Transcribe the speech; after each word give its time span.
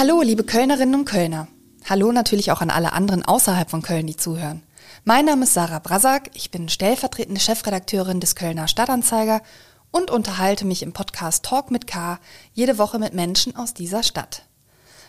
Hallo, 0.00 0.22
liebe 0.22 0.44
Kölnerinnen 0.44 0.94
und 0.94 1.04
Kölner. 1.04 1.46
Hallo 1.86 2.10
natürlich 2.10 2.50
auch 2.52 2.62
an 2.62 2.70
alle 2.70 2.94
anderen 2.94 3.22
außerhalb 3.22 3.68
von 3.68 3.82
Köln, 3.82 4.06
die 4.06 4.16
zuhören. 4.16 4.62
Mein 5.04 5.26
Name 5.26 5.42
ist 5.42 5.52
Sarah 5.52 5.78
Brasak, 5.78 6.30
ich 6.32 6.50
bin 6.50 6.70
stellvertretende 6.70 7.38
Chefredakteurin 7.38 8.18
des 8.18 8.34
Kölner 8.34 8.66
Stadtanzeiger 8.66 9.42
und 9.90 10.10
unterhalte 10.10 10.64
mich 10.64 10.82
im 10.82 10.94
Podcast 10.94 11.44
Talk 11.44 11.70
mit 11.70 11.86
K 11.86 12.18
jede 12.54 12.78
Woche 12.78 12.98
mit 12.98 13.12
Menschen 13.12 13.56
aus 13.56 13.74
dieser 13.74 14.02
Stadt. 14.02 14.46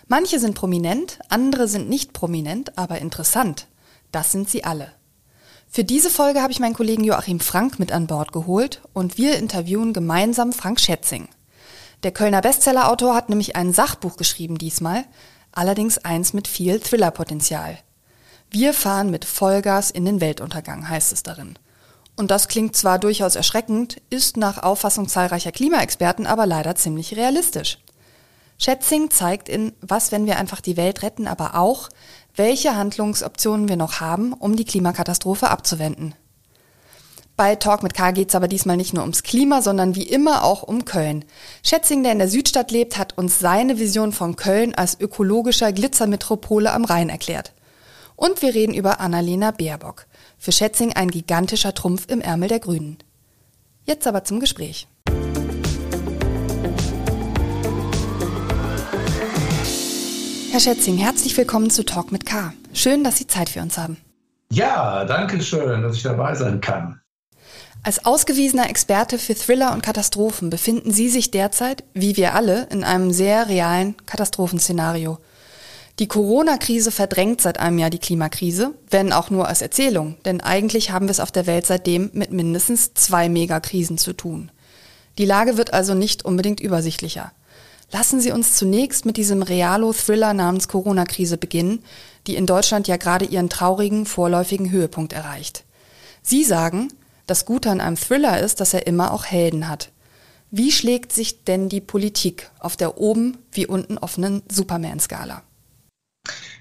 Manche 0.09 0.41
sind 0.41 0.55
prominent, 0.55 1.19
andere 1.29 1.69
sind 1.69 1.87
nicht 1.87 2.11
prominent, 2.11 2.77
aber 2.77 2.99
interessant. 2.99 3.67
Das 4.11 4.33
sind 4.33 4.49
sie 4.49 4.65
alle. 4.65 4.91
Für 5.69 5.85
diese 5.85 6.09
Folge 6.09 6.41
habe 6.41 6.51
ich 6.51 6.59
meinen 6.59 6.75
Kollegen 6.75 7.05
Joachim 7.05 7.39
Frank 7.39 7.79
mit 7.79 7.93
an 7.93 8.07
Bord 8.07 8.33
geholt 8.33 8.81
und 8.91 9.17
wir 9.17 9.37
interviewen 9.37 9.93
gemeinsam 9.93 10.51
Frank 10.51 10.81
Schätzing. 10.81 11.29
Der 12.03 12.11
Kölner 12.11 12.41
Bestsellerautor 12.41 13.13
hat 13.13 13.29
nämlich 13.29 13.55
ein 13.55 13.73
Sachbuch 13.73 14.17
geschrieben 14.17 14.57
diesmal, 14.57 15.03
allerdings 15.51 15.99
eins 15.99 16.33
mit 16.33 16.47
viel 16.47 16.79
Thrillerpotenzial. 16.79 17.77
Wir 18.49 18.73
fahren 18.73 19.11
mit 19.11 19.23
Vollgas 19.23 19.91
in 19.91 20.05
den 20.05 20.19
Weltuntergang, 20.19 20.89
heißt 20.89 21.13
es 21.13 21.21
darin. 21.21 21.59
Und 22.17 22.31
das 22.31 22.47
klingt 22.47 22.75
zwar 22.75 22.97
durchaus 22.97 23.35
erschreckend, 23.35 24.01
ist 24.09 24.35
nach 24.35 24.63
Auffassung 24.63 25.07
zahlreicher 25.07 25.51
Klimaexperten 25.51 26.25
aber 26.25 26.45
leider 26.45 26.75
ziemlich 26.75 27.15
realistisch. 27.15 27.77
Schätzing 28.57 29.09
zeigt 29.09 29.47
in 29.47 29.73
Was, 29.81 30.11
wenn 30.11 30.25
wir 30.25 30.37
einfach 30.37 30.61
die 30.61 30.77
Welt 30.77 31.03
retten, 31.03 31.27
aber 31.27 31.55
auch, 31.55 31.89
welche 32.35 32.75
Handlungsoptionen 32.75 33.67
wir 33.67 33.75
noch 33.75 33.99
haben, 33.99 34.33
um 34.33 34.55
die 34.55 34.65
Klimakatastrophe 34.65 35.49
abzuwenden. 35.49 36.15
Bei 37.41 37.55
Talk 37.55 37.81
mit 37.81 37.95
K 37.95 38.11
geht's 38.11 38.35
aber 38.35 38.47
diesmal 38.47 38.77
nicht 38.77 38.93
nur 38.93 39.01
ums 39.01 39.23
Klima, 39.23 39.63
sondern 39.63 39.95
wie 39.95 40.03
immer 40.03 40.43
auch 40.43 40.61
um 40.61 40.85
Köln. 40.85 41.25
Schätzing, 41.63 42.03
der 42.03 42.11
in 42.11 42.19
der 42.19 42.27
Südstadt 42.27 42.69
lebt, 42.69 42.99
hat 42.99 43.17
uns 43.17 43.39
seine 43.39 43.79
Vision 43.79 44.11
von 44.11 44.35
Köln 44.35 44.75
als 44.75 44.99
ökologischer 44.99 45.71
Glitzermetropole 45.71 46.71
am 46.71 46.85
Rhein 46.85 47.09
erklärt. 47.09 47.53
Und 48.15 48.43
wir 48.43 48.53
reden 48.53 48.75
über 48.75 48.99
Annalena 48.99 49.49
Baerbock. 49.49 50.05
Für 50.37 50.51
Schätzing 50.51 50.93
ein 50.93 51.09
gigantischer 51.09 51.73
Trumpf 51.73 52.05
im 52.09 52.21
Ärmel 52.21 52.47
der 52.47 52.59
Grünen. 52.59 52.99
Jetzt 53.85 54.05
aber 54.05 54.23
zum 54.23 54.39
Gespräch. 54.39 54.87
Herr 60.51 60.59
Schätzing, 60.59 60.97
herzlich 60.97 61.35
willkommen 61.35 61.71
zu 61.71 61.83
Talk 61.85 62.11
mit 62.11 62.27
K. 62.27 62.53
Schön, 62.73 63.03
dass 63.03 63.17
Sie 63.17 63.25
Zeit 63.25 63.49
für 63.49 63.61
uns 63.61 63.79
haben. 63.79 63.97
Ja, 64.51 65.05
danke 65.05 65.41
schön, 65.41 65.81
dass 65.81 65.95
ich 65.95 66.03
dabei 66.03 66.35
sein 66.35 66.61
kann. 66.61 67.00
Als 67.83 68.05
ausgewiesener 68.05 68.69
Experte 68.69 69.17
für 69.17 69.33
Thriller 69.33 69.73
und 69.73 69.81
Katastrophen 69.81 70.51
befinden 70.51 70.91
Sie 70.91 71.09
sich 71.09 71.31
derzeit, 71.31 71.83
wie 71.95 72.15
wir 72.15 72.35
alle, 72.35 72.67
in 72.69 72.83
einem 72.83 73.11
sehr 73.11 73.49
realen 73.49 73.95
Katastrophenszenario. 74.05 75.17
Die 75.97 76.07
Corona-Krise 76.07 76.91
verdrängt 76.91 77.41
seit 77.41 77.59
einem 77.59 77.79
Jahr 77.79 77.89
die 77.89 77.97
Klimakrise, 77.97 78.75
wenn 78.91 79.11
auch 79.11 79.31
nur 79.31 79.47
als 79.47 79.63
Erzählung, 79.63 80.15
denn 80.25 80.41
eigentlich 80.41 80.91
haben 80.91 81.07
wir 81.07 81.11
es 81.11 81.19
auf 81.19 81.31
der 81.31 81.47
Welt 81.47 81.65
seitdem 81.65 82.11
mit 82.13 82.31
mindestens 82.31 82.93
zwei 82.93 83.29
Megakrisen 83.29 83.97
zu 83.97 84.13
tun. 84.13 84.51
Die 85.17 85.25
Lage 85.25 85.57
wird 85.57 85.73
also 85.73 85.95
nicht 85.95 86.23
unbedingt 86.23 86.59
übersichtlicher. 86.59 87.31
Lassen 87.91 88.21
Sie 88.21 88.31
uns 88.31 88.55
zunächst 88.55 89.05
mit 89.05 89.17
diesem 89.17 89.41
Realo-Thriller 89.41 90.35
namens 90.35 90.67
Corona-Krise 90.67 91.37
beginnen, 91.37 91.83
die 92.27 92.35
in 92.35 92.45
Deutschland 92.45 92.87
ja 92.87 92.97
gerade 92.97 93.25
ihren 93.25 93.49
traurigen 93.49 94.05
vorläufigen 94.05 94.69
Höhepunkt 94.69 95.13
erreicht. 95.13 95.63
Sie 96.21 96.43
sagen, 96.43 96.89
das 97.31 97.45
Gute 97.45 97.71
an 97.71 97.79
einem 97.79 97.95
Thriller 97.95 98.41
ist, 98.41 98.59
dass 98.59 98.73
er 98.73 98.87
immer 98.87 99.13
auch 99.13 99.23
Helden 99.25 99.69
hat. 99.69 99.91
Wie 100.51 100.69
schlägt 100.69 101.13
sich 101.13 101.45
denn 101.45 101.69
die 101.69 101.79
Politik 101.79 102.51
auf 102.59 102.75
der 102.75 102.97
oben 102.97 103.37
wie 103.53 103.65
unten 103.65 103.97
offenen 103.97 104.43
Superman-Skala? 104.51 105.41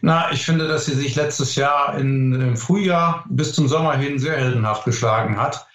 Na, 0.00 0.30
ich 0.30 0.44
finde, 0.44 0.68
dass 0.68 0.86
sie 0.86 0.94
sich 0.94 1.16
letztes 1.16 1.56
Jahr 1.56 1.98
in, 1.98 2.32
im 2.40 2.56
Frühjahr 2.56 3.24
bis 3.28 3.52
zum 3.52 3.66
Sommer 3.66 3.96
hin 3.96 4.20
sehr 4.20 4.36
heldenhaft 4.36 4.84
geschlagen 4.84 5.38
hat. 5.38 5.66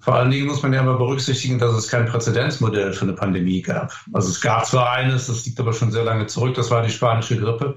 Vor 0.00 0.16
allen 0.16 0.32
Dingen 0.32 0.48
muss 0.48 0.62
man 0.62 0.72
ja 0.72 0.80
immer 0.80 0.98
berücksichtigen, 0.98 1.60
dass 1.60 1.74
es 1.74 1.86
kein 1.86 2.06
Präzedenzmodell 2.06 2.94
für 2.94 3.02
eine 3.02 3.12
Pandemie 3.12 3.62
gab. 3.62 3.92
Also 4.12 4.30
es 4.30 4.40
gab 4.40 4.66
zwar 4.66 4.90
eines, 4.90 5.28
das 5.28 5.46
liegt 5.46 5.60
aber 5.60 5.72
schon 5.72 5.92
sehr 5.92 6.04
lange 6.04 6.26
zurück, 6.26 6.54
das 6.54 6.72
war 6.72 6.82
die 6.82 6.90
spanische 6.90 7.38
Grippe. 7.38 7.76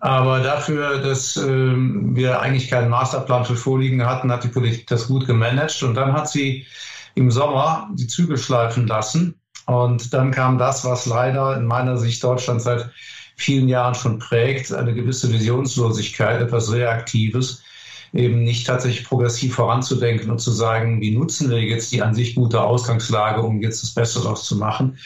Aber 0.00 0.40
dafür, 0.40 0.98
dass 0.98 1.36
äh, 1.36 1.46
wir 1.46 2.40
eigentlich 2.40 2.70
keinen 2.70 2.88
Masterplan 2.88 3.44
für 3.44 3.56
Vorliegen 3.56 4.04
hatten, 4.04 4.32
hat 4.32 4.44
die 4.44 4.48
Politik 4.48 4.86
das 4.86 5.08
gut 5.08 5.26
gemanagt. 5.26 5.82
Und 5.82 5.94
dann 5.94 6.12
hat 6.12 6.28
sie 6.28 6.66
im 7.14 7.30
Sommer 7.30 7.90
die 7.94 8.06
Zügel 8.06 8.38
schleifen 8.38 8.86
lassen. 8.86 9.38
Und 9.66 10.12
dann 10.14 10.30
kam 10.30 10.58
das, 10.58 10.84
was 10.84 11.06
leider 11.06 11.56
in 11.56 11.66
meiner 11.66 11.98
Sicht 11.98 12.24
Deutschland 12.24 12.62
seit 12.62 12.90
vielen 13.36 13.68
Jahren 13.68 13.94
schon 13.94 14.18
prägt, 14.18 14.72
eine 14.72 14.94
gewisse 14.94 15.32
Visionslosigkeit, 15.32 16.40
etwas 16.40 16.72
Reaktives 16.72 17.62
eben 18.12 18.42
nicht 18.42 18.66
tatsächlich 18.66 19.06
progressiv 19.06 19.54
voranzudenken 19.54 20.30
und 20.30 20.40
zu 20.40 20.50
sagen, 20.50 21.00
wie 21.00 21.16
nutzen 21.16 21.50
wir 21.50 21.60
jetzt 21.60 21.92
die 21.92 22.02
an 22.02 22.14
sich 22.14 22.34
gute 22.34 22.60
Ausgangslage, 22.60 23.42
um 23.42 23.62
jetzt 23.62 23.82
das 23.82 23.94
Beste 23.94 24.20
daraus 24.20 24.44
zu 24.44 24.56
machen. 24.56 24.98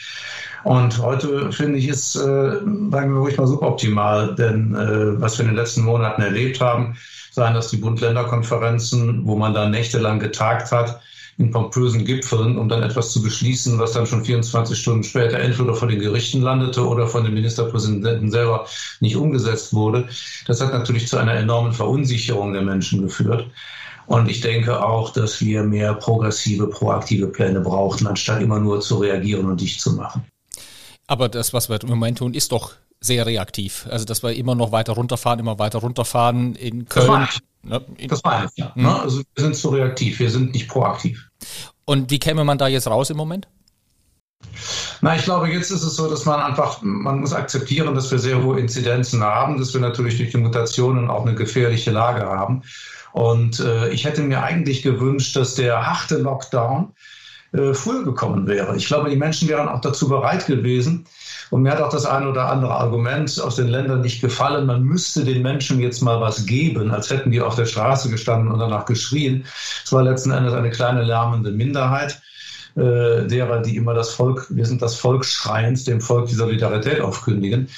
Und 0.65 0.97
heute 0.97 1.51
finde 1.51 1.77
ich 1.77 1.87
es, 1.87 2.15
äh, 2.15 2.19
sagen 2.19 3.13
wir 3.13 3.19
ruhig 3.19 3.37
mal 3.37 3.45
suboptimal, 3.45 4.33
denn 4.33 4.73
äh, 4.73 5.21
was 5.21 5.37
wir 5.37 5.45
in 5.45 5.51
den 5.51 5.57
letzten 5.57 5.83
Monaten 5.83 6.23
erlebt 6.23 6.59
haben, 6.59 6.97
seien 7.31 7.53
das 7.53 7.69
die 7.69 7.77
Bund-Länder-Konferenzen, 7.77 9.27
wo 9.27 9.35
man 9.35 9.53
da 9.53 9.69
nächtelang 9.69 10.17
getagt 10.17 10.71
hat, 10.71 10.99
in 11.37 11.51
pompösen 11.51 12.03
Gipfeln, 12.03 12.57
um 12.57 12.67
dann 12.67 12.81
etwas 12.81 13.11
zu 13.11 13.21
beschließen, 13.21 13.77
was 13.77 13.91
dann 13.91 14.07
schon 14.07 14.25
24 14.25 14.75
Stunden 14.75 15.03
später 15.03 15.37
entweder 15.37 15.75
vor 15.75 15.87
den 15.87 15.99
Gerichten 15.99 16.41
landete 16.41 16.83
oder 16.83 17.05
von 17.05 17.23
dem 17.23 17.35
Ministerpräsidenten 17.35 18.31
selber 18.31 18.65
nicht 19.01 19.17
umgesetzt 19.17 19.71
wurde. 19.71 20.07
Das 20.47 20.61
hat 20.61 20.73
natürlich 20.73 21.07
zu 21.07 21.17
einer 21.17 21.35
enormen 21.35 21.73
Verunsicherung 21.73 22.53
der 22.53 22.63
Menschen 22.63 23.03
geführt. 23.03 23.45
Und 24.07 24.31
ich 24.31 24.41
denke 24.41 24.83
auch, 24.83 25.13
dass 25.13 25.39
wir 25.41 25.61
mehr 25.61 25.93
progressive, 25.93 26.67
proaktive 26.67 27.27
Pläne 27.27 27.61
brauchten, 27.61 28.07
anstatt 28.07 28.41
immer 28.41 28.59
nur 28.59 28.81
zu 28.81 28.97
reagieren 28.97 29.45
und 29.45 29.61
dicht 29.61 29.79
zu 29.79 29.93
machen. 29.93 30.25
Aber 31.07 31.29
das, 31.29 31.53
was 31.53 31.69
wir 31.69 31.81
im 31.81 31.89
Moment 31.89 32.17
tun, 32.19 32.33
ist 32.33 32.51
doch 32.51 32.73
sehr 32.99 33.25
reaktiv. 33.25 33.87
Also, 33.89 34.05
dass 34.05 34.23
wir 34.23 34.35
immer 34.35 34.55
noch 34.55 34.71
weiter 34.71 34.93
runterfahren, 34.93 35.39
immer 35.39 35.59
weiter 35.59 35.79
runterfahren 35.79 36.55
in 36.55 36.87
Köln. 36.87 37.27
Ne? 37.63 37.81
Das 38.07 38.23
meine 38.23 38.45
ich, 38.45 38.57
ja. 38.57 38.71
Mhm. 38.75 38.85
Also 38.85 39.21
wir 39.33 39.43
sind 39.43 39.55
zu 39.55 39.69
reaktiv, 39.69 40.19
wir 40.19 40.29
sind 40.29 40.53
nicht 40.53 40.67
proaktiv. 40.67 41.29
Und 41.85 42.11
wie 42.11 42.19
käme 42.19 42.43
man 42.43 42.57
da 42.57 42.67
jetzt 42.67 42.87
raus 42.87 43.09
im 43.09 43.17
Moment? 43.17 43.47
Na, 45.01 45.15
ich 45.15 45.23
glaube, 45.23 45.49
jetzt 45.49 45.71
ist 45.71 45.83
es 45.83 45.95
so, 45.95 46.09
dass 46.09 46.25
man 46.25 46.39
einfach, 46.39 46.81
man 46.81 47.19
muss 47.19 47.33
akzeptieren, 47.33 47.95
dass 47.95 48.11
wir 48.11 48.19
sehr 48.19 48.43
hohe 48.43 48.59
Inzidenzen 48.59 49.23
haben, 49.23 49.57
dass 49.57 49.73
wir 49.73 49.81
natürlich 49.81 50.17
durch 50.17 50.31
die 50.31 50.37
Mutationen 50.37 51.09
auch 51.09 51.25
eine 51.25 51.35
gefährliche 51.35 51.91
Lage 51.91 52.25
haben. 52.25 52.63
Und 53.11 53.59
äh, 53.59 53.89
ich 53.89 54.05
hätte 54.05 54.21
mir 54.21 54.43
eigentlich 54.43 54.81
gewünscht, 54.81 55.35
dass 55.35 55.55
der 55.55 55.85
harte 55.85 56.17
Lockdown 56.17 56.93
äh, 57.55 57.73
früher 57.73 58.03
gekommen 58.03 58.47
wäre. 58.47 58.75
Ich 58.75 58.87
glaube, 58.87 59.09
die 59.09 59.15
Menschen 59.15 59.47
wären 59.47 59.67
auch 59.67 59.81
dazu 59.81 60.07
bereit 60.07 60.45
gewesen, 60.45 61.05
und 61.51 61.61
mir 61.61 61.71
hat 61.71 61.81
auch 61.81 61.89
das 61.89 62.05
eine 62.05 62.29
oder 62.29 62.49
andere 62.49 62.73
Argument 62.73 63.39
aus 63.41 63.55
den 63.55 63.67
Ländern 63.67 64.01
nicht 64.01 64.21
gefallen. 64.21 64.65
Man 64.65 64.83
müsste 64.83 65.23
den 65.23 65.41
Menschen 65.41 65.79
jetzt 65.79 66.01
mal 66.01 66.19
was 66.19 66.45
geben, 66.45 66.91
als 66.91 67.09
hätten 67.09 67.31
die 67.31 67.41
auf 67.41 67.55
der 67.55 67.65
Straße 67.65 68.09
gestanden 68.09 68.51
und 68.51 68.59
danach 68.59 68.85
geschrien. 68.85 69.45
Es 69.83 69.91
war 69.93 70.03
letzten 70.03 70.31
Endes 70.31 70.53
eine 70.53 70.71
kleine 70.71 71.03
lärmende 71.03 71.51
Minderheit 71.51 72.21
äh, 72.75 73.25
derer, 73.27 73.61
die 73.61 73.77
immer 73.77 73.93
das 73.93 74.11
Volk, 74.11 74.47
wir 74.49 74.65
sind 74.65 74.81
das 74.81 74.95
Volk 74.95 75.23
schreiend, 75.23 75.85
dem 75.87 76.01
Volk 76.01 76.27
die 76.27 76.35
Solidarität 76.35 76.99
aufkündigen, 76.99 77.69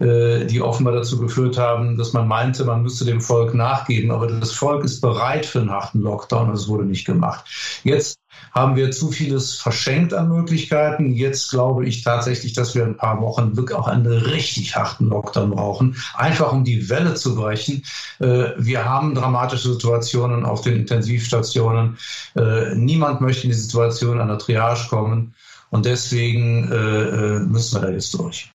äh, 0.00 0.46
die 0.46 0.62
offenbar 0.62 0.94
dazu 0.94 1.18
geführt 1.18 1.58
haben, 1.58 1.98
dass 1.98 2.12
man 2.12 2.28
meinte, 2.28 2.64
man 2.64 2.82
müsste 2.82 3.04
dem 3.04 3.20
Volk 3.20 3.52
nachgeben. 3.52 4.10
Aber 4.10 4.28
das 4.28 4.52
Volk 4.52 4.84
ist 4.84 5.00
bereit 5.00 5.44
für 5.44 5.60
einen 5.60 5.70
harten 5.70 6.00
Lockdown 6.00 6.48
und 6.48 6.54
es 6.54 6.68
wurde 6.68 6.84
nicht 6.84 7.04
gemacht. 7.04 7.44
Jetzt 7.84 8.18
haben 8.58 8.76
wir 8.76 8.90
zu 8.90 9.10
vieles 9.10 9.54
verschenkt 9.54 10.12
an 10.12 10.28
Möglichkeiten. 10.28 11.12
Jetzt 11.12 11.50
glaube 11.50 11.86
ich 11.86 12.02
tatsächlich, 12.02 12.52
dass 12.52 12.74
wir 12.74 12.84
ein 12.84 12.96
paar 12.96 13.20
Wochen 13.20 13.56
wirklich 13.56 13.78
auch 13.78 13.86
einen 13.86 14.06
richtig 14.06 14.76
harten 14.76 15.08
Lockdown 15.08 15.50
brauchen, 15.50 15.96
einfach 16.14 16.52
um 16.52 16.64
die 16.64 16.88
Welle 16.90 17.14
zu 17.14 17.34
brechen. 17.34 17.84
Äh, 18.18 18.50
wir 18.56 18.84
haben 18.84 19.14
dramatische 19.14 19.72
Situationen 19.72 20.44
auf 20.44 20.62
den 20.62 20.76
Intensivstationen. 20.76 21.98
Äh, 22.36 22.74
niemand 22.74 23.20
möchte 23.20 23.44
in 23.44 23.50
die 23.50 23.58
Situation 23.58 24.20
einer 24.20 24.38
Triage 24.38 24.88
kommen. 24.88 25.34
Und 25.70 25.84
deswegen 25.84 26.70
äh, 26.72 27.40
müssen 27.40 27.80
wir 27.80 27.86
da 27.86 27.92
jetzt 27.92 28.14
durch. 28.14 28.50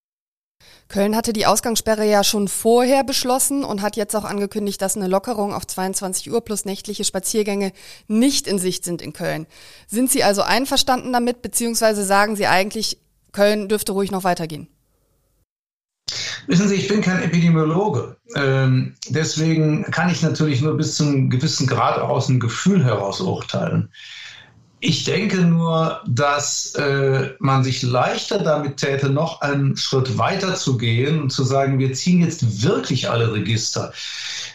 Köln 0.88 1.16
hatte 1.16 1.32
die 1.32 1.46
Ausgangssperre 1.46 2.08
ja 2.08 2.22
schon 2.22 2.46
vorher 2.46 3.04
beschlossen 3.04 3.64
und 3.64 3.82
hat 3.82 3.96
jetzt 3.96 4.14
auch 4.14 4.24
angekündigt, 4.24 4.80
dass 4.82 4.96
eine 4.96 5.08
Lockerung 5.08 5.52
auf 5.52 5.66
22 5.66 6.30
Uhr 6.30 6.44
plus 6.44 6.64
nächtliche 6.64 7.04
Spaziergänge 7.04 7.72
nicht 8.06 8.46
in 8.46 8.58
Sicht 8.58 8.84
sind 8.84 9.02
in 9.02 9.12
Köln. 9.12 9.46
Sind 9.86 10.10
Sie 10.10 10.22
also 10.22 10.42
einverstanden 10.42 11.12
damit, 11.12 11.42
beziehungsweise 11.42 12.04
sagen 12.04 12.36
Sie 12.36 12.46
eigentlich, 12.46 12.98
Köln 13.32 13.68
dürfte 13.68 13.92
ruhig 13.92 14.10
noch 14.10 14.24
weitergehen? 14.24 14.68
Wissen 16.46 16.68
Sie, 16.68 16.74
ich 16.74 16.88
bin 16.88 17.00
kein 17.00 17.22
Epidemiologe. 17.22 18.16
Ähm, 18.36 18.94
deswegen 19.08 19.84
kann 19.84 20.10
ich 20.10 20.22
natürlich 20.22 20.60
nur 20.60 20.76
bis 20.76 20.96
zu 20.96 21.04
einem 21.04 21.30
gewissen 21.30 21.66
Grad 21.66 21.98
aus 21.98 22.28
einem 22.28 22.40
Gefühl 22.40 22.84
heraus 22.84 23.20
urteilen. 23.20 23.90
Ich 24.86 25.04
denke 25.04 25.38
nur, 25.38 26.02
dass 26.06 26.74
äh, 26.74 27.30
man 27.38 27.64
sich 27.64 27.80
leichter 27.80 28.38
damit 28.40 28.76
täte, 28.76 29.08
noch 29.08 29.40
einen 29.40 29.78
Schritt 29.78 30.18
weiter 30.18 30.56
zu 30.56 30.76
gehen 30.76 31.22
und 31.22 31.30
zu 31.30 31.42
sagen, 31.42 31.78
wir 31.78 31.94
ziehen 31.94 32.20
jetzt 32.20 32.62
wirklich 32.62 33.08
alle 33.08 33.32
Register. 33.32 33.94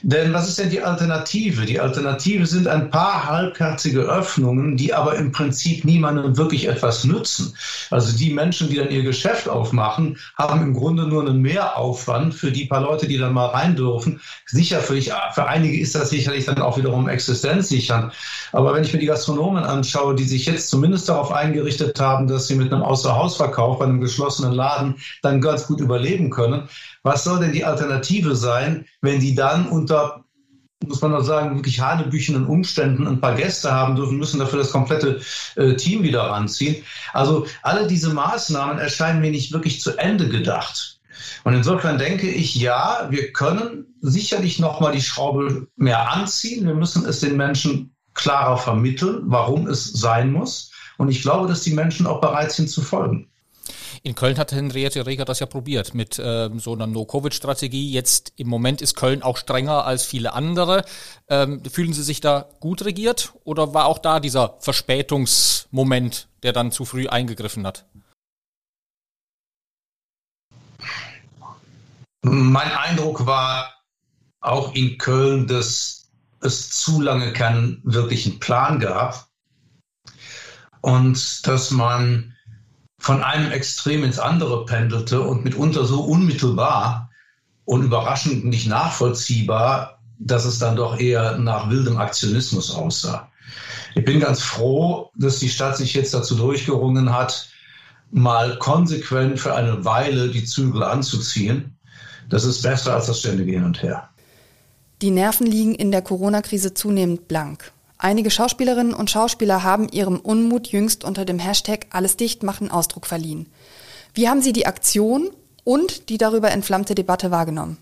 Denn 0.03 0.31
was 0.31 0.47
ist 0.47 0.59
denn 0.59 0.69
die 0.69 0.81
Alternative? 0.81 1.65
Die 1.65 1.79
Alternative 1.79 2.45
sind 2.45 2.67
ein 2.67 2.91
paar 2.91 3.25
halbherzige 3.25 4.01
Öffnungen, 4.01 4.77
die 4.77 4.93
aber 4.93 5.15
im 5.15 5.31
Prinzip 5.31 5.83
niemandem 5.83 6.37
wirklich 6.37 6.67
etwas 6.67 7.05
nützen. 7.05 7.55
Also 7.89 8.15
die 8.15 8.31
Menschen, 8.31 8.69
die 8.69 8.75
dann 8.75 8.91
ihr 8.91 9.01
Geschäft 9.01 9.49
aufmachen, 9.49 10.17
haben 10.37 10.61
im 10.61 10.73
Grunde 10.75 11.07
nur 11.07 11.27
einen 11.27 11.41
Mehraufwand 11.41 12.35
für 12.35 12.51
die 12.51 12.65
paar 12.65 12.81
Leute, 12.81 13.07
die 13.07 13.17
dann 13.17 13.33
mal 13.33 13.47
rein 13.47 13.75
dürfen. 13.75 14.21
Sicher, 14.45 14.79
für, 14.79 14.95
ich, 14.95 15.11
für 15.33 15.47
einige 15.47 15.79
ist 15.79 15.95
das 15.95 16.11
sicherlich 16.11 16.45
dann 16.45 16.61
auch 16.61 16.77
wiederum 16.77 17.09
existenzsichernd. 17.09 18.13
Aber 18.51 18.73
wenn 18.75 18.83
ich 18.83 18.93
mir 18.93 18.99
die 18.99 19.07
Gastronomen 19.07 19.63
anschaue, 19.63 20.15
die 20.19 20.25
sich 20.25 20.45
jetzt 20.45 20.69
zumindest 20.69 21.09
darauf 21.09 21.31
eingerichtet 21.31 21.99
haben, 21.99 22.27
dass 22.27 22.47
sie 22.47 22.55
mit 22.55 22.71
einem 22.71 22.83
Außerhausverkauf 22.83 23.79
bei 23.79 23.85
einem 23.85 24.01
geschlossenen 24.01 24.53
Laden 24.53 24.95
dann 25.21 25.41
ganz 25.41 25.65
gut 25.65 25.79
überleben 25.79 26.29
können, 26.29 26.69
was 27.03 27.23
soll 27.23 27.39
denn 27.39 27.53
die 27.53 27.65
Alternative 27.65 28.35
sein, 28.35 28.85
wenn 29.01 29.19
die 29.19 29.33
dann 29.33 29.67
unter 29.67 30.25
muss 30.87 31.01
man 31.01 31.11
noch 31.11 31.23
sagen, 31.23 31.55
wirklich 31.55 31.81
hanebüchenden 31.81 32.45
Umständen 32.45 33.05
ein 33.05 33.19
paar 33.19 33.35
Gäste 33.35 33.71
haben 33.71 33.97
dürfen, 33.97 34.17
müssen 34.17 34.39
dafür 34.39 34.59
das 34.59 34.71
komplette 34.71 35.19
äh, 35.57 35.75
Team 35.75 36.03
wieder 36.03 36.21
ranziehen. 36.21 36.83
Also 37.11 37.45
alle 37.63 37.85
diese 37.85 38.13
Maßnahmen 38.13 38.79
erscheinen 38.79 39.19
mir 39.19 39.31
nicht 39.31 39.51
wirklich 39.51 39.81
zu 39.81 39.97
Ende 39.97 40.29
gedacht. 40.29 40.99
Und 41.43 41.53
insofern 41.53 41.97
denke 41.97 42.29
ich, 42.29 42.55
ja, 42.55 43.07
wir 43.09 43.33
können 43.33 43.87
sicherlich 44.01 44.59
noch 44.59 44.79
mal 44.79 44.93
die 44.93 45.01
Schraube 45.01 45.67
mehr 45.75 46.11
anziehen. 46.11 46.65
Wir 46.65 46.75
müssen 46.75 47.05
es 47.05 47.19
den 47.19 47.35
Menschen 47.35 47.93
klarer 48.19 48.57
vermitteln, 48.57 49.23
warum 49.25 49.67
es 49.67 49.85
sein 49.93 50.31
muss. 50.31 50.71
Und 50.97 51.09
ich 51.09 51.21
glaube, 51.21 51.47
dass 51.47 51.61
die 51.61 51.73
Menschen 51.73 52.05
auch 52.05 52.19
bereit 52.19 52.51
sind 52.51 52.69
zu 52.69 52.81
folgen. 52.81 53.29
In 54.03 54.15
Köln 54.15 54.37
hat 54.37 54.51
Henriette 54.51 55.05
Reger 55.05 55.25
das 55.25 55.39
ja 55.39 55.45
probiert 55.45 55.93
mit 55.93 56.21
ähm, 56.23 56.59
so 56.59 56.73
einer 56.73 56.87
No-Covid-Strategie. 56.87 57.91
Jetzt 57.91 58.33
im 58.37 58.47
Moment 58.47 58.81
ist 58.81 58.95
Köln 58.95 59.23
auch 59.23 59.37
strenger 59.37 59.85
als 59.85 60.05
viele 60.05 60.33
andere. 60.33 60.85
Ähm, 61.27 61.63
fühlen 61.65 61.93
Sie 61.93 62.03
sich 62.03 62.21
da 62.21 62.49
gut 62.59 62.85
regiert 62.85 63.33
oder 63.43 63.73
war 63.73 63.85
auch 63.85 63.99
da 63.99 64.19
dieser 64.19 64.55
Verspätungsmoment, 64.59 66.27
der 66.43 66.53
dann 66.53 66.71
zu 66.71 66.85
früh 66.85 67.07
eingegriffen 67.07 67.65
hat? 67.65 67.85
Mein 72.21 72.71
Eindruck 72.71 73.25
war 73.25 73.73
auch 74.41 74.73
in 74.75 74.97
Köln, 74.97 75.47
dass 75.47 75.98
es 76.41 76.69
zu 76.71 77.01
lange 77.01 77.33
keinen 77.33 77.81
wirklichen 77.83 78.39
Plan 78.39 78.79
gab 78.79 79.27
und 80.81 81.45
dass 81.47 81.71
man 81.71 82.33
von 82.99 83.23
einem 83.23 83.51
Extrem 83.51 84.03
ins 84.03 84.19
andere 84.19 84.65
pendelte 84.65 85.21
und 85.21 85.43
mitunter 85.43 85.85
so 85.85 86.01
unmittelbar 86.01 87.09
und 87.65 87.83
überraschend 87.83 88.45
nicht 88.45 88.67
nachvollziehbar, 88.67 90.01
dass 90.19 90.45
es 90.45 90.59
dann 90.59 90.75
doch 90.75 90.99
eher 90.99 91.37
nach 91.37 91.69
wildem 91.69 91.97
Aktionismus 91.97 92.71
aussah. 92.71 93.29
Ich 93.95 94.05
bin 94.05 94.19
ganz 94.19 94.41
froh, 94.41 95.11
dass 95.15 95.39
die 95.39 95.49
Stadt 95.49 95.77
sich 95.77 95.93
jetzt 95.93 96.13
dazu 96.13 96.35
durchgerungen 96.35 97.13
hat, 97.13 97.49
mal 98.11 98.57
konsequent 98.59 99.39
für 99.39 99.55
eine 99.55 99.85
Weile 99.85 100.29
die 100.29 100.43
Zügel 100.43 100.83
anzuziehen. 100.83 101.77
Das 102.27 102.43
ist 102.43 102.61
besser 102.61 102.95
als 102.95 103.07
das 103.07 103.19
ständige 103.19 103.53
Hin 103.53 103.63
und 103.63 103.81
Her. 103.81 104.08
Die 105.01 105.11
Nerven 105.11 105.47
liegen 105.47 105.75
in 105.75 105.91
der 105.91 106.01
Corona-Krise 106.01 106.73
zunehmend 106.73 107.29
blank. 107.29 107.71
Einige 107.97 108.29
Schauspielerinnen 108.29 108.93
und 108.93 109.09
Schauspieler 109.09 109.63
haben 109.63 109.87
ihrem 109.87 110.19
Unmut 110.19 110.67
jüngst 110.67 111.05
unter 111.05 111.23
dem 111.23 111.39
Hashtag 111.39 111.87
Alles 111.91 112.17
dicht 112.17 112.43
machen 112.43 112.69
Ausdruck 112.69 113.05
verliehen. 113.05 113.47
Wie 114.13 114.27
haben 114.27 114.41
Sie 114.41 114.51
die 114.51 114.65
Aktion 114.65 115.29
und 115.63 116.09
die 116.09 116.17
darüber 116.17 116.51
entflammte 116.51 116.95
Debatte 116.95 117.31
wahrgenommen? 117.31 117.77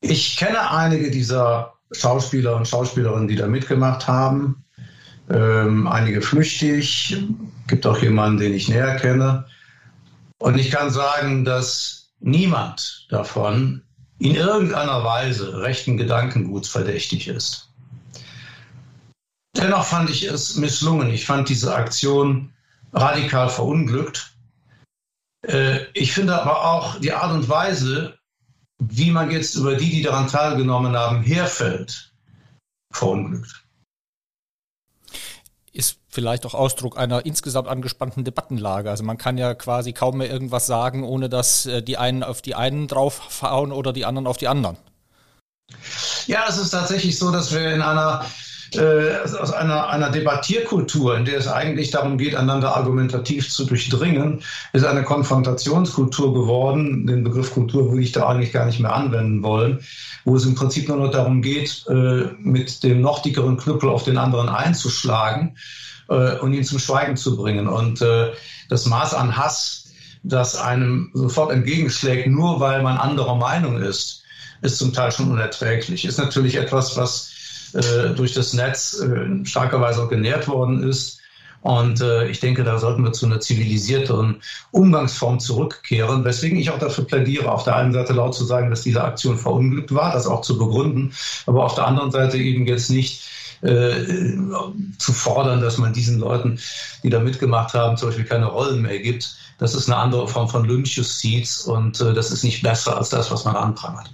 Ich 0.00 0.36
kenne 0.36 0.70
einige 0.70 1.10
dieser 1.10 1.74
Schauspieler 1.90 2.54
und 2.54 2.68
Schauspielerinnen, 2.68 3.26
die 3.26 3.36
da 3.36 3.48
mitgemacht 3.48 4.06
haben. 4.06 4.64
Ähm, 5.28 5.88
einige 5.88 6.22
flüchtig, 6.22 7.16
gibt 7.66 7.84
auch 7.84 7.98
jemanden, 7.98 8.38
den 8.38 8.54
ich 8.54 8.68
näher 8.68 8.96
kenne. 8.96 9.46
Und 10.38 10.56
ich 10.56 10.70
kann 10.70 10.90
sagen, 10.90 11.44
dass 11.44 12.12
niemand 12.20 13.06
davon 13.10 13.82
in 14.20 14.36
irgendeiner 14.36 15.02
Weise 15.02 15.60
rechten 15.60 15.96
Gedankenguts 15.96 16.68
verdächtig 16.68 17.26
ist. 17.26 17.68
Dennoch 19.56 19.84
fand 19.84 20.10
ich 20.10 20.22
es 20.22 20.54
misslungen. 20.56 21.10
Ich 21.10 21.26
fand 21.26 21.48
diese 21.48 21.74
Aktion 21.74 22.52
radikal 22.92 23.48
verunglückt. 23.48 24.36
Äh, 25.46 25.86
ich 25.94 26.12
finde 26.12 26.40
aber 26.40 26.64
auch 26.64 27.00
die 27.00 27.12
Art 27.12 27.32
und 27.32 27.48
Weise, 27.48 28.16
wie 28.78 29.10
man 29.10 29.30
jetzt 29.30 29.56
über 29.56 29.74
die, 29.74 29.90
die 29.90 30.02
daran 30.02 30.28
teilgenommen 30.28 30.94
haben, 30.94 31.22
herfällt, 31.22 32.12
verunglückt 32.92 33.64
ist 35.72 35.99
vielleicht 36.10 36.44
auch 36.44 36.54
Ausdruck 36.54 36.98
einer 36.98 37.24
insgesamt 37.24 37.68
angespannten 37.68 38.24
Debattenlage. 38.24 38.90
Also 38.90 39.04
man 39.04 39.16
kann 39.16 39.38
ja 39.38 39.54
quasi 39.54 39.92
kaum 39.92 40.18
mehr 40.18 40.30
irgendwas 40.30 40.66
sagen, 40.66 41.04
ohne 41.04 41.28
dass 41.28 41.66
äh, 41.66 41.82
die 41.82 41.96
einen 41.96 42.22
auf 42.22 42.42
die 42.42 42.54
einen 42.54 42.88
draufhauen 42.88 43.72
oder 43.72 43.92
die 43.92 44.04
anderen 44.04 44.26
auf 44.26 44.36
die 44.36 44.48
anderen. 44.48 44.76
Ja, 46.26 46.44
es 46.48 46.58
ist 46.58 46.70
tatsächlich 46.70 47.16
so, 47.16 47.30
dass 47.30 47.52
wir 47.52 47.72
in 47.72 47.80
einer 47.80 48.24
äh, 48.74 49.16
aus 49.40 49.52
einer, 49.52 49.88
einer 49.88 50.10
Debattierkultur, 50.10 51.16
in 51.16 51.24
der 51.24 51.38
es 51.38 51.48
eigentlich 51.48 51.90
darum 51.90 52.18
geht, 52.18 52.36
einander 52.36 52.76
argumentativ 52.76 53.50
zu 53.50 53.64
durchdringen, 53.64 54.42
ist 54.72 54.84
eine 54.84 55.02
Konfrontationskultur 55.02 56.34
geworden. 56.34 57.06
Den 57.06 57.24
Begriff 57.24 57.52
Kultur 57.52 57.90
würde 57.90 58.02
ich 58.02 58.12
da 58.12 58.28
eigentlich 58.28 58.52
gar 58.52 58.66
nicht 58.66 58.78
mehr 58.78 58.94
anwenden 58.94 59.42
wollen, 59.42 59.80
wo 60.24 60.36
es 60.36 60.44
im 60.44 60.54
Prinzip 60.54 60.88
nur 60.88 60.98
noch 60.98 61.10
darum 61.10 61.42
geht, 61.42 61.84
äh, 61.88 62.28
mit 62.38 62.82
dem 62.84 63.00
noch 63.00 63.22
dickeren 63.22 63.56
Knüppel 63.56 63.88
auf 63.88 64.04
den 64.04 64.18
anderen 64.18 64.48
einzuschlagen 64.48 65.56
äh, 66.10 66.38
und 66.38 66.52
ihn 66.52 66.64
zum 66.64 66.78
Schweigen 66.78 67.16
zu 67.16 67.36
bringen. 67.36 67.68
Und 67.68 68.02
äh, 68.02 68.32
das 68.68 68.86
Maß 68.86 69.14
an 69.14 69.36
Hass, 69.36 69.86
das 70.22 70.56
einem 70.56 71.10
sofort 71.14 71.50
entgegenschlägt, 71.50 72.26
nur 72.26 72.60
weil 72.60 72.82
man 72.82 72.98
anderer 72.98 73.36
Meinung 73.36 73.80
ist, 73.80 74.22
ist 74.60 74.78
zum 74.78 74.92
Teil 74.92 75.10
schon 75.12 75.30
unerträglich. 75.30 76.04
Ist 76.04 76.18
natürlich 76.18 76.56
etwas, 76.56 76.96
was 76.96 77.32
äh, 77.72 78.10
durch 78.14 78.34
das 78.34 78.52
Netz 78.52 79.00
äh, 79.00 79.06
in 79.06 79.46
starker 79.46 79.80
Weise 79.80 80.02
auch 80.02 80.08
genährt 80.08 80.48
worden 80.48 80.82
ist. 80.82 81.18
Und 81.62 82.00
äh, 82.00 82.26
ich 82.28 82.40
denke, 82.40 82.64
da 82.64 82.78
sollten 82.78 83.04
wir 83.04 83.12
zu 83.12 83.26
einer 83.26 83.40
zivilisierteren 83.40 84.40
Umgangsform 84.70 85.40
zurückkehren, 85.40 86.24
weswegen 86.24 86.58
ich 86.58 86.70
auch 86.70 86.78
dafür 86.78 87.04
plädiere, 87.04 87.52
auf 87.52 87.64
der 87.64 87.76
einen 87.76 87.92
Seite 87.92 88.14
laut 88.14 88.34
zu 88.34 88.44
sagen, 88.44 88.70
dass 88.70 88.82
diese 88.82 89.04
Aktion 89.04 89.36
verunglückt 89.36 89.94
war, 89.94 90.12
das 90.12 90.26
auch 90.26 90.40
zu 90.40 90.56
begründen, 90.56 91.12
aber 91.46 91.64
auf 91.64 91.74
der 91.74 91.86
anderen 91.86 92.10
Seite 92.10 92.38
eben 92.38 92.66
jetzt 92.66 92.88
nicht 92.88 93.24
äh, 93.62 94.36
zu 94.98 95.12
fordern, 95.12 95.60
dass 95.60 95.78
man 95.78 95.92
diesen 95.92 96.18
Leuten, 96.18 96.58
die 97.02 97.10
da 97.10 97.20
mitgemacht 97.20 97.74
haben, 97.74 97.96
zum 97.96 98.08
Beispiel 98.08 98.24
keine 98.24 98.46
Rollen 98.46 98.82
mehr 98.82 98.98
gibt. 98.98 99.36
Das 99.58 99.74
ist 99.74 99.88
eine 99.88 99.96
andere 99.96 100.26
Form 100.28 100.48
von 100.48 100.64
Lynchjustiz 100.64 101.64
und 101.66 102.00
äh, 102.00 102.14
das 102.14 102.30
ist 102.30 102.44
nicht 102.44 102.62
besser 102.62 102.96
als 102.96 103.10
das, 103.10 103.30
was 103.30 103.44
man 103.44 103.56
anprangert. 103.56 104.10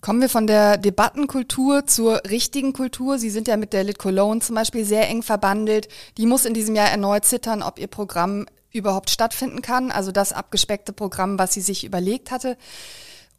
Kommen 0.00 0.22
wir 0.22 0.30
von 0.30 0.46
der 0.46 0.78
Debattenkultur 0.78 1.86
zur 1.86 2.22
richtigen 2.30 2.72
Kultur. 2.72 3.18
Sie 3.18 3.28
sind 3.28 3.48
ja 3.48 3.58
mit 3.58 3.74
der 3.74 3.84
Lit 3.84 3.98
Cologne 3.98 4.40
zum 4.40 4.56
Beispiel 4.56 4.84
sehr 4.84 5.08
eng 5.08 5.22
verbandelt. 5.22 5.88
Die 6.16 6.24
muss 6.24 6.46
in 6.46 6.54
diesem 6.54 6.74
Jahr 6.74 6.88
erneut 6.88 7.26
zittern, 7.26 7.62
ob 7.62 7.78
ihr 7.78 7.86
Programm 7.86 8.46
überhaupt 8.72 9.10
stattfinden 9.10 9.60
kann. 9.60 9.90
Also 9.90 10.10
das 10.10 10.32
abgespeckte 10.32 10.94
Programm, 10.94 11.38
was 11.38 11.52
sie 11.52 11.60
sich 11.60 11.84
überlegt 11.84 12.30
hatte. 12.30 12.56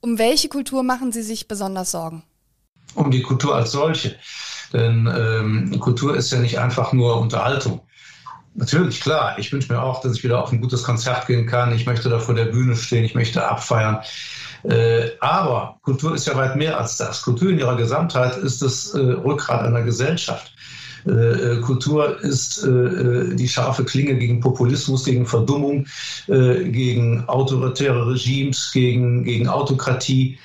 Um 0.01 0.19
welche 0.19 0.49
Kultur 0.49 0.83
machen 0.83 1.11
Sie 1.11 1.21
sich 1.21 1.47
besonders 1.47 1.91
Sorgen? 1.91 2.23
Um 2.95 3.11
die 3.11 3.21
Kultur 3.21 3.55
als 3.55 3.71
solche. 3.71 4.15
Denn 4.73 5.09
ähm, 5.13 5.79
Kultur 5.79 6.15
ist 6.15 6.31
ja 6.31 6.39
nicht 6.39 6.59
einfach 6.59 6.93
nur 6.93 7.19
Unterhaltung. 7.19 7.81
Natürlich, 8.53 8.99
klar. 8.99 9.37
Ich 9.37 9.51
wünsche 9.51 9.71
mir 9.71 9.81
auch, 9.81 10.01
dass 10.01 10.17
ich 10.17 10.23
wieder 10.23 10.43
auf 10.43 10.51
ein 10.51 10.61
gutes 10.61 10.83
Konzert 10.83 11.27
gehen 11.27 11.45
kann. 11.45 11.73
Ich 11.73 11.85
möchte 11.85 12.09
da 12.09 12.19
vor 12.19 12.35
der 12.35 12.45
Bühne 12.45 12.75
stehen. 12.75 13.05
Ich 13.05 13.15
möchte 13.15 13.47
abfeiern. 13.47 13.99
Äh, 14.63 15.11
aber 15.19 15.77
Kultur 15.83 16.13
ist 16.13 16.27
ja 16.27 16.35
weit 16.35 16.55
mehr 16.55 16.77
als 16.77 16.97
das. 16.97 17.21
Kultur 17.21 17.49
in 17.49 17.59
ihrer 17.59 17.77
Gesamtheit 17.77 18.37
ist 18.37 18.61
das 18.61 18.93
äh, 18.93 18.99
Rückgrat 18.99 19.65
einer 19.65 19.81
Gesellschaft. 19.83 20.53
Äh, 21.05 21.59
Kultur 21.61 22.19
ist 22.21 22.63
die 22.63 23.47
scharfe 23.47 23.83
Klinge 23.83 24.15
gegen 24.19 24.39
Populismus, 24.39 25.03
gegen 25.03 25.25
Verdummung, 25.25 25.87
gegen 26.27 27.27
autoritäre 27.27 28.07
Regimes, 28.07 28.69
gegen, 28.71 29.23
gegen 29.23 29.47
Autokratie. 29.47 30.37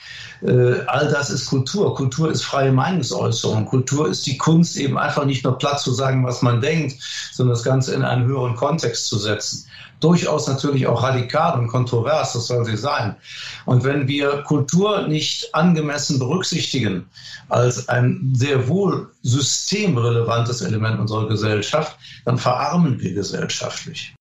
All 0.42 1.08
das 1.08 1.30
ist 1.30 1.46
Kultur. 1.46 1.94
Kultur 1.94 2.30
ist 2.30 2.42
freie 2.42 2.72
Meinungsäußerung. 2.72 3.64
Kultur 3.66 4.08
ist 4.08 4.26
die 4.26 4.36
Kunst, 4.36 4.76
eben 4.76 4.98
einfach 4.98 5.24
nicht 5.24 5.44
nur 5.44 5.58
platt 5.58 5.80
zu 5.80 5.92
sagen, 5.92 6.24
was 6.24 6.42
man 6.42 6.60
denkt, 6.60 6.96
sondern 7.32 7.54
das 7.54 7.64
Ganze 7.64 7.94
in 7.94 8.02
einen 8.02 8.26
höheren 8.26 8.54
Kontext 8.54 9.06
zu 9.08 9.18
setzen 9.18 9.66
durchaus 10.00 10.46
natürlich 10.46 10.86
auch 10.86 11.02
radikal 11.02 11.58
und 11.58 11.68
kontrovers, 11.68 12.34
das 12.34 12.46
soll 12.46 12.64
sie 12.64 12.76
sein. 12.76 13.16
Und 13.64 13.84
wenn 13.84 14.08
wir 14.08 14.42
Kultur 14.42 15.08
nicht 15.08 15.54
angemessen 15.54 16.18
berücksichtigen 16.18 17.08
als 17.48 17.88
ein 17.88 18.32
sehr 18.34 18.68
wohl 18.68 19.10
systemrelevantes 19.22 20.60
Element 20.60 21.00
unserer 21.00 21.28
Gesellschaft, 21.28 21.96
dann 22.24 22.38
verarmen 22.38 23.00
wir 23.00 23.14
gesellschaftlich. 23.14 24.14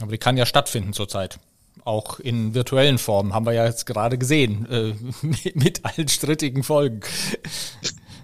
Aber 0.00 0.10
die 0.10 0.18
kann 0.18 0.36
ja 0.36 0.44
stattfinden 0.44 0.92
zurzeit. 0.92 1.38
Auch 1.86 2.18
in 2.18 2.52
virtuellen 2.52 2.98
Formen 2.98 3.32
haben 3.32 3.46
wir 3.46 3.52
ja 3.52 3.64
jetzt 3.64 3.86
gerade 3.86 4.18
gesehen, 4.18 4.66
äh, 4.70 4.94
mit 5.54 5.84
allen 5.84 6.08
strittigen 6.08 6.62
Folgen. 6.64 7.00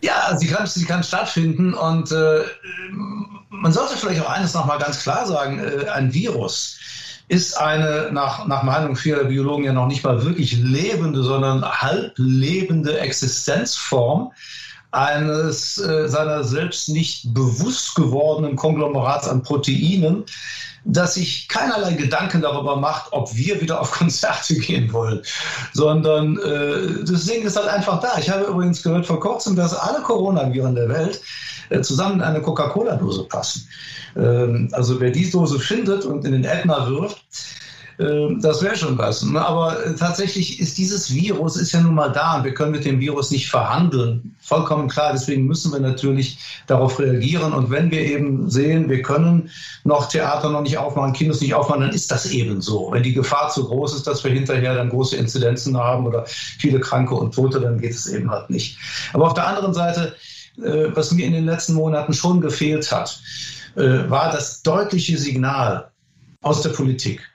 Ja, 0.01 0.37
sie 0.37 0.49
kann, 0.49 0.67
sie 0.67 0.85
kann 0.85 1.05
stattfinden 1.05 1.73
und 1.73 2.11
äh, 2.11 2.41
man 3.51 3.73
sollte 3.73 3.97
vielleicht 3.97 4.21
auch 4.21 4.31
eines 4.31 4.53
nochmal 4.53 4.81
ganz 4.81 5.01
klar 5.01 5.27
sagen, 5.27 5.61
äh, 5.61 5.89
ein 5.91 6.13
Virus 6.13 6.77
ist 7.29 7.57
eine 7.57 8.11
nach, 8.13 8.49
nach 8.49 8.65
Meinung 8.65 8.97
vieler 8.97 9.25
Biologen 9.25 9.65
ja 9.65 9.73
noch 9.73 9.87
nicht 9.87 10.03
mal 10.03 10.25
wirklich 10.25 10.55
lebende, 10.55 11.23
sondern 11.23 11.65
halblebende 11.65 12.99
Existenzform 12.99 14.33
eines 14.91 15.79
äh, 15.79 16.09
seiner 16.09 16.45
selbst 16.45 16.89
nicht 16.89 17.33
bewusst 17.33 17.95
gewordenen 17.95 18.57
Konglomerats 18.57 19.29
an 19.29 19.43
Proteinen, 19.43 20.25
dass 20.85 21.15
sich 21.15 21.49
keinerlei 21.49 21.95
Gedanken 21.95 22.43
darüber 22.43 22.77
macht, 22.77 23.13
ob 23.13 23.35
wir 23.35 23.61
wieder 23.61 23.81
auf 23.81 23.91
Konzerte 23.93 24.55
gehen 24.57 24.93
wollen, 24.93 25.23
sondern 25.73 26.39
äh, 26.39 27.05
das 27.05 27.27
Ding 27.27 27.43
ist 27.43 27.57
halt 27.57 27.69
einfach 27.69 28.01
da. 28.01 28.19
Ich 28.19 28.31
habe 28.31 28.45
übrigens 28.45 28.83
gehört 28.83 29.07
vor 29.07 29.21
kurzem, 29.21 29.57
dass 29.57 29.75
alle 29.75 30.03
Coronaviren 30.03 30.75
der 30.75 30.89
Welt 30.89 31.21
äh, 31.71 31.81
zusammen 31.81 32.17
in 32.17 32.23
eine 32.23 32.43
Coca-Cola-Dose 32.43 33.25
passen. 33.25 33.69
Ähm, 34.17 34.69
also 34.73 35.01
wer 35.01 35.11
die 35.11 35.31
Dose 35.31 35.59
findet 35.59 36.05
und 36.05 36.25
in 36.25 36.33
den 36.33 36.45
Ätna 36.45 36.89
wirft, 36.89 37.25
das 38.41 38.63
wäre 38.63 38.77
schon 38.77 38.97
was. 38.97 39.23
Ne? 39.23 39.45
Aber 39.45 39.85
äh, 39.85 39.95
tatsächlich 39.95 40.61
ist 40.61 40.79
dieses 40.79 41.13
Virus 41.13 41.57
ist 41.57 41.73
ja 41.73 41.81
nun 41.81 41.95
mal 41.95 42.09
da 42.09 42.37
und 42.37 42.45
wir 42.45 42.55
können 42.55 42.73
mit 42.73 42.85
dem 42.85 43.01
Virus 43.01 43.31
nicht 43.31 43.51
verhandeln. 43.51 44.35
Vollkommen 44.41 44.89
klar. 44.89 45.13
Deswegen 45.13 45.47
müssen 45.47 45.73
wir 45.73 45.81
natürlich 45.81 46.39
darauf 46.67 46.99
reagieren. 46.99 47.53
Und 47.53 47.71
wenn 47.71 47.91
wir 47.91 48.01
eben 48.01 48.49
sehen, 48.49 48.89
wir 48.89 49.03
können 49.03 49.51
noch 49.85 50.09
Theater 50.09 50.51
noch 50.51 50.63
nicht 50.63 50.79
aufmachen, 50.79 51.13
Kinos 51.13 51.41
nicht 51.41 51.55
aufmachen, 51.55 51.83
dann 51.83 51.91
ist 51.91 52.11
das 52.11 52.27
eben 52.31 52.61
so. 52.61 52.91
Wenn 52.93 53.03
die 53.03 53.13
Gefahr 53.13 53.51
zu 53.51 53.67
groß 53.67 53.95
ist, 53.95 54.07
dass 54.07 54.25
wir 54.25 54.31
hinterher 54.31 54.75
dann 54.75 54.89
große 54.89 55.17
Inzidenzen 55.17 55.77
haben 55.77 56.07
oder 56.07 56.25
viele 56.27 56.81
Kranke 56.81 57.15
und 57.15 57.35
Tote, 57.35 57.61
dann 57.61 57.79
geht 57.79 57.93
es 57.93 58.07
eben 58.07 58.31
halt 58.31 58.49
nicht. 58.49 58.79
Aber 59.13 59.27
auf 59.27 59.35
der 59.35 59.47
anderen 59.47 59.75
Seite, 59.75 60.15
äh, 60.59 60.89
was 60.95 61.13
mir 61.13 61.27
in 61.27 61.33
den 61.33 61.47
letzten 61.47 61.75
Monaten 61.75 62.15
schon 62.15 62.41
gefehlt 62.41 62.91
hat, 62.91 63.21
äh, 63.77 64.09
war 64.09 64.33
das 64.33 64.63
deutliche 64.63 65.19
Signal 65.19 65.91
aus 66.43 66.63
der 66.63 66.71
Politik 66.71 67.32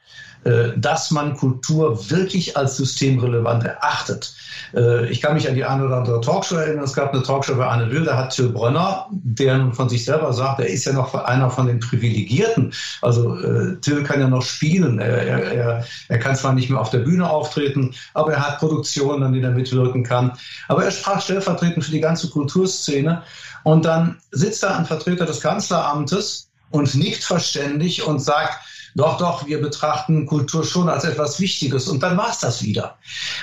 dass 0.78 1.12
man 1.12 1.36
Kultur 1.36 2.10
wirklich 2.10 2.56
als 2.56 2.78
systemrelevant 2.78 3.66
erachtet. 3.66 4.34
Äh, 4.76 5.08
ich 5.10 5.22
kann 5.22 5.34
mich 5.34 5.48
an 5.48 5.56
die 5.56 5.66
eine 5.66 5.86
oder 5.86 5.98
andere 5.98 6.22
Talkshow 6.22 6.56
erinnern. 6.56 6.84
Es 6.84 6.94
gab 6.94 7.14
eine 7.14 7.24
Talkshow 7.24 7.56
bei 7.56 7.68
Anne 7.68 7.92
Will, 7.92 8.04
da 8.04 8.18
hat 8.18 8.36
Till 8.36 8.50
Brönner, 8.50 9.08
der 9.12 9.58
nun 9.58 9.74
von 9.74 9.90
sich 9.90 10.06
selber 10.06 10.34
sagt, 10.34 10.60
er 10.60 10.68
ist 10.68 10.86
ja 10.86 10.94
noch 10.94 11.14
einer 11.14 11.50
von 11.50 11.68
den 11.68 11.80
Privilegierten. 11.80 12.74
Also 13.02 13.38
äh, 13.40 13.76
Till 13.82 14.04
kann 14.04 14.20
ja 14.20 14.28
noch 14.28 14.42
spielen. 14.42 15.00
Er, 15.00 15.54
er, 15.54 15.86
er 16.08 16.20
kann 16.20 16.36
zwar 16.36 16.54
nicht 16.54 16.70
mehr 16.70 16.80
auf 16.80 16.90
der 16.90 17.00
Bühne 17.00 17.30
auftreten, 17.30 17.94
aber 18.14 18.34
er 18.34 18.48
hat 18.48 18.60
Produktionen, 18.60 19.24
an 19.24 19.34
denen 19.34 19.46
er 19.46 19.52
mitwirken 19.52 20.04
kann. 20.04 20.34
Aber 20.68 20.84
er 20.84 20.92
sprach 20.92 21.22
stellvertretend 21.22 21.84
für 21.84 21.92
die 21.92 22.02
ganze 22.02 22.30
Kulturszene. 22.30 23.24
Und 23.64 23.86
dann 23.86 24.18
sitzt 24.32 24.64
da 24.64 24.78
ein 24.78 24.86
Vertreter 24.86 25.26
des 25.26 25.42
Kanzleramtes 25.42 26.50
und 26.72 26.94
nickt 26.96 27.24
verständig 27.24 28.06
und 28.06 28.20
sagt, 28.20 28.60
doch, 28.98 29.20
doch, 29.20 29.46
wir 29.46 29.62
betrachten 29.62 30.26
Kultur 30.26 30.64
schon 30.64 30.90
als 30.90 31.04
etwas 31.04 31.40
Wichtiges 31.40 31.88
und 31.88 32.02
dann 32.02 32.18
war 32.18 32.32
es 32.32 32.40
das 32.40 32.64
wieder. 32.64 32.98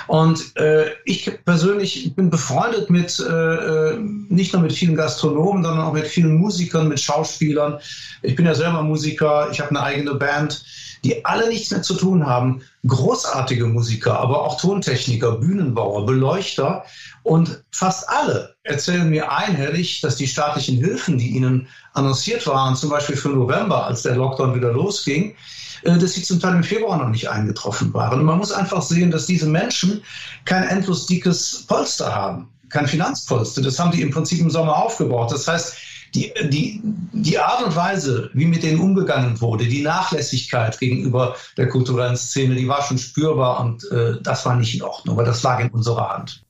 Und 0.09 0.57
äh, 0.57 0.87
ich 1.05 1.31
persönlich 1.45 2.13
bin 2.17 2.29
befreundet 2.29 2.91
mit 2.91 3.21
äh, 3.21 3.33
äh, 3.33 3.99
nicht 4.01 4.53
nur 4.53 4.63
mit 4.63 4.73
vielen 4.73 4.97
Gastronomen, 4.97 5.63
sondern 5.63 5.87
auch 5.87 5.93
mit 5.93 6.09
vielen 6.09 6.35
Musikern, 6.35 6.89
mit 6.89 6.99
Schauspielern. 6.99 7.79
Ich 8.23 8.35
bin 8.35 8.47
ja 8.47 8.55
selber 8.55 8.83
Musiker, 8.83 9.49
ich 9.53 9.61
habe 9.61 9.71
eine 9.71 9.83
eigene 9.83 10.15
Band, 10.15 10.65
die 11.05 11.25
alle 11.25 11.49
nichts 11.49 11.71
mehr 11.71 11.83
zu 11.83 11.95
tun 11.95 12.27
haben. 12.27 12.63
Großartige 12.87 13.67
Musiker, 13.67 14.19
aber 14.19 14.43
auch 14.43 14.61
Tontechniker, 14.61 15.33
Bühnenbauer, 15.33 16.07
Beleuchter. 16.07 16.85
Und 17.23 17.63
fast 17.71 18.09
alle 18.09 18.57
erzählen 18.65 19.09
mir 19.09 19.31
einhellig, 19.31 20.01
dass 20.01 20.17
die 20.17 20.27
staatlichen 20.27 20.79
Hilfen, 20.79 21.19
die 21.19 21.29
ihnen 21.29 21.69
annonciert 21.93 22.47
waren, 22.47 22.75
zum 22.75 22.91
Beispiel 22.91 23.17
für 23.17 23.29
November, 23.29 23.87
als 23.87 24.03
der 24.03 24.17
Lockdown 24.17 24.55
wieder 24.55 24.73
losging, 24.73 25.37
äh, 25.83 25.99
dass 25.99 26.15
sie 26.15 26.23
zum 26.23 26.41
Teil 26.41 26.55
im 26.55 26.65
Februar 26.65 26.97
noch 26.97 27.11
nicht 27.11 27.29
eingetroffen 27.29 27.93
waren. 27.93 28.21
Und 28.21 28.27
man 28.27 28.39
muss 28.39 28.53
einfach 28.53 28.83
sehen, 28.83 29.11
dass 29.11 29.27
diese 29.27 29.47
Menschen 29.47 30.03
kein 30.47 30.65
endlos 30.65 31.07
dickes 31.07 31.65
Polster 31.67 32.15
haben, 32.15 32.49
kein 32.71 32.87
Finanzpolster. 32.87 33.61
Das 33.61 33.79
haben 33.79 33.93
die 33.93 34.03
im 34.03 34.11
Prinzip 34.11 34.41
im 34.41 34.51
Sommer 34.51 34.77
aufgebaut. 34.77 35.31
Das 35.33 35.47
heißt, 35.47 35.77
die, 36.15 36.33
die, 36.49 36.81
die 37.13 37.39
Art 37.39 37.65
und 37.65 37.75
Weise, 37.75 38.31
wie 38.35 38.47
mit 38.47 38.63
denen 38.63 38.81
umgegangen 38.81 39.41
wurde, 39.41 39.67
die 39.67 39.83
Nachlässigkeit 39.83 40.79
gegenüber 40.79 41.37
der 41.57 41.69
kulturellen 41.69 42.17
Szene, 42.17 42.55
die 42.55 42.69
war 42.69 42.83
schon 42.83 42.99
spürbar 42.99 43.61
und 43.61 43.91
äh, 43.91 44.21
das 44.23 44.47
war 44.47 44.57
nicht 44.57 44.75
in 44.75 44.83
Ordnung, 44.83 45.17
weil 45.17 45.25
das 45.25 45.43
lag 45.43 45.61
in 45.61 45.71
unserer 45.71 46.09
Hand. 46.11 46.45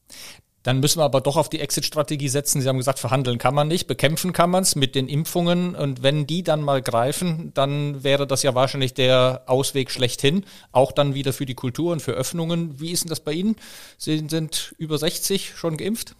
Dann 0.65 0.81
müssen 0.81 0.99
wir 0.99 1.05
aber 1.05 1.21
doch 1.21 1.37
auf 1.37 1.51
die 1.51 1.61
Exit-Strategie 1.61 2.31
setzen. 2.31 2.63
Sie 2.63 2.69
haben 2.69 2.79
gesagt, 2.79 2.99
verhandeln 2.99 3.37
kann 3.37 3.55
man 3.55 3.69
nicht, 3.69 3.87
bekämpfen 3.87 4.33
kann 4.33 4.49
man 4.49 4.63
es 4.63 4.77
mit 4.77 4.95
den 4.95 5.09
Impfungen. 5.09 5.75
Und 5.75 6.03
wenn 6.03 6.27
die 6.27 6.43
dann 6.43 6.63
mal 6.63 6.81
greifen, 6.81 7.53
dann 7.53 8.03
wäre 8.03 8.27
das 8.27 8.43
ja 8.43 8.55
wahrscheinlich 8.55 8.95
der 8.95 9.43
Ausweg 9.45 9.91
schlechthin. 9.91 10.47
Auch 10.73 10.93
dann 10.93 11.13
wieder 11.13 11.35
für 11.35 11.45
die 11.45 11.55
Kultur 11.55 11.93
und 11.93 12.01
für 12.01 12.13
Öffnungen. 12.13 12.81
Wie 12.81 12.93
ist 12.93 13.05
denn 13.05 13.11
das 13.11 13.21
bei 13.21 13.33
Ihnen? 13.33 13.57
Sie 13.99 14.25
sind 14.27 14.75
über 14.79 14.97
60 14.97 15.53
schon 15.55 15.77
geimpft? 15.77 16.17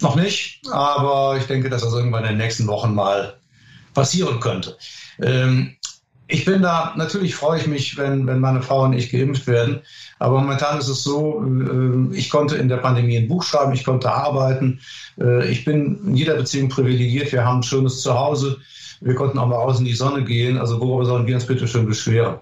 Noch 0.00 0.16
nicht, 0.16 0.62
aber 0.70 1.36
ich 1.38 1.46
denke, 1.46 1.68
dass 1.68 1.82
das 1.82 1.92
irgendwann 1.92 2.24
in 2.24 2.30
den 2.30 2.38
nächsten 2.38 2.66
Wochen 2.66 2.94
mal 2.94 3.34
passieren 3.94 4.40
könnte. 4.40 4.76
Ähm, 5.20 5.76
ich 6.26 6.44
bin 6.44 6.62
da, 6.62 6.94
natürlich 6.96 7.34
freue 7.34 7.58
ich 7.58 7.66
mich, 7.66 7.96
wenn, 7.96 8.26
wenn 8.26 8.38
meine 8.38 8.62
Frau 8.62 8.84
und 8.84 8.92
ich 8.92 9.10
geimpft 9.10 9.46
werden. 9.46 9.80
Aber 10.20 10.40
momentan 10.40 10.78
ist 10.78 10.88
es 10.88 11.02
so, 11.02 11.44
äh, 11.44 12.16
ich 12.16 12.30
konnte 12.30 12.56
in 12.56 12.68
der 12.68 12.76
Pandemie 12.76 13.18
ein 13.18 13.28
Buch 13.28 13.42
schreiben, 13.42 13.72
ich 13.72 13.84
konnte 13.84 14.12
arbeiten. 14.12 14.80
Äh, 15.20 15.50
ich 15.50 15.64
bin 15.64 15.98
in 16.06 16.16
jeder 16.16 16.34
Beziehung 16.34 16.68
privilegiert. 16.68 17.32
Wir 17.32 17.44
haben 17.44 17.60
ein 17.60 17.64
schönes 17.64 18.00
Zuhause. 18.02 18.58
Wir 19.00 19.14
konnten 19.14 19.38
auch 19.38 19.48
mal 19.48 19.56
raus 19.56 19.80
in 19.80 19.86
die 19.86 19.94
Sonne 19.94 20.22
gehen. 20.22 20.56
Also 20.56 20.80
worüber 20.80 21.04
sollen 21.04 21.26
wir 21.26 21.34
uns 21.34 21.46
bitte 21.46 21.66
schön 21.66 21.86
beschweren? 21.86 22.36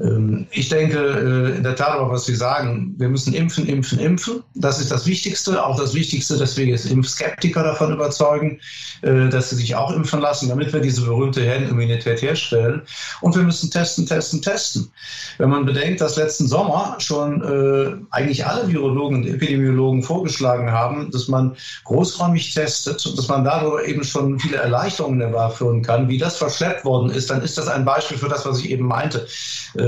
Ähm, 0.00 0.46
ich 0.50 0.68
denke 0.68 0.98
äh, 0.98 1.56
in 1.56 1.62
der 1.62 1.76
Tat 1.76 1.90
aber, 1.90 2.10
was 2.10 2.24
Sie 2.24 2.34
sagen, 2.34 2.94
wir 2.96 3.08
müssen 3.08 3.34
impfen, 3.34 3.66
impfen, 3.66 3.98
impfen. 3.98 4.42
Das 4.54 4.80
ist 4.80 4.90
das 4.90 5.06
Wichtigste. 5.06 5.64
Auch 5.64 5.78
das 5.78 5.94
Wichtigste, 5.94 6.38
dass 6.38 6.56
wir 6.56 6.66
jetzt 6.66 6.86
Impfskeptiker 6.86 7.62
davon 7.62 7.92
überzeugen, 7.92 8.60
äh, 9.02 9.28
dass 9.28 9.50
sie 9.50 9.56
sich 9.56 9.74
auch 9.76 9.92
impfen 9.92 10.20
lassen, 10.20 10.48
damit 10.48 10.72
wir 10.72 10.80
diese 10.80 11.02
berühmte 11.02 11.42
Herdenimmunität 11.42 12.22
herstellen. 12.22 12.82
Und 13.20 13.36
wir 13.36 13.42
müssen 13.42 13.70
testen, 13.70 14.06
testen, 14.06 14.40
testen. 14.40 14.90
Wenn 15.38 15.50
man 15.50 15.66
bedenkt, 15.66 16.00
dass 16.00 16.16
letzten 16.16 16.48
Sommer 16.48 16.96
schon 16.98 17.42
äh, 17.42 17.96
eigentlich 18.10 18.46
alle 18.46 18.68
Virologen 18.68 19.18
und 19.18 19.26
Epidemiologen 19.26 20.02
vorgeschlagen 20.02 20.70
haben, 20.70 21.10
dass 21.10 21.28
man 21.28 21.56
großräumig 21.84 22.54
testet 22.54 23.00
dass 23.16 23.28
man 23.28 23.44
darüber 23.44 23.84
eben 23.84 24.04
schon 24.04 24.38
viele 24.38 24.56
Erleichterungen 24.58 25.20
herbeiführen 25.20 25.82
kann, 25.82 26.08
wie 26.08 26.18
das 26.18 26.36
verschleppt 26.36 26.84
worden 26.84 27.10
ist, 27.10 27.30
dann 27.30 27.42
ist 27.42 27.58
das 27.58 27.68
ein 27.68 27.84
Beispiel 27.84 28.18
für 28.18 28.28
das, 28.28 28.46
was 28.46 28.60
ich 28.60 28.70
eben 28.70 28.86
meinte. 28.86 29.26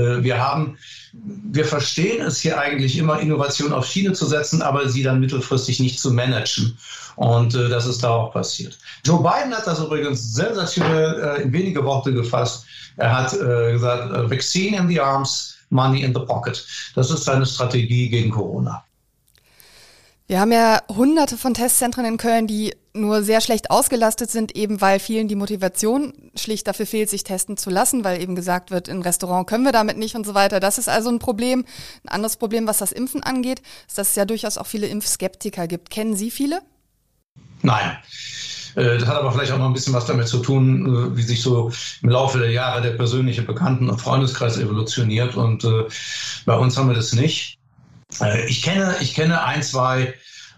Äh, 0.03 0.23
wir 0.23 0.39
haben 0.39 0.77
wir 1.13 1.65
verstehen 1.65 2.25
es 2.25 2.39
hier 2.39 2.59
eigentlich 2.59 2.97
immer, 2.97 3.19
Innovation 3.19 3.71
auf 3.71 3.85
Schiene 3.85 4.13
zu 4.13 4.25
setzen, 4.25 4.61
aber 4.61 4.89
sie 4.89 5.03
dann 5.03 5.19
mittelfristig 5.19 5.79
nicht 5.79 5.99
zu 5.99 6.11
managen. 6.11 6.77
Und 7.15 7.53
äh, 7.53 7.69
das 7.69 7.85
ist 7.85 8.03
da 8.03 8.09
auch 8.09 8.33
passiert. 8.33 8.77
Joe 9.05 9.21
Biden 9.21 9.53
hat 9.53 9.67
das 9.67 9.79
übrigens 9.79 10.33
sensationell 10.33 11.21
äh, 11.21 11.41
in 11.43 11.53
wenige 11.53 11.83
Worte 11.83 12.11
gefasst. 12.11 12.65
Er 12.97 13.15
hat 13.15 13.33
äh, 13.33 13.71
gesagt, 13.73 14.11
äh, 14.11 14.29
Vaccine 14.29 14.77
in 14.77 14.87
the 14.87 14.99
arms, 14.99 15.55
money 15.69 16.01
in 16.01 16.13
the 16.13 16.21
pocket. 16.21 16.65
Das 16.95 17.11
ist 17.11 17.25
seine 17.25 17.45
Strategie 17.45 18.09
gegen 18.09 18.31
Corona. 18.31 18.83
Wir 20.25 20.39
haben 20.39 20.51
ja 20.51 20.81
hunderte 20.89 21.37
von 21.37 21.53
Testzentren 21.53 22.05
in 22.05 22.17
Köln, 22.17 22.47
die 22.47 22.73
nur 22.93 23.23
sehr 23.23 23.41
schlecht 23.41 23.71
ausgelastet 23.71 24.29
sind, 24.29 24.55
eben 24.55 24.79
weil 24.81 24.99
vielen 24.99 25.27
die 25.27 25.35
Motivation 25.35 26.13
schlicht 26.35 26.67
dafür 26.67 26.85
fehlt, 26.85 27.09
sich 27.09 27.23
testen 27.23 27.57
zu 27.57 27.69
lassen, 27.69 28.03
weil 28.03 28.21
eben 28.21 28.35
gesagt 28.35 28.71
wird, 28.71 28.87
im 28.87 29.01
Restaurant 29.01 29.47
können 29.47 29.63
wir 29.63 29.71
damit 29.71 29.97
nicht 29.97 30.15
und 30.15 30.25
so 30.25 30.35
weiter. 30.35 30.59
Das 30.59 30.77
ist 30.77 30.89
also 30.89 31.09
ein 31.09 31.19
Problem. 31.19 31.65
Ein 32.03 32.09
anderes 32.09 32.37
Problem, 32.37 32.67
was 32.67 32.77
das 32.77 32.91
Impfen 32.91 33.23
angeht, 33.23 33.61
ist, 33.87 33.97
dass 33.97 34.09
es 34.09 34.15
ja 34.15 34.25
durchaus 34.25 34.57
auch 34.57 34.67
viele 34.67 34.87
Impfskeptiker 34.87 35.67
gibt. 35.67 35.89
Kennen 35.89 36.15
Sie 36.15 36.29
viele? 36.29 36.61
Nein. 37.63 37.97
Äh, 38.75 38.97
das 38.97 39.07
hat 39.07 39.17
aber 39.17 39.31
vielleicht 39.31 39.51
auch 39.51 39.57
noch 39.57 39.67
ein 39.67 39.73
bisschen 39.73 39.93
was 39.93 40.05
damit 40.05 40.27
zu 40.27 40.39
tun, 40.39 41.13
äh, 41.13 41.17
wie 41.17 41.23
sich 41.23 41.41
so 41.41 41.71
im 42.01 42.09
Laufe 42.09 42.37
der 42.39 42.51
Jahre 42.51 42.81
der 42.81 42.91
persönliche 42.91 43.41
Bekannten- 43.41 43.89
und 43.89 43.99
Freundeskreis 43.99 44.57
evolutioniert. 44.57 45.35
Und 45.35 45.63
äh, 45.63 45.85
bei 46.45 46.55
uns 46.55 46.77
haben 46.77 46.89
wir 46.89 46.95
das 46.95 47.13
nicht. 47.13 47.57
Ich 48.47 48.61
kenne, 48.61 48.95
ich 48.99 49.15
kenne 49.15 49.43
ein, 49.43 49.63
zwei 49.63 50.13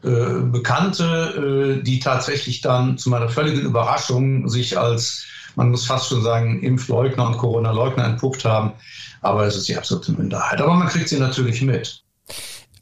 äh, 0.05 0.41
Bekannte, 0.51 1.79
äh, 1.79 1.83
die 1.83 1.99
tatsächlich 1.99 2.61
dann 2.61 2.97
zu 2.97 3.09
meiner 3.09 3.29
völligen 3.29 3.61
Überraschung 3.61 4.47
sich 4.47 4.77
als, 4.77 5.25
man 5.55 5.71
muss 5.71 5.85
fast 5.85 6.09
schon 6.09 6.21
sagen, 6.21 6.61
Impfleugner 6.61 7.25
und 7.27 7.37
Corona-Leugner 7.37 8.05
entpuppt 8.05 8.45
haben. 8.45 8.73
Aber 9.21 9.45
es 9.45 9.55
ist 9.55 9.67
die 9.67 9.75
absolute 9.75 10.11
Minderheit. 10.11 10.61
Aber 10.61 10.75
man 10.75 10.87
kriegt 10.87 11.09
sie 11.09 11.19
natürlich 11.19 11.61
mit. 11.63 12.03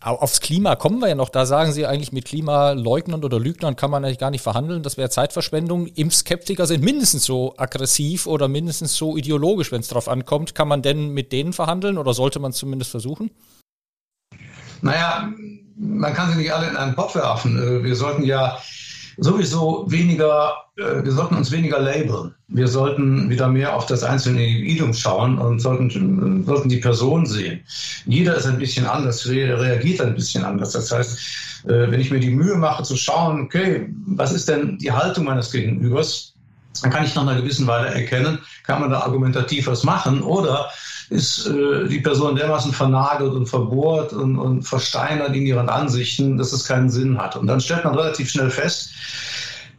Aufs 0.01 0.41
Klima 0.41 0.75
kommen 0.75 0.99
wir 0.99 1.07
ja 1.07 1.15
noch. 1.15 1.29
Da 1.29 1.45
sagen 1.45 1.71
Sie 1.71 1.85
eigentlich, 1.85 2.11
mit 2.11 2.25
Klimaleugnern 2.25 3.23
oder 3.23 3.39
Lügnern 3.39 3.77
kann 3.77 3.89
man 3.89 4.03
eigentlich 4.03 4.19
gar 4.19 4.31
nicht 4.31 4.41
verhandeln. 4.41 4.83
Das 4.83 4.97
wäre 4.97 5.09
Zeitverschwendung. 5.09 5.87
Impfskeptiker 5.87 6.67
sind 6.67 6.83
mindestens 6.83 7.23
so 7.23 7.53
aggressiv 7.55 8.27
oder 8.27 8.49
mindestens 8.49 8.97
so 8.97 9.15
ideologisch, 9.15 9.71
wenn 9.71 9.79
es 9.79 9.87
darauf 9.87 10.09
ankommt. 10.09 10.55
Kann 10.55 10.67
man 10.67 10.81
denn 10.81 11.13
mit 11.13 11.31
denen 11.31 11.53
verhandeln 11.53 11.97
oder 11.97 12.13
sollte 12.13 12.39
man 12.39 12.51
es 12.51 12.57
zumindest 12.57 12.91
versuchen? 12.91 13.31
Naja, 14.81 15.31
man 15.75 16.13
kann 16.13 16.31
sie 16.31 16.37
nicht 16.37 16.53
alle 16.53 16.69
in 16.69 16.77
einen 16.77 16.95
Pott 16.95 17.15
werfen. 17.15 17.57
Äh, 17.57 17.83
wir 17.83 17.95
sollten 17.95 18.23
ja 18.23 18.57
sowieso 19.17 19.85
weniger, 19.89 20.53
äh, 20.77 21.03
wir 21.03 21.11
sollten 21.11 21.35
uns 21.35 21.51
weniger 21.51 21.79
labeln. 21.79 22.33
Wir 22.47 22.67
sollten 22.67 23.29
wieder 23.29 23.47
mehr 23.47 23.75
auf 23.75 23.85
das 23.85 24.03
einzelne 24.03 24.45
Individuum 24.45 24.93
schauen 24.93 25.37
und 25.37 25.59
sollten, 25.59 26.43
sollten 26.45 26.69
die 26.69 26.77
Person 26.77 27.25
sehen. 27.25 27.61
Jeder 28.05 28.35
ist 28.35 28.45
ein 28.45 28.59
bisschen 28.59 28.85
anders, 28.85 29.27
reagiert 29.27 30.01
ein 30.01 30.15
bisschen 30.15 30.43
anders. 30.43 30.71
Das 30.71 30.91
heißt, 30.91 31.19
äh, 31.65 31.91
wenn 31.91 31.99
ich 31.99 32.11
mir 32.11 32.19
die 32.19 32.29
Mühe 32.29 32.55
mache 32.55 32.83
zu 32.83 32.95
schauen, 32.95 33.41
okay, 33.41 33.89
was 34.05 34.33
ist 34.33 34.49
denn 34.49 34.77
die 34.77 34.91
Haltung 34.91 35.25
meines 35.25 35.51
Gegenübers, 35.51 36.33
dann 36.81 36.91
kann 36.91 37.05
ich 37.05 37.13
nach 37.15 37.21
einer 37.21 37.39
gewissen 37.39 37.67
Weile 37.67 37.93
erkennen, 37.93 38.39
kann 38.63 38.81
man 38.81 38.89
da 38.89 39.01
argumentativ 39.01 39.67
was 39.67 39.83
machen 39.83 40.21
oder 40.21 40.69
ist 41.09 41.47
äh, 41.47 41.87
die 41.87 41.99
Person 41.99 42.35
dermaßen 42.35 42.71
vernagelt 42.71 43.33
und 43.33 43.47
verbohrt 43.47 44.13
und, 44.13 44.37
und 44.37 44.63
versteinert 44.63 45.35
in 45.35 45.45
ihren 45.45 45.69
Ansichten, 45.69 46.37
dass 46.37 46.53
es 46.53 46.65
keinen 46.65 46.89
Sinn 46.89 47.17
hat. 47.17 47.35
Und 47.35 47.47
dann 47.47 47.61
stellt 47.61 47.83
man 47.83 47.95
relativ 47.95 48.29
schnell 48.29 48.49
fest, 48.49 48.91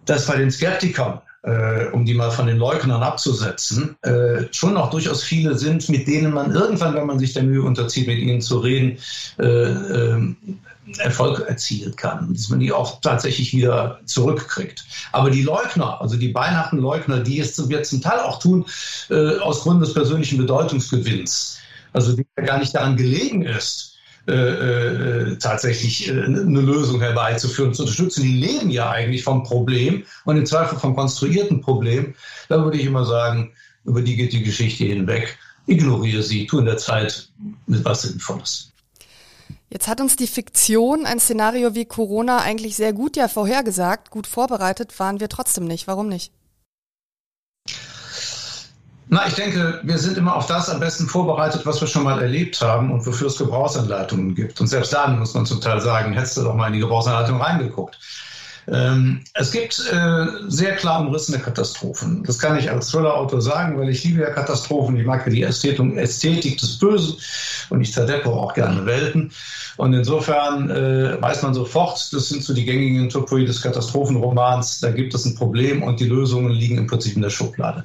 dass 0.04 0.26
bei 0.26 0.36
den 0.36 0.50
Skeptikern, 0.50 1.20
äh, 1.42 1.86
um 1.92 2.04
die 2.04 2.14
mal 2.14 2.30
von 2.30 2.46
den 2.46 2.58
Leugnern 2.58 3.02
abzusetzen, 3.02 3.96
äh, 4.02 4.44
schon 4.50 4.74
noch 4.74 4.90
durchaus 4.90 5.22
viele 5.22 5.56
sind, 5.58 5.88
mit 5.88 6.06
denen 6.06 6.32
man 6.32 6.52
irgendwann, 6.52 6.94
wenn 6.94 7.06
man 7.06 7.18
sich 7.18 7.32
der 7.32 7.42
Mühe 7.42 7.62
unterzieht, 7.62 8.06
mit 8.06 8.18
ihnen 8.18 8.40
zu 8.40 8.58
reden, 8.58 8.98
äh, 9.38 9.44
äh, 9.44 10.34
Erfolg 10.98 11.40
erzielen 11.48 11.96
kann, 11.96 12.32
dass 12.32 12.48
man 12.48 12.60
die 12.60 12.72
auch 12.72 13.00
tatsächlich 13.00 13.54
wieder 13.54 14.00
zurückkriegt. 14.04 14.84
Aber 15.12 15.30
die 15.30 15.42
Leugner, 15.42 16.00
also 16.00 16.16
die 16.16 16.28
beinharten 16.28 16.78
Leugner, 16.78 17.20
die 17.20 17.40
es 17.40 17.62
jetzt 17.68 17.90
zum 17.90 18.02
Teil 18.02 18.20
auch 18.20 18.38
tun, 18.38 18.66
äh, 19.10 19.38
aus 19.38 19.62
Gründen 19.62 19.80
des 19.80 19.94
persönlichen 19.94 20.38
Bedeutungsgewinns, 20.38 21.58
also 21.92 22.14
die 22.14 22.26
gar 22.34 22.58
nicht 22.58 22.74
daran 22.74 22.96
gelegen 22.96 23.42
ist, 23.42 23.94
äh, 24.26 24.32
äh, 24.32 25.36
tatsächlich 25.36 26.08
äh, 26.08 26.12
eine 26.12 26.60
Lösung 26.62 26.98
herbeizuführen, 26.98 27.74
zu 27.74 27.82
unterstützen. 27.82 28.22
Die 28.22 28.40
leben 28.40 28.70
ja 28.70 28.90
eigentlich 28.90 29.22
vom 29.22 29.42
Problem 29.42 30.04
und 30.24 30.38
im 30.38 30.46
Zweifel 30.46 30.78
vom 30.78 30.96
konstruierten 30.96 31.60
Problem. 31.60 32.14
Da 32.48 32.64
würde 32.64 32.78
ich 32.78 32.86
immer 32.86 33.04
sagen, 33.04 33.52
über 33.84 34.00
die 34.00 34.16
geht 34.16 34.32
die 34.32 34.42
Geschichte 34.42 34.84
hinweg. 34.84 35.38
Ignoriere 35.66 36.22
sie, 36.22 36.46
tu 36.46 36.58
in 36.58 36.64
der 36.64 36.78
Zeit 36.78 37.28
mit 37.66 37.84
was 37.84 38.02
Sinnvolles. 38.02 38.73
Jetzt 39.74 39.88
hat 39.88 40.00
uns 40.00 40.14
die 40.14 40.28
Fiktion 40.28 41.04
ein 41.04 41.18
Szenario 41.18 41.74
wie 41.74 41.84
Corona 41.84 42.38
eigentlich 42.38 42.76
sehr 42.76 42.92
gut 42.92 43.16
ja 43.16 43.26
vorhergesagt. 43.26 44.08
Gut 44.10 44.28
vorbereitet 44.28 44.96
waren 45.00 45.18
wir 45.18 45.28
trotzdem 45.28 45.64
nicht. 45.64 45.88
Warum 45.88 46.08
nicht? 46.08 46.32
Na, 49.08 49.26
ich 49.26 49.34
denke, 49.34 49.80
wir 49.82 49.98
sind 49.98 50.16
immer 50.16 50.36
auf 50.36 50.46
das 50.46 50.70
am 50.70 50.78
besten 50.78 51.08
vorbereitet, 51.08 51.66
was 51.66 51.80
wir 51.80 51.88
schon 51.88 52.04
mal 52.04 52.22
erlebt 52.22 52.60
haben 52.60 52.92
und 52.92 53.04
wofür 53.04 53.26
es 53.26 53.36
Gebrauchsanleitungen 53.36 54.36
gibt. 54.36 54.60
Und 54.60 54.68
selbst 54.68 54.92
dann 54.92 55.18
muss 55.18 55.34
man 55.34 55.44
zum 55.44 55.60
Teil 55.60 55.80
sagen, 55.80 56.12
hättest 56.12 56.36
du 56.36 56.44
doch 56.44 56.54
mal 56.54 56.68
in 56.68 56.74
die 56.74 56.78
Gebrauchsanleitung 56.80 57.42
reingeguckt. 57.42 57.98
Ähm, 58.70 59.20
es 59.34 59.52
gibt 59.52 59.78
äh, 59.92 60.26
sehr 60.48 60.76
klar 60.76 61.00
umrissene 61.00 61.38
Katastrophen. 61.38 62.22
Das 62.24 62.38
kann 62.38 62.58
ich 62.58 62.70
als 62.70 62.88
Thriller-Autor 62.88 63.42
sagen, 63.42 63.78
weil 63.78 63.88
ich 63.90 64.04
liebe 64.04 64.22
ja 64.22 64.30
Katastrophen. 64.30 64.96
Ich 64.96 65.06
mag 65.06 65.26
ja 65.26 65.32
die 65.32 65.42
Ästhetik, 65.42 65.96
Ästhetik 65.96 66.58
des 66.58 66.78
Bösen 66.78 67.16
und 67.70 67.80
ich 67.80 67.92
zerdeppe 67.92 68.30
auch 68.30 68.54
gerne 68.54 68.86
Welten. 68.86 69.30
Und 69.76 69.92
insofern 69.92 70.70
äh, 70.70 71.20
weiß 71.20 71.42
man 71.42 71.52
sofort, 71.52 72.12
das 72.12 72.28
sind 72.28 72.44
so 72.44 72.54
die 72.54 72.64
gängigen 72.64 73.08
Topoi 73.08 73.44
des 73.44 73.60
Katastrophenromans. 73.60 74.80
Da 74.80 74.90
gibt 74.90 75.14
es 75.14 75.24
ein 75.24 75.34
Problem 75.34 75.82
und 75.82 76.00
die 76.00 76.06
Lösungen 76.06 76.50
liegen 76.50 76.78
im 76.78 76.86
Prinzip 76.86 77.16
in 77.16 77.22
der 77.22 77.30
Schublade. 77.30 77.84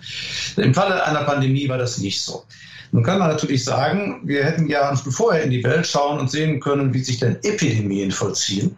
Im 0.58 0.74
Falle 0.74 1.04
einer 1.04 1.24
Pandemie 1.24 1.68
war 1.68 1.78
das 1.78 1.98
nicht 1.98 2.22
so. 2.22 2.44
Nun 2.92 3.04
kann 3.04 3.20
man 3.20 3.30
natürlich 3.30 3.64
sagen, 3.64 4.22
wir 4.24 4.44
hätten 4.44 4.68
ja 4.68 4.96
schon 4.96 5.12
vorher 5.12 5.44
in 5.44 5.52
die 5.52 5.64
Welt 5.64 5.86
schauen 5.86 6.20
und 6.20 6.32
sehen 6.32 6.60
können, 6.60 6.94
wie 6.94 7.04
sich 7.04 7.20
denn 7.20 7.38
Epidemien 7.44 8.12
vollziehen. 8.12 8.76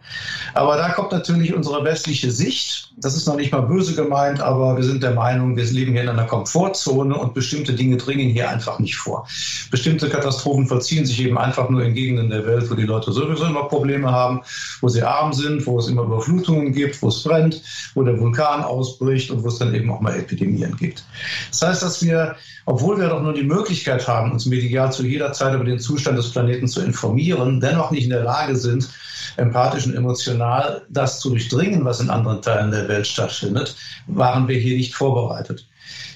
Aber 0.54 0.76
da 0.76 0.90
kommt 0.90 1.12
natürlich 1.12 1.54
unsere 1.54 1.82
westliche 1.84 2.30
Sicht. 2.30 2.90
Das 2.98 3.16
ist 3.16 3.26
noch 3.26 3.36
nicht 3.36 3.52
mal 3.52 3.62
böse 3.62 3.94
gemeint, 3.94 4.40
aber 4.40 4.76
wir 4.76 4.84
sind 4.84 5.02
der 5.02 5.12
Meinung, 5.12 5.56
wir 5.56 5.64
leben 5.64 5.92
hier 5.92 6.02
in 6.02 6.10
einer 6.10 6.26
Komfortzone 6.26 7.16
und 7.16 7.32
bestimmte 7.32 7.72
Dinge 7.72 7.96
dringen 7.96 8.28
hier 8.28 8.50
einfach 8.50 8.78
nicht 8.78 8.96
vor. 8.96 9.26
Bestimmte 9.70 10.10
Katastrophen 10.10 10.66
vollziehen 10.66 11.06
sich 11.06 11.20
eben 11.20 11.38
einfach 11.38 11.70
nur 11.70 11.82
in 11.82 11.94
Gegenden 11.94 12.28
der 12.28 12.46
Welt, 12.46 12.70
wo 12.70 12.74
die 12.74 12.82
Leute 12.82 13.12
sowieso 13.12 13.46
immer 13.46 13.64
Probleme 13.64 14.10
haben, 14.10 14.42
wo 14.82 14.88
sie 14.88 15.02
arm 15.02 15.32
sind, 15.32 15.66
wo 15.66 15.78
es 15.78 15.88
immer 15.88 16.02
Überflutungen 16.02 16.72
gibt, 16.72 17.00
wo 17.00 17.08
es 17.08 17.22
brennt, 17.22 17.62
wo 17.94 18.02
der 18.02 18.20
Vulkan 18.20 18.62
ausbricht 18.62 19.30
und 19.30 19.42
wo 19.42 19.48
es 19.48 19.58
dann 19.58 19.74
eben 19.74 19.90
auch 19.90 20.00
mal 20.00 20.14
Epidemien 20.14 20.76
gibt. 20.76 21.02
Das 21.50 21.62
heißt, 21.62 21.82
dass 21.82 22.02
wir 22.02 22.36
obwohl 22.66 22.98
wir 22.98 23.08
doch 23.08 23.22
nur 23.22 23.32
die 23.32 23.42
Möglichkeit 23.42 24.01
haben, 24.08 24.32
uns 24.32 24.46
medial 24.46 24.92
zu 24.92 25.04
jeder 25.04 25.32
Zeit 25.32 25.54
über 25.54 25.64
den 25.64 25.78
Zustand 25.78 26.18
des 26.18 26.30
Planeten 26.30 26.68
zu 26.68 26.80
informieren, 26.82 27.60
dennoch 27.60 27.90
nicht 27.90 28.04
in 28.04 28.10
der 28.10 28.24
Lage 28.24 28.56
sind, 28.56 28.88
empathisch 29.36 29.86
und 29.86 29.94
emotional 29.94 30.82
das 30.88 31.20
zu 31.20 31.30
durchdringen, 31.30 31.84
was 31.84 32.00
in 32.00 32.10
anderen 32.10 32.42
Teilen 32.42 32.70
der 32.70 32.88
Welt 32.88 33.06
stattfindet, 33.06 33.76
waren 34.06 34.48
wir 34.48 34.58
hier 34.58 34.76
nicht 34.76 34.94
vorbereitet. 34.94 35.66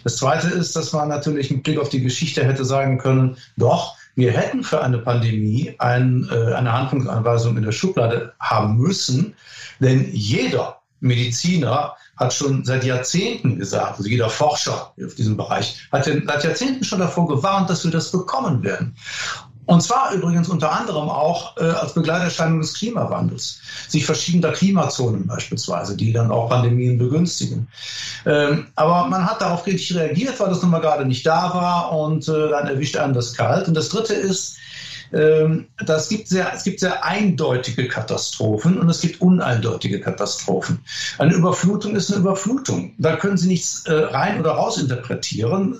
Das 0.04 0.16
Zweite 0.16 0.48
ist, 0.48 0.76
dass 0.76 0.92
man 0.92 1.08
natürlich 1.08 1.50
mit 1.50 1.62
Blick 1.62 1.78
auf 1.78 1.88
die 1.88 2.02
Geschichte 2.02 2.44
hätte 2.44 2.64
sagen 2.64 2.98
können, 2.98 3.36
doch, 3.56 3.96
wir 4.14 4.32
hätten 4.32 4.62
für 4.62 4.82
eine 4.82 4.98
Pandemie 4.98 5.74
ein, 5.78 6.28
äh, 6.30 6.54
eine 6.54 6.72
Handlungsanweisung 6.72 7.56
in 7.56 7.64
der 7.64 7.72
Schublade 7.72 8.32
haben 8.40 8.76
müssen, 8.76 9.34
denn 9.80 10.08
jeder 10.12 10.75
Mediziner 11.00 11.94
hat 12.16 12.32
schon 12.32 12.64
seit 12.64 12.84
Jahrzehnten 12.84 13.58
gesagt, 13.58 13.98
also 13.98 14.08
jeder 14.08 14.30
Forscher 14.30 14.92
auf 15.04 15.14
diesem 15.14 15.36
Bereich 15.36 15.88
hat 15.92 16.04
seit 16.04 16.44
Jahrzehnten 16.44 16.84
schon 16.84 17.00
davor 17.00 17.28
gewarnt, 17.28 17.68
dass 17.68 17.84
wir 17.84 17.90
das 17.90 18.10
bekommen 18.10 18.62
werden. 18.62 18.96
Und 19.66 19.82
zwar 19.82 20.12
übrigens 20.12 20.48
unter 20.48 20.70
anderem 20.70 21.08
auch 21.08 21.56
äh, 21.56 21.64
als 21.64 21.92
Begleiterscheinung 21.92 22.60
des 22.60 22.74
Klimawandels, 22.74 23.60
sich 23.88 24.06
verschiedener 24.06 24.52
Klimazonen 24.52 25.26
beispielsweise, 25.26 25.96
die 25.96 26.12
dann 26.12 26.30
auch 26.30 26.48
Pandemien 26.48 26.98
begünstigen. 26.98 27.66
Ähm, 28.24 28.68
aber 28.76 29.08
man 29.08 29.28
hat 29.28 29.40
darauf 29.40 29.66
richtig 29.66 29.96
reagiert, 29.96 30.38
weil 30.38 30.50
das 30.50 30.62
nun 30.62 30.70
mal 30.70 30.80
gerade 30.80 31.04
nicht 31.04 31.26
da 31.26 31.52
war 31.52 31.92
und 31.92 32.28
äh, 32.28 32.48
dann 32.48 32.68
erwischt 32.68 32.96
einen 32.96 33.12
das 33.12 33.34
kalt. 33.34 33.66
Und 33.66 33.74
das 33.74 33.88
Dritte 33.88 34.14
ist, 34.14 34.56
das 35.10 36.08
gibt 36.08 36.28
sehr, 36.28 36.52
es 36.54 36.64
gibt 36.64 36.80
sehr 36.80 37.04
eindeutige 37.04 37.88
Katastrophen 37.88 38.78
und 38.78 38.88
es 38.88 39.00
gibt 39.00 39.20
uneindeutige 39.20 40.00
Katastrophen. 40.00 40.80
Eine 41.18 41.34
Überflutung 41.34 41.94
ist 41.94 42.10
eine 42.10 42.20
Überflutung. 42.20 42.94
Da 42.98 43.16
können 43.16 43.36
Sie 43.36 43.48
nichts 43.48 43.86
äh, 43.86 43.92
rein 43.92 44.40
oder 44.40 44.52
raus 44.52 44.78
interpretieren. 44.78 45.76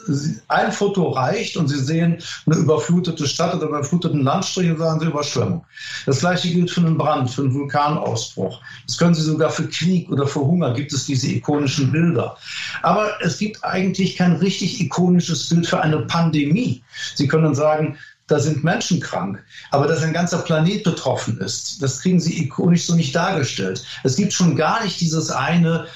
Ein 0.48 0.72
Foto 0.72 1.10
reicht 1.10 1.56
und 1.56 1.68
Sie 1.68 1.78
sehen 1.78 2.18
eine 2.46 2.56
überflutete 2.56 3.26
Stadt 3.26 3.54
oder 3.54 3.66
überfluteten 3.66 4.22
Landstrich 4.22 4.70
und 4.70 4.78
sagen 4.78 5.00
Sie 5.00 5.06
Überschwemmung. 5.06 5.64
Das 6.06 6.20
gleiche 6.20 6.48
gilt 6.48 6.70
für 6.70 6.80
einen 6.80 6.98
Brand, 6.98 7.30
für 7.30 7.42
einen 7.42 7.54
Vulkanausbruch. 7.54 8.60
Das 8.86 8.98
können 8.98 9.14
Sie 9.14 9.22
sogar 9.22 9.50
für 9.50 9.68
Krieg 9.68 10.10
oder 10.10 10.26
für 10.26 10.40
Hunger 10.40 10.72
gibt 10.74 10.92
es 10.92 11.06
diese 11.06 11.28
ikonischen 11.28 11.90
Bilder. 11.90 12.36
Aber 12.82 13.10
es 13.20 13.38
gibt 13.38 13.62
eigentlich 13.64 14.16
kein 14.16 14.36
richtig 14.36 14.80
ikonisches 14.80 15.48
Bild 15.48 15.66
für 15.66 15.80
eine 15.80 16.00
Pandemie. 16.00 16.82
Sie 17.14 17.26
können 17.26 17.54
sagen, 17.54 17.96
da 18.26 18.38
sind 18.38 18.64
Menschen 18.64 19.00
krank. 19.00 19.42
Aber 19.70 19.86
dass 19.86 20.02
ein 20.02 20.12
ganzer 20.12 20.38
Planet 20.38 20.84
betroffen 20.84 21.38
ist, 21.38 21.82
das 21.82 22.00
kriegen 22.00 22.20
sie 22.20 22.42
ikonisch 22.42 22.86
so 22.86 22.94
nicht 22.94 23.14
dargestellt. 23.14 23.84
Es 24.02 24.16
gibt 24.16 24.32
schon 24.32 24.56
gar 24.56 24.82
nicht 24.84 25.00
dieses 25.00 25.30
eine 25.30 25.86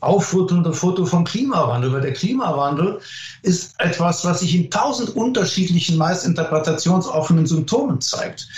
aufrüttelnde 0.00 0.72
Foto 0.72 1.06
vom 1.06 1.24
Klimawandel, 1.24 1.92
weil 1.92 2.02
der 2.02 2.12
Klimawandel 2.12 3.00
ist 3.42 3.74
etwas, 3.78 4.24
was 4.24 4.40
sich 4.40 4.54
in 4.54 4.70
tausend 4.70 5.10
unterschiedlichen, 5.16 5.96
meist 5.96 6.26
interpretationsoffenen 6.26 7.46
Symptomen 7.46 8.00
zeigt. 8.00 8.48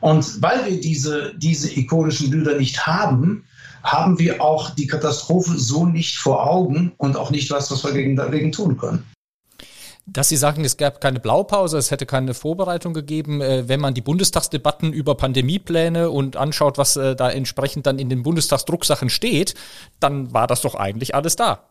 Und 0.00 0.40
weil 0.40 0.64
wir 0.64 0.80
diese, 0.80 1.34
diese 1.36 1.72
ikonischen 1.76 2.30
Bilder 2.30 2.56
nicht 2.56 2.86
haben, 2.86 3.44
haben 3.82 4.18
wir 4.18 4.40
auch 4.40 4.70
die 4.70 4.86
Katastrophe 4.86 5.58
so 5.58 5.86
nicht 5.86 6.16
vor 6.18 6.46
Augen 6.46 6.92
und 6.98 7.16
auch 7.16 7.30
nicht 7.30 7.50
was, 7.50 7.70
was 7.70 7.84
wir 7.84 8.14
dagegen 8.14 8.52
tun 8.52 8.76
können. 8.76 9.04
Dass 10.10 10.30
Sie 10.30 10.36
sagen, 10.36 10.64
es 10.64 10.78
gab 10.78 11.02
keine 11.02 11.20
Blaupause, 11.20 11.76
es 11.76 11.90
hätte 11.90 12.06
keine 12.06 12.32
Vorbereitung 12.32 12.94
gegeben, 12.94 13.42
äh, 13.42 13.68
wenn 13.68 13.78
man 13.78 13.92
die 13.92 14.00
Bundestagsdebatten 14.00 14.92
über 14.92 15.14
Pandemiepläne 15.16 16.08
und 16.08 16.36
anschaut, 16.36 16.78
was 16.78 16.96
äh, 16.96 17.14
da 17.14 17.30
entsprechend 17.30 17.86
dann 17.86 17.98
in 17.98 18.08
den 18.08 18.22
Bundestagsdrucksachen 18.22 19.10
steht, 19.10 19.54
dann 20.00 20.32
war 20.32 20.46
das 20.46 20.62
doch 20.62 20.74
eigentlich 20.74 21.14
alles 21.14 21.36
da. 21.36 21.68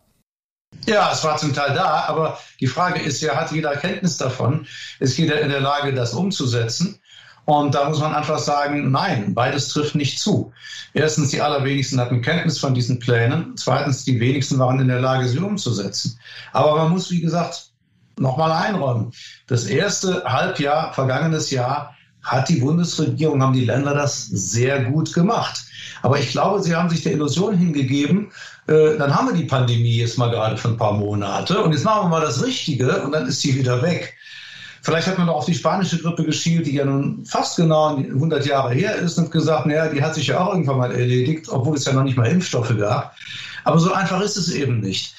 Ja, 0.85 1.11
es 1.11 1.23
war 1.23 1.37
zum 1.37 1.53
Teil 1.53 1.73
da, 1.73 2.05
aber 2.07 2.37
die 2.59 2.67
Frage 2.67 3.01
ist 3.01 3.21
ja, 3.21 3.35
hat 3.35 3.51
jeder 3.51 3.75
Kenntnis 3.75 4.17
davon? 4.17 4.67
Ist 4.99 5.17
jeder 5.17 5.41
in 5.41 5.49
der 5.49 5.61
Lage, 5.61 5.93
das 5.93 6.13
umzusetzen? 6.13 6.99
Und 7.45 7.73
da 7.73 7.89
muss 7.89 8.01
man 8.01 8.13
einfach 8.13 8.39
sagen, 8.39 8.91
nein, 8.91 9.33
beides 9.33 9.69
trifft 9.69 9.95
nicht 9.95 10.19
zu. 10.19 10.51
Erstens, 10.93 11.29
die 11.29 11.41
allerwenigsten 11.41 11.99
hatten 11.99 12.21
Kenntnis 12.21 12.59
von 12.59 12.73
diesen 12.73 12.99
Plänen. 12.99 13.55
Zweitens, 13.55 14.03
die 14.03 14.19
wenigsten 14.19 14.59
waren 14.59 14.79
in 14.81 14.89
der 14.89 14.99
Lage, 14.99 15.27
sie 15.27 15.39
umzusetzen. 15.39 16.19
Aber 16.51 16.75
man 16.75 16.91
muss, 16.91 17.09
wie 17.09 17.21
gesagt, 17.21 17.71
nochmal 18.19 18.51
einräumen. 18.51 19.11
Das 19.47 19.65
erste 19.65 20.23
Halbjahr, 20.23 20.93
vergangenes 20.93 21.51
Jahr, 21.51 21.95
hat 22.23 22.49
die 22.49 22.57
Bundesregierung, 22.57 23.41
haben 23.41 23.53
die 23.53 23.65
Länder 23.65 23.93
das 23.93 24.25
sehr 24.25 24.83
gut 24.85 25.13
gemacht. 25.13 25.63
Aber 26.01 26.19
ich 26.19 26.31
glaube, 26.31 26.61
sie 26.61 26.75
haben 26.75 26.89
sich 26.89 27.03
der 27.03 27.13
Illusion 27.13 27.55
hingegeben, 27.57 28.31
äh, 28.67 28.97
dann 28.97 29.15
haben 29.15 29.27
wir 29.27 29.33
die 29.33 29.45
Pandemie 29.45 29.97
jetzt 29.97 30.17
mal 30.17 30.29
gerade 30.29 30.57
für 30.57 30.67
ein 30.67 30.77
paar 30.77 30.93
Monate 30.93 31.61
und 31.61 31.71
jetzt 31.71 31.85
machen 31.85 32.05
wir 32.05 32.09
mal 32.09 32.21
das 32.21 32.43
Richtige 32.43 33.01
und 33.01 33.13
dann 33.13 33.27
ist 33.27 33.41
sie 33.41 33.55
wieder 33.55 33.81
weg. 33.81 34.13
Vielleicht 34.81 35.07
hat 35.07 35.17
man 35.17 35.27
doch 35.27 35.35
auf 35.35 35.45
die 35.45 35.53
spanische 35.53 35.97
Grippe 35.97 36.23
geschielt, 36.23 36.65
die 36.65 36.75
ja 36.75 36.85
nun 36.85 37.25
fast 37.25 37.57
genau 37.57 37.97
100 37.97 38.45
Jahre 38.45 38.73
her 38.73 38.95
ist 38.95 39.17
und 39.17 39.31
gesagt, 39.31 39.65
naja, 39.65 39.89
die 39.89 40.01
hat 40.01 40.15
sich 40.15 40.27
ja 40.27 40.39
auch 40.39 40.53
irgendwann 40.53 40.77
mal 40.77 40.91
erledigt, 40.91 41.49
obwohl 41.49 41.75
es 41.75 41.85
ja 41.85 41.93
noch 41.93 42.03
nicht 42.03 42.17
mal 42.17 42.27
Impfstoffe 42.27 42.73
gab. 42.77 43.13
Aber 43.65 43.79
so 43.79 43.91
einfach 43.91 44.21
ist 44.21 44.37
es 44.37 44.49
eben 44.49 44.79
nicht. 44.79 45.13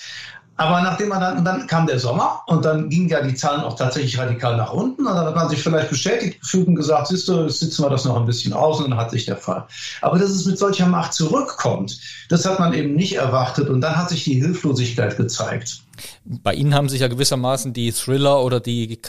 Aber 0.59 0.83
nachdem 0.83 1.09
man 1.09 1.21
dann, 1.21 1.38
und 1.38 1.44
dann 1.44 1.68
kam 1.68 1.87
der 1.87 2.01
Sommer 2.01 2.42
und 2.47 2.64
dann 2.64 2.88
gingen 2.88 3.09
ja 3.09 3.23
die 3.23 3.35
Zahlen 3.35 3.62
auch 3.62 3.77
tatsächlich 3.77 4.18
radikal 4.18 4.57
nach 4.57 4.73
unten 4.73 5.07
und 5.07 5.14
dann 5.14 5.27
hat 5.27 5.37
man 5.37 5.49
sich 5.49 5.62
vielleicht 5.62 5.88
bestätigt 5.88 6.40
gefühlt 6.40 6.66
und 6.66 6.75
gesagt, 6.75 7.07
siehst 7.07 7.29
du, 7.29 7.49
sitzen 7.49 7.85
wir 7.85 7.90
das 7.90 8.05
noch 8.05 8.16
ein 8.16 8.27
bisschen 8.27 8.53
aus 8.53 8.81
und 8.81 8.90
dann 8.90 8.99
hat 8.99 9.12
sich 9.12 9.25
der 9.25 9.37
Fall. 9.37 9.64
Aber 10.03 10.18
dass 10.18 10.31
es 10.31 10.47
mit 10.47 10.59
solcher 10.59 10.87
Macht 10.87 11.12
zurückkommt, 11.12 12.01
das 12.29 12.44
hat 12.44 12.59
man 12.59 12.75
eben 12.75 12.97
nicht 12.97 13.14
erwartet 13.14 13.68
und 13.68 13.81
dann 13.81 13.97
hat 13.97 14.09
sich 14.09 14.25
die 14.25 14.35
Hilflosigkeit 14.35 15.16
gezeigt. 15.16 15.83
Bei 16.24 16.54
Ihnen 16.54 16.74
haben 16.74 16.88
sich 16.88 17.00
ja 17.00 17.08
gewissermaßen 17.08 17.72
die 17.72 17.92
Thriller 17.92 18.42
oder 18.42 18.61
die 18.61 19.00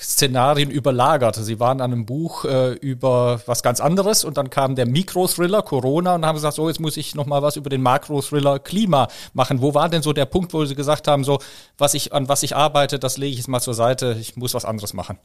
Szenarien 0.00 0.70
überlagert. 0.70 1.36
Sie 1.36 1.60
waren 1.60 1.80
an 1.80 1.92
einem 1.92 2.06
Buch 2.06 2.44
äh, 2.44 2.72
über 2.72 3.40
was 3.46 3.62
ganz 3.62 3.80
anderes 3.80 4.24
und 4.24 4.36
dann 4.36 4.50
kam 4.50 4.74
der 4.74 4.86
Mikro-Thriller 4.86 5.62
Corona 5.62 6.14
und 6.14 6.26
haben 6.26 6.36
gesagt, 6.36 6.54
so 6.54 6.68
jetzt 6.68 6.80
muss 6.80 6.96
ich 6.96 7.14
noch 7.14 7.26
mal 7.26 7.42
was 7.42 7.56
über 7.56 7.70
den 7.70 7.82
Makro-Thriller 7.82 8.58
Klima 8.58 9.08
machen. 9.32 9.60
Wo 9.60 9.74
war 9.74 9.88
denn 9.88 10.02
so 10.02 10.12
der 10.12 10.26
Punkt, 10.26 10.52
wo 10.52 10.64
Sie 10.64 10.74
gesagt 10.74 11.08
haben, 11.08 11.24
so 11.24 11.38
was 11.78 11.94
ich 11.94 12.12
an 12.12 12.28
was 12.28 12.42
ich 12.42 12.56
arbeite, 12.56 12.98
das 12.98 13.16
lege 13.18 13.32
ich 13.32 13.38
jetzt 13.38 13.48
mal 13.48 13.60
zur 13.60 13.74
Seite, 13.74 14.16
ich 14.20 14.36
muss 14.36 14.54
was 14.54 14.64
anderes 14.64 14.92
machen? 14.92 15.18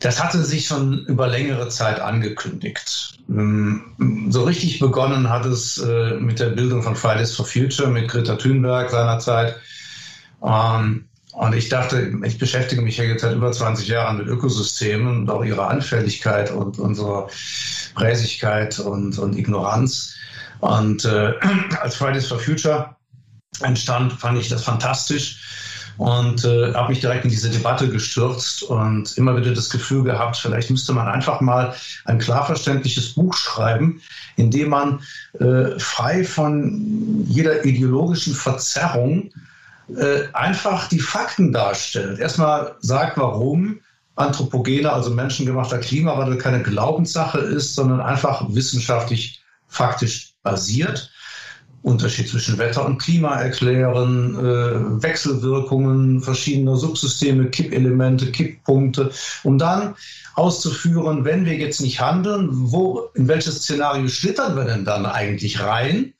Das 0.00 0.22
hatte 0.22 0.42
sich 0.42 0.66
schon 0.66 1.04
über 1.06 1.28
längere 1.28 1.68
Zeit 1.68 2.00
angekündigt. 2.00 3.18
Ähm, 3.28 4.28
so 4.30 4.44
richtig 4.44 4.78
begonnen 4.78 5.28
hat 5.28 5.44
es 5.44 5.76
äh, 5.76 6.14
mit 6.14 6.40
der 6.40 6.50
Bildung 6.50 6.82
von 6.82 6.96
Fridays 6.96 7.36
for 7.36 7.44
Future, 7.44 7.88
mit 7.88 8.08
Greta 8.08 8.36
Thunberg 8.36 8.90
seinerzeit. 8.90 9.56
Ähm, 10.42 11.04
und 11.32 11.54
ich 11.54 11.68
dachte, 11.68 12.12
ich 12.24 12.38
beschäftige 12.38 12.80
mich 12.80 12.96
ja 12.96 13.04
jetzt 13.04 13.20
seit 13.20 13.36
über 13.36 13.52
20 13.52 13.88
Jahren 13.88 14.16
mit 14.16 14.26
Ökosystemen 14.26 15.18
und 15.18 15.30
auch 15.30 15.44
ihrer 15.44 15.68
Anfälligkeit 15.68 16.50
und 16.50 16.78
unserer 16.78 17.28
Präsigkeit 17.94 18.78
und, 18.78 19.18
und 19.18 19.36
Ignoranz. 19.36 20.16
Und 20.60 21.04
äh, 21.04 21.34
als 21.80 21.96
Fridays 21.96 22.26
for 22.26 22.38
Future 22.38 22.96
entstand, 23.60 24.14
fand 24.14 24.38
ich 24.38 24.48
das 24.48 24.64
fantastisch 24.64 25.59
und 26.00 26.46
äh, 26.46 26.72
habe 26.72 26.88
mich 26.88 27.00
direkt 27.00 27.24
in 27.24 27.30
diese 27.30 27.50
Debatte 27.50 27.90
gestürzt 27.90 28.62
und 28.62 29.18
immer 29.18 29.36
wieder 29.36 29.52
das 29.52 29.68
Gefühl 29.68 30.02
gehabt, 30.02 30.38
vielleicht 30.38 30.70
müsste 30.70 30.94
man 30.94 31.06
einfach 31.06 31.42
mal 31.42 31.74
ein 32.06 32.18
klar 32.18 32.46
verständliches 32.46 33.12
Buch 33.12 33.34
schreiben, 33.36 34.00
in 34.36 34.50
dem 34.50 34.70
man 34.70 35.02
äh, 35.38 35.78
frei 35.78 36.24
von 36.24 37.26
jeder 37.28 37.66
ideologischen 37.66 38.32
Verzerrung 38.32 39.30
äh, 39.94 40.22
einfach 40.32 40.88
die 40.88 41.00
Fakten 41.00 41.52
darstellt. 41.52 42.18
Erstmal 42.18 42.76
sagt, 42.80 43.18
warum 43.18 43.80
anthropogener, 44.16 44.94
also 44.94 45.10
menschengemachter 45.10 45.80
Klimawandel 45.80 46.38
keine 46.38 46.62
Glaubenssache 46.62 47.40
ist, 47.40 47.74
sondern 47.74 48.00
einfach 48.00 48.46
wissenschaftlich 48.48 49.42
faktisch 49.68 50.32
basiert 50.42 51.09
Unterschied 51.82 52.28
zwischen 52.28 52.58
Wetter 52.58 52.84
und 52.84 52.98
Klima 52.98 53.40
erklären, 53.40 54.34
äh, 54.38 55.02
Wechselwirkungen 55.02 56.20
verschiedener 56.20 56.76
Subsysteme, 56.76 57.46
Kippelemente, 57.46 58.30
Kipppunkte, 58.30 59.10
um 59.44 59.56
dann 59.56 59.94
auszuführen, 60.34 61.24
wenn 61.24 61.46
wir 61.46 61.56
jetzt 61.56 61.80
nicht 61.80 62.00
handeln, 62.00 62.48
wo, 62.52 63.08
in 63.14 63.28
welches 63.28 63.62
Szenario 63.62 64.08
schlittern 64.08 64.56
wir 64.56 64.64
denn 64.64 64.84
dann 64.84 65.06
eigentlich 65.06 65.60
rein? 65.60 66.12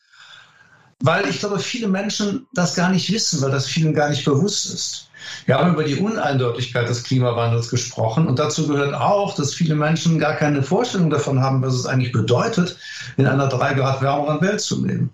Weil 1.02 1.28
ich 1.28 1.40
glaube, 1.40 1.58
viele 1.58 1.88
Menschen 1.88 2.46
das 2.52 2.74
gar 2.74 2.90
nicht 2.90 3.10
wissen, 3.10 3.40
weil 3.40 3.50
das 3.50 3.66
vielen 3.66 3.94
gar 3.94 4.10
nicht 4.10 4.24
bewusst 4.24 4.66
ist. 4.66 5.10
Wir 5.46 5.56
haben 5.56 5.72
über 5.72 5.84
die 5.84 5.96
Uneindeutigkeit 5.96 6.88
des 6.88 7.02
Klimawandels 7.02 7.68
gesprochen 7.68 8.26
und 8.26 8.38
dazu 8.38 8.66
gehört 8.66 8.94
auch, 8.94 9.34
dass 9.34 9.54
viele 9.54 9.74
Menschen 9.74 10.18
gar 10.18 10.34
keine 10.34 10.62
Vorstellung 10.62 11.10
davon 11.10 11.40
haben, 11.40 11.62
was 11.62 11.74
es 11.74 11.86
eigentlich 11.86 12.12
bedeutet, 12.12 12.78
in 13.16 13.26
einer 13.26 13.48
drei 13.48 13.74
Grad 13.74 14.02
wärmeren 14.02 14.40
Welt 14.40 14.60
zu 14.60 14.84
leben. 14.84 15.10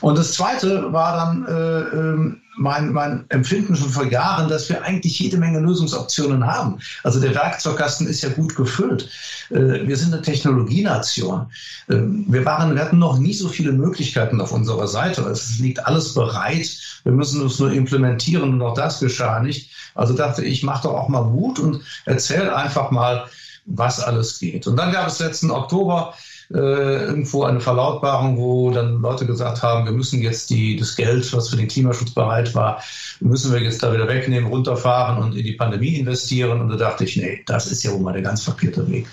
Und 0.00 0.18
das 0.18 0.32
Zweite 0.32 0.92
war 0.92 1.16
dann 1.16 1.46
äh, 1.46 1.80
ähm, 1.96 2.40
mein, 2.56 2.92
mein 2.92 3.24
Empfinden 3.30 3.76
schon 3.76 3.90
vor 3.90 4.06
Jahren, 4.06 4.48
dass 4.48 4.68
wir 4.68 4.82
eigentlich 4.82 5.18
jede 5.18 5.36
Menge 5.36 5.60
Lösungsoptionen 5.60 6.46
haben. 6.46 6.78
Also 7.02 7.20
der 7.20 7.34
Werkzeugkasten 7.34 8.06
ist 8.06 8.22
ja 8.22 8.28
gut 8.30 8.54
gefüllt. 8.56 9.08
Äh, 9.50 9.86
wir 9.86 9.96
sind 9.96 10.12
eine 10.12 10.22
Technologienation. 10.22 11.46
Äh, 11.88 11.96
wir, 12.28 12.44
waren, 12.44 12.74
wir 12.74 12.82
hatten 12.82 12.98
noch 12.98 13.18
nie 13.18 13.34
so 13.34 13.48
viele 13.48 13.72
Möglichkeiten 13.72 14.40
auf 14.40 14.52
unserer 14.52 14.88
Seite. 14.88 15.22
Es 15.22 15.58
liegt 15.58 15.84
alles 15.86 16.14
bereit. 16.14 16.70
Wir 17.04 17.12
müssen 17.12 17.44
es 17.44 17.58
nur 17.58 17.72
implementieren 17.72 18.54
und 18.54 18.62
auch 18.62 18.74
das 18.74 19.00
geschah 19.00 19.40
nicht. 19.40 19.70
Also 19.94 20.14
dachte 20.14 20.44
ich, 20.44 20.62
mach 20.62 20.82
doch 20.82 20.94
auch 20.94 21.08
mal 21.08 21.24
Mut 21.24 21.58
und 21.58 21.80
erzähl 22.04 22.50
einfach 22.50 22.90
mal, 22.90 23.26
was 23.66 24.00
alles 24.00 24.38
geht. 24.38 24.66
Und 24.66 24.76
dann 24.76 24.92
gab 24.92 25.08
es 25.08 25.18
letzten 25.18 25.50
Oktober 25.50 26.14
äh, 26.54 27.06
irgendwo 27.06 27.42
eine 27.42 27.60
Verlautbarung, 27.60 28.38
wo 28.38 28.70
dann 28.70 29.00
Leute 29.00 29.26
gesagt 29.26 29.62
haben, 29.62 29.84
wir 29.84 29.92
müssen 29.92 30.22
jetzt 30.22 30.50
die, 30.50 30.76
das 30.76 30.94
Geld, 30.94 31.32
was 31.32 31.48
für 31.48 31.56
den 31.56 31.66
Klimaschutz 31.68 32.12
bereit 32.12 32.54
war, 32.54 32.82
müssen 33.20 33.52
wir 33.52 33.60
jetzt 33.60 33.82
da 33.82 33.92
wieder 33.92 34.06
wegnehmen, 34.06 34.48
runterfahren 34.48 35.22
und 35.22 35.36
in 35.36 35.44
die 35.44 35.54
Pandemie 35.54 35.96
investieren. 35.96 36.60
Und 36.60 36.68
da 36.68 36.76
dachte 36.76 37.04
ich, 37.04 37.16
nee, 37.16 37.42
das 37.46 37.66
ist 37.66 37.82
ja 37.82 37.92
wohl 37.92 38.00
mal 38.00 38.12
der 38.12 38.22
ganz 38.22 38.44
verkehrte 38.44 38.88
Weg. 38.88 39.08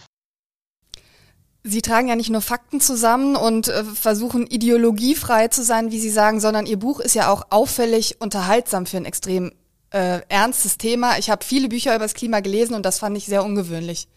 Sie 1.63 1.81
tragen 1.81 2.07
ja 2.07 2.15
nicht 2.15 2.29
nur 2.29 2.41
Fakten 2.41 2.79
zusammen 2.79 3.35
und 3.35 3.67
äh, 3.67 3.83
versuchen 3.83 4.47
ideologiefrei 4.47 5.47
zu 5.47 5.63
sein, 5.63 5.91
wie 5.91 5.99
Sie 5.99 6.09
sagen, 6.09 6.39
sondern 6.39 6.65
Ihr 6.65 6.77
Buch 6.77 6.99
ist 6.99 7.15
ja 7.15 7.29
auch 7.29 7.47
auffällig 7.49 8.17
unterhaltsam 8.19 8.85
für 8.85 8.97
ein 8.97 9.05
extrem 9.05 9.51
äh, 9.91 10.21
ernstes 10.29 10.77
Thema. 10.77 11.17
Ich 11.17 11.29
habe 11.29 11.43
viele 11.43 11.69
Bücher 11.69 11.95
über 11.95 12.05
das 12.05 12.13
Klima 12.13 12.39
gelesen 12.39 12.73
und 12.73 12.85
das 12.85 12.99
fand 12.99 13.17
ich 13.17 13.25
sehr 13.25 13.43
ungewöhnlich. 13.43 14.07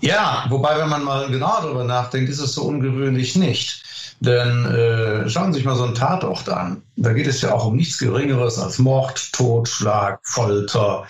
Ja, 0.00 0.46
wobei, 0.48 0.78
wenn 0.78 0.88
man 0.88 1.02
mal 1.02 1.28
genau 1.28 1.60
darüber 1.60 1.84
nachdenkt, 1.84 2.30
ist 2.30 2.38
es 2.38 2.54
so 2.54 2.62
ungewöhnlich 2.62 3.34
nicht. 3.36 3.82
Denn 4.20 4.64
äh, 4.66 5.28
schauen 5.28 5.52
Sie 5.52 5.58
sich 5.58 5.66
mal 5.66 5.76
so 5.76 5.84
einen 5.84 5.94
Tatort 5.94 6.48
an. 6.48 6.82
Da 6.96 7.12
geht 7.12 7.28
es 7.28 7.40
ja 7.40 7.52
auch 7.52 7.66
um 7.66 7.76
nichts 7.76 7.98
Geringeres 7.98 8.58
als 8.58 8.78
Mord, 8.78 9.32
Totschlag, 9.32 10.18
Folter. 10.24 11.04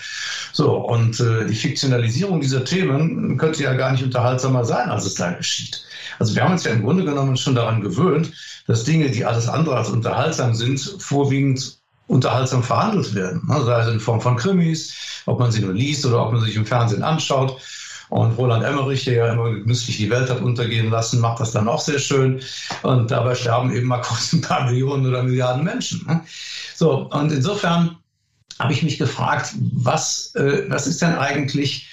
So, 0.53 0.77
und 0.77 1.19
äh, 1.21 1.47
die 1.47 1.55
Fiktionalisierung 1.55 2.41
dieser 2.41 2.65
Themen 2.65 3.39
könnte 3.39 3.63
ja 3.63 3.73
gar 3.75 3.93
nicht 3.93 4.05
unterhaltsamer 4.05 4.65
sein, 4.65 4.91
als 4.91 5.07
es 5.07 5.15
da 5.15 5.31
geschieht. 5.33 5.83
Also 6.19 6.35
wir 6.35 6.43
haben 6.43 6.53
uns 6.53 6.65
ja 6.65 6.73
im 6.73 6.83
Grunde 6.83 7.05
genommen 7.05 7.37
schon 7.37 7.55
daran 7.55 7.81
gewöhnt, 7.81 8.33
dass 8.67 8.85
Dinge, 8.85 9.11
die 9.11 9.25
alles 9.25 9.49
andere 9.49 9.77
als 9.77 9.89
unterhaltsam 9.89 10.55
sind, 10.55 10.79
vorwiegend 10.99 11.79
unterhaltsam 12.09 12.63
verhandelt 12.63 13.15
werden. 13.15 13.43
Also 13.49 13.67
sei 13.67 13.81
es 13.81 13.89
in 13.89 14.01
Form 14.01 14.21
von 14.21 14.37
Krimis, 14.37 14.95
ob 15.27 15.39
man 15.39 15.53
sie 15.53 15.61
nur 15.61 15.73
liest 15.73 16.05
oder 16.05 16.27
ob 16.27 16.33
man 16.33 16.43
sich 16.43 16.57
im 16.57 16.67
Fernsehen 16.67 17.03
anschaut. 17.03 17.61
Und 18.11 18.39
Roland 18.39 18.65
Emmerich, 18.65 19.05
der 19.05 19.15
ja 19.15 19.33
immer 19.33 19.51
genüsslich 19.51 19.99
die 19.99 20.11
Welt 20.11 20.31
hat 20.31 20.41
untergehen 20.41 20.91
lassen, 20.91 21.21
macht 21.21 21.41
das 21.41 21.53
dann 21.53 21.69
auch 21.69 21.81
sehr 21.81 21.99
schön. 21.99 22.41
Und 22.83 23.11
dabei 23.11 23.35
sterben 23.35 23.75
eben 23.75 23.87
mal 23.87 24.01
kurz 24.03 24.33
ein 24.33 24.41
paar 24.41 24.65
Millionen 24.67 25.07
oder 25.07 25.23
Milliarden 25.23 25.65
Menschen. 25.65 26.07
Ne? 26.07 26.21
So, 26.75 27.09
und 27.11 27.33
insofern 27.33 27.97
habe 28.59 28.73
ich 28.73 28.83
mich 28.83 28.99
gefragt, 28.99 29.53
was, 29.73 30.35
äh, 30.35 30.65
was 30.69 30.87
ist 30.87 31.03
denn 31.03 31.17
eigentlich 31.17 31.89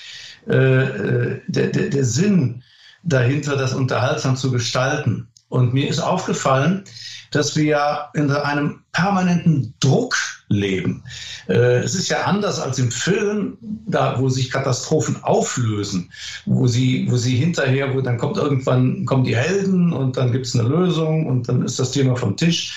äh, 0.47 0.55
äh 0.55 1.41
der, 1.47 1.67
der, 1.67 1.89
der 1.89 2.05
Sinn 2.05 2.63
dahinter, 3.03 3.55
das 3.55 3.73
unterhaltsam 3.73 4.35
zu 4.35 4.51
gestalten? 4.51 5.27
Und 5.49 5.73
mir 5.73 5.87
ist 5.87 5.99
aufgefallen, 5.99 6.83
dass 7.31 7.55
wir 7.55 7.65
ja 7.65 8.09
in 8.13 8.31
einem 8.31 8.81
permanenten 8.95 9.73
Druck 9.81 10.15
leben. 10.47 11.03
Äh, 11.49 11.79
es 11.79 11.95
ist 11.95 12.07
ja 12.07 12.23
anders 12.23 12.59
als 12.59 12.79
im 12.79 12.91
Film, 12.91 13.57
da 13.87 14.19
wo 14.19 14.29
sich 14.29 14.49
Katastrophen 14.49 15.21
auflösen, 15.21 16.09
wo 16.45 16.65
sie, 16.65 17.05
wo 17.09 17.17
sie 17.17 17.35
hinterher, 17.35 17.93
wo 17.93 17.99
dann 17.99 18.17
kommt 18.17 18.37
irgendwann 18.37 19.05
kommen 19.05 19.25
die 19.25 19.35
Helden 19.35 19.91
und 19.91 20.15
dann 20.15 20.31
gibt 20.31 20.45
es 20.45 20.57
eine 20.57 20.69
Lösung 20.69 21.25
und 21.25 21.49
dann 21.49 21.63
ist 21.63 21.77
das 21.77 21.91
Thema 21.91 22.15
vom 22.15 22.37
Tisch. 22.37 22.73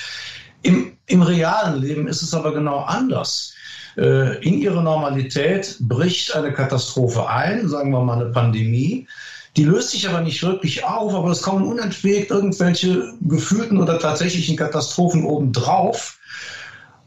Im, 0.63 0.93
Im 1.07 1.23
realen 1.23 1.81
Leben 1.81 2.09
ist 2.09 2.23
es 2.23 2.35
aber 2.35 2.53
genau 2.53 2.81
anders. 2.81 3.55
Äh, 3.97 4.43
in 4.45 4.61
ihre 4.61 4.83
Normalität 4.83 5.77
bricht 5.81 6.35
eine 6.35 6.53
Katastrophe 6.53 7.29
ein, 7.29 7.69
sagen 7.69 7.93
wir 7.93 8.03
mal 8.03 8.21
eine 8.21 8.33
Pandemie. 8.33 9.07
Die 9.59 9.65
löst 9.65 9.91
sich 9.91 10.09
aber 10.09 10.21
nicht 10.21 10.41
wirklich 10.45 10.85
auf, 10.85 11.13
aber 11.13 11.33
es 11.33 11.43
kommen 11.43 11.67
unentwegt 11.67 12.31
irgendwelche 12.31 13.13
gefühlten 13.23 13.79
oder 13.79 13.99
tatsächlichen 13.99 14.57
Katastrophen 14.57 15.25
obendrauf. 15.25 16.17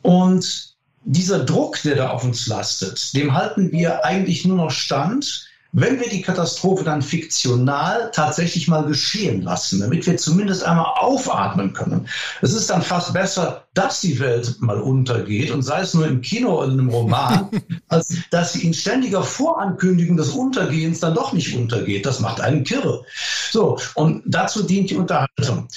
Und 0.02 0.76
dieser 1.06 1.46
Druck, 1.46 1.82
der 1.84 1.96
da 1.96 2.10
auf 2.10 2.26
uns 2.26 2.48
lastet, 2.48 3.16
dem 3.16 3.34
halten 3.34 3.72
wir 3.72 4.04
eigentlich 4.04 4.44
nur 4.44 4.58
noch 4.58 4.72
stand, 4.72 5.48
wenn 5.74 6.00
wir 6.00 6.10
die 6.10 6.22
Katastrophe 6.22 6.84
dann 6.84 7.02
fiktional 7.02 8.12
tatsächlich 8.14 8.68
mal 8.68 8.84
geschehen 8.84 9.42
lassen, 9.42 9.80
damit 9.80 10.06
wir 10.06 10.18
zumindest 10.18 10.64
einmal 10.64 10.94
aufatmen 10.98 11.72
können. 11.74 12.08
Es 12.42 12.54
ist 12.54 12.70
dann 12.70 12.82
fast 12.82 13.14
besser, 13.14 13.66
dass 13.74 14.02
die 14.02 14.20
Welt 14.20 14.58
mal 14.60 14.82
untergeht 14.82 15.50
und 15.52 15.62
sei 15.62 15.82
es 15.82 15.94
nur 15.94 16.06
im 16.08 16.22
Kino 16.22 16.58
oder 16.58 16.66
in 16.66 16.80
einem 16.80 16.90
Roman, 16.90 17.50
als 17.88 18.16
dass 18.32 18.54
sie 18.54 18.66
in 18.68 18.74
ständiger 18.74 19.24
Vorankündigung 19.24 20.18
des 20.18 20.30
Untergehens 20.32 21.00
dann 21.00 21.14
doch 21.14 21.32
nicht 21.32 21.56
untergeht. 21.56 22.06
Das 22.06 22.20
macht 22.20 22.42
einen 22.42 22.66
kirre. 22.66 23.06
So, 23.52 23.78
und 23.96 24.24
dazu 24.26 24.64
dient 24.64 24.90
die 24.90 24.98
Unterhaltung. 24.98 25.70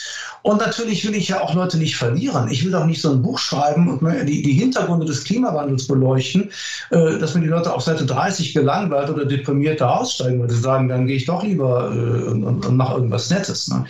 Und 0.45 0.59
natürlich 0.59 1.07
will 1.07 1.15
ich 1.15 1.29
ja 1.29 1.41
auch 1.41 1.55
Leute 1.55 1.79
nicht 1.79 1.97
verlieren. 1.97 2.51
Ich 2.51 2.63
will 2.63 2.71
doch 2.71 2.85
nicht 2.85 3.01
so 3.01 3.11
ein 3.11 3.23
Buch 3.23 3.39
schreiben 3.39 3.99
und 3.99 4.29
die, 4.29 4.43
die 4.43 4.53
Hintergründe 4.53 5.07
des 5.07 5.25
Klimawandels 5.25 5.87
beleuchten, 5.87 6.51
äh, 6.91 7.19
dass 7.19 7.35
mir 7.35 7.41
die 7.41 7.49
Leute 7.49 7.73
auf 7.73 7.81
Seite 7.81 8.05
30 8.05 8.53
gelangweilt 8.53 9.09
oder 9.09 9.25
deprimiert 9.25 9.81
da 9.81 9.97
aussteigen, 9.97 10.43
weil 10.43 10.51
sie 10.51 10.61
sagen, 10.61 10.89
dann 10.89 11.07
gehe 11.07 11.17
ich 11.17 11.25
doch 11.25 11.43
lieber 11.43 11.91
äh, 11.91 12.29
und, 12.31 12.45
und, 12.45 12.77
mache 12.77 12.97
irgendwas 12.97 13.31
Nettes. 13.31 13.69
Ne? 13.69 13.87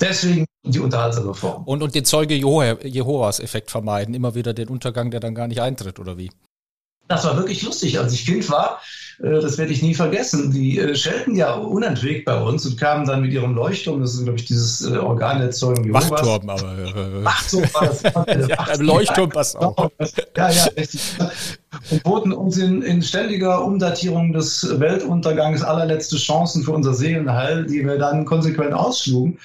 Deswegen 0.00 0.46
die 0.64 0.80
unterhaltsame 0.80 1.34
Form. 1.34 1.64
Und, 1.64 1.82
und 1.82 1.94
den 1.94 2.06
Zeuge 2.06 2.34
Jehovas-Effekt 2.34 3.70
vermeiden, 3.70 4.14
immer 4.14 4.34
wieder 4.34 4.54
den 4.54 4.68
Untergang, 4.68 5.10
der 5.10 5.20
dann 5.20 5.34
gar 5.34 5.48
nicht 5.48 5.60
eintritt, 5.60 6.00
oder 6.00 6.16
wie? 6.16 6.30
Das 7.10 7.24
war 7.24 7.36
wirklich 7.36 7.62
lustig. 7.62 7.98
Als 7.98 8.12
ich 8.12 8.24
Kind 8.24 8.48
war, 8.50 8.80
äh, 9.20 9.40
das 9.40 9.58
werde 9.58 9.72
ich 9.72 9.82
nie 9.82 9.94
vergessen. 9.94 10.52
Die 10.52 10.78
äh, 10.78 10.94
schelten 10.94 11.34
ja 11.34 11.54
unentwegt 11.54 12.24
bei 12.24 12.40
uns 12.40 12.64
und 12.64 12.78
kamen 12.78 13.04
dann 13.04 13.22
mit 13.22 13.32
ihrem 13.32 13.56
Leuchtturm, 13.56 14.00
das 14.00 14.14
ist, 14.14 14.22
glaube 14.22 14.38
ich, 14.38 14.44
dieses 14.44 14.86
äh, 14.88 14.96
Organ 14.96 15.40
der 15.40 15.50
Zeugen 15.50 15.82
Jehovas. 15.82 16.08
Wachturm, 16.08 16.48
aber. 16.48 17.24
Wachturm 17.24 17.64
war 17.74 18.24
das. 18.26 18.48
ja, 18.48 18.74
Leuchtturm 18.78 19.28
passt 19.28 19.56
auch. 19.56 19.90
Ja, 20.36 20.50
ja, 20.50 20.64
richtig. 20.76 21.00
Und 21.90 22.02
boten 22.04 22.32
uns 22.32 22.58
in, 22.58 22.82
in 22.82 23.02
ständiger 23.02 23.64
Umdatierung 23.64 24.32
des 24.32 24.78
Weltuntergangs 24.78 25.64
allerletzte 25.64 26.16
Chancen 26.16 26.62
für 26.62 26.70
unser 26.70 26.94
Seelenheil, 26.94 27.66
die 27.66 27.84
wir 27.84 27.98
dann 27.98 28.24
konsequent 28.24 28.72
ausschlugen. 28.72 29.36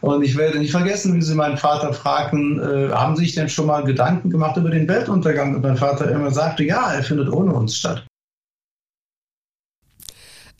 Und 0.00 0.22
ich 0.22 0.36
werde 0.36 0.58
nicht 0.58 0.70
vergessen, 0.70 1.14
wie 1.14 1.22
sie 1.22 1.34
meinen 1.34 1.56
Vater 1.56 1.92
fragten, 1.92 2.60
äh, 2.60 2.92
haben 2.92 3.16
Sie 3.16 3.24
sich 3.24 3.34
denn 3.34 3.48
schon 3.48 3.66
mal 3.66 3.84
Gedanken 3.84 4.30
gemacht 4.30 4.56
über 4.56 4.70
den 4.70 4.86
Weltuntergang? 4.86 5.54
Und 5.54 5.62
mein 5.62 5.76
Vater 5.76 6.10
immer 6.10 6.30
sagte, 6.30 6.64
ja, 6.64 6.92
er 6.92 7.02
findet 7.02 7.30
ohne 7.30 7.52
uns 7.52 7.76
statt. 7.76 8.04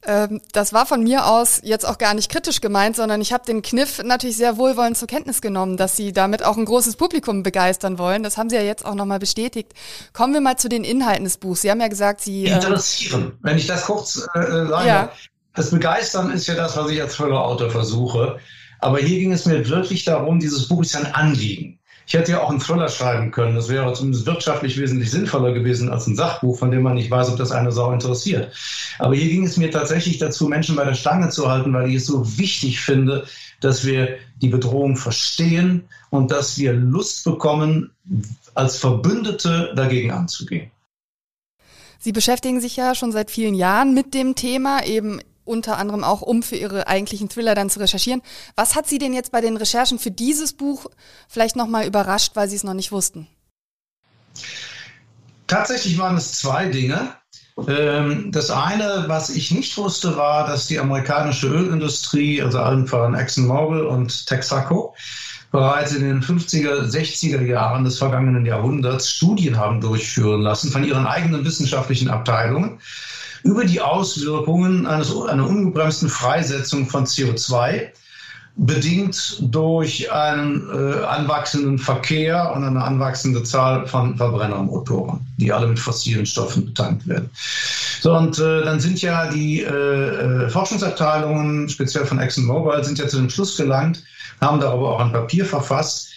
Ähm, 0.09 0.41
das 0.53 0.73
war 0.73 0.87
von 0.87 1.03
mir 1.03 1.27
aus 1.27 1.61
jetzt 1.63 1.87
auch 1.87 1.99
gar 1.99 2.15
nicht 2.15 2.31
kritisch 2.31 2.61
gemeint, 2.61 2.97
sondern 2.97 3.21
ich 3.21 3.33
habe 3.33 3.45
den 3.45 3.63
Kniff 3.63 4.03
natürlich 4.03 4.37
sehr 4.37 4.57
wohlwollend 4.57 4.97
zur 4.97 5.09
Kenntnis 5.09 5.41
genommen, 5.41 5.77
dass 5.77 5.97
Sie 5.97 6.13
damit 6.13 6.45
auch 6.45 6.57
ein 6.57 6.65
großes 6.65 6.97
Publikum 6.97 7.43
begeistern 7.43 7.99
wollen. 7.99 8.23
Das 8.23 8.39
haben 8.39 8.49
Sie 8.49 8.57
ja 8.57 8.63
jetzt 8.63 8.87
auch 8.87 8.95
nochmal 8.95 9.19
bestätigt. 9.19 9.73
Kommen 10.13 10.33
wir 10.33 10.41
mal 10.41 10.57
zu 10.57 10.69
den 10.69 10.83
Inhalten 10.85 11.25
des 11.25 11.37
Buchs. 11.37 11.63
Sie 11.63 11.71
haben 11.71 11.81
ja 11.81 11.89
gesagt, 11.89 12.23
Sie... 12.23 12.47
Ähm, 12.47 12.55
Interessieren, 12.55 13.23
ähm, 13.23 13.33
wenn 13.43 13.59
ich 13.59 13.67
das 13.67 13.85
kurz 13.85 14.27
äh, 14.35 14.39
äh, 14.39 14.67
sage. 14.67 14.89
Ja. 14.89 15.13
Das 15.55 15.71
Begeistern 15.71 16.31
ist 16.31 16.47
ja 16.47 16.55
das, 16.55 16.77
was 16.77 16.91
ich 16.91 17.03
als 17.03 17.15
Thriller-Autor 17.15 17.71
versuche. 17.71 18.39
Aber 18.81 18.99
hier 18.99 19.19
ging 19.19 19.33
es 19.33 19.47
mir 19.47 19.69
wirklich 19.69 20.05
darum, 20.05 20.39
dieses 20.39 20.69
Buch 20.69 20.83
ist 20.83 20.97
ein 20.97 21.13
Anliegen. 21.15 21.79
Ich 22.09 22.15
hätte 22.15 22.33
ja 22.33 22.41
auch 22.41 22.49
einen 22.49 22.61
Thriller 22.61 22.89
schreiben 22.89 23.31
können. 23.31 23.55
Das 23.55 23.69
wäre 23.69 23.93
zumindest 23.93 24.25
wirtschaftlich 24.25 24.79
wesentlich 24.79 25.11
sinnvoller 25.11 25.53
gewesen 25.53 25.91
als 25.91 26.07
ein 26.07 26.17
Sachbuch, 26.17 26.59
von 26.59 26.71
dem 26.71 26.83
man 26.83 26.95
nicht 26.95 27.11
weiß, 27.11 27.29
ob 27.29 27.37
das 27.37 27.53
eine 27.53 27.71
Sau 27.71 27.93
interessiert. 27.93 28.51
Aber 28.99 29.15
hier 29.15 29.29
ging 29.29 29.45
es 29.45 29.59
mir 29.59 29.71
tatsächlich 29.71 30.17
dazu, 30.17 30.49
Menschen 30.49 30.75
bei 30.75 30.85
der 30.85 30.95
Stange 30.95 31.29
zu 31.29 31.51
halten, 31.51 31.73
weil 31.75 31.91
ich 31.91 31.97
es 31.97 32.07
so 32.07 32.39
wichtig 32.39 32.81
finde, 32.81 33.27
dass 33.61 33.85
wir 33.85 34.17
die 34.41 34.49
Bedrohung 34.49 34.97
verstehen 34.97 35.85
und 36.09 36.31
dass 36.31 36.57
wir 36.57 36.73
Lust 36.73 37.25
bekommen, 37.25 37.91
als 38.55 38.79
Verbündete 38.79 39.73
dagegen 39.77 40.11
anzugehen. 40.11 40.71
Sie 41.99 42.13
beschäftigen 42.13 42.61
sich 42.61 42.77
ja 42.77 42.95
schon 42.95 43.13
seit 43.13 43.31
vielen 43.31 43.55
Jahren 43.55 43.93
mit 43.93 44.15
dem 44.15 44.35
Thema, 44.35 44.83
eben 44.85 45.21
unter 45.49 45.79
anderem 45.79 46.05
auch, 46.05 46.23
um 46.23 46.43
für 46.43 46.57
ihre 46.57 46.87
eigentlichen 46.87 47.29
Thriller 47.29 47.55
dann 47.55 47.71
zu 47.71 47.81
recherchieren. 47.81 48.23
Was 48.55 48.77
hat 48.77 48.87
Sie 48.87 48.99
denn 48.99 49.13
jetzt 49.13 49.33
bei 49.33 49.41
den 49.41 49.57
Recherchen 49.57 49.99
für 49.99 50.11
dieses 50.11 50.53
Buch 50.53 50.87
vielleicht 51.29 51.57
nochmal 51.57 51.87
überrascht, 51.87 52.33
weil 52.35 52.49
Sie 52.49 52.57
es 52.57 52.65
noch 52.65 52.75
nicht 52.75 52.93
wussten? 52.93 53.27
Tatsächlich 55.47 55.99
waren 55.99 56.17
es 56.17 56.39
zwei 56.39 56.67
Dinge. 56.67 57.15
Ähm, 57.67 58.31
das 58.31 58.51
eine, 58.51 59.05
was 59.09 59.31
ich 59.31 59.51
nicht 59.51 59.77
wusste, 59.77 60.17
war, 60.17 60.47
dass 60.47 60.69
die 60.69 60.79
amerikanische 60.79 61.49
Ölindustrie, 61.49 62.41
also 62.43 62.61
allen 62.61 62.87
voran 62.87 63.15
ExxonMobil 63.15 63.81
und 63.81 64.27
Texaco, 64.27 64.95
bereits 65.51 65.95
in 65.95 66.03
den 66.03 66.23
50er, 66.23 66.91
60er 66.91 67.43
Jahren 67.43 67.85
des 67.85 67.99
vergangenen 67.99 68.47
Jahrhunderts 68.47 69.11
Studien 69.11 69.57
haben 69.57 69.81
durchführen 69.81 70.43
lassen 70.43 70.71
von 70.71 70.85
ihren 70.85 71.07
eigenen 71.07 71.45
wissenschaftlichen 71.45 72.11
Abteilungen 72.11 72.81
über 73.43 73.65
die 73.65 73.81
Auswirkungen 73.81 74.87
eines, 74.87 75.15
einer 75.15 75.47
ungebremsten 75.47 76.09
Freisetzung 76.09 76.89
von 76.89 77.05
CO2 77.05 77.89
bedingt 78.59 79.39
durch 79.41 80.11
einen 80.11 80.69
äh, 80.71 81.05
anwachsenden 81.05 81.79
Verkehr 81.79 82.53
und 82.55 82.65
eine 82.65 82.83
anwachsende 82.83 83.45
Zahl 83.45 83.87
von 83.87 84.17
Verbrennermotoren, 84.17 85.21
die 85.37 85.53
alle 85.53 85.69
mit 85.69 85.79
fossilen 85.79 86.27
Stoffen 86.27 86.67
betankt 86.67 87.07
werden. 87.07 87.31
So, 88.01 88.17
und 88.17 88.39
äh, 88.41 88.65
dann 88.65 88.81
sind 88.81 89.01
ja 89.01 89.31
die 89.31 89.63
äh, 89.63 89.69
äh 89.69 90.49
Forschungsabteilungen, 90.49 91.69
speziell 91.69 92.05
von 92.05 92.19
ExxonMobil, 92.19 92.83
sind 92.83 92.99
ja 92.99 93.07
zu 93.07 93.19
dem 93.19 93.31
Schluss 93.31 93.57
gelangt, 93.57 94.03
haben 94.41 94.61
darüber 94.61 94.91
auch 94.91 95.01
ein 95.01 95.13
Papier 95.13 95.45
verfasst, 95.45 96.11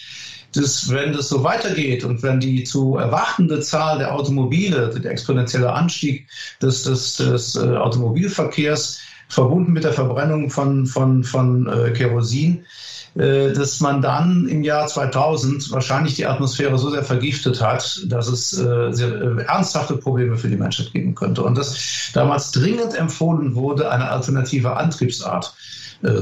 dass 0.52 0.90
wenn 0.90 1.12
das 1.12 1.28
so 1.28 1.42
weitergeht 1.42 2.04
und 2.04 2.22
wenn 2.22 2.40
die 2.40 2.64
zu 2.64 2.96
erwartende 2.96 3.60
Zahl 3.60 3.98
der 3.98 4.14
Automobile, 4.14 4.88
der 4.88 5.10
exponentielle 5.10 5.72
Anstieg 5.72 6.26
des, 6.60 6.84
des, 6.84 7.16
des 7.16 7.56
äh, 7.56 7.76
Automobilverkehrs 7.76 8.98
verbunden 9.28 9.72
mit 9.72 9.84
der 9.84 9.92
Verbrennung 9.92 10.50
von, 10.50 10.86
von, 10.86 11.24
von 11.24 11.66
äh, 11.66 11.90
Kerosin, 11.92 12.66
äh, 13.14 13.52
dass 13.52 13.80
man 13.80 14.02
dann 14.02 14.46
im 14.46 14.62
Jahr 14.62 14.86
2000 14.86 15.70
wahrscheinlich 15.70 16.16
die 16.16 16.26
Atmosphäre 16.26 16.76
so 16.76 16.90
sehr 16.90 17.04
vergiftet 17.04 17.62
hat, 17.62 18.02
dass 18.06 18.28
es 18.28 18.52
ernsthafte 18.52 19.96
Probleme 19.96 20.36
für 20.36 20.48
die 20.48 20.56
Menschheit 20.56 20.92
geben 20.92 21.14
könnte. 21.14 21.42
Und 21.42 21.56
dass 21.56 22.10
damals 22.12 22.52
dringend 22.52 22.94
empfohlen 22.94 23.54
wurde, 23.54 23.90
eine 23.90 24.10
alternative 24.10 24.76
Antriebsart 24.76 25.54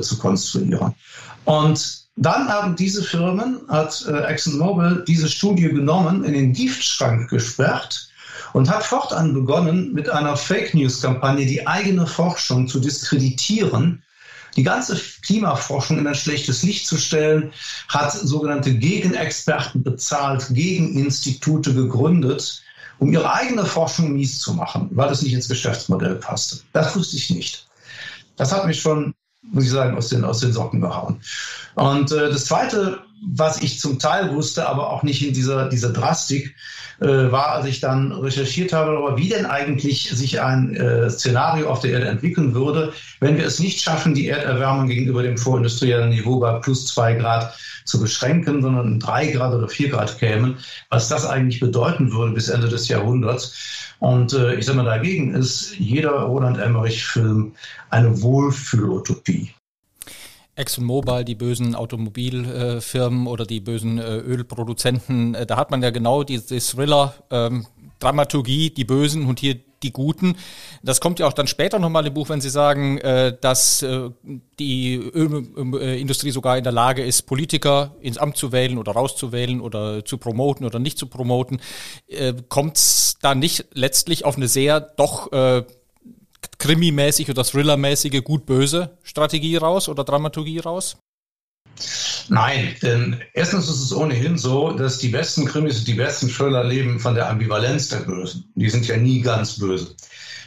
zu 0.03 0.19
konstruieren. 0.19 0.95
Und 1.47 2.01
dann 2.21 2.49
haben 2.49 2.77
diese 2.77 3.03
Firmen, 3.03 3.61
hat 3.69 4.05
äh, 4.07 4.25
ExxonMobil 4.27 5.05
diese 5.09 5.29
Studie 5.29 5.71
genommen, 5.71 6.23
in 6.23 6.35
den 6.35 6.53
Giftschrank 6.53 7.31
gesperrt 7.31 8.11
und 8.53 8.69
hat 8.69 8.85
fortan 8.85 9.33
begonnen, 9.33 9.95
mit 9.95 10.11
einer 10.11 10.37
Fake 10.37 10.75
News-Kampagne 10.75 11.47
die 11.47 11.67
eigene 11.67 12.07
Forschung 12.07 12.69
zu 12.69 12.79
diskreditieren, 12.79 14.03
die 14.55 14.63
ganze 14.63 15.01
Klimaforschung 15.23 15.99
in 15.99 16.07
ein 16.07 16.15
schlechtes 16.15 16.63
Licht 16.63 16.87
zu 16.87 16.99
stellen, 16.99 17.53
hat 17.89 18.13
sogenannte 18.13 18.75
Gegenexperten 18.75 19.83
bezahlt, 19.83 20.47
Gegeninstitute 20.51 21.73
gegründet, 21.73 22.63
um 22.99 23.11
ihre 23.11 23.33
eigene 23.33 23.65
Forschung 23.65 24.13
mies 24.13 24.41
zu 24.41 24.53
machen, 24.53 24.91
weil 24.93 25.11
es 25.11 25.23
nicht 25.23 25.33
ins 25.33 25.49
Geschäftsmodell 25.49 26.17
passte. 26.17 26.61
Das 26.75 26.95
wusste 26.95 27.17
ich 27.17 27.31
nicht. 27.31 27.67
Das 28.37 28.53
hat 28.53 28.67
mich 28.67 28.79
schon 28.79 29.15
muss 29.43 29.65
ich 29.65 29.71
sagen, 29.71 29.97
aus 29.97 30.09
den, 30.09 30.25
aus 30.25 30.41
den 30.41 30.53
Socken 30.53 30.81
gehauen. 30.81 31.21
Und 31.75 32.13
äh, 32.13 32.31
das 32.31 32.47
Zweite, 32.47 33.01
was 33.23 33.63
ich 33.63 33.79
zum 33.81 33.99
Teil 33.99 34.35
wusste, 34.35 34.69
aber 34.69 34.91
auch 34.91 35.03
nicht 35.03 35.27
in 35.27 35.35
dieser, 35.35 35.69
dieser 35.69 35.93
Drastik, 35.93 36.55
äh, 37.01 37.33
war, 37.33 37.53
als 37.53 37.67
ich 37.67 37.81
dann 37.81 38.13
recherchiert 38.13 38.73
habe, 38.73 38.91
aber 38.91 39.17
wie 39.17 39.31
denn 39.31 39.47
eigentlich 39.47 40.11
sich 40.11 40.41
ein 40.41 40.77
äh, 40.77 41.09
Szenario 41.09 41.71
auf 41.71 41.81
der 41.81 41.93
Erde 41.93 42.09
entwickeln 42.09 42.55
würde, 42.55 42.93
wenn 43.21 43.39
wir 43.39 43.47
es 43.47 43.59
nicht 43.59 43.81
schaffen, 43.81 44.15
die 44.15 44.29
Erderwärmung 44.29 44.87
gegenüber 44.87 45.23
dem 45.23 45.39
vorindustriellen 45.39 46.11
Niveau 46.11 46.41
bei 46.41 46.53
plus 46.59 46.87
zwei 46.89 47.15
Grad 47.15 47.55
zu 47.87 48.01
beschränken, 48.01 48.61
sondern 48.61 49.01
drei 49.01 49.29
Grad 49.29 49.55
oder 49.55 49.69
vier 49.69 49.89
Grad 49.89 50.19
kämen, 50.19 50.59
was 50.91 51.09
das 51.09 51.25
eigentlich 51.25 51.61
bedeuten 51.61 52.13
würde 52.13 52.35
bis 52.35 52.49
Ende 52.49 52.69
des 52.69 52.89
Jahrhunderts. 52.89 53.55
Und 53.99 54.35
äh, 54.35 54.57
ich 54.57 54.67
sage 54.67 54.77
mal, 54.77 54.85
dagegen 54.85 55.35
ist 55.35 55.75
jeder 55.79 56.13
Roland 56.13 56.59
Emmerich-Film 56.59 57.53
eine 57.89 58.21
Wohlfühlutopie. 58.21 59.55
ExxonMobil, 60.61 61.25
die 61.25 61.35
bösen 61.35 61.75
Automobilfirmen 61.75 63.27
oder 63.27 63.47
die 63.47 63.61
bösen 63.61 63.99
äh, 63.99 64.19
Ölproduzenten, 64.19 65.35
äh, 65.35 65.47
da 65.47 65.57
hat 65.57 65.71
man 65.71 65.83
ja 65.83 65.89
genau 65.91 66.23
diese 66.23 66.59
Thriller-Dramaturgie, 66.59 68.67
ähm, 68.69 68.75
die 68.75 68.85
Bösen 68.85 69.25
und 69.27 69.41
hier 69.41 69.57
die 69.83 69.93
Guten. 69.93 70.37
Das 70.83 71.01
kommt 71.01 71.21
ja 71.21 71.27
auch 71.27 71.33
dann 71.33 71.47
später 71.47 71.79
nochmal 71.79 72.07
im 72.07 72.13
Buch, 72.13 72.29
wenn 72.29 72.43
Sie 72.43 72.51
sagen, 72.51 72.99
äh, 72.99 73.35
dass 73.41 73.83
die 74.59 74.97
Ölindustrie 74.97 76.33
sogar 76.33 76.59
in 76.59 76.65
der 76.65 76.73
Lage 76.73 77.03
ist, 77.03 77.23
Politiker 77.23 77.97
ins 78.03 78.19
Amt 78.19 78.37
zu 78.37 78.53
wählen 78.53 78.77
oder 78.77 78.93
rauszuwählen 78.93 79.63
oder 79.63 80.05
zu 80.05 80.19
promoten 80.19 80.67
oder 80.67 80.79
nicht 80.79 80.99
zu 80.99 81.07
promoten. 81.07 81.63
Kommt 82.51 82.77
es 82.77 83.17
da 83.23 83.35
nicht 83.35 83.65
letztlich 83.73 84.27
auf 84.27 84.37
eine 84.37 84.49
sehr 84.49 84.81
doch 84.81 85.31
Krimi-mäßig 86.59 87.31
oder 87.31 87.45
Thriller-mäßige 87.45 88.23
gut-böse 88.23 88.99
Strategie 89.03 89.57
raus 89.57 89.89
oder 89.89 90.05
Dramaturgie 90.05 90.59
raus? 90.59 90.97
Nein, 92.29 92.77
denn 92.83 93.21
erstens 93.33 93.69
ist 93.69 93.81
es 93.81 93.93
ohnehin 93.93 94.39
so, 94.39 94.71
dass 94.71 94.99
die 94.99 95.09
besten 95.09 95.47
Krimis 95.47 95.81
und 95.81 95.89
die 95.89 95.95
besten 95.95 96.29
Thriller 96.29 96.63
leben 96.63 97.01
von 97.01 97.15
der 97.15 97.29
Ambivalenz 97.29 97.89
der 97.89 98.01
Bösen. 98.01 98.53
Die 98.55 98.71
sind 98.71 98.87
ja 98.87 98.97
nie 98.97 99.21
ganz 99.21 99.59
böse. 99.59 99.97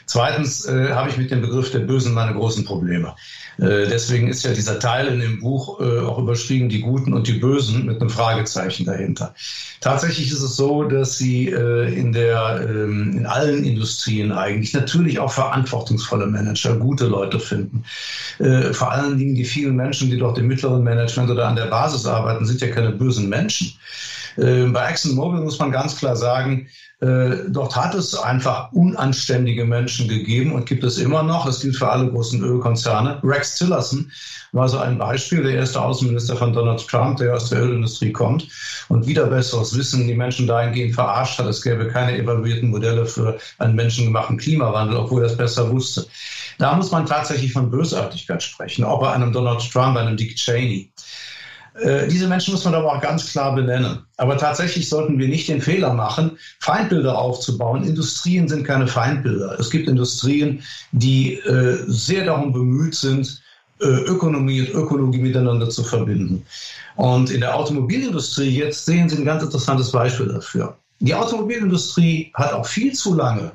Zweitens 0.06 0.66
äh, 0.66 0.90
habe 0.92 1.10
ich 1.10 1.18
mit 1.18 1.32
dem 1.32 1.42
Begriff 1.42 1.72
der 1.72 1.80
Bösen 1.80 2.14
meine 2.14 2.34
großen 2.34 2.66
Probleme. 2.66 3.16
Äh, 3.58 3.88
deswegen 3.88 4.28
ist 4.28 4.44
ja 4.44 4.54
dieser 4.54 4.80
Teil 4.80 5.08
in 5.08 5.20
dem 5.20 5.40
Buch 5.40 5.80
äh, 5.80 6.00
auch 6.00 6.18
überschrieben, 6.18 6.70
die 6.70 6.82
Guten 6.82 7.14
und 7.14 7.28
die 7.28 7.34
Bösen 7.34 7.86
mit 7.86 8.02
einem 8.02 8.10
Fragezeichen 8.10 8.86
dahinter. 8.86 9.34
Tatsächlich 9.80 10.32
ist 10.32 10.42
es 10.42 10.56
so, 10.56 10.84
dass 10.84 11.18
sie 11.18 11.50
äh, 11.50 11.94
in, 11.94 12.14
der, 12.14 12.68
ähm, 12.68 13.16
in 13.18 13.26
allen 13.26 13.64
Industrien 13.64 14.32
eigentlich 14.32 14.74
natürlich 14.74 15.20
auch 15.20 15.32
verantwortungsvolle 15.32 16.26
Manager, 16.28 16.76
gute 16.76 17.08
Leute 17.08 17.40
finden. 17.40 17.84
Vor 18.72 18.92
allen 18.92 19.18
Dingen 19.18 19.36
die 19.36 19.46
vielen 19.46 19.76
Menschen, 19.76 20.10
die 20.10 20.18
dort 20.18 20.38
im 20.38 20.48
mittleren 20.48 20.84
Management 20.84 21.30
oder 21.30 21.48
an 21.48 21.56
der 21.56 21.68
Basis 21.68 22.06
arbeiten, 22.06 22.46
sind 22.46 22.62
ja 22.62 22.68
keine 22.68 22.92
bösen 22.92 23.30
Menschen. 23.30 23.74
Bei 24.36 24.90
ExxonMobil 24.90 25.42
muss 25.42 25.60
man 25.60 25.72
ganz 25.72 25.98
klar 25.98 26.16
sagen, 26.16 26.68
äh, 26.68 26.70
dort 27.04 27.76
hat 27.76 27.96
es 27.96 28.16
einfach 28.16 28.72
unanständige 28.72 29.66
Menschen 29.66 30.08
gegeben 30.08 30.54
und 30.54 30.66
gibt 30.66 30.84
es 30.84 30.98
immer 30.98 31.24
noch. 31.24 31.46
Es 31.46 31.60
gilt 31.60 31.76
für 31.76 31.90
alle 31.90 32.10
großen 32.10 32.42
Ölkonzerne. 32.42 33.20
Rex 33.24 33.58
Tillerson 33.58 34.12
war 34.54 34.70
so 34.70 34.78
ein 34.78 34.98
Beispiel, 34.98 35.44
der 35.44 35.56
erste 35.56 35.82
Außenminister 35.82 36.36
von 36.36 36.54
Donald 36.54 36.88
Trump, 36.88 37.18
der 37.18 37.34
aus 37.34 37.50
der 37.50 37.64
Ölindustrie 37.64 38.12
kommt 38.12 38.48
und 38.88 39.06
wieder 39.08 39.26
besseres 39.26 39.76
Wissen 39.76 40.08
die 40.08 40.14
Menschen 40.14 40.48
dahingehend 40.48 40.94
verarscht 40.94 41.40
hat, 41.40 41.48
es 41.48 41.62
gäbe 41.62 41.88
keine 41.88 42.18
evaluierten 42.18 42.70
Modelle 42.70 43.06
für 43.06 43.38
einen 43.58 43.76
menschengemachten 43.76 44.38
Klimawandel, 44.38 44.98
obwohl 44.98 45.24
er 45.24 45.28
es 45.28 45.38
besser 45.38 45.70
wusste. 45.72 46.06
Da 46.60 46.76
muss 46.76 46.92
man 46.92 47.06
tatsächlich 47.06 47.52
von 47.52 47.72
Bösartigkeit 47.72 48.44
sprechen, 48.44 48.84
auch 48.84 49.02
bei 49.02 49.12
einem 49.12 49.34
Donald 49.34 49.60
Trump, 49.72 49.98
einem 49.98 50.16
Dick 50.16 50.36
Cheney. 50.36 50.92
Äh, 51.76 52.08
diese 52.08 52.28
Menschen 52.28 52.54
muss 52.54 52.66
man 52.66 52.76
aber 52.76 52.94
auch 52.94 53.02
ganz 53.02 53.32
klar 53.32 53.56
benennen. 53.56 54.00
Aber 54.18 54.38
tatsächlich 54.38 54.90
sollten 54.90 55.18
wir 55.18 55.28
nicht 55.28 55.48
den 55.48 55.62
Fehler 55.62 55.94
machen, 55.94 56.38
Feindbilder 56.60 57.18
aufzubauen. 57.18 57.84
Industrien 57.84 58.48
sind 58.48 58.64
keine 58.64 58.88
Feindbilder. 58.88 59.60
Es 59.60 59.70
gibt 59.70 59.88
Industrien, 59.88 60.62
die 60.92 61.36
äh, 61.36 61.84
sehr 61.88 62.26
darum 62.26 62.54
bemüht 62.54 62.96
sind, 62.96 63.42
äh, 63.82 63.86
Ökonomie 63.86 64.62
und 64.62 64.70
Ökologie 64.70 65.20
miteinander 65.20 65.70
zu 65.70 65.84
verbinden. 65.84 66.46
Und 66.96 67.32
in 67.32 67.42
der 67.42 67.56
Automobilindustrie, 67.56 68.50
jetzt 68.50 68.86
sehen 68.86 69.10
Sie 69.10 69.18
ein 69.18 69.26
ganz 69.26 69.44
interessantes 69.44 69.92
Beispiel 69.92 70.28
dafür. 70.28 70.78
Die 71.00 71.14
Automobilindustrie 71.14 72.32
hat 72.36 72.54
auch 72.54 72.66
viel 72.66 72.94
zu 72.94 73.16
lange, 73.16 73.52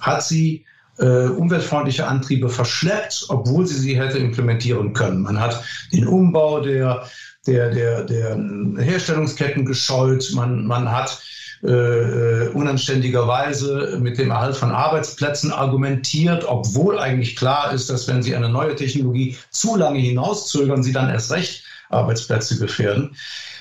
hat 0.00 0.22
sie 0.22 0.64
äh, 0.98 1.26
umweltfreundliche 1.26 2.06
Antriebe 2.06 2.48
verschleppt, 2.48 3.26
obwohl 3.28 3.66
sie 3.66 3.74
sie 3.74 4.00
hätte 4.00 4.18
implementieren 4.18 4.94
können. 4.94 5.22
Man 5.22 5.38
hat 5.38 5.62
den 5.92 6.06
Umbau 6.06 6.60
der 6.60 7.06
der, 7.46 7.70
der, 7.70 8.02
der 8.04 8.36
Herstellungsketten 8.78 9.64
gescheut. 9.64 10.30
Man, 10.34 10.66
man 10.66 10.90
hat 10.90 11.20
äh, 11.62 11.70
äh, 11.70 12.48
unanständigerweise 12.48 13.98
mit 14.00 14.18
dem 14.18 14.30
Erhalt 14.30 14.56
von 14.56 14.72
Arbeitsplätzen 14.72 15.52
argumentiert, 15.52 16.44
obwohl 16.46 16.98
eigentlich 16.98 17.34
klar 17.34 17.72
ist, 17.72 17.88
dass 17.88 18.06
wenn 18.08 18.22
Sie 18.22 18.36
eine 18.36 18.50
neue 18.50 18.76
Technologie 18.76 19.36
zu 19.50 19.76
lange 19.76 19.98
hinauszögern, 19.98 20.82
Sie 20.82 20.92
dann 20.92 21.08
erst 21.08 21.32
recht 21.32 21.64
Arbeitsplätze 21.88 22.58
gefährden. 22.58 23.16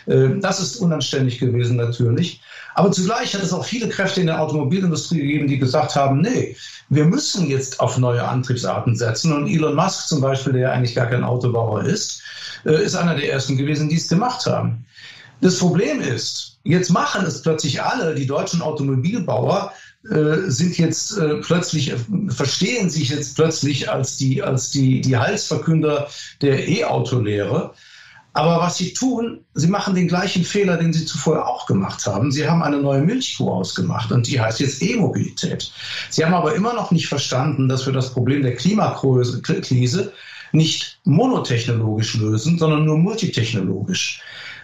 Äh, 0.07 0.39
das 0.39 0.59
ist 0.59 0.77
unanständig 0.77 1.39
gewesen 1.39 1.77
natürlich. 1.77 2.41
Aber 2.75 2.91
zugleich 2.91 3.33
hat 3.33 3.43
es 3.43 3.53
auch 3.53 3.65
viele 3.65 3.89
Kräfte 3.89 4.21
in 4.21 4.27
der 4.27 4.41
Automobilindustrie 4.41 5.19
gegeben, 5.19 5.47
die 5.47 5.57
gesagt 5.57 5.95
haben, 5.95 6.21
nee, 6.21 6.55
wir 6.89 7.05
müssen 7.05 7.49
jetzt 7.49 7.79
auf 7.79 7.97
neue 7.97 8.23
Antriebsarten 8.23 8.95
setzen. 8.95 9.33
Und 9.33 9.47
Elon 9.47 9.75
Musk 9.75 10.07
zum 10.07 10.21
Beispiel, 10.21 10.53
der 10.53 10.61
ja 10.61 10.71
eigentlich 10.71 10.95
gar 10.95 11.07
kein 11.07 11.23
Autobauer 11.23 11.83
ist, 11.83 12.21
äh, 12.65 12.83
ist 12.83 12.95
einer 12.95 13.15
der 13.15 13.31
ersten 13.31 13.57
gewesen, 13.57 13.89
die 13.89 13.95
es 13.95 14.07
gemacht 14.07 14.45
haben. 14.45 14.85
Das 15.41 15.57
Problem 15.57 16.01
ist, 16.01 16.57
jetzt 16.63 16.89
machen 16.89 17.25
es 17.25 17.41
plötzlich 17.41 17.81
alle, 17.81 18.15
die 18.15 18.25
deutschen 18.25 18.61
Automobilbauer 18.61 19.71
äh, 20.09 20.49
sind 20.49 20.77
jetzt 20.77 21.19
plötzlich, 21.41 21.93
verstehen 22.29 22.89
sich 22.89 23.09
jetzt 23.09 23.35
plötzlich 23.35 23.89
als 23.89 24.17
die, 24.17 24.41
als 24.41 24.71
die, 24.71 25.01
die 25.01 25.17
Heilsverkünder 25.17 26.07
der 26.41 26.67
E-Auto-Lehre. 26.67 27.73
Aber 28.35 28.59
was 28.59 28.75
sie 28.75 28.91
tun, 28.91 29.45
sie 29.53 29.67
machen 29.67 29.95
den 29.95 30.09
gleichen 30.09 30.43
Fehler, 30.43 30.75
den 30.75 30.91
sie 30.91 31.05
zuvor 31.05 31.47
auch 31.47 31.65
gemacht 31.67 32.05
haben. 32.05 32.33
Sie 32.33 32.45
haben 32.45 32.61
eine 32.61 32.79
neue 32.81 33.01
Milchkuh 33.01 33.49
ausgemacht 33.49 34.11
und 34.11 34.27
die 34.27 34.41
heißt 34.41 34.59
jetzt 34.59 34.81
E-Mobilität. 34.81 35.71
Sie 36.09 36.23
haben 36.23 36.33
aber 36.33 36.53
immer 36.53 36.73
noch 36.73 36.91
nicht 36.91 37.07
verstanden, 37.07 37.69
dass 37.69 37.85
wir 37.85 37.93
das 37.93 38.11
Problem 38.11 38.43
der 38.43 38.55
Klimakrise 38.55 39.41
nicht 40.51 40.99
monotechnologisch 41.05 42.15
lösen, 42.15 42.59
sondern 42.59 42.83
nur 42.83 42.97
multitechnologisch. 42.97 44.21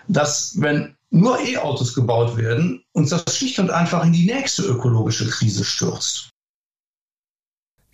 Dass, 0.09 0.59
wenn 0.59 0.97
nur 1.09 1.39
E-Autos 1.39 1.93
gebaut 1.93 2.35
werden, 2.35 2.83
uns 2.91 3.11
das 3.11 3.37
schlicht 3.37 3.57
und 3.59 3.71
einfach 3.71 4.05
in 4.05 4.11
die 4.11 4.25
nächste 4.25 4.63
ökologische 4.63 5.29
Krise 5.29 5.63
stürzt. 5.63 6.30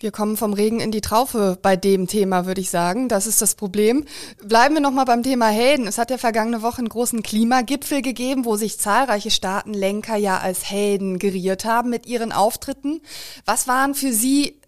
Wir 0.00 0.12
kommen 0.12 0.36
vom 0.36 0.52
Regen 0.52 0.78
in 0.78 0.92
die 0.92 1.00
Traufe 1.00 1.58
bei 1.60 1.74
dem 1.74 2.06
Thema, 2.06 2.46
würde 2.46 2.60
ich 2.60 2.70
sagen. 2.70 3.08
Das 3.08 3.26
ist 3.26 3.42
das 3.42 3.56
Problem. 3.56 4.04
Bleiben 4.44 4.74
wir 4.74 4.80
nochmal 4.80 5.06
beim 5.06 5.24
Thema 5.24 5.48
Helden. 5.48 5.88
Es 5.88 5.98
hat 5.98 6.12
ja 6.12 6.18
vergangene 6.18 6.62
Woche 6.62 6.78
einen 6.78 6.88
großen 6.88 7.24
Klimagipfel 7.24 8.00
gegeben, 8.00 8.44
wo 8.44 8.54
sich 8.54 8.78
zahlreiche 8.78 9.32
Staatenlenker 9.32 10.14
ja 10.14 10.38
als 10.38 10.70
Helden 10.70 11.18
geriert 11.18 11.64
haben 11.64 11.90
mit 11.90 12.06
ihren 12.06 12.30
Auftritten. 12.30 13.00
Was 13.44 13.66
waren 13.66 13.96
für 13.96 14.12
Sie 14.12 14.60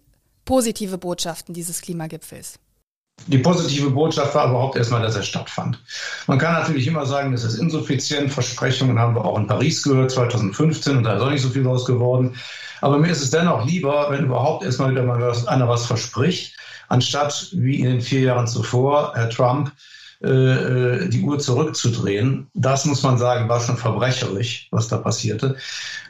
positive 0.43 0.97
Botschaften 0.97 1.53
dieses 1.53 1.81
Klimagipfels? 1.81 2.59
Die 3.27 3.37
positive 3.37 3.91
Botschaft 3.91 4.35
war 4.35 4.49
überhaupt 4.49 4.75
erstmal, 4.75 5.01
dass 5.01 5.15
er 5.15 5.23
stattfand. 5.23 5.81
Man 6.27 6.39
kann 6.39 6.55
natürlich 6.55 6.87
immer 6.87 7.05
sagen, 7.05 7.31
das 7.31 7.45
ist 7.45 7.55
insuffizient. 7.55 8.33
Versprechungen 8.33 8.99
haben 8.99 9.15
wir 9.15 9.23
auch 9.23 9.37
in 9.37 9.47
Paris 9.47 9.81
gehört, 9.83 10.11
2015, 10.11 10.97
und 10.97 11.03
da 11.03 11.15
ist 11.15 11.21
auch 11.21 11.29
nicht 11.29 11.41
so 11.41 11.49
viel 11.49 11.63
draus 11.63 11.85
geworden. 11.85 12.35
Aber 12.81 12.97
mir 12.97 13.11
ist 13.11 13.21
es 13.21 13.29
dennoch 13.29 13.65
lieber, 13.65 14.07
wenn 14.09 14.25
überhaupt 14.25 14.63
erstmal 14.63 14.91
wieder 14.91 15.03
mal 15.03 15.21
was, 15.21 15.47
einer 15.47 15.69
was 15.69 15.85
verspricht, 15.85 16.57
anstatt 16.89 17.49
wie 17.53 17.79
in 17.79 17.85
den 17.85 18.01
vier 18.01 18.21
Jahren 18.21 18.47
zuvor, 18.47 19.13
Herr 19.15 19.29
Trump, 19.29 19.71
äh, 20.23 20.27
äh, 20.29 21.09
die 21.09 21.21
Uhr 21.21 21.39
zurückzudrehen. 21.39 22.47
Das 22.53 22.85
muss 22.85 23.01
man 23.01 23.17
sagen, 23.17 23.49
war 23.49 23.59
schon 23.59 23.77
verbrecherisch, 23.77 24.67
was 24.69 24.87
da 24.87 24.97
passierte. 24.97 25.55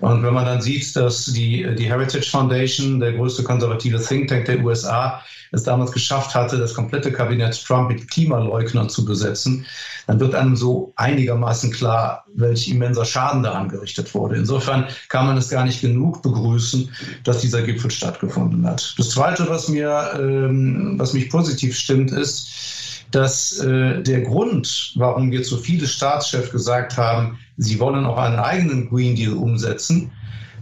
Und 0.01 0.21
wenn 0.23 0.33
man 0.33 0.45
dann 0.45 0.61
sieht, 0.61 0.95
dass 0.97 1.25
die, 1.25 1.65
die 1.77 1.89
Heritage 1.89 2.29
Foundation, 2.29 2.99
der 2.99 3.13
größte 3.13 3.43
konservative 3.43 4.01
Think 4.01 4.27
Tank 4.27 4.45
der 4.45 4.63
USA, 4.63 5.21
es 5.53 5.63
damals 5.63 5.91
geschafft 5.91 6.35
hatte, 6.35 6.57
das 6.57 6.73
komplette 6.73 7.11
Kabinett 7.11 7.63
Trump 7.65 7.89
mit 7.89 8.09
Klimaleugnern 8.09 8.89
zu 8.89 9.05
besetzen, 9.05 9.65
dann 10.07 10.19
wird 10.19 10.35
einem 10.35 10.57
so 10.57 10.91
einigermaßen 10.97 11.71
klar, 11.71 12.25
welch 12.35 12.67
immenser 12.67 13.05
Schaden 13.05 13.43
daran 13.43 13.69
gerichtet 13.69 14.13
wurde. 14.13 14.35
Insofern 14.35 14.87
kann 15.07 15.25
man 15.25 15.37
es 15.37 15.49
gar 15.49 15.63
nicht 15.63 15.79
genug 15.79 16.21
begrüßen, 16.21 16.89
dass 17.23 17.39
dieser 17.39 17.61
Gipfel 17.61 17.91
stattgefunden 17.91 18.65
hat. 18.65 18.93
Das 18.97 19.09
Zweite, 19.09 19.47
was 19.47 19.69
mir, 19.69 20.11
ähm, 20.19 20.95
was 20.97 21.13
mich 21.13 21.29
positiv 21.29 21.77
stimmt, 21.77 22.11
ist, 22.11 22.49
dass 23.11 23.59
äh, 23.59 24.01
der 24.01 24.21
Grund, 24.21 24.93
warum 24.95 25.31
wir 25.31 25.43
zu 25.43 25.57
viele 25.57 25.87
Staatschefs 25.87 26.51
gesagt 26.51 26.97
haben, 26.97 27.39
sie 27.57 27.79
wollen 27.79 28.05
auch 28.05 28.17
einen 28.17 28.39
eigenen 28.39 28.89
Green 28.89 29.15
Deal 29.15 29.33
umsetzen, 29.33 30.11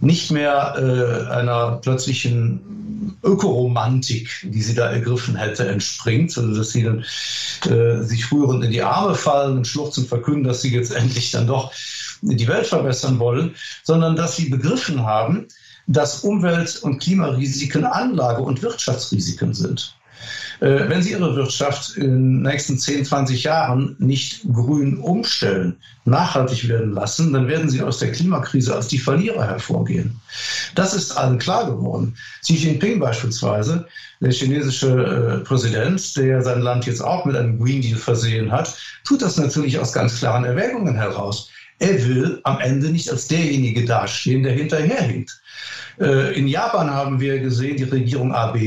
nicht 0.02 0.32
mehr 0.32 0.76
äh, 0.78 1.32
einer 1.32 1.78
plötzlichen 1.82 3.18
Ökoromantik, 3.24 4.30
die 4.44 4.62
sie 4.62 4.76
da 4.76 4.90
ergriffen 4.90 5.36
hätte, 5.36 5.68
entspringt, 5.68 6.32
sondern 6.32 6.58
dass 6.58 6.72
sie 6.72 6.84
dann 6.84 7.06
äh, 7.70 8.04
sich 8.04 8.32
rührend 8.32 8.64
in 8.64 8.72
die 8.72 8.82
Arme 8.82 9.16
fallen 9.16 9.58
und 9.58 9.68
schluchzend 9.68 10.08
verkünden, 10.08 10.44
dass 10.44 10.62
sie 10.62 10.74
jetzt 10.74 10.92
endlich 10.96 11.32
dann 11.32 11.48
doch 11.48 11.74
die 12.22 12.48
Welt 12.48 12.68
verbessern 12.68 13.20
wollen, 13.20 13.56
sondern 13.84 14.16
dass 14.16 14.36
sie 14.36 14.50
begriffen 14.50 15.04
haben, 15.04 15.48
dass 15.88 16.24
Umwelt- 16.24 16.80
und 16.84 17.00
Klimarisiken 17.00 17.86
Anlage- 17.86 18.44
und 18.44 18.62
Wirtschaftsrisiken 18.62 19.54
sind. 19.54 19.96
Äh, 20.60 20.90
wenn 20.90 21.02
Sie 21.02 21.12
Ihre 21.12 21.36
Wirtschaft 21.36 21.96
in 21.96 22.04
den 22.04 22.42
nächsten 22.42 22.78
10, 22.78 23.06
20 23.06 23.44
Jahren 23.44 23.96
nicht 24.00 24.44
grün 24.52 24.98
umstellen, 24.98 25.78
nachhaltig 26.06 26.68
werden 26.68 26.92
lassen, 26.92 27.32
dann 27.32 27.48
werden 27.48 27.70
Sie 27.70 27.82
aus 27.82 28.00
der 28.00 28.12
Klimakrise 28.12 28.76
als 28.76 28.88
die 28.88 28.98
Verlierer 28.98 29.46
hervorgehen. 29.46 30.20
Das 30.76 30.94
ist 30.94 31.12
allen 31.12 31.40
klar 31.40 31.66
geworden. 31.66 32.16
Xi 32.42 32.56
Jinping 32.56 33.00
beispielsweise, 33.00 33.88
der 34.20 34.32
chinesische 34.32 35.42
äh, 35.42 35.46
Präsident, 35.46 36.18
der 36.18 36.42
sein 36.42 36.62
Land 36.62 36.86
jetzt 36.86 37.02
auch 37.02 37.26
mit 37.26 37.36
einem 37.36 37.58
Green 37.58 37.82
Deal 37.82 37.98
versehen 37.98 38.52
hat, 38.52 38.78
tut 39.06 39.22
das 39.22 39.38
natürlich 39.38 39.80
aus 39.80 39.94
ganz 39.94 40.20
klaren 40.20 40.44
Erwägungen 40.44 40.96
heraus. 40.96 41.50
Er 41.80 42.06
will 42.06 42.42
am 42.44 42.60
Ende 42.60 42.90
nicht 42.90 43.10
als 43.10 43.28
derjenige 43.28 43.86
dastehen, 43.86 44.44
der 44.44 44.52
hinterherhinkt. 44.52 45.40
Äh, 46.00 46.38
in 46.38 46.50
Japan 46.50 46.90
haben 46.90 47.22
wir 47.22 47.40
gesehen, 47.40 47.78
die 47.78 47.84
Regierung 47.84 48.34
AB, 48.34 48.58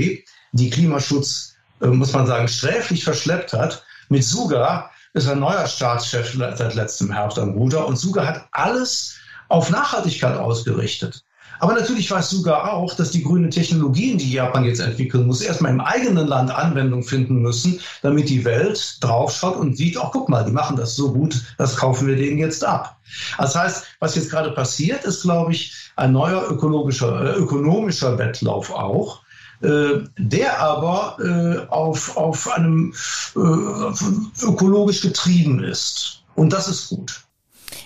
die 0.53 0.71
Klimaschutz 0.71 1.52
muss 1.91 2.13
man 2.13 2.27
sagen, 2.27 2.49
sträflich 2.49 3.05
verschleppt 3.05 3.53
hat. 3.53 3.85
Mit 4.09 4.25
Suga 4.25 4.91
ist 5.15 5.29
ein 5.29 5.41
neuer 5.41 5.67
Staatschef 5.67 6.35
seit 6.35 6.75
letztem 6.75 7.13
Herbst 7.13 7.39
am 7.39 7.51
Ruder 7.51 7.87
und 7.87 7.97
Suga 7.97 8.27
hat 8.27 8.47
alles 8.53 9.17
auf 9.49 9.71
Nachhaltigkeit 9.71 10.37
ausgerichtet. 10.37 11.25
Aber 11.61 11.75
natürlich 11.75 12.11
weiß 12.11 12.31
Suga 12.31 12.73
auch, 12.73 12.95
dass 12.95 13.13
die 13.13 13.23
grünen 13.23 13.51
Technologien, 13.51 14.19
die 14.19 14.33
Japan 14.33 14.65
jetzt 14.65 14.81
entwickeln 14.81 15.29
muss, 15.29 15.43
erstmal 15.43 15.71
im 15.71 15.81
eigenen 15.81 16.27
Land 16.27 16.51
Anwendung 16.51 17.05
finden 17.05 17.41
müssen, 17.41 17.79
damit 18.03 18.29
die 18.29 18.45
Welt 18.45 18.97
draufschaut 19.01 19.57
und 19.57 19.77
sieht, 19.77 19.97
ach 19.97 20.11
guck 20.11 20.29
mal, 20.29 20.45
die 20.45 20.51
machen 20.51 20.77
das 20.77 20.97
so 20.97 21.13
gut, 21.13 21.41
das 21.59 21.77
kaufen 21.77 22.09
wir 22.09 22.17
denen 22.17 22.39
jetzt 22.39 22.65
ab. 22.65 22.97
Das 23.39 23.55
heißt, 23.55 23.85
was 24.01 24.17
jetzt 24.17 24.31
gerade 24.31 24.51
passiert, 24.51 25.05
ist, 25.05 25.23
glaube 25.23 25.53
ich, 25.53 25.93
ein 25.95 26.11
neuer 26.11 26.51
ökologischer, 26.51 27.37
äh, 27.37 27.39
ökonomischer 27.39 28.19
Wettlauf 28.19 28.73
auch 28.73 29.21
äh, 29.21 29.22
der 29.63 30.61
aber 30.61 31.17
äh, 31.21 31.67
auf, 31.69 32.17
auf 32.17 32.51
einem 32.51 32.95
äh, 33.37 34.47
ökologisch 34.47 35.03
getrieben 35.03 35.63
ist. 35.63 36.23
Und 36.35 36.53
das 36.53 36.69
ist 36.69 36.89
gut. 36.89 37.23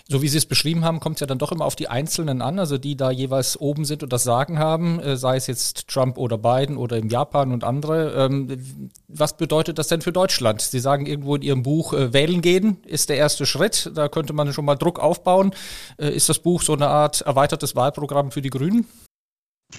So 0.08 0.22
wie 0.22 0.28
Sie 0.28 0.38
es 0.38 0.46
beschrieben 0.46 0.84
haben, 0.84 1.00
kommt 1.00 1.16
es 1.16 1.20
ja 1.20 1.26
dann 1.26 1.38
doch 1.38 1.50
immer 1.50 1.64
auf 1.64 1.74
die 1.74 1.88
Einzelnen 1.88 2.40
an, 2.40 2.60
also 2.60 2.78
die 2.78 2.96
da 2.96 3.10
jeweils 3.10 3.60
oben 3.60 3.84
sind 3.84 4.04
und 4.04 4.12
das 4.12 4.22
Sagen 4.22 4.58
haben, 4.58 5.00
äh, 5.00 5.16
sei 5.16 5.36
es 5.36 5.48
jetzt 5.48 5.88
Trump 5.88 6.16
oder 6.16 6.38
Biden 6.38 6.76
oder 6.76 6.96
im 6.96 7.08
Japan 7.08 7.52
und 7.52 7.64
andere. 7.64 8.12
Ähm, 8.12 8.90
was 9.08 9.36
bedeutet 9.36 9.78
das 9.78 9.88
denn 9.88 10.02
für 10.02 10.12
Deutschland? 10.12 10.60
Sie 10.60 10.78
sagen 10.78 11.06
irgendwo 11.06 11.34
in 11.34 11.42
Ihrem 11.42 11.62
Buch, 11.64 11.92
äh, 11.92 12.12
wählen 12.12 12.40
gehen 12.40 12.78
ist 12.86 13.08
der 13.08 13.16
erste 13.16 13.46
Schritt. 13.46 13.90
Da 13.94 14.08
könnte 14.08 14.32
man 14.32 14.52
schon 14.52 14.64
mal 14.64 14.76
Druck 14.76 15.00
aufbauen. 15.00 15.52
Äh, 15.98 16.10
ist 16.10 16.28
das 16.28 16.38
Buch 16.38 16.62
so 16.62 16.74
eine 16.74 16.86
Art 16.88 17.22
erweitertes 17.22 17.74
Wahlprogramm 17.74 18.30
für 18.30 18.42
die 18.42 18.50
Grünen? 18.50 18.86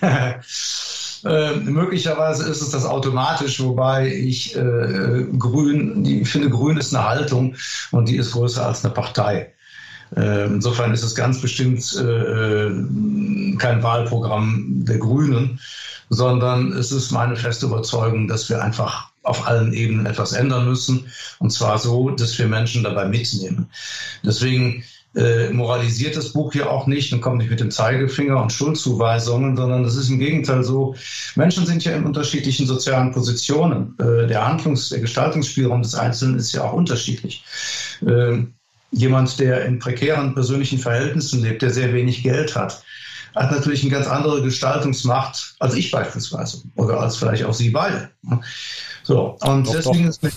Äh, 1.28 1.56
möglicherweise 1.58 2.50
ist 2.50 2.62
es 2.62 2.70
das 2.70 2.86
automatisch, 2.86 3.60
wobei 3.60 4.08
ich 4.14 4.56
äh, 4.56 5.26
Grün, 5.38 6.06
ich 6.06 6.30
finde, 6.30 6.50
Grün 6.50 6.78
ist 6.78 6.96
eine 6.96 7.06
Haltung 7.06 7.56
und 7.92 8.08
die 8.08 8.18
ist 8.18 8.32
größer 8.32 8.66
als 8.66 8.86
eine 8.86 8.94
Partei. 8.94 9.54
Äh, 10.16 10.46
insofern 10.46 10.94
ist 10.94 11.04
es 11.04 11.16
ganz 11.16 11.42
bestimmt 11.42 11.82
äh, 11.96 12.70
kein 13.58 13.84
Wahlprogramm 13.84 14.86
der 14.86 15.00
Grünen, 15.00 15.60
sondern 16.10 16.72
es 16.72 16.92
ist 16.92 17.12
meine 17.12 17.36
feste 17.36 17.66
Überzeugung, 17.66 18.28
dass 18.28 18.50
wir 18.50 18.64
einfach 18.64 19.12
auf 19.24 19.46
allen 19.46 19.74
Ebenen 19.74 20.06
etwas 20.06 20.32
ändern 20.32 20.66
müssen. 20.66 21.12
Und 21.40 21.52
zwar 21.52 21.78
so, 21.78 22.12
dass 22.12 22.38
wir 22.40 22.48
Menschen 22.48 22.84
dabei 22.84 23.06
mitnehmen. 23.06 23.70
Deswegen 24.24 24.84
äh, 25.18 25.50
moralisiert 25.50 26.16
das 26.16 26.32
Buch 26.32 26.54
hier 26.54 26.70
auch 26.70 26.86
nicht 26.86 27.12
und 27.12 27.22
kommt 27.22 27.40
nicht 27.40 27.50
mit 27.50 27.60
dem 27.60 27.72
Zeigefinger 27.72 28.42
und 28.42 28.54
Schuldzuweisungen, 28.54 29.58
sondern 29.58 29.84
es 29.84 29.96
ist 29.96 30.10
im 30.10 30.20
Gegenteil 30.20 30.64
so, 30.64 30.96
Menschen 31.36 31.66
sind 31.66 31.84
ja 31.84 31.94
in 31.94 32.06
unterschiedlichen 32.06 32.68
sozialen 32.68 33.12
Positionen. 33.12 33.96
Äh, 34.00 34.28
der 34.28 34.48
Handlungs-, 34.48 34.90
der 34.90 35.00
Gestaltungsspielraum 35.00 35.82
des 35.82 35.96
Einzelnen 35.96 36.38
ist 36.38 36.54
ja 36.54 36.64
auch 36.64 36.74
unterschiedlich. 36.74 37.44
Äh, 38.06 38.44
jemand, 38.92 39.40
der 39.40 39.66
in 39.66 39.80
prekären 39.80 40.36
persönlichen 40.36 40.78
Verhältnissen 40.78 41.42
lebt, 41.42 41.64
der 41.64 41.72
sehr 41.72 41.94
wenig 41.94 42.22
Geld 42.22 42.56
hat, 42.56 42.84
hat 43.36 43.52
natürlich 43.52 43.82
eine 43.82 43.92
ganz 43.92 44.08
andere 44.08 44.42
Gestaltungsmacht 44.44 45.56
als 45.60 45.74
ich 45.74 45.92
beispielsweise 45.92 46.62
oder 46.76 47.00
als 47.00 47.18
vielleicht 47.18 47.44
auch 47.44 47.54
Sie 47.54 47.72
beide. 47.72 48.10
So, 49.04 49.38
und 49.42 49.68
doch, 49.68 49.74
deswegen 49.74 50.04
doch. 50.04 50.10
ist 50.10 50.24
mir, 50.24 50.32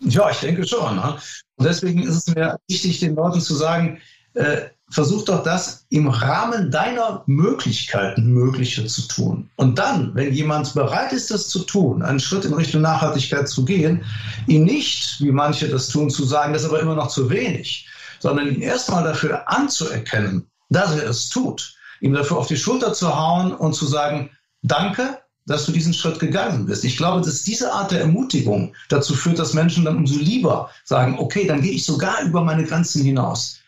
ja, 0.00 0.30
ich 0.30 0.38
denke 0.38 0.66
schon. 0.66 0.96
Ne? 0.96 1.16
Und 1.56 1.64
deswegen 1.64 2.02
ist 2.02 2.28
es 2.28 2.34
mir 2.34 2.58
wichtig, 2.68 3.00
den 3.00 3.14
Leuten 3.14 3.40
zu 3.40 3.54
sagen, 3.54 4.00
äh, 4.36 4.68
versuch 4.90 5.24
doch 5.24 5.42
das 5.42 5.86
im 5.90 6.08
Rahmen 6.08 6.70
deiner 6.70 7.22
Möglichkeiten 7.26 8.26
Mögliche 8.26 8.86
zu 8.86 9.02
tun. 9.02 9.50
Und 9.56 9.78
dann, 9.78 10.14
wenn 10.14 10.32
jemand 10.32 10.74
bereit 10.74 11.12
ist, 11.12 11.30
das 11.30 11.48
zu 11.48 11.60
tun, 11.60 12.02
einen 12.02 12.20
Schritt 12.20 12.44
in 12.44 12.52
Richtung 12.52 12.82
Nachhaltigkeit 12.82 13.48
zu 13.48 13.64
gehen, 13.64 14.04
ihm 14.46 14.64
nicht, 14.64 15.16
wie 15.20 15.32
manche 15.32 15.68
das 15.68 15.88
tun, 15.88 16.10
zu 16.10 16.24
sagen, 16.24 16.52
das 16.52 16.62
ist 16.62 16.68
aber 16.68 16.80
immer 16.80 16.94
noch 16.94 17.08
zu 17.08 17.28
wenig, 17.30 17.88
sondern 18.20 18.46
ihn 18.46 18.62
erstmal 18.62 19.02
dafür 19.02 19.48
anzuerkennen, 19.50 20.46
dass 20.70 20.96
er 20.96 21.10
es 21.10 21.28
tut, 21.28 21.74
ihm 22.00 22.12
dafür 22.12 22.36
auf 22.36 22.46
die 22.46 22.56
Schulter 22.56 22.92
zu 22.92 23.16
hauen 23.16 23.52
und 23.52 23.74
zu 23.74 23.86
sagen, 23.86 24.30
danke, 24.62 25.18
dass 25.46 25.64
du 25.64 25.72
diesen 25.72 25.94
Schritt 25.94 26.18
gegangen 26.18 26.66
bist. 26.66 26.84
Ich 26.84 26.96
glaube, 26.96 27.24
dass 27.24 27.42
diese 27.42 27.72
Art 27.72 27.92
der 27.92 28.00
Ermutigung 28.00 28.74
dazu 28.88 29.14
führt, 29.14 29.38
dass 29.38 29.54
Menschen 29.54 29.84
dann 29.84 29.96
umso 29.96 30.18
lieber 30.18 30.70
sagen, 30.84 31.16
okay, 31.18 31.46
dann 31.46 31.62
gehe 31.62 31.72
ich 31.72 31.84
sogar 31.84 32.22
über 32.22 32.42
meine 32.42 32.64
Grenzen 32.64 33.02
hinaus. 33.02 33.60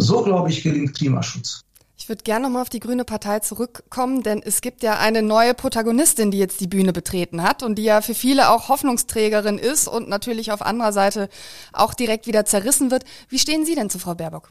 So, 0.00 0.22
glaube 0.22 0.50
ich, 0.50 0.62
gelingt 0.62 0.96
Klimaschutz. 0.96 1.60
Ich 1.98 2.08
würde 2.08 2.22
gerne 2.22 2.46
nochmal 2.46 2.62
auf 2.62 2.70
die 2.70 2.80
Grüne 2.80 3.04
Partei 3.04 3.40
zurückkommen, 3.40 4.22
denn 4.22 4.40
es 4.42 4.62
gibt 4.62 4.82
ja 4.82 4.98
eine 4.98 5.20
neue 5.20 5.52
Protagonistin, 5.52 6.30
die 6.30 6.38
jetzt 6.38 6.60
die 6.60 6.66
Bühne 6.66 6.94
betreten 6.94 7.42
hat 7.42 7.62
und 7.62 7.76
die 7.76 7.84
ja 7.84 8.00
für 8.00 8.14
viele 8.14 8.48
auch 8.48 8.70
Hoffnungsträgerin 8.70 9.58
ist 9.58 9.86
und 9.86 10.08
natürlich 10.08 10.50
auf 10.50 10.62
anderer 10.62 10.94
Seite 10.94 11.28
auch 11.74 11.92
direkt 11.92 12.26
wieder 12.26 12.46
zerrissen 12.46 12.90
wird. 12.90 13.04
Wie 13.28 13.38
stehen 13.38 13.66
Sie 13.66 13.74
denn 13.74 13.90
zu 13.90 13.98
Frau 13.98 14.14
Baerbock? 14.14 14.50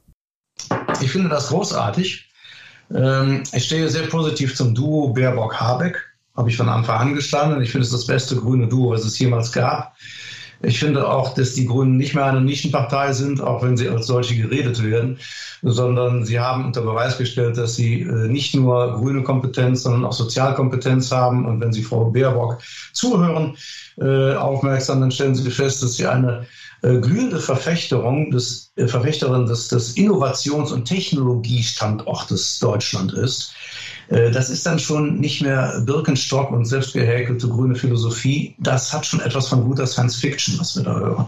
Ich 1.02 1.12
finde 1.12 1.30
das 1.30 1.48
großartig. 1.48 2.30
Ähm, 2.94 3.44
ich 3.52 3.66
stehe 3.66 3.90
sehr 3.90 4.08
positiv 4.08 4.56
zum 4.56 4.76
Duo 4.76 5.10
Baerbock-Habeck. 5.14 5.98
Habe 6.38 6.50
ich 6.50 6.58
von 6.58 6.70
Anfang 6.70 7.00
an 7.00 7.16
gestanden. 7.16 7.62
Ich 7.64 7.72
finde 7.72 7.86
es 7.86 7.92
das 7.92 8.06
beste 8.06 8.36
grüne 8.36 8.68
Duo, 8.68 8.92
was 8.92 9.04
es 9.04 9.18
jemals 9.18 9.52
gab. 9.52 9.96
Ich 10.62 10.80
finde 10.80 11.08
auch, 11.08 11.34
dass 11.34 11.54
die 11.54 11.66
Grünen 11.66 11.96
nicht 11.96 12.16
mehr 12.16 12.26
eine 12.26 12.42
Nischenpartei 12.42 13.14
sind, 13.14 13.40
auch 13.40 13.64
wenn 13.64 13.78
sie 13.78 13.88
als 13.88 14.08
solche 14.08 14.36
geredet 14.36 14.84
werden, 14.84 15.18
sondern 15.62 16.26
sie 16.26 16.40
haben 16.40 16.66
unter 16.66 16.82
Beweis 16.82 17.18
gestellt, 17.18 17.58
dass 17.58 17.76
sie 17.76 18.02
äh, 18.02 18.28
nicht 18.28 18.56
nur 18.56 18.98
grüne 18.98 19.24
Kompetenz, 19.24 19.84
sondern 19.84 20.06
auch 20.06 20.14
Sozialkompetenz 20.14 21.12
haben. 21.12 21.46
Und 21.46 21.62
wenn 21.62 21.72
Sie 21.72 21.84
Frau 21.84 22.12
Baerbock 22.12 22.60
zuhören, 22.92 23.56
äh, 24.02 24.34
aufmerksam, 24.36 25.02
dann 25.02 25.12
stellen 25.12 25.36
Sie 25.36 25.50
fest, 25.50 25.82
dass 25.82 25.96
sie 25.96 26.08
eine 26.08 26.46
äh, 26.82 26.98
glühende 26.98 27.40
Verfechterung 27.40 28.32
des, 28.32 28.72
Verfechterin 28.88 29.46
des, 29.46 29.68
des 29.70 29.96
Innovations- 29.98 30.72
und 30.72 30.86
Technologiestandortes 30.86 32.60
Deutschland 32.60 33.14
ist. 33.14 33.54
Äh, 34.10 34.32
das 34.32 34.50
ist 34.50 34.66
dann 34.66 34.80
schon 34.80 35.20
nicht 35.20 35.42
mehr 35.42 35.82
Birkenstock 35.86 36.52
und 36.52 36.66
selbstgehäkelte 36.66 37.48
grüne 37.48 37.76
Philosophie. 37.76 38.56
Das 38.60 38.92
hat 38.94 39.06
schon 39.06 39.22
etwas 39.22 39.48
von 39.48 39.64
guter 39.64 39.88
Science 39.88 40.16
Fiction, 40.16 40.60
was 40.60 40.76
wir 40.76 40.84
da 40.84 40.96
hören. 40.96 41.26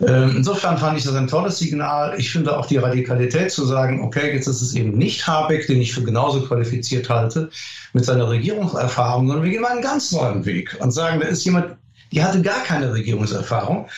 Ähm, 0.00 0.36
insofern 0.36 0.78
fand 0.78 0.98
ich 0.98 1.04
das 1.04 1.14
ein 1.14 1.28
tolles 1.28 1.58
Signal. 1.58 2.14
Ich 2.18 2.30
finde 2.32 2.56
auch 2.56 2.66
die 2.66 2.78
Radikalität 2.78 3.52
zu 3.52 3.64
sagen, 3.64 4.02
okay, 4.02 4.34
jetzt 4.34 4.48
ist 4.48 4.62
es 4.62 4.74
eben 4.74 4.98
nicht 4.98 5.26
Habeck, 5.26 5.66
den 5.66 5.80
ich 5.80 5.94
für 5.94 6.02
genauso 6.02 6.40
qualifiziert 6.42 7.08
halte, 7.08 7.50
mit 7.92 8.04
seiner 8.04 8.28
Regierungserfahrung, 8.28 9.28
sondern 9.28 9.44
wir 9.44 9.52
gehen 9.52 9.62
mal 9.62 9.72
einen 9.72 9.82
ganz 9.82 10.10
neuen 10.10 10.44
Weg 10.44 10.76
und 10.80 10.90
sagen, 10.90 11.20
da 11.20 11.26
ist 11.26 11.44
jemand, 11.44 11.76
die 12.10 12.22
hatte 12.22 12.42
gar 12.42 12.62
keine 12.64 12.92
Regierungserfahrung, 12.92 13.88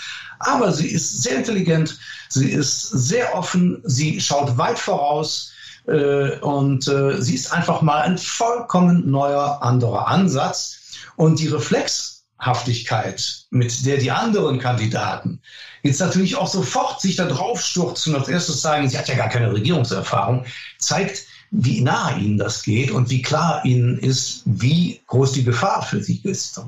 aber 0.41 0.73
sie 0.73 0.89
ist 0.89 1.23
sehr 1.23 1.37
intelligent, 1.37 1.99
sie 2.29 2.51
ist 2.51 2.83
sehr 2.83 3.35
offen, 3.35 3.81
sie 3.85 4.21
schaut 4.21 4.59
weit 4.59 4.79
voraus, 4.79 5.54
äh, 5.87 6.39
und 6.39 6.89
äh, 6.89 7.21
sie 7.21 7.35
ist 7.35 7.53
einfach 7.53 7.83
mal 7.83 8.03
ein 8.03 8.19
vollkommen 8.19 9.11
neuer, 9.11 9.63
anderer 9.63 10.09
Ansatz. 10.09 10.81
Und 11.17 11.39
die 11.39 11.49
Reflexhaftigkeit, 11.49 13.47
mit 13.51 13.87
der 13.87 13.99
die 13.99 14.11
anderen 14.11 14.59
Kandidaten 14.59 15.41
jetzt 15.85 16.01
natürlich 16.01 16.37
auch 16.37 16.49
sofort 16.49 17.01
sich 17.01 17.17
da 17.17 17.27
drauf 17.27 17.61
stürzen 17.61 18.15
und 18.15 18.21
als 18.21 18.29
erstes 18.29 18.63
sagen, 18.63 18.89
sie 18.89 18.99
hat 18.99 19.09
ja 19.09 19.15
gar 19.15 19.29
keine 19.29 19.53
Regierungserfahrung, 19.53 20.45
zeigt, 20.79 21.27
wie 21.51 21.83
nah 21.83 22.17
ihnen 22.17 22.39
das 22.39 22.63
geht 22.63 22.91
und 22.91 23.11
wie 23.11 23.23
klar 23.23 23.65
ihnen 23.65 23.99
ist, 23.99 24.43
wie 24.47 25.01
groß 25.07 25.33
die 25.33 25.45
Gefahr 25.45 25.83
für 25.83 26.03
sie 26.03 26.21
ist. 26.25 26.59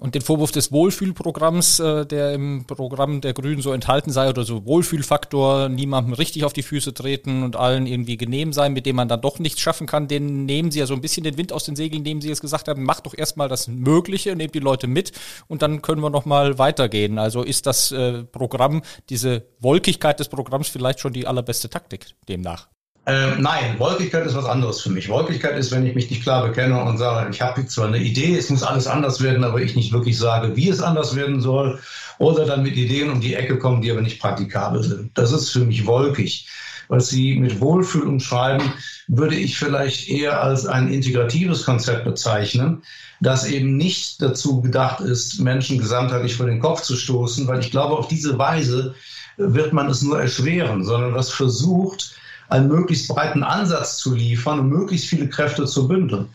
Und 0.00 0.14
den 0.14 0.22
Vorwurf 0.22 0.50
des 0.50 0.72
Wohlfühlprogramms, 0.72 1.78
äh, 1.78 2.06
der 2.06 2.32
im 2.32 2.64
Programm 2.64 3.20
der 3.20 3.34
Grünen 3.34 3.60
so 3.60 3.70
enthalten 3.70 4.10
sei, 4.10 4.30
oder 4.30 4.44
so 4.44 4.64
Wohlfühlfaktor, 4.64 5.68
niemandem 5.68 6.14
richtig 6.14 6.44
auf 6.44 6.54
die 6.54 6.62
Füße 6.62 6.94
treten 6.94 7.42
und 7.42 7.54
allen 7.54 7.86
irgendwie 7.86 8.16
genehm 8.16 8.54
sein, 8.54 8.72
mit 8.72 8.86
dem 8.86 8.96
man 8.96 9.08
dann 9.08 9.20
doch 9.20 9.38
nichts 9.38 9.60
schaffen 9.60 9.86
kann, 9.86 10.08
den 10.08 10.46
nehmen 10.46 10.70
Sie 10.70 10.78
ja 10.78 10.86
so 10.86 10.94
ein 10.94 11.02
bisschen 11.02 11.22
den 11.22 11.36
Wind 11.36 11.52
aus 11.52 11.64
den 11.64 11.76
Segeln, 11.76 11.98
indem 12.00 12.22
Sie 12.22 12.28
jetzt 12.28 12.40
gesagt 12.40 12.66
haben, 12.66 12.82
macht 12.82 13.04
doch 13.04 13.14
erstmal 13.14 13.50
das 13.50 13.68
Mögliche, 13.68 14.34
nehmt 14.34 14.54
die 14.54 14.60
Leute 14.60 14.86
mit 14.86 15.12
und 15.48 15.60
dann 15.60 15.82
können 15.82 16.00
wir 16.00 16.08
nochmal 16.08 16.58
weitergehen. 16.58 17.18
Also 17.18 17.42
ist 17.42 17.66
das 17.66 17.92
äh, 17.92 18.24
Programm, 18.24 18.80
diese 19.10 19.44
Wolkigkeit 19.58 20.18
des 20.18 20.30
Programms 20.30 20.70
vielleicht 20.70 21.00
schon 21.00 21.12
die 21.12 21.26
allerbeste 21.26 21.68
Taktik 21.68 22.06
demnach? 22.26 22.68
Ähm, 23.10 23.40
nein, 23.40 23.76
Wolkigkeit 23.78 24.24
ist 24.24 24.36
was 24.36 24.44
anderes 24.44 24.82
für 24.82 24.90
mich. 24.90 25.08
Wolkigkeit 25.08 25.58
ist, 25.58 25.72
wenn 25.72 25.84
ich 25.84 25.96
mich 25.96 26.10
nicht 26.10 26.22
klar 26.22 26.46
bekenne 26.46 26.80
und 26.80 26.96
sage, 26.96 27.28
ich 27.32 27.42
habe 27.42 27.66
zwar 27.66 27.88
eine 27.88 27.98
Idee, 27.98 28.36
es 28.36 28.50
muss 28.50 28.62
alles 28.62 28.86
anders 28.86 29.20
werden, 29.20 29.42
aber 29.42 29.60
ich 29.60 29.74
nicht 29.74 29.92
wirklich 29.92 30.16
sage, 30.16 30.54
wie 30.54 30.68
es 30.68 30.80
anders 30.80 31.16
werden 31.16 31.40
soll. 31.40 31.80
Oder 32.18 32.44
dann 32.44 32.62
mit 32.62 32.76
Ideen 32.76 33.10
um 33.10 33.20
die 33.20 33.34
Ecke 33.34 33.58
kommen, 33.58 33.82
die 33.82 33.90
aber 33.90 34.02
nicht 34.02 34.20
praktikabel 34.20 34.84
sind. 34.84 35.18
Das 35.18 35.32
ist 35.32 35.50
für 35.50 35.64
mich 35.64 35.86
wolkig. 35.86 36.46
Was 36.86 37.08
Sie 37.08 37.36
mit 37.36 37.60
Wohlfühl 37.60 38.06
umschreiben, 38.06 38.72
würde 39.08 39.34
ich 39.34 39.58
vielleicht 39.58 40.08
eher 40.08 40.42
als 40.42 40.66
ein 40.66 40.92
integratives 40.92 41.64
Konzept 41.64 42.04
bezeichnen, 42.04 42.82
das 43.20 43.48
eben 43.48 43.76
nicht 43.76 44.22
dazu 44.22 44.60
gedacht 44.60 45.00
ist, 45.00 45.40
Menschen 45.40 45.78
gesamtheitlich 45.78 46.36
vor 46.36 46.46
den 46.46 46.60
Kopf 46.60 46.82
zu 46.82 46.96
stoßen, 46.96 47.48
weil 47.48 47.60
ich 47.60 47.72
glaube, 47.72 47.96
auf 47.96 48.06
diese 48.06 48.38
Weise 48.38 48.94
wird 49.36 49.72
man 49.72 49.88
es 49.88 50.02
nur 50.02 50.20
erschweren, 50.20 50.84
sondern 50.84 51.14
was 51.14 51.30
versucht, 51.30 52.16
einen 52.50 52.68
möglichst 52.68 53.08
breiten 53.08 53.42
Ansatz 53.42 53.98
zu 53.98 54.14
liefern 54.14 54.60
und 54.60 54.68
möglichst 54.68 55.06
viele 55.06 55.28
Kräfte 55.28 55.64
zu 55.66 55.88
bündeln. 55.88 56.28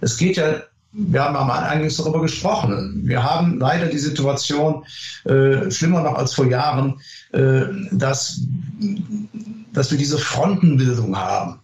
Es 0.00 0.16
geht 0.16 0.36
ja 0.36 0.62
wir 0.92 1.22
haben 1.22 1.36
am 1.36 1.50
eingangs 1.50 1.98
darüber 1.98 2.20
gesprochen. 2.20 3.02
Wir 3.04 3.22
haben 3.22 3.60
leider 3.60 3.86
die 3.86 3.98
Situation, 3.98 4.84
äh, 5.24 5.70
schlimmer 5.70 6.02
noch 6.02 6.14
als 6.14 6.34
vor 6.34 6.46
Jahren, 6.46 7.00
äh, 7.30 7.62
dass, 7.92 8.40
dass 9.72 9.92
wir 9.92 9.98
diese 9.98 10.18
Frontenbildung 10.18 11.16
haben 11.16 11.60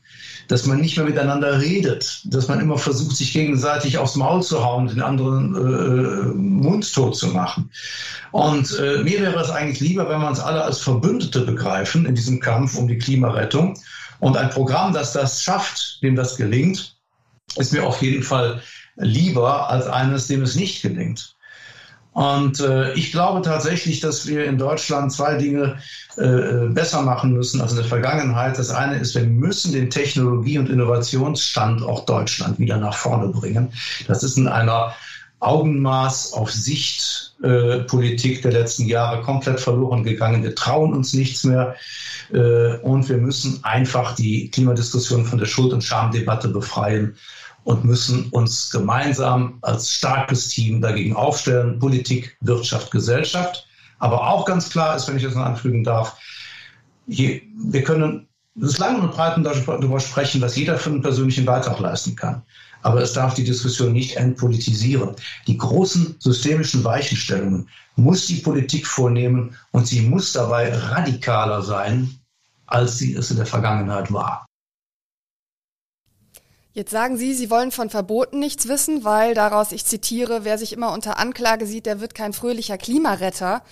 dass 0.49 0.67
man 0.67 0.81
nicht 0.81 0.97
mehr 0.97 1.07
miteinander 1.07 1.61
redet, 1.61 2.23
dass 2.25 2.49
man 2.49 2.61
immer 2.61 2.79
versucht, 2.79 3.17
sich 3.17 3.33
gegenseitig 3.33 3.99
aufs 3.99 4.17
Maul 4.17 4.43
zu 4.43 4.65
hauen, 4.65 4.89
den 4.89 5.03
anderen 5.03 5.55
äh, 5.55 6.35
mundtot 6.35 7.17
zu 7.17 7.29
machen. 7.29 7.71
Und 8.33 8.79
äh, 8.79 9.03
mir 9.03 9.21
wäre 9.21 9.41
es 9.41 9.51
eigentlich 9.51 9.81
lieber, 9.81 10.09
wenn 10.09 10.21
wir 10.21 10.29
uns 10.29 10.41
alle 10.41 10.63
als 10.63 10.79
Verbündete 10.79 11.41
begreifen 11.41 12.07
in 12.07 12.15
diesem 12.15 12.41
Kampf 12.41 12.77
um 12.77 12.89
die 12.89 12.99
Klimarettung 12.99 13.79
und 14.21 14.37
ein 14.37 14.51
Programm, 14.51 14.93
das 14.93 15.13
das 15.13 15.43
schafft, 15.43 16.03
dem 16.03 16.17
das 16.17 16.37
gelingt, 16.37 16.97
ist 17.57 17.73
mir 17.73 17.85
auf 17.85 18.03
jeden 18.03 18.23
Fall 18.23 18.63
lieber 18.97 19.71
als 19.71 19.87
eines, 19.87 20.27
dem 20.27 20.43
es 20.43 20.57
nicht 20.57 20.83
gelingt. 20.83 21.36
Und 22.17 22.61
äh, 22.61 22.95
ich 22.95 23.13
glaube 23.13 23.43
tatsächlich, 23.43 24.01
dass 24.01 24.27
wir 24.27 24.47
in 24.47 24.57
Deutschland 24.57 25.13
zwei 25.13 25.37
Dinge 25.37 25.77
äh, 26.17 26.67
besser 26.71 27.03
machen 27.03 27.35
müssen 27.35 27.61
als 27.61 27.73
in 27.73 27.77
der 27.77 27.85
Vergangenheit. 27.85 28.59
Das 28.59 28.71
eine 28.71 28.99
ist, 28.99 29.15
wir 29.15 29.25
müssen 29.25 29.75
den 29.75 29.91
Technologie- 29.91 30.57
und 30.57 30.71
Innovationsstandort 30.71 32.09
Deutschland 32.09 32.59
wieder 32.59 32.79
nach 32.79 32.97
vorne 32.97 33.29
bringen. 33.29 33.71
Das 34.09 34.23
ist 34.23 34.39
in 34.39 34.49
einer 34.49 34.95
Augenmaß 35.41 36.33
auf 36.33 36.51
Sicht 36.51 37.35
äh, 37.43 37.81
Politik 37.81 38.41
der 38.41 38.53
letzten 38.53 38.87
Jahre 38.87 39.21
komplett 39.21 39.61
verloren 39.61 40.03
gegangen. 40.03 40.43
Wir 40.43 40.55
trauen 40.55 40.95
uns 40.95 41.13
nichts 41.13 41.45
mehr 41.45 41.77
äh, 42.33 42.79
und 42.79 43.11
wir 43.11 43.19
müssen 43.19 43.63
einfach 43.63 44.15
die 44.15 44.51
Klimadiskussion 44.51 45.27
von 45.27 45.39
der 45.39 45.45
Schuld- 45.45 45.75
und 45.75 45.85
Schamdebatte 45.85 46.49
befreien 46.49 47.15
und 47.67 47.85
müssen 47.85 48.29
uns 48.31 48.71
gemeinsam 48.71 49.59
als 49.63 49.91
starkes 49.91 50.49
Team 50.49 50.81
dagegen 50.81 51.17
aufstellen. 51.17 51.81
Politik, 51.81 52.37
Wirtschaft, 52.41 52.93
Gesellschaft. 52.93 53.67
Aber 53.99 54.29
auch 54.29 54.45
ganz 54.45 54.71
klar 54.71 54.95
ist, 54.95 55.09
wenn 55.09 55.17
ich 55.17 55.25
das 55.25 55.35
noch 55.35 55.45
anfügen 55.45 55.83
darf, 55.83 56.17
je, 57.09 57.43
wir 57.57 57.83
können 57.83 58.29
das 58.55 58.79
lang 58.79 59.01
und 59.01 59.11
breit 59.11 59.37
darüber 59.45 59.99
sprechen, 59.99 60.41
was 60.43 60.55
jeder 60.55 60.79
für 60.79 60.91
einen 60.91 61.03
persönlichen 61.03 61.45
Beitrag 61.45 61.81
leisten 61.81 62.15
kann. 62.15 62.41
Aber 62.83 63.03
es 63.03 63.15
darf 63.15 63.35
die 63.35 63.43
Diskussion 63.43 63.93
nicht 63.93 64.17
entpolitisieren. 64.17 65.17
Die 65.49 65.59
großen 65.59 66.15
systemischen 66.21 66.85
Weichenstellungen 66.85 67.69
muss 67.97 68.27
die 68.27 68.37
Politik 68.37 68.87
vornehmen 68.87 69.57
und 69.73 69.89
sie 69.89 70.03
muss 70.03 70.33
dabei 70.33 70.73
radikaler 70.73 71.63
sein, 71.63 72.17
als 72.67 72.99
sie 72.99 73.15
es 73.15 73.33
in 73.33 73.39
der 73.39 73.47
Vergangenheit 73.47 74.13
war. 74.13 74.47
Jetzt 76.77 76.91
sagen 76.91 77.17
Sie, 77.17 77.33
Sie 77.33 77.49
wollen 77.49 77.73
von 77.73 77.89
Verboten 77.89 78.39
nichts 78.39 78.69
wissen, 78.69 79.03
weil 79.03 79.33
daraus, 79.33 79.73
ich 79.73 79.87
zitiere, 79.87 80.45
wer 80.45 80.59
sich 80.59 80.75
immer 80.75 80.93
unter 80.93 81.19
Anklage 81.19 81.67
sieht, 81.67 81.87
der 81.87 82.03
wird 82.03 82.15
kein 82.15 82.35
fröhlicher 82.35 82.77
Klimaretter. 82.77 83.63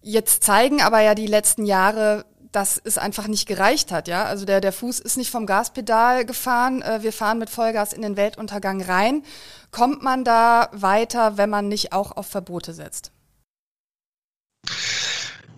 Jetzt 0.00 0.42
zeigen 0.42 0.80
aber 0.80 1.02
ja 1.02 1.14
die 1.14 1.26
letzten 1.26 1.66
Jahre, 1.66 2.24
dass 2.52 2.80
es 2.82 2.96
einfach 2.96 3.26
nicht 3.26 3.46
gereicht 3.46 3.92
hat, 3.92 4.08
ja. 4.08 4.24
Also 4.24 4.46
der, 4.46 4.62
der 4.62 4.72
Fuß 4.72 5.00
ist 5.00 5.18
nicht 5.18 5.30
vom 5.30 5.44
Gaspedal 5.44 6.24
gefahren. 6.24 6.80
Äh, 6.80 7.02
wir 7.02 7.12
fahren 7.12 7.38
mit 7.38 7.50
Vollgas 7.50 7.92
in 7.92 8.00
den 8.00 8.16
Weltuntergang 8.16 8.80
rein. 8.80 9.22
Kommt 9.70 10.02
man 10.02 10.24
da 10.24 10.70
weiter, 10.72 11.36
wenn 11.36 11.50
man 11.50 11.68
nicht 11.68 11.92
auch 11.92 12.16
auf 12.16 12.26
Verbote 12.26 12.72
setzt? 12.72 13.12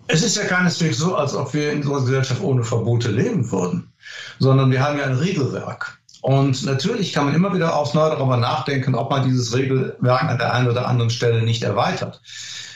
Es 0.07 0.21
ist 0.21 0.35
ja 0.35 0.43
keineswegs 0.43 0.97
so, 0.97 1.15
als 1.15 1.33
ob 1.33 1.53
wir 1.53 1.71
in 1.71 1.77
unserer 1.77 2.01
Gesellschaft 2.01 2.41
ohne 2.41 2.65
Verbote 2.65 3.09
leben 3.09 3.49
würden, 3.49 3.93
sondern 4.39 4.69
wir 4.69 4.83
haben 4.83 4.99
ja 4.99 5.05
ein 5.05 5.15
Regelwerk. 5.15 5.98
Und 6.21 6.65
natürlich 6.65 7.13
kann 7.13 7.25
man 7.25 7.35
immer 7.35 7.53
wieder 7.53 7.75
aufs 7.75 7.93
Neue 7.93 8.09
darüber 8.09 8.37
nachdenken, 8.37 8.95
ob 8.95 9.09
man 9.09 9.23
dieses 9.23 9.55
Regelwerk 9.55 10.23
an 10.23 10.37
der 10.37 10.53
einen 10.53 10.67
oder 10.67 10.87
anderen 10.87 11.09
Stelle 11.09 11.43
nicht 11.43 11.63
erweitert. 11.63 12.21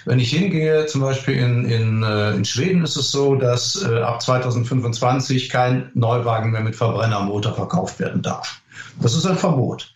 Wenn 0.05 0.19
ich 0.19 0.31
hingehe, 0.31 0.85
zum 0.85 1.01
Beispiel 1.01 1.35
in, 1.35 1.65
in, 1.65 2.03
äh, 2.03 2.31
in 2.31 2.45
Schweden 2.45 2.83
ist 2.83 2.95
es 2.95 3.11
so, 3.11 3.35
dass 3.35 3.83
äh, 3.83 4.01
ab 4.01 4.21
2025 4.21 5.49
kein 5.49 5.91
Neuwagen 5.93 6.51
mehr 6.51 6.61
mit 6.61 6.75
Verbrennermotor 6.75 7.53
verkauft 7.53 7.99
werden 7.99 8.21
darf. 8.21 8.61
Das 9.01 9.13
ist 9.13 9.25
ein 9.25 9.37
Verbot. 9.37 9.93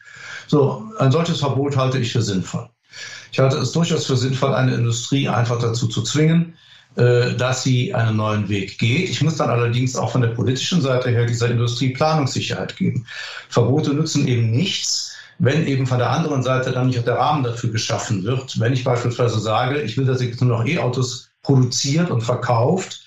So, 0.48 0.84
ein 1.00 1.12
solches 1.12 1.40
Verbot 1.40 1.76
halte 1.76 2.00
ich 2.00 2.12
für 2.12 2.22
sinnvoll. 2.22 2.70
Ich 3.32 3.40
halte 3.40 3.58
es 3.58 3.74
durchaus 3.74 4.06
für 4.06 4.16
sinnvoll, 4.16 4.54
eine 4.54 4.76
Industrie 4.76 5.28
einfach 5.28 5.60
dazu 5.60 5.88
zu 5.88 6.02
zwingen, 6.04 6.56
dass 6.98 7.62
sie 7.62 7.94
einen 7.94 8.18
neuen 8.18 8.50
Weg 8.50 8.80
geht. 8.80 9.10
Ich 9.10 9.22
muss 9.22 9.38
dann 9.38 9.52
allerdings 9.52 9.96
auch 9.96 10.12
von 10.12 10.22
der 10.22 10.30
politischen 10.30 10.82
Seite 10.82 11.12
her 11.12 11.28
dieser 11.28 11.50
Industrie 11.52 11.90
Planungssicherheit 11.90 12.76
geben. 12.76 13.06
Verbote 13.50 13.94
nützen 13.94 14.28
eben 14.28 14.50
nichts, 14.50 15.16
wenn 15.38 15.68
eben 15.68 15.86
von 15.86 16.00
der 16.00 16.10
anderen 16.10 16.42
Seite 16.42 16.72
dann 16.72 16.88
nicht 16.88 16.98
auch 17.00 17.04
der 17.04 17.20
Rahmen 17.20 17.44
dafür 17.44 17.70
geschaffen 17.70 18.24
wird. 18.24 18.60
Wenn 18.60 18.74
ich 18.74 18.84
beispielsweise 18.84 19.40
sage, 19.40 19.82
ich 19.82 19.96
will, 19.96 20.06
dass 20.06 20.24
jetzt 20.24 20.42
nur 20.42 20.58
noch 20.58 20.66
E-Autos 20.66 21.30
produziert 21.44 22.10
und 22.10 22.22
verkauft, 22.22 23.06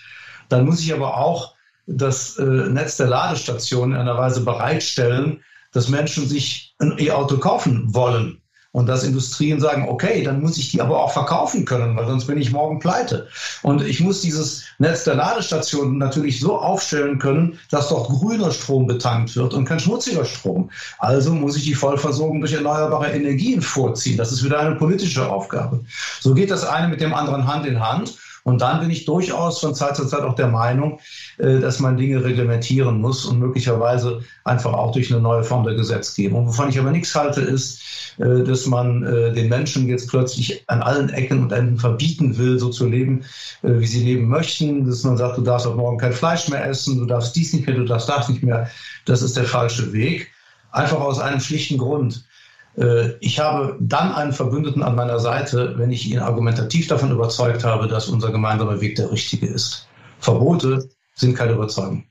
dann 0.49 0.65
muss 0.65 0.81
ich 0.81 0.95
aber 0.95 1.17
auch 1.17 1.55
das 1.87 2.37
äh, 2.37 2.45
Netz 2.45 2.97
der 2.97 3.09
Ladestationen 3.09 3.97
in 3.97 4.01
einer 4.01 4.17
Weise 4.17 4.45
bereitstellen, 4.45 5.43
dass 5.73 5.89
Menschen 5.89 6.29
sich 6.29 6.75
ein 6.79 6.95
E-Auto 6.99 7.39
kaufen 7.39 7.93
wollen 7.93 8.40
und 8.73 8.87
dass 8.87 9.03
Industrien 9.03 9.59
sagen, 9.61 9.89
okay, 9.89 10.23
dann 10.23 10.41
muss 10.41 10.57
ich 10.57 10.71
die 10.71 10.81
aber 10.81 11.03
auch 11.03 11.13
verkaufen 11.13 11.65
können, 11.65 11.97
weil 11.97 12.07
sonst 12.07 12.27
bin 12.27 12.39
ich 12.39 12.53
morgen 12.53 12.79
pleite. 12.79 13.29
Und 13.63 13.83
ich 13.83 14.01
muss 14.01 14.21
dieses 14.21 14.65
Netz 14.79 15.05
der 15.05 15.17
Ladestationen 15.17 15.99
natürlich 15.99 16.39
so 16.39 16.57
aufstellen 16.57 17.19
können, 17.19 17.59
dass 17.71 17.89
dort 17.89 18.09
grüner 18.09 18.53
Strom 18.53 18.87
betankt 18.87 19.35
wird 19.35 19.55
und 19.55 19.65
kein 19.65 19.81
schmutziger 19.81 20.25
Strom. 20.25 20.71
Also 20.99 21.35
muss 21.35 21.57
ich 21.57 21.65
die 21.65 21.75
Vollversorgung 21.75 22.41
durch 22.41 22.53
erneuerbare 22.53 23.11
Energien 23.11 23.61
vorziehen. 23.61 24.17
Das 24.17 24.31
ist 24.31 24.45
wieder 24.45 24.61
eine 24.61 24.77
politische 24.77 25.29
Aufgabe. 25.29 25.83
So 26.21 26.35
geht 26.35 26.51
das 26.51 26.65
eine 26.65 26.87
mit 26.89 27.01
dem 27.01 27.13
anderen 27.13 27.47
Hand 27.47 27.67
in 27.67 27.81
Hand. 27.81 28.15
Und 28.45 28.63
dann 28.63 28.81
bin 28.81 28.91
ich 28.91 29.05
durchaus 29.05 29.61
von 29.61 29.75
Zeit 29.75 29.97
zu 29.97 30.07
Zeit 30.07 30.23
auch 30.23 30.35
der 30.35 30.49
Meinung, 30.49 30.99
äh, 31.39 31.59
dass 31.59 31.79
man 31.79 31.97
Dinge 31.97 32.25
reglementieren 32.25 33.01
muss 33.01 33.25
und 33.25 33.39
möglicherweise 33.39 34.23
einfach 34.45 34.73
auch 34.73 34.93
durch 34.93 35.13
eine 35.13 35.21
neue 35.21 35.45
Form 35.45 35.65
der 35.65 35.75
Gesetzgebung. 35.75 36.47
Wovon 36.47 36.71
ich 36.71 36.79
aber 36.79 36.91
nichts 36.91 37.15
halte, 37.15 37.43
ist, 37.43 37.83
äh, 38.19 38.43
dass 38.43 38.67
man 38.67 39.05
äh, 39.05 39.33
den 39.33 39.49
Menschen 39.49 39.89
jetzt 39.89 40.09
plötzlich 40.09 40.65
an 40.69 40.83
allen 40.83 41.11
Ecken 41.11 41.43
und 41.43 41.53
Enden 41.53 41.79
verbieten 41.79 42.39
will, 42.39 42.59
so 42.59 42.71
zu 42.71 42.87
leben, 42.87 43.25
wie 43.63 43.87
sie 43.87 44.05
leben 44.05 44.29
möchten. 44.29 44.87
Dass 44.87 45.05
man 45.05 45.17
sagt, 45.17 45.37
du 45.37 45.43
darfst 45.43 45.67
auch 45.67 45.77
morgen 45.77 45.99
kein 45.99 46.13
Fleisch 46.13 46.49
mehr 46.49 46.65
essen, 46.67 46.99
du 46.99 47.07
darfst 47.07 47.37
dies 47.37 47.53
nicht 47.53 47.67
mehr, 47.67 47.77
du 47.77 47.85
darfst 47.85 48.09
das 48.09 48.29
nicht 48.29 48.43
mehr. 48.43 48.71
Das 49.05 49.23
ist 49.23 49.37
der 49.37 49.45
falsche 49.45 49.93
Weg. 49.93 50.29
Einfach 50.73 51.01
aus 51.01 51.19
einem 51.19 51.41
schlichten 51.41 51.79
Grund. 51.79 52.25
Äh, 52.77 53.11
ich 53.21 53.39
habe 53.39 53.77
dann 53.81 54.13
einen 54.13 54.33
Verbündeten 54.33 54.83
an 54.83 54.95
meiner 54.95 55.19
Seite, 55.19 55.75
wenn 55.77 55.91
ich 55.91 56.11
ihn 56.11 56.19
argumentativ 56.19 56.89
davon 56.89 57.11
überzeugt 57.11 57.65
habe, 57.65 57.89
dass 57.89 58.09
unser 58.09 58.31
gemeinsamer 58.31 58.81
Weg 58.81 58.97
der 58.97 59.11
richtige 59.11 59.47
ist. 59.47 59.89
Verbote 60.19 60.89
sind 61.15 61.37
keine 61.37 61.53
Überzeugung. 61.53 62.05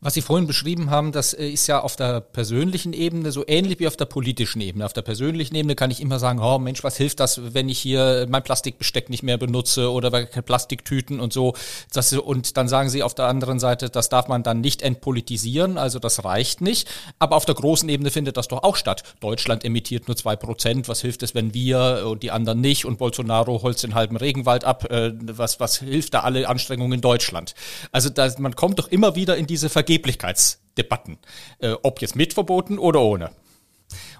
Was 0.00 0.14
Sie 0.14 0.22
vorhin 0.22 0.46
beschrieben 0.46 0.90
haben, 0.90 1.10
das 1.10 1.34
äh, 1.34 1.48
ist 1.48 1.66
ja 1.66 1.80
auf 1.80 1.96
der 1.96 2.20
persönlichen 2.20 2.92
Ebene 2.92 3.32
so 3.32 3.42
ähnlich 3.48 3.80
wie 3.80 3.88
auf 3.88 3.96
der 3.96 4.04
politischen 4.04 4.60
Ebene. 4.60 4.84
Auf 4.84 4.92
der 4.92 5.02
persönlichen 5.02 5.56
Ebene 5.56 5.74
kann 5.74 5.90
ich 5.90 6.00
immer 6.00 6.20
sagen, 6.20 6.38
oh 6.38 6.60
Mensch, 6.60 6.84
was 6.84 6.96
hilft 6.96 7.18
das, 7.18 7.52
wenn 7.52 7.68
ich 7.68 7.80
hier 7.80 8.26
mein 8.28 8.44
Plastikbesteck 8.44 9.10
nicht 9.10 9.24
mehr 9.24 9.38
benutze 9.38 9.90
oder 9.90 10.26
Plastiktüten 10.26 11.18
und 11.18 11.32
so. 11.32 11.54
Das, 11.92 12.12
und 12.12 12.56
dann 12.56 12.68
sagen 12.68 12.90
Sie 12.90 13.02
auf 13.02 13.12
der 13.14 13.24
anderen 13.24 13.58
Seite, 13.58 13.90
das 13.90 14.08
darf 14.08 14.28
man 14.28 14.44
dann 14.44 14.60
nicht 14.60 14.82
entpolitisieren, 14.82 15.78
also 15.78 15.98
das 15.98 16.24
reicht 16.24 16.60
nicht. 16.60 16.88
Aber 17.18 17.34
auf 17.34 17.44
der 17.44 17.56
großen 17.56 17.88
Ebene 17.88 18.12
findet 18.12 18.36
das 18.36 18.46
doch 18.46 18.62
auch 18.62 18.76
statt. 18.76 19.02
Deutschland 19.18 19.64
emittiert 19.64 20.06
nur 20.06 20.16
zwei 20.16 20.36
Prozent. 20.36 20.86
Was 20.86 21.00
hilft 21.00 21.24
es, 21.24 21.34
wenn 21.34 21.54
wir 21.54 22.04
und 22.06 22.22
die 22.22 22.30
anderen 22.30 22.60
nicht? 22.60 22.84
Und 22.84 22.98
Bolsonaro 22.98 23.62
holzt 23.64 23.82
den 23.82 23.96
halben 23.96 24.16
Regenwald 24.16 24.62
ab. 24.62 24.88
Äh, 24.92 25.14
was, 25.22 25.58
was 25.58 25.78
hilft 25.78 26.14
da 26.14 26.20
alle 26.20 26.48
Anstrengungen 26.48 26.92
in 26.92 27.00
Deutschland? 27.00 27.56
Also 27.90 28.10
da, 28.10 28.32
man 28.38 28.54
kommt 28.54 28.78
doch 28.78 28.86
immer 28.86 29.16
wieder 29.16 29.36
in 29.36 29.48
diese 29.48 29.68
Ver 29.68 29.87
Vergeblichkeitsdebatten, 29.88 31.16
äh, 31.60 31.72
ob 31.82 32.02
jetzt 32.02 32.14
mit 32.14 32.34
verboten 32.34 32.78
oder 32.78 33.00
ohne. 33.00 33.30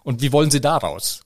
Und 0.03 0.23
wie 0.23 0.33
wollen 0.33 0.51
Sie 0.51 0.63
daraus? 0.63 1.21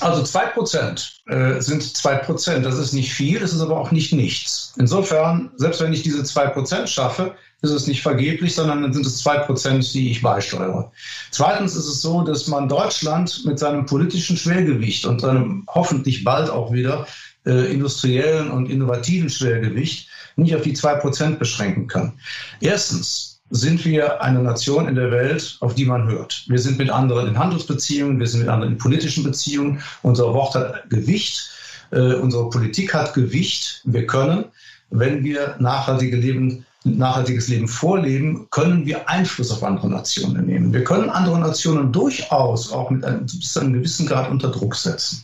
Also 0.00 0.22
zwei 0.22 0.46
Prozent 0.46 1.22
äh, 1.26 1.60
sind 1.60 1.82
zwei 1.82 2.16
Prozent. 2.16 2.64
Das 2.64 2.78
ist 2.78 2.92
nicht 2.92 3.12
viel, 3.12 3.38
das 3.38 3.52
ist 3.52 3.60
aber 3.60 3.78
auch 3.78 3.90
nicht 3.92 4.12
nichts. 4.12 4.72
Insofern, 4.76 5.50
selbst 5.56 5.80
wenn 5.80 5.92
ich 5.92 6.02
diese 6.02 6.24
zwei 6.24 6.46
Prozent 6.46 6.88
schaffe, 6.88 7.34
ist 7.62 7.70
es 7.70 7.86
nicht 7.86 8.02
vergeblich, 8.02 8.54
sondern 8.54 8.82
dann 8.82 8.92
sind 8.92 9.06
es 9.06 9.18
zwei 9.18 9.38
Prozent, 9.38 9.92
die 9.94 10.10
ich 10.10 10.22
beisteuere. 10.22 10.90
Zweitens 11.30 11.76
ist 11.76 11.86
es 11.86 12.02
so, 12.02 12.22
dass 12.22 12.46
man 12.46 12.68
Deutschland 12.68 13.42
mit 13.44 13.58
seinem 13.58 13.86
politischen 13.86 14.36
Schwergewicht 14.36 15.04
und 15.04 15.20
seinem 15.20 15.66
hoffentlich 15.68 16.24
bald 16.24 16.50
auch 16.50 16.72
wieder 16.72 17.06
äh, 17.46 17.72
industriellen 17.72 18.50
und 18.50 18.70
innovativen 18.70 19.28
Schwergewicht 19.28 20.08
nicht 20.36 20.54
auf 20.54 20.62
die 20.62 20.72
zwei 20.72 20.94
Prozent 20.94 21.38
beschränken 21.38 21.86
kann. 21.86 22.18
Erstens, 22.60 23.29
sind 23.50 23.84
wir 23.84 24.22
eine 24.22 24.40
Nation 24.40 24.88
in 24.88 24.94
der 24.94 25.10
Welt, 25.10 25.56
auf 25.60 25.74
die 25.74 25.84
man 25.84 26.08
hört. 26.08 26.44
Wir 26.46 26.58
sind 26.58 26.78
mit 26.78 26.90
anderen 26.90 27.28
in 27.28 27.38
Handelsbeziehungen, 27.38 28.18
wir 28.18 28.26
sind 28.26 28.40
mit 28.40 28.48
anderen 28.48 28.72
in 28.72 28.78
politischen 28.78 29.24
Beziehungen. 29.24 29.82
Unser 30.02 30.32
Wort 30.32 30.54
hat 30.54 30.88
Gewicht, 30.88 31.50
äh, 31.90 32.14
unsere 32.14 32.48
Politik 32.48 32.94
hat 32.94 33.12
Gewicht. 33.12 33.82
Wir 33.84 34.06
können, 34.06 34.44
wenn 34.90 35.24
wir 35.24 35.56
nachhaltige 35.58 36.16
Leben, 36.16 36.64
nachhaltiges 36.84 37.48
Leben 37.48 37.66
vorleben, 37.66 38.46
können 38.50 38.86
wir 38.86 39.08
Einfluss 39.08 39.50
auf 39.50 39.64
andere 39.64 39.90
Nationen 39.90 40.46
nehmen. 40.46 40.72
Wir 40.72 40.84
können 40.84 41.10
andere 41.10 41.40
Nationen 41.40 41.92
durchaus 41.92 42.72
auch 42.72 42.90
mit 42.90 43.04
einem, 43.04 43.26
bis 43.26 43.52
zu 43.52 43.60
einem 43.60 43.72
gewissen 43.72 44.06
Grad 44.06 44.30
unter 44.30 44.50
Druck 44.50 44.76
setzen. 44.76 45.22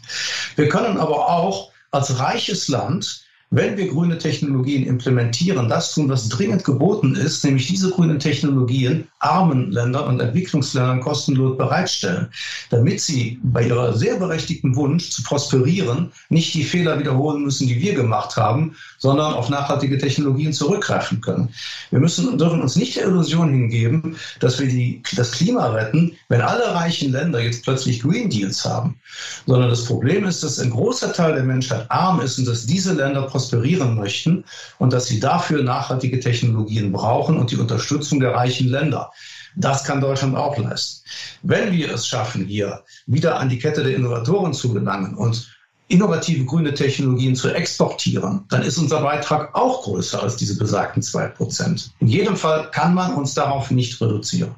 Wir 0.57 0.68
können 0.68 0.99
aber 0.99 1.29
auch 1.29 1.70
als 1.93 2.18
reiches 2.18 2.68
Land 2.68 3.26
wenn 3.57 3.78
wir 3.78 3.88
grüne 3.88 4.18
Technologien 4.18 4.86
implementieren, 4.86 5.70
das 5.70 5.94
tun, 5.94 6.11
was 6.11 6.28
dringend 6.28 6.62
geboten 6.62 7.14
ist, 7.14 7.42
nämlich 7.42 7.66
diese 7.66 7.90
grünen 7.90 8.18
Technologien 8.18 9.09
armen 9.20 9.72
Ländern 9.72 10.09
und 10.09 10.20
Entwicklungsländern 10.20 11.00
kostenlos 11.00 11.57
bereitstellen, 11.57 12.28
damit 12.68 13.00
sie 13.00 13.40
bei 13.42 13.66
ihrer 13.66 13.94
sehr 13.94 14.16
berechtigten 14.16 14.76
Wunsch 14.76 15.09
zu 15.11 15.22
prosperieren 15.22 16.12
nicht 16.28 16.52
die 16.52 16.64
Fehler 16.64 16.98
wiederholen 16.98 17.44
müssen, 17.44 17.66
die 17.66 17.80
wir 17.80 17.94
gemacht 17.94 18.36
haben, 18.36 18.76
sondern 18.98 19.32
auf 19.32 19.48
nachhaltige 19.48 19.96
Technologien 19.96 20.52
zurückgreifen 20.52 21.22
können. 21.22 21.48
Wir 21.90 22.00
müssen, 22.00 22.36
dürfen 22.36 22.61
uns 22.61 22.76
nicht 22.76 22.96
der 22.96 23.07
Illusion 23.07 23.50
hingeben, 23.50 24.16
dass 24.38 24.61
wir 24.61 24.68
die, 24.68 25.02
das 25.16 25.32
Klima 25.32 25.68
retten, 25.70 26.12
wenn 26.28 26.42
alle 26.42 26.74
reichen 26.74 27.11
Länder 27.11 27.40
jetzt 27.40 27.64
plötzlich 27.64 28.02
Green 28.02 28.28
Deals 28.28 28.66
haben, 28.66 29.00
sondern 29.46 29.70
das 29.70 29.86
Problem 29.86 30.26
ist, 30.26 30.42
dass 30.42 30.59
ein 30.59 30.68
großer 30.68 31.14
Teil 31.14 31.36
der 31.36 31.44
Menschheit 31.44 31.90
arm 31.90 32.20
ist 32.20 32.38
und 32.38 32.46
dass 32.46 32.66
diese 32.66 32.92
Länder 32.92 33.22
prosperieren 33.22 33.45
möchten 33.53 34.44
und 34.78 34.92
dass 34.92 35.07
sie 35.07 35.20
dafür 35.20 35.62
nachhaltige 35.62 36.20
Technologien 36.20 36.92
brauchen 36.92 37.38
und 37.38 37.51
die 37.51 37.57
Unterstützung 37.57 38.20
der 38.20 38.34
reichen 38.34 38.68
Länder. 38.68 39.11
Das 39.57 39.84
kann 39.84 40.01
Deutschland 40.01 40.36
auch 40.36 40.59
leisten. 40.59 41.09
Wenn 41.42 41.72
wir 41.72 41.92
es 41.92 42.07
schaffen, 42.07 42.47
hier 42.47 42.82
wieder 43.07 43.38
an 43.38 43.49
die 43.49 43.59
Kette 43.59 43.82
der 43.82 43.97
Innovatoren 43.97 44.53
zu 44.53 44.72
gelangen 44.72 45.14
und 45.14 45.51
innovative 45.88 46.44
grüne 46.44 46.74
Technologien 46.74 47.36
zu 47.36 47.49
exportieren, 47.55 48.44
dann 48.49 48.62
ist 48.62 48.78
unser 48.78 49.01
Beitrag 49.03 49.55
auch 49.55 49.84
größer 49.84 50.22
als 50.22 50.36
diese 50.36 50.59
besagten 50.59 51.03
zwei 51.03 51.28
Prozent. 51.28 51.92
In 52.01 52.09
jedem 52.09 52.36
Fall 52.36 52.70
kann 52.70 52.94
man 52.94 53.14
uns 53.14 53.34
darauf 53.34 53.70
nicht 53.70 54.01
reduzieren. 54.01 54.55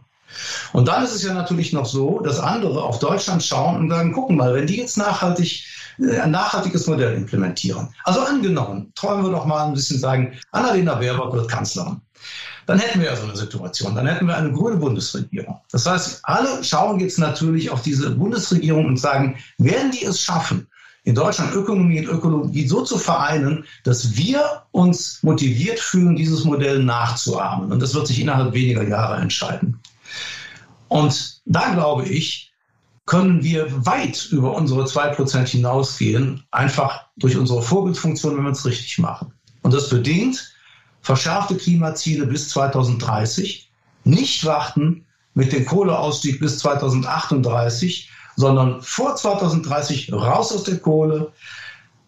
Und 0.73 0.89
dann 0.89 1.05
ist 1.05 1.15
es 1.15 1.23
ja 1.23 1.33
natürlich 1.33 1.73
noch 1.73 1.87
so, 1.87 2.21
dass 2.21 2.39
andere 2.39 2.83
auf 2.83 2.99
Deutschland 2.99 3.43
schauen 3.43 3.77
und 3.77 3.91
sagen, 3.91 4.13
gucken 4.13 4.37
mal, 4.37 4.55
wenn 4.55 4.67
die 4.67 4.77
jetzt 4.77 4.97
nachhaltig 4.97 5.65
ein 5.99 6.31
nachhaltiges 6.31 6.87
Modell 6.87 7.15
implementieren. 7.15 7.89
Also 8.05 8.21
angenommen, 8.21 8.93
träumen 8.95 9.25
wir 9.25 9.33
doch 9.33 9.47
mal 9.47 9.67
ein 9.67 9.75
bisschen 9.75 9.99
sagen, 9.99 10.39
Annalena 10.53 10.95
Baerbock 10.95 11.35
wird 11.35 11.51
Kanzlerin. 11.51 12.01
Dann 12.67 12.79
hätten 12.79 13.01
wir 13.01 13.07
ja 13.07 13.17
so 13.17 13.25
eine 13.25 13.37
Situation. 13.37 13.95
Dann 13.95 14.07
hätten 14.07 14.27
wir 14.27 14.37
eine 14.37 14.53
grüne 14.53 14.77
Bundesregierung. 14.77 15.59
Das 15.73 15.87
heißt, 15.87 16.21
alle 16.25 16.63
schauen 16.63 17.01
jetzt 17.01 17.19
natürlich 17.19 17.71
auf 17.71 17.81
diese 17.83 18.11
Bundesregierung 18.11 18.85
und 18.87 19.01
sagen, 19.01 19.39
werden 19.57 19.91
die 19.91 20.05
es 20.05 20.21
schaffen, 20.21 20.69
in 21.05 21.15
Deutschland 21.15 21.55
Ökonomie 21.55 22.01
und 22.01 22.15
Ökologie 22.15 22.69
so 22.69 22.83
zu 22.83 22.99
vereinen, 22.99 23.65
dass 23.85 24.15
wir 24.15 24.65
uns 24.73 25.23
motiviert 25.23 25.81
fühlen, 25.81 26.17
dieses 26.17 26.45
Modell 26.45 26.83
nachzuahmen. 26.85 27.73
Und 27.73 27.81
das 27.81 27.95
wird 27.95 28.07
sich 28.07 28.21
innerhalb 28.21 28.53
weniger 28.53 28.87
Jahre 28.87 29.17
entscheiden. 29.17 29.81
Und 30.89 31.41
da 31.47 31.73
glaube 31.73 32.05
ich, 32.07 32.48
können 33.09 33.43
wir 33.43 33.87
weit 33.87 34.29
über 34.31 34.55
unsere 34.55 34.85
2% 34.85 35.47
hinausgehen, 35.47 36.45
einfach 36.51 37.07
durch 37.17 37.39
unsere 37.39 37.63
Vorbildfunktion, 37.63 38.37
wenn 38.37 38.45
wir 38.45 38.51
es 38.51 38.67
richtig 38.67 38.99
machen. 38.99 39.33
Und 39.63 39.73
das 39.73 39.89
bedingt 39.89 40.55
verschärfte 41.01 41.57
Klimaziele 41.57 42.27
bis 42.27 42.51
2030, 42.51 43.73
nicht 44.05 44.45
warten 44.45 45.07
mit 45.33 45.53
dem 45.53 45.65
Kohleausstieg 45.65 46.39
bis 46.39 46.59
2038, 46.59 48.11
sondern 48.37 48.83
vor 48.83 49.17
2030 49.17 50.13
raus 50.13 50.53
aus 50.53 50.65
der 50.65 50.79
Kohle, 50.79 51.33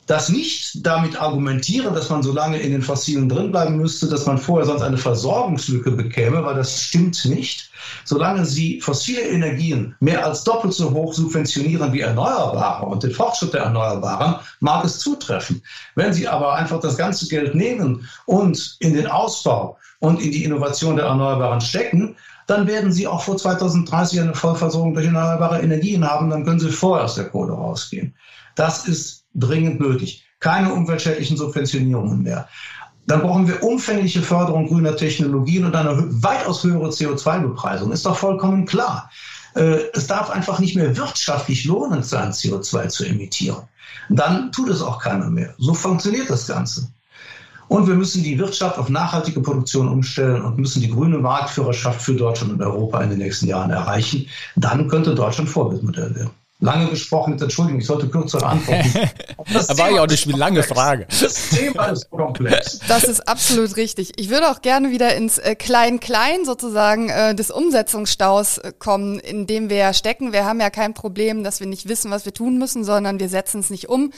das 0.07 0.29
nicht 0.29 0.85
damit 0.85 1.21
argumentieren, 1.21 1.95
dass 1.95 2.11
man 2.11 2.23
so 2.23 2.33
lange 2.33 2.59
in 2.59 2.73
den 2.73 2.83
Fossilen 2.83 3.29
drinbleiben 3.29 3.77
müsste, 3.77 4.09
dass 4.09 4.27
man 4.27 4.39
vorher 4.39 4.67
sonst 4.67 4.83
eine 4.83 4.97
Versorgungslücke 4.97 5.93
bekäme, 5.93 6.45
weil 6.45 6.57
das 6.57 6.83
stimmt 6.83 7.25
nicht. 7.27 7.71
Solange 8.05 8.45
Sie 8.45 8.81
fossile 8.81 9.23
Energien 9.23 9.95
mehr 10.01 10.25
als 10.25 10.43
doppelt 10.43 10.75
so 10.75 10.91
hoch 10.91 11.15
subventionieren 11.15 11.93
wie 11.93 12.01
Erneuerbare 12.01 12.87
und 12.87 13.03
den 13.03 13.13
Fortschritt 13.13 13.55
der 13.55 13.63
Erneuerbaren, 13.63 14.37
mag 14.59 14.85
es 14.85 14.99
zutreffen. 14.99 15.63
Wenn 15.95 16.13
Sie 16.13 16.27
aber 16.27 16.55
einfach 16.55 16.81
das 16.81 16.97
ganze 16.97 17.29
Geld 17.29 17.55
nehmen 17.55 18.09
und 18.27 18.77
in 18.81 18.95
den 18.95 19.07
Ausbau 19.07 19.79
und 20.01 20.21
in 20.21 20.33
die 20.33 20.45
Innovation 20.45 20.97
der 20.97 21.07
Erneuerbaren 21.07 21.61
stecken, 21.61 22.17
dann 22.49 22.67
werden 22.67 22.91
Sie 22.91 23.07
auch 23.07 23.23
vor 23.23 23.37
2030 23.37 24.21
eine 24.21 24.35
Vollversorgung 24.35 24.95
durch 24.95 25.07
erneuerbare 25.07 25.61
Energien 25.61 26.05
haben. 26.05 26.31
Dann 26.31 26.45
können 26.45 26.59
Sie 26.59 26.69
vorher 26.69 27.05
aus 27.05 27.15
der 27.15 27.29
Kohle 27.29 27.53
rausgehen. 27.53 28.13
Das 28.57 28.89
ist 28.89 29.20
dringend 29.35 29.81
nötig. 29.81 30.24
Keine 30.41 30.72
umweltschädlichen 30.72 31.37
Subventionierungen 31.37 32.22
mehr. 32.22 32.49
Dann 33.07 33.22
brauchen 33.22 33.49
wir 33.49 33.62
umfängliche 33.62 34.22
Förderung 34.22 34.68
grüner 34.68 34.97
Technologien 34.97 35.64
und 35.64 35.74
eine 35.74 35.97
weitaus 36.22 36.62
höhere 36.62 36.91
CO2-Bepreisung. 36.91 37.93
Ist 37.93 38.07
doch 38.07 38.16
vollkommen 38.16 38.66
klar. 38.66 39.11
Äh, 39.55 39.78
es 39.95 40.07
darf 40.07 40.31
einfach 40.31 40.59
nicht 40.61 40.76
mehr 40.76 40.97
wirtschaftlich 40.97 41.64
lohnend 41.64 42.07
sein, 42.07 42.31
CO2 42.31 42.89
zu 42.89 43.05
emittieren. 43.05 43.62
Dann 44.09 44.53
tut 44.53 44.68
es 44.68 44.83
auch 44.83 45.01
keiner 45.01 45.31
mehr. 45.31 45.55
So 45.59 45.74
funktioniert 45.74 46.31
das 46.31 46.47
Ganze. 46.47 46.89
Und 47.68 47.87
wir 47.87 47.95
müssen 47.95 48.24
die 48.24 48.39
Wirtschaft 48.39 48.78
auf 48.78 48.89
nachhaltige 48.89 49.41
Produktion 49.41 49.89
umstellen 49.89 50.43
und 50.43 50.59
müssen 50.59 50.83
die 50.83 50.91
grüne 50.91 51.18
Marktführerschaft 51.18 52.03
für 52.03 52.14
Deutschland 52.14 52.53
und 52.53 52.62
Europa 52.62 53.01
in 53.01 53.11
den 53.11 53.18
nächsten 53.18 53.47
Jahren 53.47 53.70
erreichen. 53.70 54.26
Dann 54.57 54.89
könnte 54.89 55.14
Deutschland 55.14 55.49
Vorbildmodell 55.49 56.14
werden. 56.16 56.31
Lange 56.63 56.91
gesprochen, 56.91 57.41
Entschuldigung, 57.41 57.81
ich 57.81 57.87
sollte 57.87 58.09
kürzer 58.09 58.43
antworten. 58.47 58.93
Das 59.53 59.77
war 59.79 59.91
ja 59.91 60.03
auch 60.03 60.07
nicht 60.07 60.29
eine 60.29 60.37
lange 60.37 60.63
Frage. 60.63 61.07
Das 61.21 61.49
Thema 61.49 61.87
ist 61.87 62.09
komplex. 62.11 62.79
Das 62.87 63.05
ist 63.05 63.27
absolut 63.27 63.77
richtig. 63.77 64.13
Ich 64.17 64.29
würde 64.29 64.49
auch 64.51 64.63
gerne 64.63 64.91
wieder 64.91 65.15
ins 65.17 65.41
Klein-Klein 65.59 66.43
äh, 66.43 66.45
sozusagen 66.45 67.09
äh, 67.09 67.35
des 67.35 67.51
Umsetzungsstaus 67.51 68.59
äh, 68.59 68.73
kommen, 68.79 69.19
in 69.19 69.47
dem 69.47 69.71
wir 69.71 69.93
stecken. 69.93 70.33
Wir 70.33 70.45
haben 70.45 70.61
ja 70.61 70.71
kein 70.71 70.95
Problem, 70.95 71.43
dass 71.43 71.59
wir 71.59 71.67
nicht 71.67 71.89
wissen, 71.89 72.11
was 72.11 72.27
wir 72.27 72.35
tun 72.35 72.59
müssen, 72.59 72.85
sondern 72.85 73.19
wir 73.19 73.29
setzen 73.29 73.61
es 73.61 73.71
nicht 73.71 73.89
um. 73.89 74.13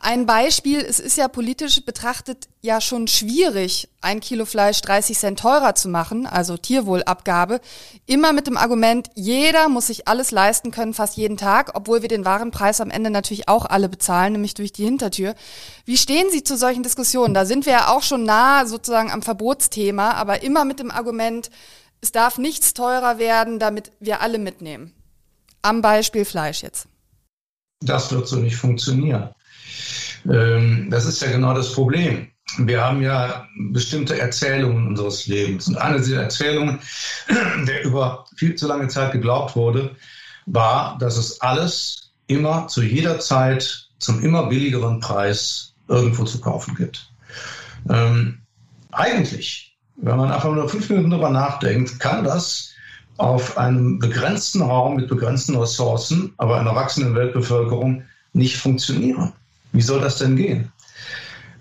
Ein 0.00 0.26
Beispiel, 0.26 0.78
es 0.78 1.00
ist 1.00 1.18
ja 1.18 1.26
politisch 1.26 1.84
betrachtet 1.84 2.48
ja 2.60 2.80
schon 2.80 3.08
schwierig, 3.08 3.88
ein 4.00 4.20
Kilo 4.20 4.44
Fleisch 4.44 4.80
30 4.80 5.18
Cent 5.18 5.40
teurer 5.40 5.74
zu 5.74 5.88
machen, 5.88 6.24
also 6.24 6.56
Tierwohlabgabe, 6.56 7.60
immer 8.06 8.32
mit 8.32 8.46
dem 8.46 8.56
Argument, 8.56 9.10
jeder 9.16 9.68
muss 9.68 9.88
sich 9.88 10.06
alles 10.06 10.30
leisten 10.30 10.70
können, 10.70 10.94
fast 10.94 11.16
jeden 11.16 11.36
Tag, 11.36 11.72
obwohl 11.74 12.02
wir 12.02 12.08
den 12.08 12.24
Warenpreis 12.24 12.80
am 12.80 12.90
Ende 12.90 13.10
natürlich 13.10 13.48
auch 13.48 13.66
alle 13.66 13.88
bezahlen, 13.88 14.34
nämlich 14.34 14.54
durch 14.54 14.72
die 14.72 14.84
Hintertür. 14.84 15.34
Wie 15.84 15.98
stehen 15.98 16.30
Sie 16.30 16.44
zu 16.44 16.56
solchen 16.56 16.84
Diskussionen? 16.84 17.34
Da 17.34 17.44
sind 17.44 17.66
wir 17.66 17.72
ja 17.72 17.88
auch 17.88 18.02
schon 18.02 18.22
nah 18.22 18.66
sozusagen 18.66 19.10
am 19.10 19.22
Verbotsthema, 19.22 20.12
aber 20.12 20.44
immer 20.44 20.64
mit 20.64 20.78
dem 20.78 20.92
Argument, 20.92 21.50
es 22.00 22.12
darf 22.12 22.38
nichts 22.38 22.72
teurer 22.72 23.18
werden, 23.18 23.58
damit 23.58 23.90
wir 23.98 24.20
alle 24.20 24.38
mitnehmen. 24.38 24.94
Am 25.60 25.82
Beispiel 25.82 26.24
Fleisch 26.24 26.62
jetzt. 26.62 26.86
Das 27.80 28.12
wird 28.12 28.28
so 28.28 28.36
nicht 28.36 28.56
funktionieren. 28.56 29.30
Ähm, 30.26 30.88
das 30.90 31.06
ist 31.06 31.22
ja 31.22 31.30
genau 31.30 31.54
das 31.54 31.72
Problem. 31.72 32.28
Wir 32.58 32.82
haben 32.82 33.02
ja 33.02 33.46
bestimmte 33.70 34.18
Erzählungen 34.18 34.88
unseres 34.88 35.26
Lebens. 35.26 35.68
Und 35.68 35.76
eine 35.76 35.98
dieser 35.98 36.22
Erzählungen, 36.22 36.78
der 37.66 37.84
über 37.84 38.24
viel 38.36 38.54
zu 38.54 38.66
lange 38.66 38.88
Zeit 38.88 39.12
geglaubt 39.12 39.54
wurde, 39.54 39.94
war, 40.46 40.96
dass 40.98 41.16
es 41.16 41.40
alles 41.40 42.12
immer 42.26 42.66
zu 42.68 42.82
jeder 42.82 43.18
Zeit 43.18 43.88
zum 43.98 44.22
immer 44.22 44.46
billigeren 44.46 45.00
Preis 45.00 45.74
irgendwo 45.88 46.24
zu 46.24 46.40
kaufen 46.40 46.74
gibt. 46.74 47.10
Ähm, 47.88 48.38
eigentlich, 48.92 49.76
wenn 49.96 50.16
man 50.16 50.30
einfach 50.30 50.52
nur 50.52 50.68
fünf 50.68 50.88
Minuten 50.88 51.10
darüber 51.10 51.30
nachdenkt, 51.30 51.98
kann 52.00 52.24
das 52.24 52.72
auf 53.16 53.58
einem 53.58 53.98
begrenzten 53.98 54.62
Raum 54.62 54.96
mit 54.96 55.08
begrenzten 55.08 55.56
Ressourcen, 55.56 56.32
aber 56.38 56.60
einer 56.60 56.74
wachsenden 56.74 57.14
Weltbevölkerung 57.14 58.04
nicht 58.32 58.56
funktionieren. 58.56 59.32
Wie 59.72 59.82
soll 59.82 60.00
das 60.00 60.18
denn 60.18 60.36
gehen? 60.36 60.72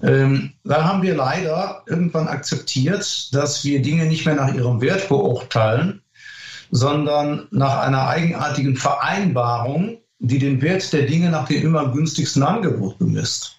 Ähm, 0.04 0.54
dann 0.64 0.86
haben 0.86 1.02
wir 1.02 1.16
leider 1.16 1.84
irgendwann 1.88 2.28
akzeptiert, 2.28 3.34
dass 3.34 3.64
wir 3.64 3.82
Dinge 3.82 4.06
nicht 4.06 4.26
mehr 4.26 4.36
nach 4.36 4.54
ihrem 4.54 4.80
Wert 4.82 5.10
beurteilen, 5.10 6.02
sondern 6.72 7.48
nach 7.52 7.80
einer 7.80 8.08
eigenartigen 8.08 8.76
Vereinbarung, 8.76 9.98
die 10.20 10.40
den 10.40 10.62
Wert 10.62 10.92
der 10.94 11.04
Dinge 11.04 11.30
nach 11.30 11.48
dem 11.48 11.64
immer 11.64 11.92
günstigsten 11.92 12.44
Angebot 12.44 13.00
bemisst. 13.00 13.58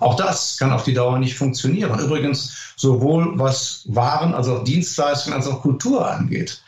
Auch 0.00 0.16
das 0.16 0.56
kann 0.58 0.72
auf 0.72 0.84
die 0.84 0.94
Dauer 0.94 1.18
nicht 1.18 1.36
funktionieren. 1.36 1.98
Übrigens 1.98 2.74
sowohl 2.76 3.38
was 3.38 3.84
Waren 3.88 4.34
als 4.34 4.48
auch 4.48 4.62
Dienstleistungen 4.64 5.36
als 5.36 5.48
auch 5.48 5.60
Kultur 5.60 6.08
angeht. 6.08 6.62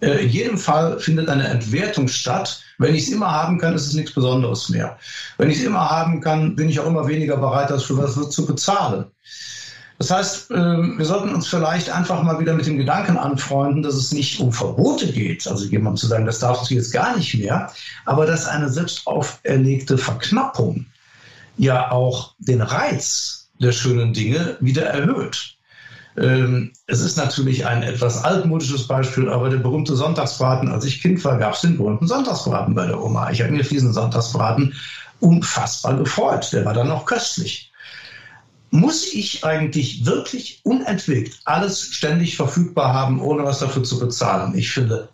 Äh, 0.00 0.24
in 0.24 0.28
jedem 0.30 0.58
Fall 0.58 0.98
findet 1.00 1.28
eine 1.28 1.48
Entwertung 1.48 2.08
statt. 2.08 2.60
Wenn 2.78 2.94
ich 2.94 3.04
es 3.04 3.12
immer 3.12 3.30
haben 3.30 3.58
kann, 3.58 3.74
ist 3.74 3.86
es 3.86 3.94
nichts 3.94 4.12
Besonderes 4.12 4.68
mehr. 4.68 4.98
Wenn 5.38 5.50
ich 5.50 5.58
es 5.58 5.64
immer 5.64 5.90
haben 5.90 6.20
kann, 6.20 6.54
bin 6.54 6.68
ich 6.68 6.78
auch 6.78 6.86
immer 6.86 7.08
weniger 7.08 7.36
bereit, 7.36 7.70
das 7.70 7.84
für 7.84 7.96
was 7.98 8.30
zu 8.30 8.46
bezahlen. 8.46 9.06
Das 9.98 10.12
heißt, 10.12 10.52
ähm, 10.52 10.94
wir 10.96 11.04
sollten 11.04 11.34
uns 11.34 11.48
vielleicht 11.48 11.90
einfach 11.90 12.22
mal 12.22 12.38
wieder 12.38 12.54
mit 12.54 12.66
dem 12.66 12.78
Gedanken 12.78 13.16
anfreunden, 13.16 13.82
dass 13.82 13.94
es 13.94 14.12
nicht 14.12 14.38
um 14.38 14.52
Verbote 14.52 15.10
geht, 15.10 15.46
also 15.48 15.64
jemandem 15.64 15.96
zu 15.96 16.06
sagen, 16.06 16.24
das 16.24 16.38
darfst 16.38 16.70
du 16.70 16.74
jetzt 16.74 16.92
gar 16.92 17.16
nicht 17.16 17.36
mehr, 17.36 17.72
aber 18.04 18.24
dass 18.24 18.46
eine 18.46 18.68
selbst 18.68 19.04
auferlegte 19.08 19.98
Verknappung 19.98 20.86
ja 21.56 21.90
auch 21.90 22.34
den 22.38 22.62
Reiz 22.62 23.50
der 23.60 23.72
schönen 23.72 24.12
Dinge 24.12 24.56
wieder 24.60 24.84
erhöht. 24.84 25.57
Ähm, 26.20 26.72
es 26.86 27.00
ist 27.00 27.16
natürlich 27.16 27.66
ein 27.66 27.82
etwas 27.82 28.24
altmodisches 28.24 28.86
Beispiel, 28.88 29.28
aber 29.28 29.50
der 29.50 29.58
berühmte 29.58 29.94
Sonntagsbraten, 29.94 30.68
als 30.70 30.84
ich 30.84 31.00
Kind 31.00 31.24
war, 31.24 31.38
gab 31.38 31.54
es 31.54 31.60
den 31.60 31.76
berühmten 31.76 32.08
Sonntagsbraten 32.08 32.74
bei 32.74 32.86
der 32.86 33.00
Oma. 33.00 33.30
Ich 33.30 33.40
habe 33.40 33.52
mir 33.52 33.62
diesen 33.62 33.92
Sonntagsbraten 33.92 34.74
unfassbar 35.20 35.96
gefreut. 35.96 36.52
Der 36.52 36.64
war 36.64 36.74
dann 36.74 36.88
noch 36.88 37.04
köstlich. 37.04 37.72
muss 38.70 39.12
ich 39.14 39.44
eigentlich 39.44 40.04
wirklich 40.04 40.60
unentwegt 40.64 41.40
alles 41.44 41.80
ständig 41.80 42.36
verfügbar 42.36 42.92
haben, 42.92 43.20
ohne 43.20 43.44
was 43.44 43.60
dafür 43.60 43.82
zu 43.82 43.98
bezahlen? 43.98 44.56
Ich 44.56 44.70
finde, 44.70 45.08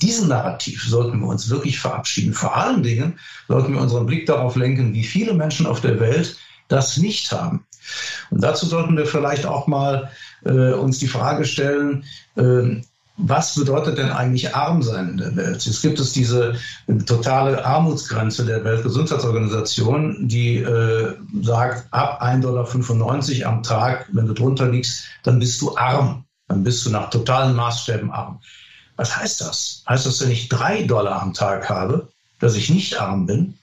diesen 0.00 0.28
Narrativ 0.28 0.84
sollten 0.84 1.20
wir 1.20 1.26
uns 1.28 1.50
wirklich 1.50 1.80
verabschieden. 1.80 2.32
Vor 2.34 2.56
allen 2.56 2.82
Dingen 2.82 3.18
sollten 3.48 3.74
wir 3.74 3.80
unseren 3.80 4.06
Blick 4.06 4.26
darauf 4.26 4.54
lenken, 4.56 4.94
wie 4.94 5.04
viele 5.04 5.34
Menschen 5.34 5.66
auf 5.66 5.80
der 5.80 5.98
Welt 5.98 6.36
das 6.68 6.96
nicht 6.96 7.32
haben. 7.32 7.66
Und 8.30 8.42
dazu 8.42 8.66
sollten 8.66 8.96
wir 8.96 9.06
vielleicht 9.06 9.46
auch 9.46 9.66
mal 9.66 10.10
äh, 10.44 10.72
uns 10.72 10.98
die 10.98 11.08
Frage 11.08 11.44
stellen, 11.44 12.04
äh, 12.36 12.82
was 13.18 13.54
bedeutet 13.54 13.98
denn 13.98 14.10
eigentlich 14.10 14.54
arm 14.54 14.82
sein 14.82 15.10
in 15.10 15.16
der 15.18 15.36
Welt? 15.36 15.66
Es 15.66 15.82
gibt 15.82 16.00
es 16.00 16.12
diese 16.12 16.56
totale 17.06 17.64
Armutsgrenze 17.64 18.44
der 18.44 18.64
Weltgesundheitsorganisation, 18.64 20.28
die 20.28 20.56
äh, 20.56 21.14
sagt, 21.42 21.86
ab 21.92 22.22
1,95 22.22 22.40
Dollar 22.40 23.52
am 23.52 23.62
Tag, 23.62 24.08
wenn 24.12 24.26
du 24.26 24.32
drunter 24.32 24.68
liegst, 24.68 25.04
dann 25.22 25.38
bist 25.38 25.60
du 25.60 25.76
arm. 25.76 26.24
Dann 26.48 26.64
bist 26.64 26.84
du 26.84 26.90
nach 26.90 27.10
totalen 27.10 27.54
Maßstäben 27.54 28.10
arm. 28.10 28.40
Was 28.96 29.16
heißt 29.16 29.40
das? 29.40 29.84
Heißt 29.88 30.06
das, 30.06 30.20
wenn 30.20 30.30
ich 30.30 30.48
drei 30.48 30.82
Dollar 30.82 31.22
am 31.22 31.32
Tag 31.32 31.68
habe, 31.68 32.08
dass 32.40 32.56
ich 32.56 32.70
nicht 32.70 33.00
arm 33.00 33.26
bin? 33.26 33.58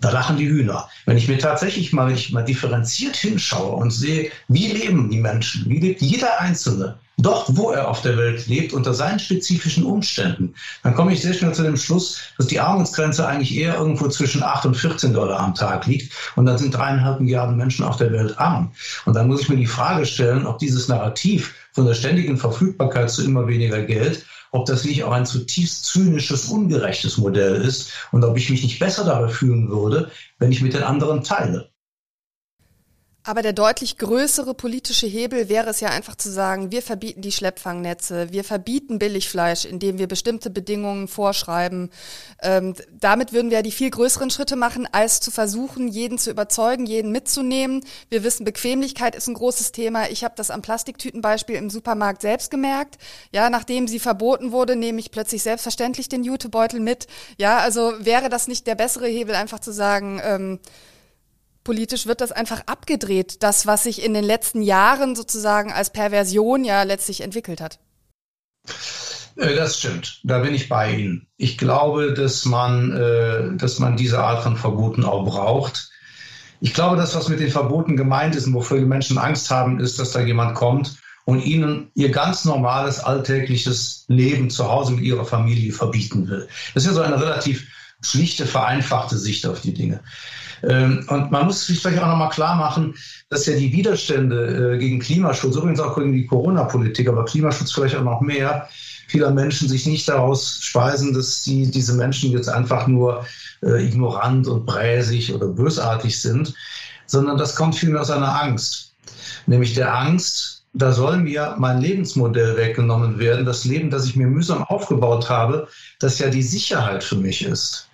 Da 0.00 0.10
lachen 0.10 0.36
die 0.36 0.48
Hühner. 0.48 0.88
Wenn 1.06 1.16
ich 1.16 1.28
mir 1.28 1.38
tatsächlich 1.38 1.92
mal, 1.92 2.12
ich 2.12 2.32
mal 2.32 2.44
differenziert 2.44 3.16
hinschaue 3.16 3.72
und 3.72 3.90
sehe, 3.90 4.30
wie 4.48 4.68
leben 4.68 5.10
die 5.10 5.20
Menschen, 5.20 5.68
wie 5.68 5.80
lebt 5.80 6.02
jeder 6.02 6.40
Einzelne, 6.40 6.98
dort, 7.18 7.56
wo 7.56 7.70
er 7.70 7.88
auf 7.88 8.02
der 8.02 8.16
Welt 8.18 8.46
lebt, 8.46 8.72
unter 8.72 8.92
seinen 8.92 9.18
spezifischen 9.18 9.84
Umständen, 9.84 10.54
dann 10.82 10.94
komme 10.94 11.12
ich 11.12 11.22
sehr 11.22 11.32
schnell 11.32 11.54
zu 11.54 11.62
dem 11.62 11.76
Schluss, 11.76 12.20
dass 12.36 12.46
die 12.46 12.60
Armutsgrenze 12.60 13.26
eigentlich 13.26 13.56
eher 13.56 13.76
irgendwo 13.76 14.08
zwischen 14.08 14.42
8 14.42 14.66
und 14.66 14.76
14 14.76 15.14
Dollar 15.14 15.40
am 15.40 15.54
Tag 15.54 15.86
liegt. 15.86 16.12
Und 16.36 16.46
dann 16.46 16.58
sind 16.58 16.74
dreieinhalb 16.74 17.20
Milliarden 17.20 17.56
Menschen 17.56 17.84
auf 17.84 17.96
der 17.96 18.12
Welt 18.12 18.38
arm. 18.38 18.72
Und 19.06 19.14
dann 19.14 19.28
muss 19.28 19.42
ich 19.42 19.48
mir 19.48 19.56
die 19.56 19.66
Frage 19.66 20.04
stellen, 20.04 20.46
ob 20.46 20.58
dieses 20.58 20.88
Narrativ 20.88 21.54
von 21.72 21.86
der 21.86 21.94
ständigen 21.94 22.36
Verfügbarkeit 22.36 23.10
zu 23.10 23.24
immer 23.24 23.46
weniger 23.48 23.82
Geld 23.82 24.24
ob 24.52 24.66
das 24.66 24.84
nicht 24.84 25.04
auch 25.04 25.12
ein 25.12 25.26
zutiefst 25.26 25.84
zynisches, 25.86 26.46
ungerechtes 26.46 27.18
Modell 27.18 27.56
ist 27.56 27.92
und 28.12 28.24
ob 28.24 28.36
ich 28.36 28.50
mich 28.50 28.62
nicht 28.62 28.78
besser 28.78 29.04
dabei 29.04 29.28
fühlen 29.28 29.68
würde, 29.68 30.10
wenn 30.38 30.52
ich 30.52 30.62
mit 30.62 30.74
den 30.74 30.82
anderen 30.82 31.22
teile. 31.22 31.70
Aber 33.26 33.42
der 33.42 33.52
deutlich 33.52 33.98
größere 33.98 34.54
politische 34.54 35.08
Hebel 35.08 35.48
wäre 35.48 35.68
es 35.68 35.80
ja 35.80 35.88
einfach 35.88 36.14
zu 36.14 36.30
sagen, 36.30 36.70
wir 36.70 36.80
verbieten 36.80 37.22
die 37.22 37.32
Schleppfangnetze, 37.32 38.30
wir 38.30 38.44
verbieten 38.44 39.00
Billigfleisch, 39.00 39.64
indem 39.64 39.98
wir 39.98 40.06
bestimmte 40.06 40.48
Bedingungen 40.48 41.08
vorschreiben. 41.08 41.90
Ähm, 42.40 42.74
damit 42.92 43.32
würden 43.32 43.50
wir 43.50 43.58
ja 43.58 43.62
die 43.62 43.72
viel 43.72 43.90
größeren 43.90 44.30
Schritte 44.30 44.54
machen, 44.54 44.86
als 44.92 45.18
zu 45.18 45.32
versuchen, 45.32 45.88
jeden 45.88 46.18
zu 46.18 46.30
überzeugen, 46.30 46.86
jeden 46.86 47.10
mitzunehmen. 47.10 47.84
Wir 48.10 48.22
wissen, 48.22 48.44
Bequemlichkeit 48.44 49.16
ist 49.16 49.26
ein 49.26 49.34
großes 49.34 49.72
Thema. 49.72 50.08
Ich 50.08 50.22
habe 50.22 50.34
das 50.36 50.52
am 50.52 50.62
Plastiktütenbeispiel 50.62 51.56
im 51.56 51.68
Supermarkt 51.68 52.22
selbst 52.22 52.52
gemerkt. 52.52 52.96
Ja, 53.32 53.50
nachdem 53.50 53.88
sie 53.88 53.98
verboten 53.98 54.52
wurde, 54.52 54.76
nehme 54.76 55.00
ich 55.00 55.10
plötzlich 55.10 55.42
selbstverständlich 55.42 56.08
den 56.08 56.22
Jutebeutel 56.22 56.78
mit. 56.78 57.08
Ja, 57.38 57.58
also 57.58 57.92
wäre 57.98 58.28
das 58.28 58.46
nicht 58.46 58.68
der 58.68 58.76
bessere 58.76 59.08
Hebel, 59.08 59.34
einfach 59.34 59.58
zu 59.58 59.72
sagen, 59.72 60.20
ähm, 60.22 60.60
politisch 61.66 62.06
wird 62.06 62.20
das 62.20 62.30
einfach 62.30 62.62
abgedreht, 62.66 63.42
das, 63.42 63.66
was 63.66 63.82
sich 63.82 64.04
in 64.04 64.14
den 64.14 64.22
letzten 64.22 64.62
Jahren 64.62 65.16
sozusagen 65.16 65.72
als 65.72 65.90
Perversion 65.90 66.64
ja 66.64 66.84
letztlich 66.84 67.22
entwickelt 67.22 67.60
hat. 67.60 67.80
Äh, 69.34 69.56
das 69.56 69.76
stimmt, 69.76 70.20
da 70.22 70.38
bin 70.38 70.54
ich 70.54 70.68
bei 70.68 70.92
Ihnen. 70.92 71.26
Ich 71.36 71.58
glaube, 71.58 72.14
dass 72.14 72.44
man, 72.44 72.92
äh, 72.92 73.56
dass 73.56 73.80
man 73.80 73.96
diese 73.96 74.22
Art 74.22 74.44
von 74.44 74.56
Verboten 74.56 75.04
auch 75.04 75.24
braucht. 75.24 75.90
Ich 76.60 76.72
glaube, 76.72 76.96
das, 76.96 77.16
was 77.16 77.28
mit 77.28 77.40
den 77.40 77.50
Verboten 77.50 77.96
gemeint 77.96 78.36
ist 78.36 78.46
und 78.46 78.54
wofür 78.54 78.78
die 78.78 78.84
Menschen 78.84 79.18
Angst 79.18 79.50
haben, 79.50 79.80
ist, 79.80 79.98
dass 79.98 80.12
da 80.12 80.20
jemand 80.20 80.54
kommt 80.54 80.94
und 81.24 81.40
ihnen 81.40 81.90
ihr 81.94 82.12
ganz 82.12 82.44
normales 82.44 83.00
alltägliches 83.00 84.04
Leben 84.06 84.50
zu 84.50 84.70
Hause 84.70 84.92
mit 84.92 85.02
ihrer 85.02 85.24
Familie 85.24 85.72
verbieten 85.72 86.28
will. 86.28 86.46
Das 86.74 86.84
ist 86.84 86.90
ja 86.90 86.94
so 86.94 87.00
eine 87.00 87.20
relativ 87.20 87.66
schlichte, 88.00 88.46
vereinfachte 88.46 89.18
Sicht 89.18 89.46
auf 89.46 89.60
die 89.60 89.74
Dinge. 89.74 90.00
Ähm, 90.62 91.04
und 91.08 91.30
man 91.30 91.46
muss 91.46 91.66
sich 91.66 91.80
vielleicht 91.80 92.02
auch 92.02 92.08
nochmal 92.08 92.30
klar 92.30 92.56
machen, 92.56 92.94
dass 93.28 93.46
ja 93.46 93.56
die 93.56 93.72
Widerstände 93.72 94.74
äh, 94.74 94.78
gegen 94.78 94.98
Klimaschutz, 94.98 95.56
übrigens 95.56 95.80
auch 95.80 95.96
gegen 95.96 96.12
die 96.12 96.26
Corona-Politik, 96.26 97.08
aber 97.08 97.24
Klimaschutz 97.24 97.72
vielleicht 97.72 97.96
auch 97.96 98.04
noch 98.04 98.20
mehr, 98.20 98.68
vieler 99.08 99.30
Menschen 99.30 99.68
sich 99.68 99.86
nicht 99.86 100.08
daraus 100.08 100.58
speisen, 100.62 101.14
dass 101.14 101.42
die, 101.42 101.70
diese 101.70 101.94
Menschen 101.94 102.32
jetzt 102.32 102.48
einfach 102.48 102.86
nur 102.86 103.24
äh, 103.62 103.86
ignorant 103.86 104.48
und 104.48 104.66
bräsig 104.66 105.32
oder 105.32 105.48
bösartig 105.48 106.20
sind, 106.20 106.54
sondern 107.06 107.38
das 107.38 107.54
kommt 107.54 107.76
vielmehr 107.76 108.00
aus 108.00 108.10
einer 108.10 108.42
Angst. 108.42 108.94
Nämlich 109.46 109.74
der 109.74 109.96
Angst, 109.96 110.64
da 110.72 110.92
soll 110.92 111.18
mir 111.18 111.54
mein 111.58 111.80
Lebensmodell 111.80 112.56
weggenommen 112.56 113.18
werden, 113.18 113.46
das 113.46 113.64
Leben, 113.64 113.90
das 113.90 114.06
ich 114.06 114.16
mir 114.16 114.26
mühsam 114.26 114.62
aufgebaut 114.64 115.30
habe, 115.30 115.68
das 116.00 116.18
ja 116.18 116.28
die 116.28 116.42
Sicherheit 116.42 117.02
für 117.02 117.16
mich 117.16 117.44
ist. 117.44 117.88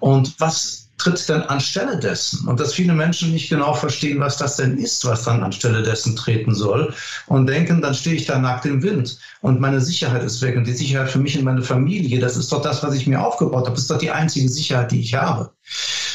Und 0.00 0.40
was 0.40 0.81
tritt 1.02 1.28
denn 1.28 1.42
anstelle 1.42 1.98
dessen? 1.98 2.46
Und 2.46 2.60
dass 2.60 2.74
viele 2.74 2.92
Menschen 2.92 3.32
nicht 3.32 3.48
genau 3.48 3.74
verstehen, 3.74 4.20
was 4.20 4.36
das 4.36 4.56
denn 4.56 4.78
ist, 4.78 5.04
was 5.04 5.24
dann 5.24 5.42
anstelle 5.42 5.82
dessen 5.82 6.14
treten 6.14 6.54
soll 6.54 6.94
und 7.26 7.46
denken, 7.46 7.82
dann 7.82 7.94
stehe 7.94 8.16
ich 8.16 8.26
da 8.26 8.38
nackt 8.38 8.66
im 8.66 8.82
Wind 8.82 9.18
und 9.40 9.60
meine 9.60 9.80
Sicherheit 9.80 10.22
ist 10.22 10.40
weg 10.42 10.56
und 10.56 10.66
die 10.66 10.72
Sicherheit 10.72 11.10
für 11.10 11.18
mich 11.18 11.36
und 11.36 11.44
meine 11.44 11.62
Familie, 11.62 12.20
das 12.20 12.36
ist 12.36 12.52
doch 12.52 12.62
das, 12.62 12.82
was 12.82 12.94
ich 12.94 13.06
mir 13.06 13.20
aufgebaut 13.20 13.64
habe, 13.64 13.74
das 13.74 13.82
ist 13.82 13.90
doch 13.90 13.98
die 13.98 14.10
einzige 14.10 14.48
Sicherheit, 14.48 14.92
die 14.92 15.00
ich 15.00 15.14
habe. 15.14 15.50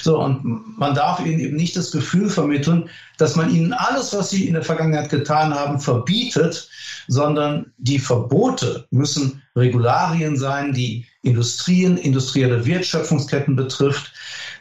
So, 0.03 0.19
und 0.19 0.77
man 0.77 0.95
darf 0.95 1.19
ihnen 1.19 1.39
eben 1.39 1.57
nicht 1.57 1.75
das 1.75 1.91
Gefühl 1.91 2.29
vermitteln, 2.29 2.89
dass 3.17 3.35
man 3.35 3.53
ihnen 3.53 3.73
alles, 3.73 4.13
was 4.13 4.29
sie 4.29 4.47
in 4.47 4.53
der 4.53 4.63
Vergangenheit 4.63 5.09
getan 5.09 5.53
haben, 5.53 5.79
verbietet, 5.79 6.69
sondern 7.07 7.73
die 7.77 7.99
Verbote 7.99 8.87
müssen 8.91 9.41
Regularien 9.55 10.37
sein, 10.37 10.73
die 10.73 11.05
Industrien, 11.23 11.97
industrielle 11.97 12.65
Wertschöpfungsketten 12.65 13.55
betrifft, 13.55 14.13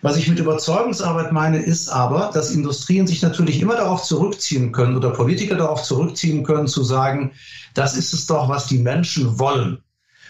was 0.07 0.16
ich 0.16 0.28
mit 0.28 0.38
Überzeugungsarbeit 0.38 1.32
meine, 1.32 1.59
ist 1.59 1.88
aber, 1.88 2.30
dass 2.32 2.52
Industrien 2.52 3.09
sich 3.09 3.22
natürlich 3.22 3.61
immer 3.61 3.74
darauf 3.74 4.04
zurückziehen 4.04 4.70
können 4.70 4.96
oder 4.96 5.11
Politiker 5.11 5.57
darauf 5.57 5.82
zurückziehen 5.82 6.44
können, 6.44 6.68
zu 6.68 6.84
sagen, 6.84 7.32
das 7.74 7.96
ist 7.96 8.12
es 8.12 8.24
doch, 8.26 8.48
was 8.48 8.68
die 8.68 8.78
Menschen 8.78 9.40
wollen. 9.40 9.82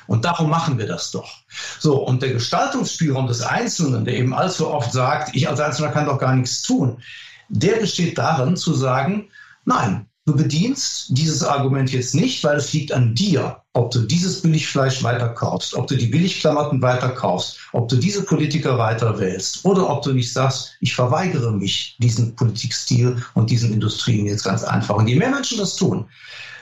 Und 0.07 0.25
darum 0.25 0.49
machen 0.49 0.79
wir 0.79 0.87
das 0.87 1.11
doch. 1.11 1.31
So, 1.79 2.03
und 2.07 2.23
der 2.23 2.33
Gestaltungsspielraum 2.33 3.27
des 3.27 3.43
Einzelnen, 3.43 4.07
der 4.07 4.15
eben 4.15 4.33
allzu 4.33 4.67
oft 4.67 4.93
sagt, 4.93 5.37
ich 5.37 5.47
als 5.47 5.61
Einzelner 5.61 5.93
kann 5.93 6.07
doch 6.07 6.19
gar 6.19 6.35
nichts 6.35 6.63
tun, 6.63 7.03
der 7.51 7.77
besteht 7.77 8.17
darin 8.17 8.57
zu 8.57 8.73
sagen, 8.73 9.29
nein, 9.67 10.07
Du 10.27 10.35
bedienst 10.35 11.07
dieses 11.11 11.45
Argument 11.45 11.93
jetzt 11.93 12.13
nicht, 12.13 12.43
weil 12.43 12.57
es 12.57 12.73
liegt 12.73 12.91
an 12.91 13.15
dir, 13.15 13.63
ob 13.77 13.91
du 13.91 14.01
dieses 14.01 14.41
Billigfleisch 14.41 15.03
weiterkaufst, 15.03 15.75
ob 15.75 15.87
du 15.87 15.97
die 15.97 16.07
Billigklamotten 16.07 16.81
weiterkaufst, 16.81 17.59
ob 17.73 17.89
du 17.91 17.97
diese 17.97 18.23
Politiker 18.23 18.79
weiter 18.79 19.19
wählst 19.19 19.67
oder 19.67 19.91
ob 19.91 20.03
du 20.03 20.15
nicht 20.15 20.33
sagst, 20.33 20.73
ich 20.81 20.95
verweigere 20.95 21.53
mich 21.53 21.95
diesen 21.99 22.35
Politikstil 22.35 23.23
und 23.35 23.51
diesen 23.51 23.75
Industrien 23.75 24.25
jetzt 24.25 24.45
ganz 24.45 24.65
einfach. 24.65 24.97
Und 24.97 25.09
je 25.09 25.17
mehr 25.17 25.29
Menschen 25.29 25.59
das 25.59 25.77
tun, 25.77 26.07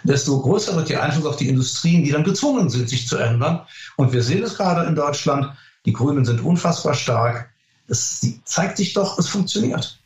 desto 0.03 0.41
größer 0.41 0.75
wird 0.75 0.89
der 0.89 1.05
Einfluss 1.05 1.27
auf 1.27 1.37
die 1.37 1.49
Industrien, 1.49 2.03
die 2.03 2.11
dann 2.11 2.25
gezwungen 2.25 2.69
sind, 2.69 2.89
sich 2.89 3.07
zu 3.07 3.17
ändern. 3.17 3.61
Und 3.97 4.13
wir 4.13 4.23
sehen 4.23 4.43
es 4.43 4.57
gerade 4.57 4.85
in 4.85 4.97
Deutschland. 4.97 5.53
Die 5.87 5.93
Grünen 5.93 6.25
sind 6.25 6.41
unfassbar 6.41 6.95
stark 6.95 7.49
es 7.87 8.27
zeigt 8.45 8.79
sich 8.79 8.95
doch, 8.95 9.19
es 9.19 9.29
funktioniert. 9.29 9.99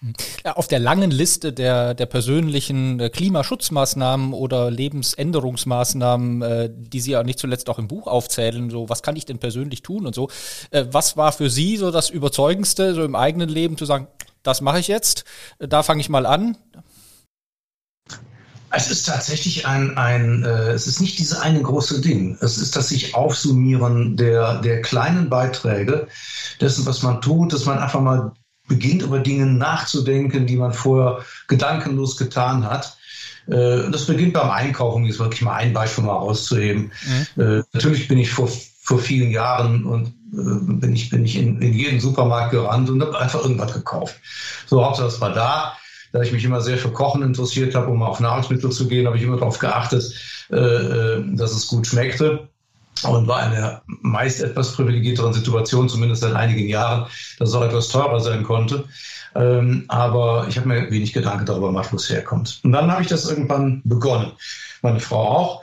Auf 0.44 0.66
der 0.66 0.80
langen 0.80 1.12
Liste 1.12 1.52
der, 1.52 1.94
der 1.94 2.06
persönlichen 2.06 2.98
äh, 2.98 3.08
Klimaschutzmaßnahmen 3.08 4.32
oder 4.32 4.70
Lebensänderungsmaßnahmen, 4.70 6.42
äh, 6.42 6.70
die 6.72 7.00
Sie 7.00 7.12
ja 7.12 7.22
nicht 7.22 7.38
zuletzt 7.38 7.70
auch 7.70 7.78
im 7.78 7.86
Buch 7.86 8.08
aufzählen, 8.08 8.70
so 8.70 8.88
was 8.88 9.02
kann 9.02 9.14
ich 9.14 9.26
denn 9.26 9.38
persönlich 9.38 9.82
tun 9.82 10.06
und 10.06 10.14
so. 10.14 10.28
Äh, 10.70 10.86
was 10.90 11.16
war 11.16 11.30
für 11.30 11.50
Sie 11.50 11.76
so 11.76 11.92
das 11.92 12.10
Überzeugendste, 12.10 12.94
so 12.94 13.04
im 13.04 13.14
eigenen 13.14 13.48
Leben 13.48 13.76
zu 13.76 13.84
sagen, 13.84 14.08
das 14.42 14.60
mache 14.60 14.80
ich 14.80 14.88
jetzt, 14.88 15.24
da 15.58 15.82
fange 15.82 16.00
ich 16.00 16.08
mal 16.08 16.26
an? 16.26 16.56
Es 18.70 18.90
ist 18.90 19.06
tatsächlich 19.06 19.66
ein, 19.66 19.96
ein 19.96 20.44
äh, 20.44 20.70
es 20.72 20.86
ist 20.86 21.00
nicht 21.00 21.18
dieses 21.18 21.38
eine 21.38 21.62
große 21.62 22.00
Ding. 22.00 22.36
Es 22.40 22.58
ist 22.58 22.76
das 22.76 22.88
sich 22.88 23.14
Aufsummieren 23.14 24.16
der, 24.16 24.60
der 24.60 24.82
kleinen 24.82 25.30
Beiträge, 25.30 26.08
dessen, 26.60 26.84
was 26.84 27.02
man 27.02 27.20
tut, 27.20 27.52
dass 27.52 27.64
man 27.64 27.78
einfach 27.78 28.00
mal 28.00 28.32
beginnt, 28.68 29.02
über 29.02 29.18
Dinge 29.18 29.46
nachzudenken, 29.46 30.46
die 30.46 30.56
man 30.56 30.72
vorher 30.72 31.24
gedankenlos 31.48 32.16
getan 32.16 32.64
hat. 32.68 32.98
Äh, 33.46 33.90
das 33.90 34.06
beginnt 34.06 34.34
beim 34.34 34.50
Einkaufen, 34.50 35.02
um 35.02 35.06
jetzt 35.06 35.18
wirklich 35.18 35.42
mal 35.42 35.54
ein 35.54 35.72
Beispiel 35.72 36.04
mal 36.04 36.16
rauszuheben. 36.16 36.92
Mhm. 37.36 37.42
Äh, 37.42 37.62
natürlich 37.72 38.08
bin 38.08 38.18
ich 38.18 38.30
vor, 38.30 38.48
vor 38.82 38.98
vielen 38.98 39.30
Jahren 39.30 39.84
und 39.86 40.08
äh, 40.32 40.76
bin 40.80 40.94
ich, 40.94 41.08
bin 41.08 41.24
ich 41.24 41.36
in, 41.36 41.60
in 41.62 41.72
jeden 41.72 42.00
Supermarkt 42.00 42.50
gerannt 42.50 42.90
und 42.90 43.00
habe 43.00 43.18
einfach 43.18 43.42
irgendwas 43.42 43.72
gekauft. 43.72 44.16
So, 44.66 44.84
Hauptsache 44.84 45.08
es 45.08 45.20
war 45.20 45.32
da 45.32 45.76
da 46.12 46.22
ich 46.22 46.32
mich 46.32 46.44
immer 46.44 46.60
sehr 46.60 46.78
für 46.78 46.90
Kochen 46.90 47.22
interessiert 47.22 47.74
habe, 47.74 47.90
um 47.90 48.02
auf 48.02 48.20
Nahrungsmittel 48.20 48.70
zu 48.70 48.88
gehen, 48.88 49.06
habe 49.06 49.16
ich 49.16 49.22
immer 49.22 49.36
darauf 49.36 49.58
geachtet, 49.58 50.12
äh, 50.50 50.56
äh, 50.56 51.24
dass 51.36 51.52
es 51.52 51.66
gut 51.66 51.86
schmeckte. 51.86 52.48
und 53.04 53.28
war 53.28 53.46
in 53.46 53.52
der 53.52 53.82
meist 53.86 54.42
etwas 54.42 54.74
privilegierteren 54.74 55.32
Situation, 55.32 55.88
zumindest 55.88 56.22
seit 56.22 56.34
einigen 56.34 56.68
Jahren, 56.68 57.06
dass 57.38 57.50
es 57.50 57.54
auch 57.54 57.62
etwas 57.62 57.88
teurer 57.88 58.20
sein 58.20 58.42
konnte. 58.42 58.84
Ähm, 59.36 59.84
aber 59.88 60.46
ich 60.48 60.56
habe 60.56 60.68
mir 60.68 60.90
wenig 60.90 61.12
Gedanken 61.12 61.46
darüber 61.46 61.68
gemacht, 61.68 61.92
wo 61.92 61.96
es 61.96 62.10
herkommt. 62.10 62.60
Und 62.64 62.72
dann 62.72 62.90
habe 62.90 63.02
ich 63.02 63.08
das 63.08 63.30
irgendwann 63.30 63.82
begonnen. 63.84 64.32
Meine 64.82 65.00
Frau 65.00 65.28
auch. 65.28 65.62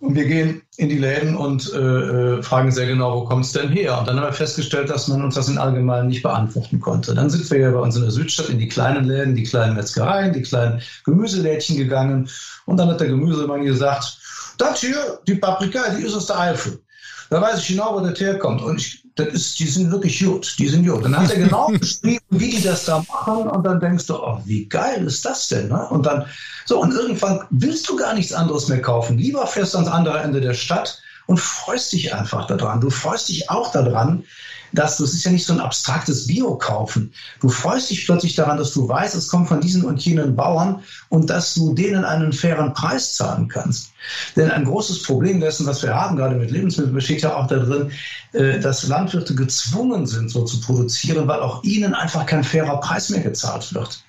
Und 0.00 0.14
wir 0.14 0.24
gehen 0.24 0.62
in 0.78 0.88
die 0.88 0.98
Läden 0.98 1.36
und 1.36 1.72
äh, 1.74 1.78
äh 1.78 2.42
fragen 2.42 2.72
sehr 2.72 2.86
genau, 2.86 3.20
wo 3.20 3.24
kommt 3.26 3.44
es 3.44 3.52
denn 3.52 3.68
her? 3.68 3.98
Und 3.98 4.08
dann 4.08 4.16
haben 4.16 4.26
wir 4.26 4.32
festgestellt, 4.32 4.88
dass 4.88 5.08
man 5.08 5.22
uns 5.22 5.34
das 5.34 5.48
in 5.48 5.58
Allgemeinen 5.58 6.08
nicht 6.08 6.22
beantworten 6.22 6.80
konnte. 6.80 7.14
Dann 7.14 7.28
sind 7.28 7.50
wir 7.50 7.58
ja 7.58 7.70
bei 7.70 7.80
uns 7.80 7.96
in 7.96 8.02
der 8.02 8.10
Südstadt 8.10 8.48
in 8.48 8.58
die 8.58 8.68
kleinen 8.68 9.04
Läden, 9.04 9.34
die 9.34 9.42
kleinen 9.42 9.76
Metzgereien, 9.76 10.32
die 10.32 10.42
kleinen 10.42 10.80
Gemüselädchen 11.04 11.76
gegangen. 11.76 12.30
Und 12.64 12.78
dann 12.78 12.88
hat 12.88 13.00
der 13.00 13.08
Gemüsemann 13.08 13.62
gesagt, 13.62 14.18
das 14.56 14.80
hier, 14.80 15.20
die 15.26 15.34
Paprika, 15.34 15.90
die 15.90 16.02
ist 16.02 16.14
aus 16.14 16.26
der 16.26 16.40
Eifel. 16.40 16.80
Da 17.28 17.40
weiß 17.40 17.60
ich 17.60 17.68
genau, 17.68 17.94
wo 17.94 18.00
das 18.00 18.18
herkommt. 18.18 18.62
Und 18.62 18.80
ich, 18.80 19.04
das 19.24 19.34
ist, 19.34 19.58
die 19.58 19.66
sind 19.66 19.90
wirklich 19.90 20.22
gut. 20.24 20.54
Die 20.58 20.68
sind 20.68 20.86
gut. 20.86 21.04
Dann 21.04 21.16
hat 21.16 21.30
er 21.30 21.38
genau 21.38 21.68
beschrieben, 21.80 22.24
wie 22.30 22.50
die 22.50 22.62
das 22.62 22.84
da 22.84 23.04
machen. 23.08 23.48
Und 23.48 23.64
dann 23.64 23.80
denkst 23.80 24.06
du, 24.06 24.16
oh, 24.16 24.40
wie 24.44 24.66
geil 24.66 25.04
ist 25.06 25.24
das 25.24 25.48
denn? 25.48 25.68
Ne? 25.68 25.88
Und 25.88 26.06
dann, 26.06 26.26
so, 26.66 26.80
und 26.80 26.92
irgendwann 26.92 27.40
willst 27.50 27.88
du 27.88 27.96
gar 27.96 28.14
nichts 28.14 28.32
anderes 28.32 28.68
mehr 28.68 28.82
kaufen. 28.82 29.18
Lieber 29.18 29.46
fährst 29.46 29.74
du 29.74 29.78
ans 29.78 29.90
andere 29.90 30.20
Ende 30.20 30.40
der 30.40 30.54
Stadt 30.54 31.02
und 31.26 31.38
freust 31.38 31.92
dich 31.92 32.14
einfach 32.14 32.46
daran. 32.46 32.80
Du 32.80 32.90
freust 32.90 33.28
dich 33.28 33.50
auch 33.50 33.70
daran, 33.72 34.24
dass 34.72 34.98
das 34.98 35.12
ist 35.12 35.24
ja 35.24 35.32
nicht 35.32 35.46
so 35.46 35.52
ein 35.52 35.60
abstraktes 35.60 36.26
Bio-Kaufen. 36.26 37.12
Du 37.40 37.48
freust 37.48 37.90
dich 37.90 38.06
plötzlich 38.06 38.34
daran, 38.34 38.58
dass 38.58 38.72
du 38.72 38.88
weißt, 38.88 39.14
es 39.14 39.28
kommt 39.28 39.48
von 39.48 39.60
diesen 39.60 39.84
und 39.84 40.04
jenen 40.04 40.36
Bauern 40.36 40.82
und 41.08 41.30
dass 41.30 41.54
du 41.54 41.74
denen 41.74 42.04
einen 42.04 42.32
fairen 42.32 42.72
Preis 42.72 43.14
zahlen 43.14 43.48
kannst. 43.48 43.92
Denn 44.36 44.50
ein 44.50 44.64
großes 44.64 45.02
Problem 45.02 45.40
dessen, 45.40 45.66
was 45.66 45.82
wir 45.82 45.94
haben, 45.94 46.16
gerade 46.16 46.36
mit 46.36 46.50
Lebensmitteln, 46.50 46.94
besteht 46.94 47.22
ja 47.22 47.34
auch 47.34 47.46
darin, 47.46 47.90
äh, 48.32 48.60
dass 48.60 48.86
Landwirte 48.86 49.34
gezwungen 49.34 50.06
sind, 50.06 50.30
so 50.30 50.44
zu 50.44 50.60
produzieren, 50.60 51.28
weil 51.28 51.40
auch 51.40 51.62
ihnen 51.64 51.94
einfach 51.94 52.26
kein 52.26 52.44
fairer 52.44 52.80
Preis 52.80 53.10
mehr 53.10 53.20
gezahlt 53.20 53.72
wird. 53.74 54.02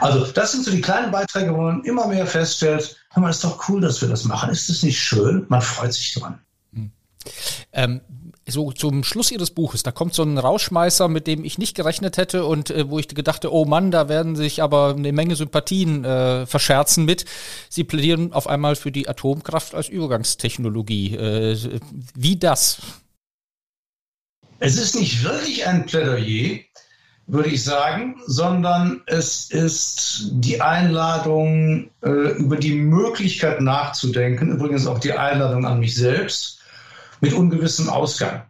Also 0.00 0.26
das 0.26 0.52
sind 0.52 0.64
so 0.64 0.70
die 0.70 0.80
kleinen 0.80 1.10
Beiträge, 1.10 1.52
wo 1.54 1.62
man 1.62 1.82
immer 1.84 2.06
mehr 2.06 2.26
feststellt, 2.26 2.96
hör 3.10 3.22
mal, 3.22 3.30
ist 3.30 3.44
doch 3.44 3.68
cool, 3.68 3.80
dass 3.80 4.00
wir 4.00 4.08
das 4.08 4.24
machen. 4.24 4.50
Ist 4.50 4.68
das 4.68 4.82
nicht 4.82 4.98
schön? 4.98 5.44
Man 5.48 5.60
freut 5.60 5.92
sich 5.92 6.14
dran. 6.14 6.38
Hm. 6.72 6.90
Ähm, 7.72 8.00
so 8.46 8.72
zum 8.72 9.04
Schluss 9.04 9.30
ihres 9.30 9.50
Buches, 9.50 9.82
da 9.82 9.92
kommt 9.92 10.14
so 10.14 10.22
ein 10.22 10.36
Rauschmeißer, 10.38 11.08
mit 11.08 11.26
dem 11.26 11.44
ich 11.44 11.58
nicht 11.58 11.76
gerechnet 11.76 12.16
hätte 12.16 12.44
und 12.44 12.70
äh, 12.70 12.88
wo 12.88 12.98
ich 12.98 13.08
gedachte, 13.08 13.52
oh 13.52 13.64
Mann, 13.64 13.90
da 13.90 14.08
werden 14.08 14.36
sich 14.36 14.62
aber 14.62 14.94
eine 14.96 15.12
Menge 15.12 15.36
Sympathien 15.36 16.04
äh, 16.04 16.46
verscherzen 16.46 17.04
mit. 17.04 17.24
Sie 17.68 17.84
plädieren 17.84 18.32
auf 18.32 18.48
einmal 18.48 18.76
für 18.76 18.90
die 18.90 19.08
Atomkraft 19.08 19.74
als 19.74 19.88
Übergangstechnologie. 19.88 21.16
Äh, 21.16 21.80
wie 22.14 22.36
das? 22.36 22.78
Es 24.58 24.76
ist 24.76 24.94
nicht 24.94 25.22
wirklich 25.24 25.66
ein 25.66 25.86
Plädoyer, 25.86 26.60
würde 27.26 27.48
ich 27.48 27.64
sagen, 27.64 28.16
sondern 28.26 29.02
es 29.06 29.50
ist 29.50 30.28
die 30.32 30.60
Einladung, 30.60 31.90
äh, 32.02 32.08
über 32.38 32.56
die 32.56 32.74
Möglichkeit 32.74 33.60
nachzudenken, 33.60 34.50
übrigens 34.52 34.86
auch 34.86 34.98
die 34.98 35.12
Einladung 35.12 35.64
an 35.64 35.80
mich 35.80 35.94
selbst, 35.94 36.61
mit 37.22 37.32
ungewissem 37.32 37.88
Ausgang. 37.88 38.42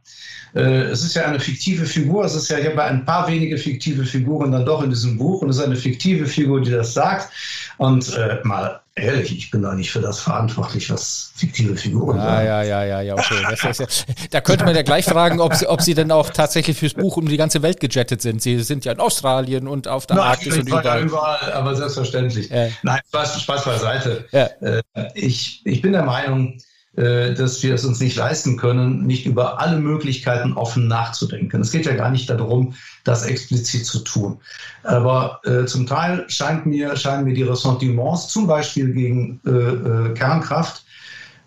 Äh, 0.54 0.90
es 0.90 1.02
ist 1.02 1.14
ja 1.14 1.24
eine 1.24 1.40
fiktive 1.40 1.86
Figur, 1.86 2.24
es 2.24 2.34
ist 2.34 2.50
ja 2.50 2.58
hier 2.58 2.74
bei 2.74 2.84
ein 2.84 3.04
paar 3.04 3.28
wenige 3.28 3.56
fiktive 3.56 4.04
Figuren 4.04 4.52
dann 4.52 4.66
doch 4.66 4.82
in 4.82 4.90
diesem 4.90 5.16
Buch 5.16 5.42
und 5.42 5.50
es 5.50 5.58
ist 5.58 5.64
eine 5.64 5.76
fiktive 5.76 6.26
Figur, 6.26 6.60
die 6.60 6.70
das 6.70 6.92
sagt. 6.92 7.30
Und 7.78 8.14
äh, 8.16 8.40
mal 8.44 8.80
ehrlich, 8.94 9.34
ich 9.34 9.50
bin 9.50 9.62
da 9.62 9.74
nicht 9.74 9.90
für 9.90 10.00
das 10.00 10.20
verantwortlich, 10.20 10.90
was 10.90 11.32
fiktive 11.36 11.74
Figuren 11.76 12.18
ja, 12.18 12.24
sagen. 12.24 12.46
Ja, 12.46 12.62
ja, 12.62 12.84
ja, 12.84 13.00
ja, 13.00 13.14
okay. 13.14 13.56
Das 13.62 13.78
ja, 13.78 13.86
da 14.30 14.40
könnte 14.42 14.66
man 14.66 14.74
ja 14.76 14.82
gleich 14.82 15.06
fragen, 15.06 15.40
ob 15.40 15.54
sie, 15.54 15.66
ob 15.66 15.80
sie 15.80 15.94
denn 15.94 16.12
auch 16.12 16.28
tatsächlich 16.28 16.76
fürs 16.76 16.94
Buch 16.94 17.16
um 17.16 17.26
die 17.26 17.38
ganze 17.38 17.62
Welt 17.62 17.80
gejettet 17.80 18.20
sind. 18.20 18.42
Sie 18.42 18.60
sind 18.60 18.84
ja 18.84 18.92
in 18.92 19.00
Australien 19.00 19.66
und 19.68 19.88
auf 19.88 20.06
der 20.06 20.16
Nein, 20.16 20.26
Arktis 20.26 20.58
und 20.58 20.68
überall. 20.68 21.02
überall. 21.02 21.52
Aber 21.52 21.74
selbstverständlich. 21.74 22.50
Ja. 22.50 22.68
Nein, 22.82 23.00
Spaß, 23.08 23.40
Spaß 23.40 23.64
beiseite. 23.64 24.26
Ja. 24.32 24.50
Äh, 24.60 24.82
ich, 25.14 25.62
ich 25.64 25.80
bin 25.80 25.92
der 25.92 26.04
Meinung, 26.04 26.58
dass 26.94 27.62
wir 27.62 27.72
es 27.72 27.86
uns 27.86 28.00
nicht 28.00 28.16
leisten 28.16 28.58
können, 28.58 29.06
nicht 29.06 29.24
über 29.24 29.60
alle 29.60 29.78
Möglichkeiten 29.78 30.52
offen 30.52 30.88
nachzudenken. 30.88 31.62
Es 31.62 31.70
geht 31.70 31.86
ja 31.86 31.94
gar 31.94 32.10
nicht 32.10 32.28
darum, 32.28 32.74
das 33.04 33.24
explizit 33.24 33.86
zu 33.86 34.00
tun. 34.00 34.40
Aber 34.82 35.40
äh, 35.44 35.64
zum 35.64 35.86
Teil 35.86 36.24
scheint 36.28 36.66
mir, 36.66 36.96
scheinen 36.96 37.24
mir 37.24 37.34
die 37.34 37.44
Ressentiments, 37.44 38.28
zum 38.28 38.46
Beispiel 38.46 38.92
gegen 38.92 39.40
äh, 39.46 39.50
äh, 39.50 40.14
Kernkraft, 40.14 40.84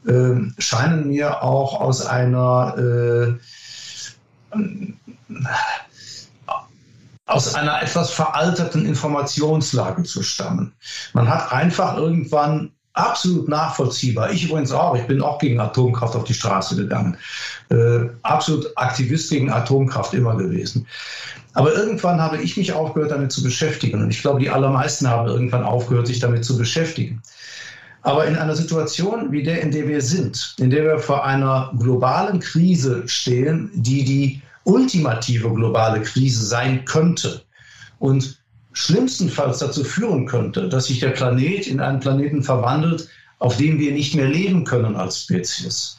ähm, 0.07 0.53
scheinen 0.57 1.07
mir 1.07 1.43
auch 1.43 1.79
aus 1.79 2.05
einer 2.05 2.75
äh, 2.77 3.33
aus 7.25 7.55
einer 7.55 7.81
etwas 7.81 8.11
veralterten 8.11 8.85
Informationslage 8.85 10.03
zu 10.03 10.21
stammen. 10.21 10.73
Man 11.13 11.27
hat 11.27 11.51
einfach 11.51 11.97
irgendwann 11.97 12.71
absolut 12.95 13.47
nachvollziehbar. 13.47 14.31
Ich 14.31 14.45
übrigens 14.45 14.71
auch. 14.71 14.95
Ich 14.95 15.05
bin 15.05 15.21
auch 15.21 15.37
gegen 15.39 15.59
Atomkraft 15.59 16.15
auf 16.15 16.23
die 16.23 16.33
Straße 16.33 16.75
gegangen. 16.75 17.17
Äh, 17.69 18.09
absolut 18.23 18.71
Aktivist 18.75 19.29
gegen 19.29 19.51
Atomkraft 19.51 20.13
immer 20.13 20.35
gewesen. 20.35 20.87
Aber 21.53 21.73
irgendwann 21.73 22.21
habe 22.21 22.41
ich 22.41 22.57
mich 22.57 22.73
aufgehört, 22.73 23.11
damit 23.11 23.31
zu 23.31 23.43
beschäftigen. 23.43 24.01
Und 24.01 24.09
ich 24.09 24.21
glaube, 24.21 24.39
die 24.39 24.49
allermeisten 24.49 25.07
haben 25.07 25.27
irgendwann 25.27 25.63
aufgehört, 25.63 26.07
sich 26.07 26.19
damit 26.19 26.43
zu 26.43 26.57
beschäftigen. 26.57 27.21
Aber 28.01 28.25
in 28.25 28.35
einer 28.35 28.55
Situation 28.55 29.31
wie 29.31 29.43
der, 29.43 29.61
in 29.61 29.71
der 29.71 29.87
wir 29.87 30.01
sind, 30.01 30.55
in 30.59 30.69
der 30.69 30.83
wir 30.83 30.99
vor 30.99 31.25
einer 31.25 31.73
globalen 31.79 32.39
Krise 32.39 33.03
stehen, 33.07 33.71
die 33.73 34.03
die 34.03 34.41
ultimative 34.63 35.51
globale 35.53 36.01
Krise 36.01 36.45
sein 36.45 36.85
könnte 36.85 37.41
und 37.99 38.37
schlimmstenfalls 38.76 39.59
dazu 39.59 39.84
führen 39.84 40.28
könnte, 40.28 40.69
dass 40.69 40.86
sich 40.86 40.99
der 40.99 41.09
Planet 41.09 41.65
in 41.65 41.80
einen 41.80 41.99
Planeten 41.99 42.43
verwandelt, 42.43 43.09
auf 43.39 43.57
dem 43.57 43.80
wir 43.80 43.91
nicht 43.91 44.15
mehr 44.15 44.28
leben 44.28 44.65
können 44.65 44.95
als 44.95 45.23
Spezies. 45.23 45.97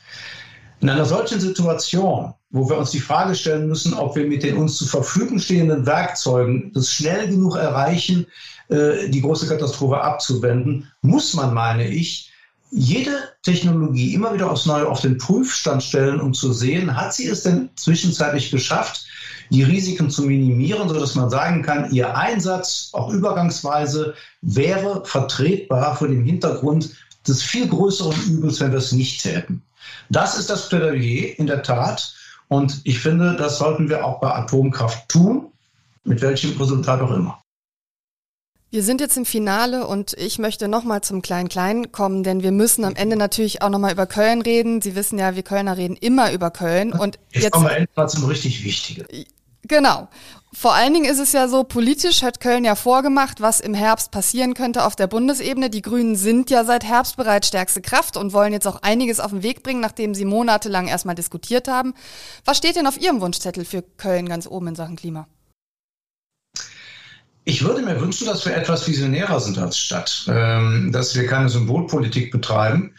In 0.81 0.91
einer 0.91 1.07
solchen 1.07 1.41
Situation, 1.41 2.35
wo 2.51 2.69
wir 2.69 2.77
uns 2.77 2.91
die 2.91 3.01
Frage 3.01 3.35
stellen 3.35 3.67
müssen, 3.67 3.95
ob 3.95 4.15
wir 4.15 4.27
mit 4.27 4.43
den 4.43 4.59
uns 4.59 4.77
zur 4.77 4.89
Verfügung 4.89 5.39
stehenden 5.39 5.87
Werkzeugen 5.87 6.71
das 6.75 6.93
schnell 6.93 7.29
genug 7.29 7.57
erreichen, 7.57 8.27
äh, 8.69 9.09
die 9.09 9.23
große 9.23 9.49
Katastrophe 9.49 10.01
abzuwenden, 10.01 10.91
muss 11.01 11.33
man, 11.33 11.55
meine 11.55 11.89
ich, 11.89 12.31
jede 12.71 13.17
Technologie 13.43 14.13
immer 14.13 14.35
wieder 14.35 14.51
aufs 14.51 14.67
Neue 14.67 14.89
auf 14.89 15.01
den 15.01 15.17
Prüfstand 15.17 15.83
stellen, 15.83 16.21
um 16.21 16.35
zu 16.35 16.53
sehen, 16.53 16.95
hat 16.95 17.15
sie 17.15 17.27
es 17.29 17.43
denn 17.43 17.71
zwischenzeitlich 17.77 18.51
geschafft, 18.51 19.07
die 19.51 19.63
Risiken 19.63 20.11
zu 20.11 20.23
minimieren, 20.23 20.89
sodass 20.89 21.15
man 21.15 21.31
sagen 21.31 21.63
kann, 21.63 21.91
ihr 21.93 22.17
Einsatz, 22.17 22.91
auch 22.93 23.11
übergangsweise, 23.11 24.15
wäre 24.43 25.05
vertretbar 25.05 25.97
vor 25.97 26.09
dem 26.09 26.25
Hintergrund 26.25 26.91
des 27.27 27.43
viel 27.43 27.69
größeren 27.69 28.15
Übels, 28.29 28.61
wenn 28.61 28.73
wir 28.73 28.79
es 28.79 28.93
nicht 28.93 29.23
täten. 29.23 29.63
Das 30.11 30.39
ist 30.39 30.51
das 30.51 30.69
Plädoyer 30.69 31.39
in 31.39 31.47
der 31.47 31.63
Tat. 31.63 32.15
Und 32.49 32.81
ich 32.85 33.01
finde, 33.01 33.37
das 33.37 33.59
sollten 33.59 33.89
wir 33.89 34.05
auch 34.05 34.21
bei 34.21 34.33
Atomkraft 34.33 35.09
tun, 35.09 35.51
mit 36.05 36.23
welchem 36.23 36.57
Resultat 36.61 37.01
auch 37.01 37.11
immer. 37.11 37.43
Wir 38.71 38.83
sind 38.83 39.01
jetzt 39.01 39.17
im 39.17 39.25
Finale 39.25 39.87
und 39.87 40.13
ich 40.15 40.39
möchte 40.39 40.69
nochmal 40.69 41.01
zum 41.01 41.23
Klein-Klein 41.23 41.93
kommen, 41.93 42.25
denn 42.25 42.43
wir 42.43 42.51
müssen 42.51 42.85
am 42.85 42.97
Ende 42.97 43.17
natürlich 43.17 43.63
auch 43.63 43.71
nochmal 43.71 43.93
über 43.93 44.07
Köln 44.07 44.43
reden. 44.43 44.83
Sie 44.83 44.97
wissen 44.97 45.19
ja, 45.19 45.37
wir 45.37 45.45
Kölner 45.45 45.77
reden 45.77 45.97
immer 45.97 46.33
über 46.33 46.51
Köln. 46.51 46.93
Und 46.93 47.19
jetzt, 47.31 47.45
jetzt 47.45 47.53
kommen 47.53 47.67
wir 47.67 47.77
endlich 47.77 48.07
zum 48.09 48.25
richtig 48.25 48.65
Wichtigen. 48.65 49.07
Genau. 49.69 50.09
Vor 50.53 50.75
allen 50.75 50.95
Dingen 50.95 51.11
ist 51.11 51.19
es 51.19 51.33
ja 51.33 51.49
so, 51.49 51.65
politisch 51.65 52.23
hat 52.23 52.41
Köln 52.41 52.65
ja 52.65 52.77
vorgemacht, 52.77 53.43
was 53.43 53.61
im 53.61 53.75
Herbst 53.75 54.11
passieren 54.11 54.55
könnte 54.55 54.87
auf 54.87 54.97
der 54.97 55.07
Bundesebene. 55.07 55.69
Die 55.69 55.83
Grünen 55.83 56.17
sind 56.17 56.49
ja 56.49 56.65
seit 56.65 56.83
Herbst 56.83 57.19
bereits 57.19 57.49
stärkste 57.49 57.83
Kraft 57.83 58.17
und 58.17 58.33
wollen 58.33 58.55
jetzt 58.55 58.67
auch 58.67 58.81
einiges 58.83 59.21
auf 59.21 59.33
den 59.33 59.43
Weg 59.43 59.63
bringen, 59.63 59.81
nachdem 59.81 60.15
sie 60.15 60.25
monatelang 60.25 60.89
erstmal 60.89 61.15
diskutiert 61.15 61.69
haben. 61.69 61.93
Was 62.47 62.57
steht 62.57 62.77
denn 62.77 62.87
auf 62.87 62.99
Ihrem 62.99 63.21
Wunschzettel 63.21 63.67
für 63.67 63.83
Köln 63.83 64.29
ganz 64.29 64.47
oben 64.47 64.69
in 64.69 64.77
Sachen 64.77 64.97
Klima? 64.97 65.29
Ich 67.45 67.63
würde 67.63 67.83
mir 67.83 68.01
wünschen, 68.01 68.27
dass 68.27 68.47
wir 68.47 68.57
etwas 68.57 68.89
visionärer 68.89 69.39
sind 69.41 69.59
als 69.59 69.79
Stadt, 69.79 70.25
ähm, 70.27 70.91
dass 70.91 71.15
wir 71.15 71.27
keine 71.27 71.49
Symbolpolitik 71.49 72.33
betreiben. 72.33 72.95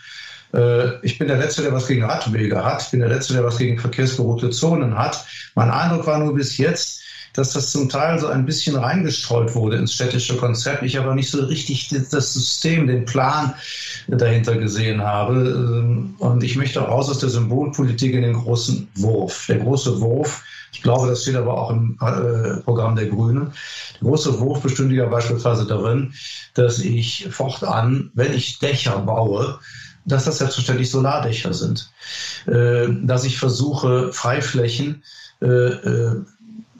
Äh, 0.57 1.05
ich 1.05 1.17
bin 1.17 1.27
der 1.27 1.37
Letzte, 1.37 1.61
der 1.61 1.71
was 1.71 1.87
gegen 1.87 2.03
Radwege 2.03 2.63
hat. 2.63 2.81
Ich 2.81 2.91
bin 2.91 2.99
der 2.99 3.09
Letzte, 3.09 3.33
der 3.33 3.43
was 3.43 3.57
gegen 3.57 3.79
verkehrsberuhigte 3.79 4.49
Zonen 4.49 4.97
hat. 4.97 5.25
Mein 5.55 5.69
Eindruck 5.69 6.07
war 6.07 6.17
nur 6.17 6.33
bis 6.33 6.57
jetzt, 6.57 7.01
dass 7.33 7.53
das 7.53 7.71
zum 7.71 7.87
Teil 7.87 8.17
so 8.19 8.27
ein 8.27 8.45
bisschen 8.45 8.75
reingestreut 8.75 9.53
wurde 9.53 9.77
ins 9.77 9.93
städtische 9.93 10.35
Konzept. 10.37 10.81
Ich 10.81 10.97
aber 10.97 11.13
nicht 11.13 11.29
so 11.29 11.45
richtig 11.45 11.89
das 11.89 12.33
System, 12.33 12.87
den 12.87 13.05
Plan 13.05 13.53
dahinter 14.07 14.57
gesehen 14.57 15.03
habe. 15.03 15.35
Ähm, 15.35 16.15
und 16.17 16.43
ich 16.43 16.55
möchte 16.55 16.79
raus 16.79 17.09
aus 17.09 17.19
der 17.19 17.29
Symbolpolitik 17.29 18.13
in 18.13 18.23
den 18.23 18.33
großen 18.33 18.87
Wurf. 18.95 19.45
Der 19.47 19.59
große 19.59 20.01
Wurf 20.01 20.43
ich 20.71 20.83
glaube, 20.83 21.07
das 21.07 21.23
steht 21.23 21.35
aber 21.35 21.57
auch 21.57 21.71
im 21.71 21.97
äh, 22.01 22.61
Programm 22.61 22.95
der 22.95 23.07
Grünen. 23.07 23.51
Der 23.99 24.09
große 24.09 24.39
Wurf 24.39 24.61
bestünde 24.61 24.95
ja 24.95 25.05
beispielsweise 25.07 25.65
darin, 25.65 26.13
dass 26.53 26.79
ich 26.79 27.27
fortan, 27.31 28.11
wenn 28.13 28.33
ich 28.33 28.59
Dächer 28.59 28.99
baue, 28.99 29.59
dass 30.07 30.25
das 30.25 30.39
selbstverständlich 30.39 30.89
Solardächer 30.89 31.53
sind. 31.53 31.91
Äh, 32.47 32.87
dass 33.03 33.25
ich 33.25 33.37
versuche, 33.37 34.11
Freiflächen 34.13 35.03
äh, 35.41 35.45
äh, 35.45 36.15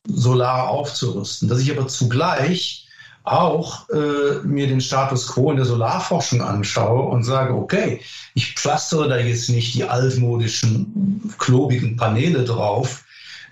solar 0.08 0.70
aufzurüsten. 0.70 1.50
Dass 1.50 1.60
ich 1.60 1.72
aber 1.72 1.88
zugleich 1.88 2.88
auch 3.24 3.90
äh, 3.90 4.40
mir 4.44 4.68
den 4.68 4.80
Status 4.80 5.28
quo 5.28 5.52
in 5.52 5.58
der 5.58 5.66
Solarforschung 5.66 6.42
anschaue 6.42 7.10
und 7.10 7.24
sage, 7.24 7.54
okay, 7.54 8.00
ich 8.34 8.54
pflastere 8.54 9.10
da 9.10 9.18
jetzt 9.18 9.50
nicht 9.50 9.74
die 9.74 9.84
altmodischen, 9.84 11.34
klobigen 11.38 11.98
Paneele 11.98 12.46
drauf, 12.46 13.04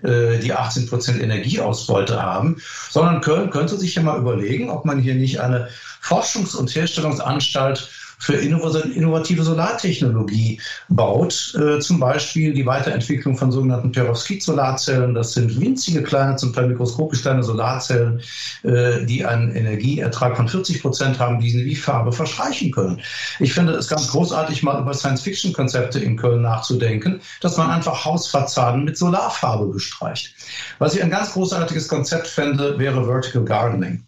äh, 0.02 0.38
die 0.38 0.54
18 0.54 0.88
Prozent 0.88 1.22
Energieausbeute 1.22 2.22
haben, 2.22 2.56
sondern 2.90 3.20
Köln 3.20 3.50
könnte 3.50 3.76
sich 3.76 3.94
ja 3.94 4.02
mal 4.02 4.18
überlegen, 4.18 4.70
ob 4.70 4.86
man 4.86 4.98
hier 4.98 5.14
nicht 5.14 5.40
eine 5.40 5.68
Forschungs- 6.02 6.56
und 6.56 6.74
Herstellungsanstalt 6.74 7.90
für 8.18 8.34
innovative 8.34 9.42
Solartechnologie 9.42 10.60
baut. 10.88 11.54
Äh, 11.54 11.80
zum 11.80 12.00
Beispiel 12.00 12.54
die 12.54 12.66
Weiterentwicklung 12.66 13.36
von 13.36 13.52
sogenannten 13.52 13.92
Perovskit-Solarzellen. 13.92 15.14
Das 15.14 15.34
sind 15.34 15.60
winzige 15.60 16.02
kleine, 16.02 16.36
zum 16.36 16.52
Teil 16.52 16.68
mikroskopisch 16.68 17.22
kleine 17.22 17.42
Solarzellen, 17.42 18.20
äh, 18.62 19.04
die 19.04 19.24
einen 19.24 19.54
Energieertrag 19.54 20.36
von 20.36 20.48
40 20.48 20.82
Prozent 20.82 21.18
haben, 21.18 21.40
die 21.40 21.50
sie 21.50 21.64
wie 21.64 21.76
Farbe 21.76 22.12
verschreichen 22.12 22.70
können. 22.70 23.00
Ich 23.38 23.52
finde 23.52 23.72
es 23.72 23.88
ganz 23.88 24.08
großartig, 24.08 24.62
mal 24.62 24.80
über 24.80 24.94
Science-Fiction-Konzepte 24.94 25.98
in 25.98 26.16
Köln 26.16 26.42
nachzudenken, 26.42 27.20
dass 27.40 27.56
man 27.56 27.70
einfach 27.70 28.04
Hausfassaden 28.04 28.84
mit 28.84 28.96
Solarfarbe 28.96 29.66
bestreicht. 29.66 30.34
Was 30.78 30.94
ich 30.94 31.02
ein 31.02 31.10
ganz 31.10 31.32
großartiges 31.32 31.88
Konzept 31.88 32.26
fände, 32.26 32.78
wäre 32.78 33.04
Vertical 33.04 33.44
Gardening. 33.44 34.06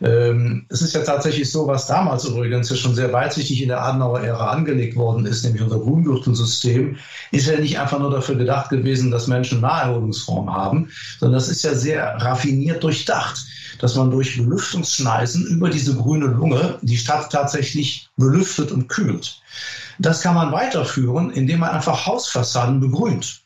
Ähm, 0.00 0.66
es 0.68 0.82
ist 0.82 0.94
ja 0.94 1.02
tatsächlich 1.02 1.50
so, 1.50 1.66
was 1.66 1.86
damals 1.86 2.24
übrigens 2.24 2.70
ja 2.70 2.76
schon 2.76 2.94
sehr 2.94 3.12
weitsichtig 3.12 3.62
in 3.62 3.68
der 3.68 3.82
Adenauer-Ära 3.82 4.50
angelegt 4.50 4.96
worden 4.96 5.26
ist, 5.26 5.44
nämlich 5.44 5.62
unser 5.62 5.78
Grüngürtelsystem, 5.78 6.96
ist 7.32 7.46
ja 7.46 7.58
nicht 7.58 7.78
einfach 7.78 7.98
nur 7.98 8.10
dafür 8.10 8.36
gedacht 8.36 8.70
gewesen, 8.70 9.10
dass 9.10 9.26
Menschen 9.26 9.60
Naherholungsform 9.60 10.52
haben, 10.54 10.90
sondern 11.18 11.38
das 11.38 11.48
ist 11.48 11.62
ja 11.62 11.74
sehr 11.74 12.16
raffiniert 12.16 12.82
durchdacht 12.82 13.46
dass 13.78 13.94
man 13.94 14.10
durch 14.10 14.36
Belüftungsschneisen 14.36 15.46
über 15.46 15.70
diese 15.70 15.94
grüne 15.94 16.26
Lunge 16.26 16.78
die 16.82 16.96
Stadt 16.96 17.30
tatsächlich 17.30 18.08
belüftet 18.16 18.72
und 18.72 18.88
kühlt. 18.88 19.40
Das 19.98 20.22
kann 20.22 20.34
man 20.34 20.52
weiterführen, 20.52 21.30
indem 21.30 21.60
man 21.60 21.70
einfach 21.70 22.06
Hausfassaden 22.06 22.80
begrünt. 22.80 23.42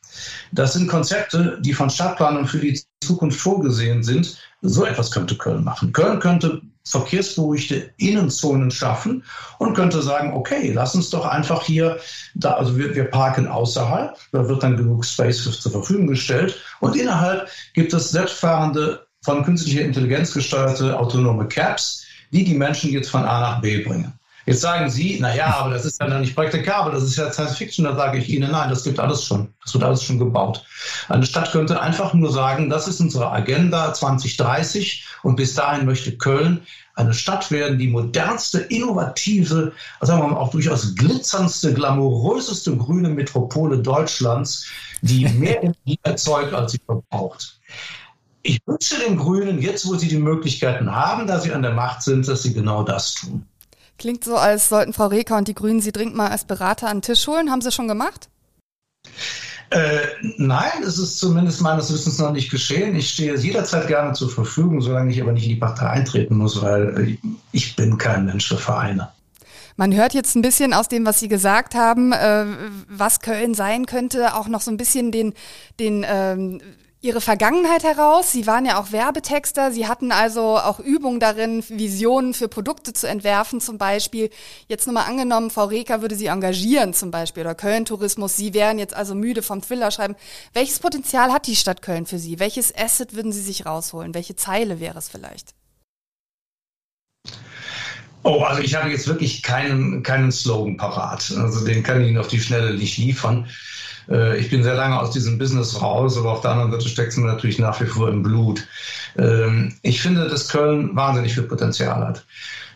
Das 0.52 0.72
sind 0.72 0.88
Konzepte, 0.88 1.58
die 1.60 1.72
von 1.72 1.90
Stadtplanern 1.90 2.46
für 2.46 2.58
die 2.58 2.80
Zukunft 3.02 3.40
vorgesehen 3.40 4.02
sind. 4.02 4.38
So 4.62 4.84
etwas 4.84 5.10
könnte 5.10 5.36
Köln 5.36 5.64
machen. 5.64 5.92
Köln 5.92 6.20
könnte 6.20 6.60
verkehrsberuhigte 6.84 7.92
Innenzonen 7.98 8.70
schaffen 8.70 9.24
und 9.58 9.74
könnte 9.74 10.02
sagen, 10.02 10.32
okay, 10.34 10.72
lass 10.72 10.94
uns 10.94 11.10
doch 11.10 11.24
einfach 11.26 11.62
hier, 11.62 11.98
da, 12.34 12.54
also 12.54 12.76
wir, 12.76 12.94
wir 12.94 13.04
parken 13.04 13.46
außerhalb, 13.46 14.16
da 14.32 14.48
wird 14.48 14.62
dann 14.62 14.76
genug 14.76 15.04
Space 15.04 15.42
zur 15.42 15.72
Verfügung 15.72 16.06
gestellt 16.06 16.56
und 16.80 16.96
innerhalb 16.96 17.48
gibt 17.74 17.92
es 17.92 18.10
selbstfahrende, 18.10 19.06
von 19.22 19.44
künstlicher 19.44 19.82
Intelligenz 19.82 20.32
gesteuerte 20.32 20.98
autonome 20.98 21.46
Cabs, 21.46 22.06
die 22.32 22.42
die 22.42 22.54
Menschen 22.54 22.90
jetzt 22.90 23.10
von 23.10 23.24
A 23.24 23.40
nach 23.40 23.60
B 23.60 23.82
bringen. 23.82 24.18
Jetzt 24.50 24.62
sagen 24.62 24.90
Sie, 24.90 25.16
na 25.20 25.32
ja, 25.32 25.58
aber 25.58 25.70
das 25.70 25.84
ist 25.84 26.00
ja 26.00 26.08
dann 26.08 26.22
nicht 26.22 26.34
praktikabel, 26.34 26.92
das 26.92 27.04
ist 27.04 27.14
ja 27.14 27.32
Science 27.32 27.56
Fiction. 27.56 27.84
Da 27.84 27.94
sage 27.94 28.18
ich 28.18 28.28
Ihnen, 28.28 28.50
nein, 28.50 28.68
das 28.68 28.82
gibt 28.82 28.98
alles 28.98 29.22
schon. 29.22 29.54
Das 29.62 29.72
wird 29.74 29.84
alles 29.84 30.02
schon 30.02 30.18
gebaut. 30.18 30.64
Eine 31.08 31.24
Stadt 31.24 31.52
könnte 31.52 31.80
einfach 31.80 32.14
nur 32.14 32.32
sagen, 32.32 32.68
das 32.68 32.88
ist 32.88 32.98
unsere 32.98 33.30
Agenda 33.30 33.94
2030 33.94 35.06
und 35.22 35.36
bis 35.36 35.54
dahin 35.54 35.86
möchte 35.86 36.18
Köln 36.18 36.62
eine 36.96 37.14
Stadt 37.14 37.52
werden, 37.52 37.78
die 37.78 37.86
modernste, 37.86 38.58
innovative, 38.58 39.70
sagen 40.00 40.20
wir 40.20 40.26
mal 40.26 40.36
auch 40.36 40.50
durchaus 40.50 40.96
glitzerndste, 40.96 41.72
glamouröseste 41.72 42.76
grüne 42.76 43.08
Metropole 43.08 43.78
Deutschlands, 43.78 44.66
die 45.00 45.28
mehr 45.28 45.62
Energie 45.62 46.00
erzeugt, 46.02 46.52
als 46.54 46.72
sie 46.72 46.80
verbraucht. 46.84 47.60
Ich 48.42 48.60
wünsche 48.66 48.98
den 48.98 49.16
Grünen, 49.16 49.62
jetzt 49.62 49.86
wo 49.86 49.94
sie 49.94 50.08
die 50.08 50.18
Möglichkeiten 50.18 50.90
haben, 50.90 51.28
da 51.28 51.38
sie 51.38 51.52
an 51.52 51.62
der 51.62 51.74
Macht 51.74 52.02
sind, 52.02 52.26
dass 52.26 52.42
sie 52.42 52.52
genau 52.52 52.82
das 52.82 53.14
tun. 53.14 53.46
Klingt 54.00 54.24
so, 54.24 54.36
als 54.36 54.70
sollten 54.70 54.94
Frau 54.94 55.08
Reker 55.08 55.36
und 55.36 55.46
die 55.46 55.54
Grünen 55.54 55.82
Sie 55.82 55.92
dringend 55.92 56.16
mal 56.16 56.28
als 56.28 56.46
Berater 56.46 56.88
an 56.88 56.96
den 56.96 57.02
Tisch 57.02 57.26
holen. 57.26 57.50
Haben 57.50 57.60
Sie 57.60 57.70
schon 57.70 57.86
gemacht? 57.86 58.30
Äh, 59.68 60.00
nein, 60.38 60.82
es 60.82 60.98
ist 60.98 61.18
zumindest 61.18 61.60
meines 61.60 61.92
Wissens 61.92 62.18
noch 62.18 62.32
nicht 62.32 62.50
geschehen. 62.50 62.96
Ich 62.96 63.10
stehe 63.10 63.36
jederzeit 63.36 63.88
gerne 63.88 64.14
zur 64.14 64.30
Verfügung, 64.30 64.80
solange 64.80 65.12
ich 65.12 65.20
aber 65.20 65.32
nicht 65.32 65.44
in 65.44 65.50
die 65.50 65.56
Partei 65.56 65.86
eintreten 65.90 66.38
muss, 66.38 66.62
weil 66.62 67.18
ich 67.52 67.76
bin 67.76 67.98
kein 67.98 68.24
Mensch 68.24 68.48
für 68.48 68.56
Vereine. 68.56 69.10
Man 69.76 69.94
hört 69.94 70.14
jetzt 70.14 70.34
ein 70.34 70.42
bisschen 70.42 70.72
aus 70.72 70.88
dem, 70.88 71.04
was 71.04 71.20
Sie 71.20 71.28
gesagt 71.28 71.74
haben, 71.74 72.12
äh, 72.12 72.46
was 72.88 73.20
Köln 73.20 73.52
sein 73.52 73.84
könnte, 73.84 74.34
auch 74.34 74.48
noch 74.48 74.62
so 74.62 74.70
ein 74.70 74.78
bisschen 74.78 75.12
den, 75.12 75.34
den 75.78 76.06
ähm, 76.08 76.62
Ihre 77.02 77.22
Vergangenheit 77.22 77.82
heraus. 77.82 78.30
Sie 78.30 78.46
waren 78.46 78.66
ja 78.66 78.78
auch 78.78 78.92
Werbetexter. 78.92 79.72
Sie 79.72 79.88
hatten 79.88 80.12
also 80.12 80.58
auch 80.58 80.80
Übung 80.80 81.18
darin, 81.18 81.64
Visionen 81.66 82.34
für 82.34 82.46
Produkte 82.46 82.92
zu 82.92 83.08
entwerfen, 83.08 83.62
zum 83.62 83.78
Beispiel. 83.78 84.28
Jetzt 84.68 84.86
nochmal 84.86 85.08
angenommen, 85.08 85.50
Frau 85.50 85.64
Reker 85.64 86.02
würde 86.02 86.14
Sie 86.14 86.26
engagieren, 86.26 86.92
zum 86.92 87.10
Beispiel, 87.10 87.42
oder 87.42 87.54
Köln 87.54 87.86
Tourismus. 87.86 88.36
Sie 88.36 88.52
wären 88.52 88.78
jetzt 88.78 88.92
also 88.92 89.14
müde 89.14 89.40
vom 89.40 89.62
Thriller 89.62 89.90
schreiben. 89.90 90.14
Welches 90.52 90.78
Potenzial 90.78 91.32
hat 91.32 91.46
die 91.46 91.56
Stadt 91.56 91.80
Köln 91.80 92.04
für 92.04 92.18
Sie? 92.18 92.38
Welches 92.38 92.74
Asset 92.76 93.14
würden 93.14 93.32
Sie 93.32 93.40
sich 93.40 93.64
rausholen? 93.64 94.12
Welche 94.12 94.36
Zeile 94.36 94.78
wäre 94.78 94.98
es 94.98 95.08
vielleicht? 95.08 95.54
Oh, 98.22 98.42
also 98.42 98.60
ich 98.60 98.74
habe 98.74 98.90
jetzt 98.90 99.08
wirklich 99.08 99.42
keinen, 99.42 100.02
keinen 100.02 100.30
Slogan 100.30 100.76
parat. 100.76 101.32
Also 101.34 101.64
den 101.64 101.82
kann 101.82 102.02
ich 102.02 102.08
Ihnen 102.08 102.18
auf 102.18 102.28
die 102.28 102.40
Schnelle 102.40 102.74
nicht 102.74 102.98
liefern. 102.98 103.48
Äh, 104.10 104.38
ich 104.38 104.50
bin 104.50 104.62
sehr 104.62 104.74
lange 104.74 104.98
aus 104.98 105.10
diesem 105.10 105.38
Business 105.38 105.80
raus, 105.80 106.18
aber 106.18 106.32
auf 106.32 106.40
der 106.40 106.50
anderen 106.50 106.72
Seite 106.72 106.88
steckt 106.88 107.12
es 107.12 107.16
mir 107.16 107.26
natürlich 107.26 107.58
nach 107.58 107.80
wie 107.80 107.86
vor 107.86 108.08
im 108.08 108.22
Blut. 108.22 108.66
Ähm, 109.16 109.74
ich 109.82 110.00
finde, 110.00 110.28
dass 110.28 110.48
Köln 110.48 110.94
wahnsinnig 110.94 111.34
viel 111.34 111.44
Potenzial 111.44 112.06
hat. 112.06 112.24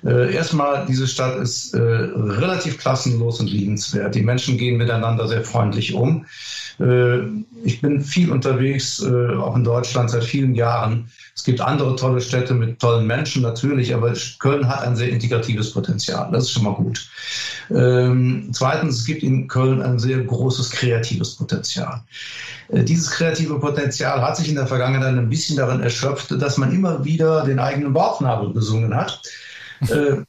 Äh, 0.05 0.35
erstmal, 0.35 0.85
diese 0.87 1.07
Stadt 1.07 1.37
ist 1.39 1.75
äh, 1.75 1.81
relativ 1.81 2.79
klassenlos 2.79 3.41
und 3.41 3.51
liebenswert. 3.51 4.15
Die 4.15 4.23
Menschen 4.23 4.59
gehen 4.59 4.77
miteinander 4.77 5.27
sehr 5.29 5.45
freundlich 5.45 5.95
um. 5.95 6.27
ich 7.63 7.81
bin 7.81 8.01
viel 8.01 8.33
unterwegs, 8.33 9.01
auch 9.01 9.55
in 9.55 9.63
Deutschland 9.63 10.11
seit 10.11 10.25
vielen 10.25 10.57
Jahren. 10.57 11.09
Es 11.37 11.45
gibt 11.45 11.61
andere 11.61 11.95
tolle 11.95 12.21
Städte 12.21 12.53
mit 12.53 12.81
tollen 12.81 13.07
Menschen 13.07 13.43
natürlich, 13.43 13.95
aber 13.95 14.13
Köln 14.41 14.69
hat 14.69 14.83
ein 14.83 14.97
sehr 14.97 15.11
integratives 15.11 15.73
Potenzial. 15.73 16.29
Das 16.33 16.45
ist 16.45 16.51
schon 16.51 16.65
mal 16.65 16.75
gut. 16.75 17.09
Ähm, 17.71 18.51
zweitens, 18.53 18.99
es 18.99 19.05
gibt 19.07 19.23
in 19.23 19.49
Köln 19.49 19.83
ein 19.83 19.99
sehr 19.99 20.19
großes 20.19 20.71
kreatives 20.71 21.37
Potenzial. 21.37 22.03
Äh, 22.69 22.85
dieses 22.85 23.11
kreative 23.11 23.59
Potenzial 23.59 24.23
hat 24.23 24.37
sich 24.37 24.49
in 24.49 24.55
der 24.55 24.67
Vergangenheit 24.67 25.17
ein 25.17 25.29
bisschen 25.29 25.57
darin 25.57 25.81
erschöpft, 25.81 26.24
dass 26.29 26.59
man 26.59 26.73
immer 26.73 27.05
wieder 27.05 27.45
den 27.45 27.59
eigenen 27.59 27.93
Bauchnabel 27.93 28.51
besungen 28.51 28.95
hat. 28.95 29.21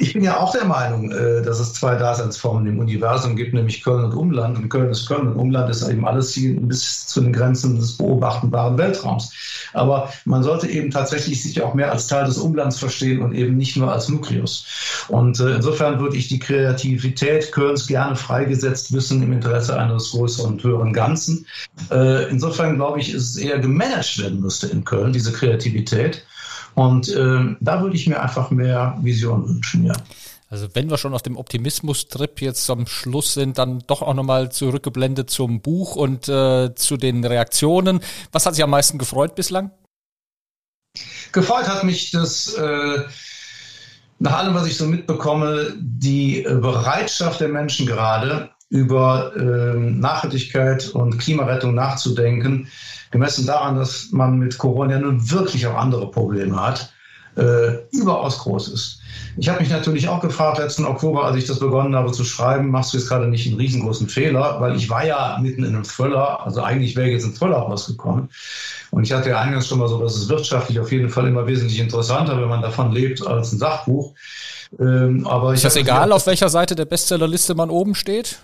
Ich 0.00 0.14
bin 0.14 0.24
ja 0.24 0.38
auch 0.38 0.52
der 0.52 0.64
Meinung, 0.64 1.10
äh, 1.10 1.42
dass 1.42 1.60
es 1.60 1.74
zwei 1.74 1.94
Daseinsformen 1.94 2.66
im 2.66 2.78
Universum 2.78 3.36
gibt, 3.36 3.52
nämlich 3.52 3.82
Köln 3.82 4.04
und 4.04 4.14
Umland. 4.14 4.56
Und 4.56 4.70
Köln 4.70 4.88
ist 4.88 5.06
Köln 5.06 5.28
und 5.28 5.36
Umland 5.36 5.68
ist 5.68 5.86
eben 5.86 6.08
alles 6.08 6.40
bis 6.42 7.06
zu 7.06 7.20
den 7.20 7.34
Grenzen 7.34 7.78
des 7.78 7.98
beobachtbaren 7.98 8.78
Weltraums. 8.78 9.30
Aber 9.74 10.10
man 10.24 10.42
sollte 10.42 10.68
eben 10.68 10.90
tatsächlich 10.90 11.42
sich 11.42 11.60
auch 11.60 11.74
mehr 11.74 11.92
als 11.92 12.06
Teil 12.06 12.24
des 12.24 12.38
Umlands 12.38 12.78
verstehen 12.78 13.20
und 13.20 13.34
eben 13.34 13.58
nicht 13.58 13.76
nur 13.76 13.92
als 13.92 14.08
Nukleus. 14.08 14.64
Und 15.08 15.38
äh, 15.38 15.56
insofern 15.56 16.00
würde 16.00 16.16
ich 16.16 16.28
die 16.28 16.38
Kreativität 16.38 17.52
Kölns 17.52 17.86
gerne 17.86 18.16
freigesetzt 18.16 18.94
wissen 18.94 19.22
im 19.22 19.34
Interesse 19.34 19.78
eines 19.78 20.12
größeren 20.12 20.52
und 20.52 20.64
höheren 20.64 20.94
Ganzen. 20.94 21.46
Äh, 21.90 22.30
insofern 22.30 22.76
glaube 22.76 23.00
ich, 23.00 23.12
ist 23.12 23.36
es 23.36 23.36
eher 23.36 23.58
gemanagt 23.58 24.18
werden 24.18 24.40
müsste 24.40 24.68
in 24.68 24.82
Köln, 24.82 25.12
diese 25.12 25.32
Kreativität. 25.32 26.24
Und 26.74 27.08
äh, 27.08 27.56
da 27.60 27.82
würde 27.82 27.96
ich 27.96 28.06
mir 28.06 28.20
einfach 28.20 28.50
mehr 28.50 28.98
Vision 29.02 29.48
wünschen, 29.48 29.84
ja. 29.84 29.94
Also 30.48 30.66
wenn 30.74 30.90
wir 30.90 30.98
schon 30.98 31.14
auf 31.14 31.22
dem 31.22 31.36
Optimismus-Trip 31.36 32.42
jetzt 32.42 32.68
am 32.70 32.86
Schluss 32.86 33.34
sind, 33.34 33.56
dann 33.58 33.84
doch 33.86 34.02
auch 34.02 34.14
nochmal 34.14 34.50
zurückgeblendet 34.50 35.30
zum 35.30 35.60
Buch 35.60 35.94
und 35.94 36.28
äh, 36.28 36.74
zu 36.74 36.96
den 36.96 37.24
Reaktionen. 37.24 38.00
Was 38.32 38.46
hat 38.46 38.56
sich 38.56 38.64
am 38.64 38.70
meisten 38.70 38.98
gefreut 38.98 39.36
bislang? 39.36 39.70
Gefreut 41.30 41.68
hat 41.68 41.84
mich, 41.84 42.10
dass 42.10 42.52
äh, 42.54 43.04
nach 44.18 44.38
allem, 44.38 44.54
was 44.54 44.66
ich 44.66 44.76
so 44.76 44.86
mitbekomme, 44.86 45.72
die 45.78 46.42
Bereitschaft 46.42 47.40
der 47.40 47.48
Menschen 47.48 47.86
gerade 47.86 48.50
über 48.70 49.32
äh, 49.36 49.78
Nachhaltigkeit 49.78 50.88
und 50.88 51.18
Klimarettung 51.18 51.74
nachzudenken, 51.74 52.68
gemessen 53.10 53.46
daran, 53.46 53.76
dass 53.76 54.10
man 54.12 54.38
mit 54.38 54.58
Corona 54.58 54.98
nun 54.98 55.30
wirklich 55.30 55.66
auch 55.66 55.76
andere 55.76 56.10
Probleme 56.10 56.60
hat, 56.60 56.92
äh, 57.36 57.78
überaus 57.92 58.38
groß 58.40 58.68
ist. 58.68 59.00
Ich 59.36 59.48
habe 59.48 59.60
mich 59.60 59.70
natürlich 59.70 60.08
auch 60.08 60.20
gefragt 60.20 60.58
letzten 60.58 60.84
Oktober, 60.84 61.24
als 61.24 61.36
ich 61.36 61.46
das 61.46 61.60
begonnen 61.60 61.94
habe 61.94 62.12
zu 62.12 62.24
schreiben, 62.24 62.70
machst 62.70 62.92
du 62.92 62.98
jetzt 62.98 63.08
gerade 63.08 63.28
nicht 63.28 63.46
einen 63.46 63.56
riesengroßen 63.56 64.08
Fehler, 64.08 64.60
weil 64.60 64.76
ich 64.76 64.90
war 64.90 65.04
ja 65.06 65.38
mitten 65.40 65.64
in 65.64 65.74
einem 65.74 65.84
Thriller, 65.84 66.44
also 66.44 66.62
eigentlich 66.62 66.96
wäre 66.96 67.08
jetzt 67.08 67.24
ein 67.24 67.34
Thriller 67.34 67.58
rausgekommen. 67.58 68.28
Und 68.90 69.04
ich 69.04 69.12
hatte 69.12 69.30
ja 69.30 69.40
eingangs 69.40 69.68
schon 69.68 69.78
mal 69.78 69.88
so, 69.88 70.00
dass 70.00 70.16
es 70.16 70.28
wirtschaftlich 70.28 70.80
auf 70.80 70.90
jeden 70.90 71.08
Fall 71.08 71.28
immer 71.28 71.46
wesentlich 71.46 71.78
interessanter, 71.78 72.40
wenn 72.40 72.48
man 72.48 72.62
davon 72.62 72.92
lebt, 72.92 73.24
als 73.24 73.52
ein 73.52 73.58
Sachbuch. 73.58 74.14
Ähm, 74.78 75.26
aber 75.26 75.54
ist 75.54 75.64
das 75.64 75.76
egal, 75.76 76.12
auf 76.12 76.26
welcher 76.26 76.48
Seite 76.48 76.74
der 76.74 76.84
Bestsellerliste 76.84 77.54
man 77.54 77.70
oben 77.70 77.94
steht? 77.94 78.42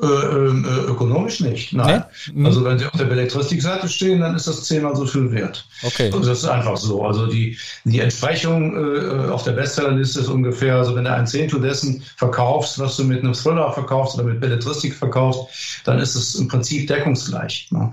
Äh, 0.00 0.06
ähm, 0.06 0.64
äh, 0.64 0.90
ökonomisch 0.90 1.40
nicht, 1.40 1.72
nein. 1.72 2.04
Nee? 2.28 2.40
Mhm. 2.40 2.46
Also 2.46 2.64
wenn 2.64 2.78
Sie 2.78 2.86
auf 2.86 2.92
der 2.92 3.06
Belletristikseite 3.06 3.88
stehen, 3.88 4.20
dann 4.20 4.36
ist 4.36 4.46
das 4.46 4.62
zehnmal 4.62 4.94
so 4.94 5.04
viel 5.04 5.32
wert. 5.32 5.66
Okay. 5.82 6.12
Also 6.14 6.28
das 6.28 6.38
ist 6.38 6.44
einfach 6.44 6.76
so. 6.76 7.04
Also 7.04 7.26
die, 7.26 7.58
die 7.82 7.98
Entsprechung 7.98 8.76
äh, 8.76 9.28
auf 9.28 9.42
der 9.42 9.52
Bestsellerliste 9.52 10.20
ist 10.20 10.28
ungefähr, 10.28 10.76
also 10.76 10.94
wenn 10.94 11.02
du 11.02 11.12
ein 11.12 11.26
Zehntel 11.26 11.60
dessen 11.60 12.04
verkaufst, 12.16 12.78
was 12.78 12.96
du 12.96 13.02
mit 13.02 13.24
einem 13.24 13.34
Thriller 13.34 13.72
verkaufst 13.72 14.14
oder 14.14 14.22
mit 14.22 14.38
Belletristik 14.40 14.94
verkaufst, 14.94 15.82
dann 15.84 15.98
ist 15.98 16.14
es 16.14 16.36
im 16.36 16.46
Prinzip 16.46 16.86
deckungsgleich. 16.86 17.66
Ne? 17.72 17.92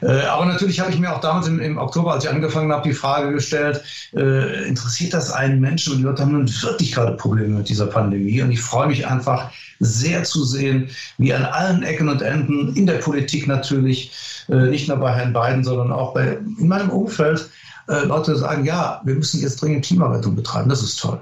Äh, 0.00 0.22
aber 0.22 0.46
natürlich 0.46 0.80
habe 0.80 0.92
ich 0.92 0.98
mir 0.98 1.14
auch 1.14 1.20
damals 1.20 1.46
im, 1.46 1.60
im, 1.60 1.76
Oktober, 1.76 2.14
als 2.14 2.24
ich 2.24 2.30
angefangen 2.30 2.72
habe, 2.72 2.88
die 2.88 2.94
Frage 2.94 3.32
gestellt, 3.32 3.82
äh, 4.16 4.66
interessiert 4.66 5.12
das 5.12 5.30
einen 5.30 5.60
Menschen? 5.60 5.92
Und 5.92 5.98
die 5.98 6.04
Leute 6.04 6.22
haben 6.22 6.32
nun 6.32 6.48
wirklich 6.62 6.92
gerade 6.92 7.12
Probleme 7.18 7.58
mit 7.58 7.68
dieser 7.68 7.86
Pandemie. 7.86 8.40
Und 8.40 8.50
ich 8.50 8.62
freue 8.62 8.86
mich 8.86 9.06
einfach, 9.06 9.50
sehr 9.80 10.24
zu 10.24 10.44
sehen, 10.44 10.90
wie 11.18 11.32
an 11.32 11.44
allen 11.44 11.82
Ecken 11.82 12.08
und 12.08 12.22
Enden, 12.22 12.74
in 12.76 12.86
der 12.86 12.98
Politik 12.98 13.46
natürlich, 13.46 14.12
äh, 14.48 14.68
nicht 14.68 14.88
nur 14.88 14.98
bei 14.98 15.12
Herrn 15.12 15.32
Biden, 15.32 15.64
sondern 15.64 15.92
auch 15.92 16.14
bei, 16.14 16.38
in 16.58 16.68
meinem 16.68 16.90
Umfeld, 16.90 17.48
äh, 17.88 18.04
Leute 18.04 18.36
sagen, 18.36 18.64
ja, 18.64 19.00
wir 19.04 19.14
müssen 19.14 19.40
jetzt 19.40 19.60
dringend 19.60 19.84
Klimarettung 19.84 20.34
betreiben. 20.34 20.68
Das 20.68 20.82
ist 20.82 20.98
toll. 21.00 21.20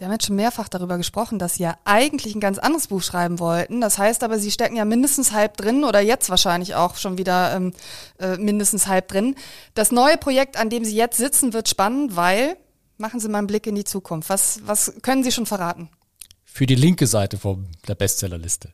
Sie 0.00 0.06
haben 0.06 0.12
jetzt 0.12 0.24
schon 0.24 0.36
mehrfach 0.36 0.70
darüber 0.70 0.96
gesprochen, 0.96 1.38
dass 1.38 1.56
Sie 1.56 1.62
ja 1.62 1.76
eigentlich 1.84 2.34
ein 2.34 2.40
ganz 2.40 2.58
anderes 2.58 2.86
Buch 2.86 3.02
schreiben 3.02 3.38
wollten. 3.38 3.82
Das 3.82 3.98
heißt 3.98 4.24
aber, 4.24 4.38
Sie 4.38 4.50
stecken 4.50 4.76
ja 4.76 4.86
mindestens 4.86 5.32
halb 5.32 5.58
drin 5.58 5.84
oder 5.84 6.00
jetzt 6.00 6.30
wahrscheinlich 6.30 6.74
auch 6.74 6.96
schon 6.96 7.18
wieder 7.18 7.54
ähm, 7.54 7.74
äh, 8.18 8.38
mindestens 8.38 8.86
halb 8.86 9.08
drin. 9.08 9.34
Das 9.74 9.92
neue 9.92 10.16
Projekt, 10.16 10.58
an 10.58 10.70
dem 10.70 10.86
Sie 10.86 10.96
jetzt 10.96 11.18
sitzen, 11.18 11.52
wird 11.52 11.68
spannend, 11.68 12.16
weil, 12.16 12.56
machen 12.96 13.20
Sie 13.20 13.28
mal 13.28 13.38
einen 13.38 13.46
Blick 13.46 13.66
in 13.66 13.74
die 13.74 13.84
Zukunft. 13.84 14.30
Was, 14.30 14.60
was 14.64 14.94
können 15.02 15.22
Sie 15.22 15.32
schon 15.32 15.44
verraten? 15.44 15.90
Für 16.52 16.66
die 16.66 16.74
linke 16.74 17.06
Seite 17.06 17.38
von 17.38 17.68
der 17.88 17.94
Bestsellerliste. 17.94 18.72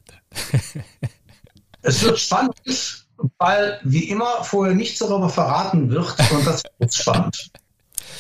Es 1.82 2.02
wird 2.02 2.18
spannend, 2.18 3.06
weil 3.38 3.78
wie 3.84 4.08
immer 4.08 4.42
vorher 4.42 4.74
nichts 4.74 4.98
darüber 4.98 5.28
verraten 5.28 5.88
wird 5.90 6.16
und 6.32 6.46
das 6.46 6.62
ist 6.78 6.96
spannend. 6.96 7.50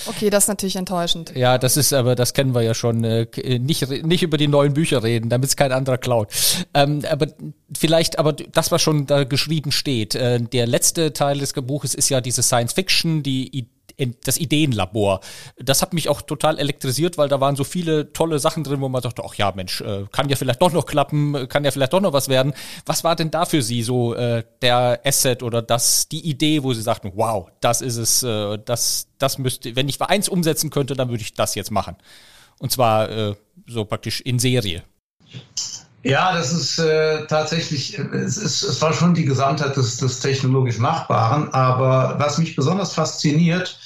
Okay, 0.06 0.30
das 0.30 0.44
ist 0.44 0.48
natürlich 0.48 0.76
enttäuschend. 0.76 1.32
Ja, 1.34 1.58
das 1.58 1.76
ist 1.76 1.92
aber, 1.92 2.14
das 2.14 2.32
kennen 2.32 2.54
wir 2.54 2.62
ja 2.62 2.74
schon. 2.74 3.02
Äh, 3.02 3.26
nicht, 3.58 3.88
nicht 4.04 4.22
über 4.22 4.36
die 4.36 4.46
neuen 4.46 4.74
Bücher 4.74 5.02
reden, 5.02 5.30
damit 5.30 5.48
es 5.48 5.56
kein 5.56 5.72
anderer 5.72 5.98
klaut. 5.98 6.30
Ähm, 6.74 7.02
aber 7.10 7.28
vielleicht, 7.76 8.18
aber 8.18 8.32
das, 8.32 8.70
was 8.70 8.82
schon 8.82 9.06
da 9.06 9.24
geschrieben 9.24 9.72
steht. 9.72 10.14
Äh, 10.14 10.40
der 10.40 10.66
letzte 10.66 11.12
Teil 11.12 11.38
des 11.38 11.52
Buches 11.54 11.94
ist 11.94 12.08
ja 12.08 12.20
diese 12.20 12.42
Science 12.42 12.72
Fiction, 12.72 13.22
die 13.22 13.68
das 14.24 14.36
Ideenlabor. 14.36 15.20
Das 15.56 15.82
hat 15.82 15.94
mich 15.94 16.08
auch 16.08 16.22
total 16.22 16.58
elektrisiert, 16.58 17.16
weil 17.16 17.28
da 17.28 17.40
waren 17.40 17.56
so 17.56 17.64
viele 17.64 18.12
tolle 18.12 18.38
Sachen 18.38 18.64
drin, 18.64 18.80
wo 18.80 18.88
man 18.88 19.02
dachte, 19.02 19.22
ach 19.24 19.34
ja, 19.34 19.52
Mensch, 19.54 19.80
äh, 19.80 20.04
kann 20.12 20.28
ja 20.28 20.36
vielleicht 20.36 20.60
doch 20.60 20.72
noch 20.72 20.86
klappen, 20.86 21.48
kann 21.48 21.64
ja 21.64 21.70
vielleicht 21.70 21.92
doch 21.92 22.00
noch 22.00 22.12
was 22.12 22.28
werden. 22.28 22.52
Was 22.84 23.04
war 23.04 23.16
denn 23.16 23.30
da 23.30 23.46
für 23.46 23.62
Sie 23.62 23.82
so 23.82 24.14
äh, 24.14 24.44
der 24.60 25.00
Asset 25.04 25.42
oder 25.42 25.62
das, 25.62 26.08
die 26.08 26.28
Idee, 26.28 26.62
wo 26.62 26.74
Sie 26.74 26.82
sagten, 26.82 27.12
wow, 27.14 27.48
das 27.60 27.80
ist 27.80 27.96
es, 27.96 28.22
äh, 28.22 28.58
das, 28.64 29.08
das 29.18 29.38
müsste, 29.38 29.76
wenn 29.76 29.88
ich 29.88 30.00
eins 30.02 30.28
umsetzen 30.28 30.70
könnte, 30.70 30.94
dann 30.94 31.08
würde 31.08 31.22
ich 31.22 31.34
das 31.34 31.54
jetzt 31.54 31.70
machen. 31.70 31.96
Und 32.58 32.72
zwar 32.72 33.10
äh, 33.10 33.34
so 33.66 33.84
praktisch 33.84 34.20
in 34.20 34.38
Serie. 34.38 34.82
Ja, 36.06 36.32
das 36.32 36.52
ist 36.52 36.78
äh, 36.78 37.26
tatsächlich, 37.26 37.98
es, 37.98 38.36
ist, 38.36 38.62
es 38.62 38.80
war 38.80 38.92
schon 38.92 39.12
die 39.12 39.24
Gesamtheit 39.24 39.76
des, 39.76 39.96
des 39.96 40.20
technologisch 40.20 40.78
Machbaren. 40.78 41.52
Aber 41.52 42.14
was 42.18 42.38
mich 42.38 42.54
besonders 42.54 42.94
fasziniert, 42.94 43.76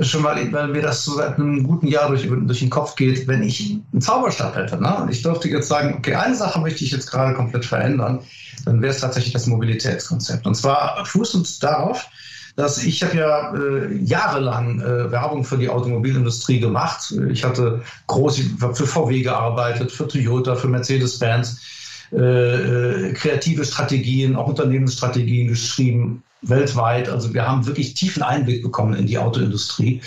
schon 0.00 0.22
mal, 0.22 0.52
weil 0.52 0.68
mir 0.68 0.82
das 0.82 1.04
so 1.04 1.16
seit 1.16 1.36
einem 1.36 1.64
guten 1.64 1.88
Jahr 1.88 2.06
durch, 2.08 2.28
durch 2.28 2.60
den 2.60 2.70
Kopf 2.70 2.94
geht, 2.94 3.26
wenn 3.26 3.42
ich 3.42 3.80
einen 3.92 4.00
Zauberstab 4.00 4.54
hätte. 4.54 4.80
Ne? 4.80 4.96
Und 4.96 5.10
ich 5.10 5.22
dürfte 5.22 5.48
jetzt 5.48 5.66
sagen, 5.66 5.96
okay, 5.98 6.14
eine 6.14 6.36
Sache 6.36 6.60
möchte 6.60 6.84
ich 6.84 6.92
jetzt 6.92 7.10
gerade 7.10 7.34
komplett 7.34 7.64
verändern, 7.64 8.20
dann 8.64 8.80
wäre 8.80 8.92
es 8.92 9.00
tatsächlich 9.00 9.32
das 9.32 9.48
Mobilitätskonzept. 9.48 10.46
Und 10.46 10.54
zwar 10.54 11.04
fußend 11.04 11.60
darauf, 11.60 12.06
dass 12.56 12.82
ich 12.84 13.02
habe 13.02 13.16
ja 13.16 13.54
äh, 13.54 13.94
jahrelang 13.96 14.80
äh, 14.80 15.10
Werbung 15.10 15.44
für 15.44 15.58
die 15.58 15.68
Automobilindustrie 15.68 16.60
gemacht. 16.60 17.12
Ich 17.30 17.44
hatte 17.44 17.82
groß 18.06 18.40
für 18.74 18.86
VW 18.86 19.22
gearbeitet, 19.22 19.90
für 19.90 20.06
Toyota, 20.06 20.54
für 20.54 20.68
Mercedes-Benz, 20.68 21.60
äh, 22.12 22.18
äh, 22.18 23.12
kreative 23.12 23.64
Strategien, 23.64 24.36
auch 24.36 24.46
Unternehmensstrategien 24.46 25.48
geschrieben, 25.48 26.22
weltweit. 26.48 27.08
Also 27.08 27.32
wir 27.34 27.46
haben 27.46 27.66
wirklich 27.66 27.94
tiefen 27.94 28.22
Einblick 28.22 28.62
bekommen 28.62 28.94
in 28.94 29.06
die 29.06 29.18
Autoindustrie. 29.18 30.00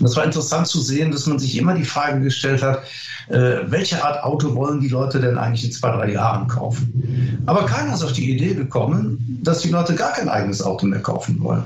Und 0.00 0.06
es 0.06 0.16
war 0.16 0.24
interessant 0.24 0.66
zu 0.66 0.80
sehen, 0.80 1.10
dass 1.10 1.26
man 1.26 1.38
sich 1.38 1.56
immer 1.56 1.74
die 1.74 1.84
Frage 1.84 2.20
gestellt 2.20 2.62
hat, 2.62 2.82
äh, 3.28 3.60
welche 3.66 4.04
Art 4.04 4.22
Auto 4.24 4.54
wollen 4.54 4.80
die 4.80 4.88
Leute 4.88 5.20
denn 5.20 5.38
eigentlich 5.38 5.64
in 5.64 5.72
zwei, 5.72 5.90
drei 5.90 6.12
Jahren 6.12 6.48
kaufen? 6.48 7.42
Aber 7.46 7.66
keiner 7.66 7.94
ist 7.94 8.02
auf 8.02 8.12
die 8.12 8.30
Idee 8.30 8.54
gekommen, 8.54 9.40
dass 9.42 9.60
die 9.60 9.70
Leute 9.70 9.94
gar 9.94 10.12
kein 10.12 10.28
eigenes 10.28 10.62
Auto 10.62 10.86
mehr 10.86 11.02
kaufen 11.02 11.40
wollen. 11.40 11.64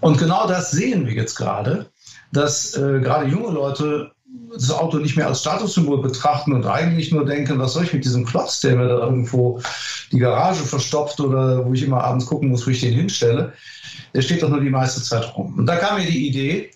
Und 0.00 0.18
genau 0.18 0.46
das 0.46 0.70
sehen 0.70 1.06
wir 1.06 1.12
jetzt 1.12 1.34
gerade, 1.34 1.86
dass 2.32 2.74
äh, 2.74 3.00
gerade 3.00 3.26
junge 3.26 3.50
Leute 3.50 4.12
das 4.52 4.70
Auto 4.70 4.98
nicht 4.98 5.16
mehr 5.16 5.28
als 5.28 5.40
Statussymbol 5.40 6.02
betrachten 6.02 6.52
und 6.52 6.66
eigentlich 6.66 7.12
nur 7.12 7.24
denken, 7.24 7.58
was 7.58 7.74
soll 7.74 7.84
ich 7.84 7.92
mit 7.92 8.04
diesem 8.04 8.24
Klotz, 8.24 8.60
der 8.60 8.76
mir 8.76 8.88
da 8.88 8.98
irgendwo 8.98 9.60
die 10.12 10.18
Garage 10.18 10.64
verstopft 10.64 11.20
oder 11.20 11.64
wo 11.64 11.72
ich 11.72 11.82
immer 11.82 12.02
abends 12.02 12.26
gucken 12.26 12.48
muss, 12.48 12.66
wo 12.66 12.70
ich 12.70 12.80
den 12.80 12.92
hinstelle. 12.92 13.52
Der 14.14 14.22
steht 14.22 14.42
doch 14.42 14.48
nur 14.48 14.60
die 14.60 14.70
meiste 14.70 15.02
Zeit 15.02 15.36
rum. 15.36 15.56
Und 15.58 15.66
da 15.66 15.76
kam 15.76 15.98
mir 15.98 16.06
die 16.06 16.26
Idee, 16.28 16.70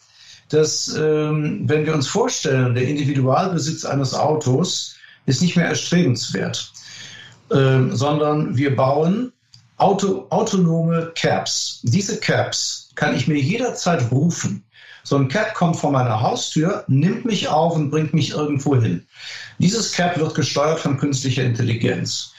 dass 0.51 0.95
ähm, 0.97 1.63
wenn 1.65 1.87
wir 1.87 1.95
uns 1.95 2.07
vorstellen, 2.07 2.75
der 2.75 2.87
Individualbesitz 2.87 3.85
eines 3.85 4.15
Autos 4.15 4.95
ist 5.27 5.43
nicht 5.43 5.57
mehr 5.57 5.67
erstrebenswert, 5.67 6.73
ähm, 7.51 7.95
sondern 7.95 8.57
wir 8.57 8.77
bauen 8.77 9.33
Auto, 9.77 10.27
autonome 10.31 11.13
Cabs. 11.17 11.81
Diese 11.83 12.21
Cabs 12.21 12.91
kann 12.95 13.17
ich 13.17 13.27
mir 13.27 13.39
jederzeit 13.39 14.11
rufen. 14.11 14.64
So 15.07 15.17
ein 15.17 15.29
Cab 15.29 15.55
kommt 15.55 15.77
vor 15.77 15.93
meiner 15.93 16.23
Haustür, 16.23 16.83
nimmt 16.89 17.27
mich 17.27 17.47
auf 17.49 17.77
und 17.77 17.91
bringt 17.91 18.15
mich 18.15 18.31
irgendwo 18.31 18.75
hin. 18.75 19.07
Dieses 19.59 19.93
Cab 19.93 20.19
wird 20.19 20.35
gesteuert 20.35 20.81
von 20.81 20.97
künstlicher 20.97 21.45
Intelligenz. 21.45 22.33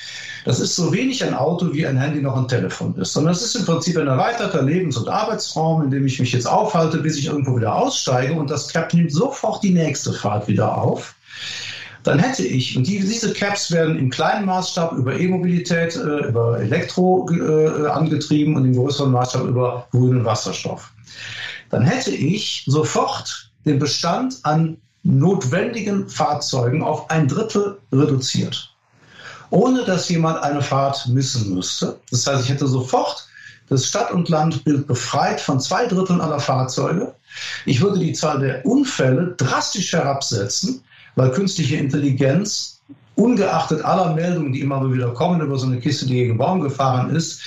Das 0.46 0.60
ist 0.60 0.76
so 0.76 0.92
wenig 0.92 1.24
ein 1.24 1.36
Auto, 1.36 1.72
wie 1.74 1.86
ein 1.86 1.98
Handy 1.98 2.22
noch 2.22 2.36
ein 2.36 2.48
Telefon 2.48 2.96
ist, 2.98 3.14
sondern 3.14 3.34
es 3.34 3.44
ist 3.44 3.56
im 3.56 3.66
Prinzip 3.66 3.98
ein 3.98 4.08
erweiterter 4.08 4.64
Lebens- 4.64 4.98
und 4.98 5.08
Arbeitsraum, 5.08 5.84
in 5.84 5.92
dem 5.92 6.08
ich 6.08 6.20
mich 6.20 6.34
jetzt 6.34 6.48
aufhalte, 6.48 6.98
bis 6.98 7.18
ich 7.18 7.28
irgendwo 7.28 7.56
wieder 7.56 7.76
aussteige 7.76 8.34
und 8.34 8.50
das 8.50 8.68
Cab 8.68 8.94
nimmt 8.94 9.12
sofort 9.12 9.62
die 9.62 9.74
nächste 9.74 10.12
Fahrt 10.12 10.48
wieder 10.48 10.76
auf 10.76 11.16
dann 12.04 12.20
hätte 12.20 12.44
ich, 12.44 12.78
und 12.78 12.86
die, 12.86 13.00
diese 13.00 13.34
Caps 13.34 13.72
werden 13.72 13.98
im 13.98 14.12
kleinen 14.12 14.46
Maßstab 14.46 14.94
über 14.94 15.20
E-Mobilität, 15.20 15.96
äh, 15.96 16.28
über 16.28 16.60
Elektro 16.60 17.28
äh, 17.32 17.88
angetrieben 17.88 18.56
und 18.56 18.66
im 18.66 18.76
größeren 18.76 19.12
Maßstab 19.12 19.46
über 19.46 19.88
grünen 19.90 20.24
Wasserstoff 20.24 20.92
dann 21.76 21.84
hätte 21.84 22.12
ich 22.12 22.64
sofort 22.68 23.52
den 23.66 23.80
Bestand 23.80 24.38
an 24.44 24.78
notwendigen 25.04 26.08
Fahrzeugen 26.08 26.82
auf 26.82 27.10
ein 27.10 27.28
Drittel 27.28 27.78
reduziert, 27.92 28.74
ohne 29.50 29.84
dass 29.84 30.08
jemand 30.08 30.42
eine 30.42 30.62
Fahrt 30.62 31.06
missen 31.08 31.54
müsste. 31.54 32.00
Das 32.12 32.26
heißt, 32.26 32.46
ich 32.46 32.50
hätte 32.50 32.66
sofort 32.66 33.28
das 33.68 33.88
Stadt- 33.88 34.12
und 34.12 34.30
Landbild 34.30 34.88
befreit 34.88 35.42
von 35.42 35.60
zwei 35.60 35.86
Dritteln 35.86 36.22
aller 36.22 36.40
Fahrzeuge. 36.40 37.14
Ich 37.66 37.82
würde 37.82 38.00
die 38.00 38.14
Zahl 38.14 38.40
der 38.40 38.66
Unfälle 38.66 39.36
drastisch 39.36 39.92
herabsetzen, 39.92 40.82
weil 41.16 41.32
künstliche 41.32 41.76
Intelligenz, 41.76 42.75
ungeachtet 43.16 43.84
aller 43.84 44.14
Meldungen, 44.14 44.54
die 44.54 44.62
immer 44.62 44.92
wieder 44.92 45.14
kommen 45.14 45.42
über 45.42 45.58
so 45.58 45.68
eine 45.68 45.80
Kiste, 45.80 46.06
die 46.06 46.16
gegen 46.16 46.38
Baum 46.38 46.62
gefahren 46.62 47.16
ist, 47.16 47.42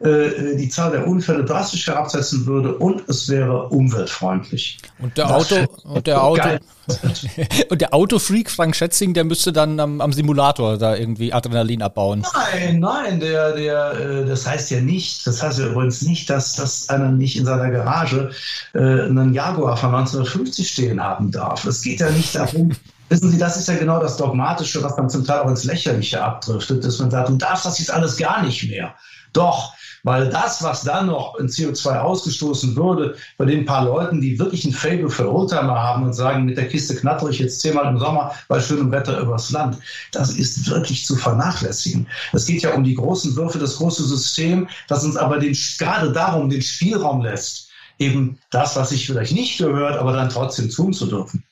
äh, 0.00 0.56
die 0.56 0.68
Zahl 0.68 0.90
der 0.90 1.06
Unfälle 1.06 1.44
drastisch 1.44 1.86
herabsetzen 1.86 2.44
würde 2.46 2.76
und 2.76 3.08
es 3.08 3.28
wäre 3.28 3.68
umweltfreundlich. 3.68 4.78
Und 4.98 5.16
der 5.16 5.34
Auto, 5.34 5.56
und 5.84 6.06
der 6.06 6.22
Auto, 6.22 6.48
und 7.70 7.80
der 7.80 7.94
Autofreak 7.94 8.50
Frank 8.50 8.74
Schätzing, 8.74 9.14
der 9.14 9.22
müsste 9.22 9.52
dann 9.52 9.78
am, 9.78 10.00
am, 10.00 10.12
Simulator 10.12 10.76
da 10.76 10.96
irgendwie 10.96 11.32
Adrenalin 11.32 11.82
abbauen. 11.82 12.24
Nein, 12.34 12.80
nein, 12.80 13.20
der, 13.20 13.52
der, 13.52 13.92
äh, 13.92 14.26
das 14.26 14.44
heißt 14.44 14.72
ja 14.72 14.80
nicht, 14.80 15.24
das 15.24 15.40
heißt 15.40 15.60
ja 15.60 15.66
übrigens 15.66 16.02
nicht, 16.02 16.28
dass, 16.28 16.56
dass 16.56 16.88
einer 16.88 17.12
nicht 17.12 17.36
in 17.36 17.44
seiner 17.44 17.70
Garage 17.70 18.30
äh, 18.74 18.78
einen 18.78 19.32
Jaguar 19.32 19.76
von 19.76 19.94
1950 19.94 20.68
stehen 20.68 21.00
haben 21.00 21.30
darf. 21.30 21.64
Es 21.64 21.82
geht 21.82 22.00
ja 22.00 22.10
nicht 22.10 22.34
darum, 22.34 22.72
Wissen 23.12 23.30
Sie, 23.30 23.36
das 23.36 23.58
ist 23.58 23.68
ja 23.68 23.76
genau 23.76 24.00
das 24.00 24.16
Dogmatische, 24.16 24.82
was 24.82 24.96
dann 24.96 25.10
zum 25.10 25.22
Teil 25.26 25.40
auch 25.40 25.48
ins 25.50 25.64
Lächerliche 25.64 26.24
abdriftet, 26.24 26.82
dass 26.82 26.98
man 26.98 27.10
sagt, 27.10 27.28
du 27.28 27.36
darfst 27.36 27.66
das 27.66 27.78
jetzt 27.78 27.92
alles 27.92 28.16
gar 28.16 28.42
nicht 28.42 28.66
mehr. 28.70 28.94
Doch, 29.34 29.74
weil 30.02 30.30
das, 30.30 30.62
was 30.62 30.82
dann 30.82 31.08
noch 31.08 31.34
in 31.38 31.46
CO2 31.46 31.98
ausgestoßen 31.98 32.74
würde, 32.74 33.14
bei 33.36 33.44
den 33.44 33.66
paar 33.66 33.84
Leuten, 33.84 34.22
die 34.22 34.38
wirklich 34.38 34.64
ein 34.64 34.72
Fable 34.72 35.10
für 35.10 35.30
Oldtimer 35.30 35.78
haben 35.78 36.04
und 36.04 36.14
sagen, 36.14 36.46
mit 36.46 36.56
der 36.56 36.68
Kiste 36.68 36.96
knatter 36.96 37.28
ich 37.28 37.38
jetzt 37.38 37.60
zehnmal 37.60 37.92
im 37.92 37.98
Sommer 37.98 38.32
bei 38.48 38.58
schönem 38.58 38.90
Wetter 38.90 39.20
übers 39.20 39.50
Land, 39.50 39.76
das 40.12 40.30
ist 40.30 40.70
wirklich 40.70 41.04
zu 41.04 41.14
vernachlässigen. 41.14 42.08
Es 42.32 42.46
geht 42.46 42.62
ja 42.62 42.72
um 42.72 42.82
die 42.82 42.94
großen 42.94 43.36
Würfe, 43.36 43.58
das 43.58 43.76
große 43.76 44.04
System, 44.04 44.68
das 44.88 45.04
uns 45.04 45.18
aber 45.18 45.38
den, 45.38 45.54
gerade 45.78 46.12
darum 46.12 46.48
den 46.48 46.62
Spielraum 46.62 47.20
lässt, 47.20 47.68
eben 47.98 48.38
das, 48.50 48.74
was 48.74 48.88
sich 48.88 49.04
vielleicht 49.04 49.34
nicht 49.34 49.58
gehört, 49.58 49.98
aber 49.98 50.14
dann 50.14 50.30
trotzdem 50.30 50.70
tun 50.70 50.94
zu 50.94 51.04
dürfen. 51.04 51.44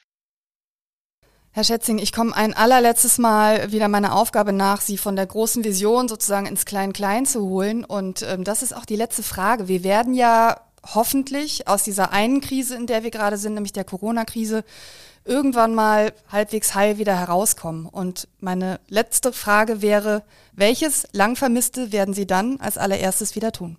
Herr 1.53 1.65
Schätzing, 1.65 1.99
ich 1.99 2.13
komme 2.13 2.37
ein 2.37 2.55
allerletztes 2.55 3.19
Mal 3.19 3.73
wieder 3.73 3.89
meiner 3.89 4.15
Aufgabe 4.15 4.53
nach, 4.53 4.81
Sie 4.81 4.97
von 4.97 5.17
der 5.17 5.27
großen 5.27 5.65
Vision 5.65 6.07
sozusagen 6.07 6.47
ins 6.47 6.65
Klein-Klein 6.65 7.27
zu 7.27 7.41
holen. 7.41 7.85
Und 7.85 8.23
ähm, 8.23 8.45
das 8.45 8.63
ist 8.63 8.73
auch 8.73 8.85
die 8.85 8.95
letzte 8.95 9.25
Frage. 9.25 9.67
Wir 9.67 9.83
werden 9.83 10.15
ja 10.15 10.61
hoffentlich 10.95 11.67
aus 11.67 11.83
dieser 11.83 12.13
einen 12.13 12.41
Krise, 12.41 12.77
in 12.77 12.87
der 12.87 13.03
wir 13.03 13.11
gerade 13.11 13.37
sind, 13.37 13.55
nämlich 13.55 13.73
der 13.73 13.83
Corona-Krise, 13.83 14.63
irgendwann 15.25 15.75
mal 15.75 16.13
halbwegs 16.29 16.77
heil 16.77 16.99
wieder 16.99 17.19
herauskommen. 17.19 17.87
Und 17.87 18.29
meine 18.39 18.79
letzte 18.87 19.33
Frage 19.33 19.83
wäre, 19.83 20.23
welches 20.53 21.09
lang 21.11 21.35
vermisste 21.35 21.91
werden 21.91 22.15
Sie 22.15 22.29
dann 22.29 22.61
als 22.61 22.79
allererstes 22.79 23.35
wieder 23.35 23.51
tun? 23.51 23.77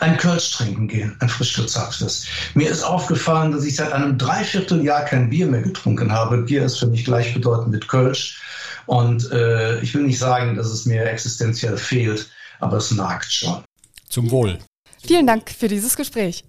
Ein 0.00 0.16
Kölsch 0.16 0.52
trinken 0.52 0.88
gehen, 0.88 1.16
ein 1.20 1.28
frisch 1.28 1.54
gezapftes. 1.54 2.26
Mir 2.54 2.70
ist 2.70 2.82
aufgefallen, 2.82 3.52
dass 3.52 3.64
ich 3.64 3.76
seit 3.76 3.92
einem 3.92 4.18
Dreivierteljahr 4.18 5.04
kein 5.04 5.30
Bier 5.30 5.46
mehr 5.46 5.62
getrunken 5.62 6.12
habe. 6.12 6.38
Bier 6.38 6.64
ist 6.64 6.78
für 6.78 6.86
mich 6.86 7.04
gleichbedeutend 7.04 7.68
mit 7.68 7.88
Kölsch. 7.88 8.40
Und 8.86 9.30
äh, 9.32 9.80
ich 9.80 9.94
will 9.94 10.02
nicht 10.02 10.18
sagen, 10.18 10.54
dass 10.56 10.68
es 10.68 10.86
mir 10.86 11.04
existenziell 11.06 11.76
fehlt, 11.76 12.30
aber 12.60 12.76
es 12.76 12.90
nagt 12.92 13.30
schon. 13.32 13.64
Zum 14.08 14.30
Wohl. 14.30 14.58
Vielen 15.04 15.26
Dank 15.26 15.50
für 15.50 15.68
dieses 15.68 15.96
Gespräch. 15.96 16.44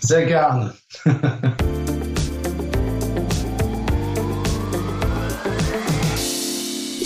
Sehr 0.00 0.26
gerne. 0.26 0.74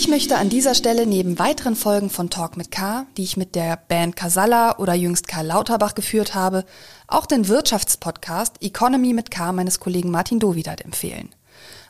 Ich 0.06 0.12
möchte 0.12 0.38
an 0.38 0.48
dieser 0.48 0.76
Stelle 0.76 1.04
neben 1.04 1.40
weiteren 1.40 1.74
Folgen 1.74 2.10
von 2.10 2.30
Talk 2.30 2.56
mit 2.56 2.70
K, 2.70 3.06
die 3.16 3.24
ich 3.24 3.36
mit 3.36 3.56
der 3.56 3.76
Band 3.76 4.14
Casalla 4.14 4.78
oder 4.78 4.94
jüngst 4.94 5.26
Karl 5.26 5.46
Lauterbach 5.46 5.96
geführt 5.96 6.32
habe, 6.32 6.64
auch 7.08 7.26
den 7.26 7.48
Wirtschaftspodcast 7.48 8.62
Economy 8.62 9.12
mit 9.12 9.32
K 9.32 9.50
meines 9.50 9.80
Kollegen 9.80 10.12
Martin 10.12 10.38
Dovidat 10.38 10.82
empfehlen. 10.82 11.34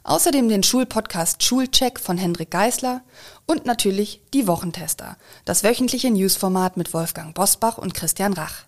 Außerdem 0.02 0.48
den 0.48 0.62
Schulpodcast 0.62 1.42
Schulcheck 1.42 2.00
von 2.00 2.16
Hendrik 2.16 2.50
Geisler 2.50 3.02
und 3.44 3.66
natürlich 3.66 4.22
die 4.32 4.46
Wochentester, 4.46 5.18
das 5.44 5.62
wöchentliche 5.62 6.10
Newsformat 6.10 6.78
mit 6.78 6.94
Wolfgang 6.94 7.34
Bosbach 7.34 7.76
und 7.76 7.92
Christian 7.92 8.32
Rach. 8.32 8.64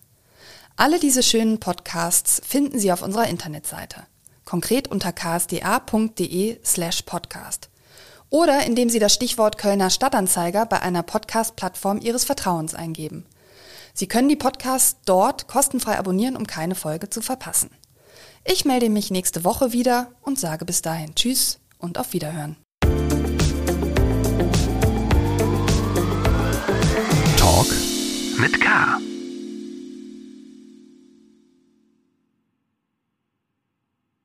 Alle 0.76 1.00
diese 1.00 1.22
schönen 1.22 1.58
Podcasts 1.58 2.42
finden 2.46 2.78
Sie 2.78 2.92
auf 2.92 3.00
unserer 3.00 3.28
Internetseite, 3.28 4.02
konkret 4.44 4.88
unter 4.88 5.14
ksda.de 5.14 6.60
slash 6.62 7.00
podcast 7.00 7.68
oder 8.30 8.64
indem 8.66 8.90
Sie 8.90 8.98
das 8.98 9.14
Stichwort 9.14 9.59
Kölner 9.59 9.90
Stadtanzeiger 9.90 10.66
bei 10.66 10.80
einer 10.80 11.02
Podcast-Plattform 11.02 12.00
Ihres 12.00 12.24
Vertrauens 12.24 12.74
eingeben. 12.74 13.26
Sie 13.94 14.06
können 14.06 14.28
die 14.28 14.36
Podcasts 14.36 14.98
dort 15.05 15.48
kostenfrei 15.48 15.98
abonnieren, 15.98 16.36
um 16.36 16.46
keine 16.46 16.74
Folge 16.74 17.10
zu 17.10 17.20
verpassen. 17.20 17.70
Ich 18.44 18.64
melde 18.64 18.88
mich 18.88 19.10
nächste 19.10 19.44
Woche 19.44 19.72
wieder 19.72 20.12
und 20.22 20.38
sage 20.38 20.64
bis 20.64 20.82
dahin 20.82 21.14
Tschüss 21.14 21.59
und 21.78 21.98
auf 21.98 22.12
Wiederhören. 22.12 22.56
Talk 27.36 27.66
mit 28.38 28.60
K. 28.60 28.98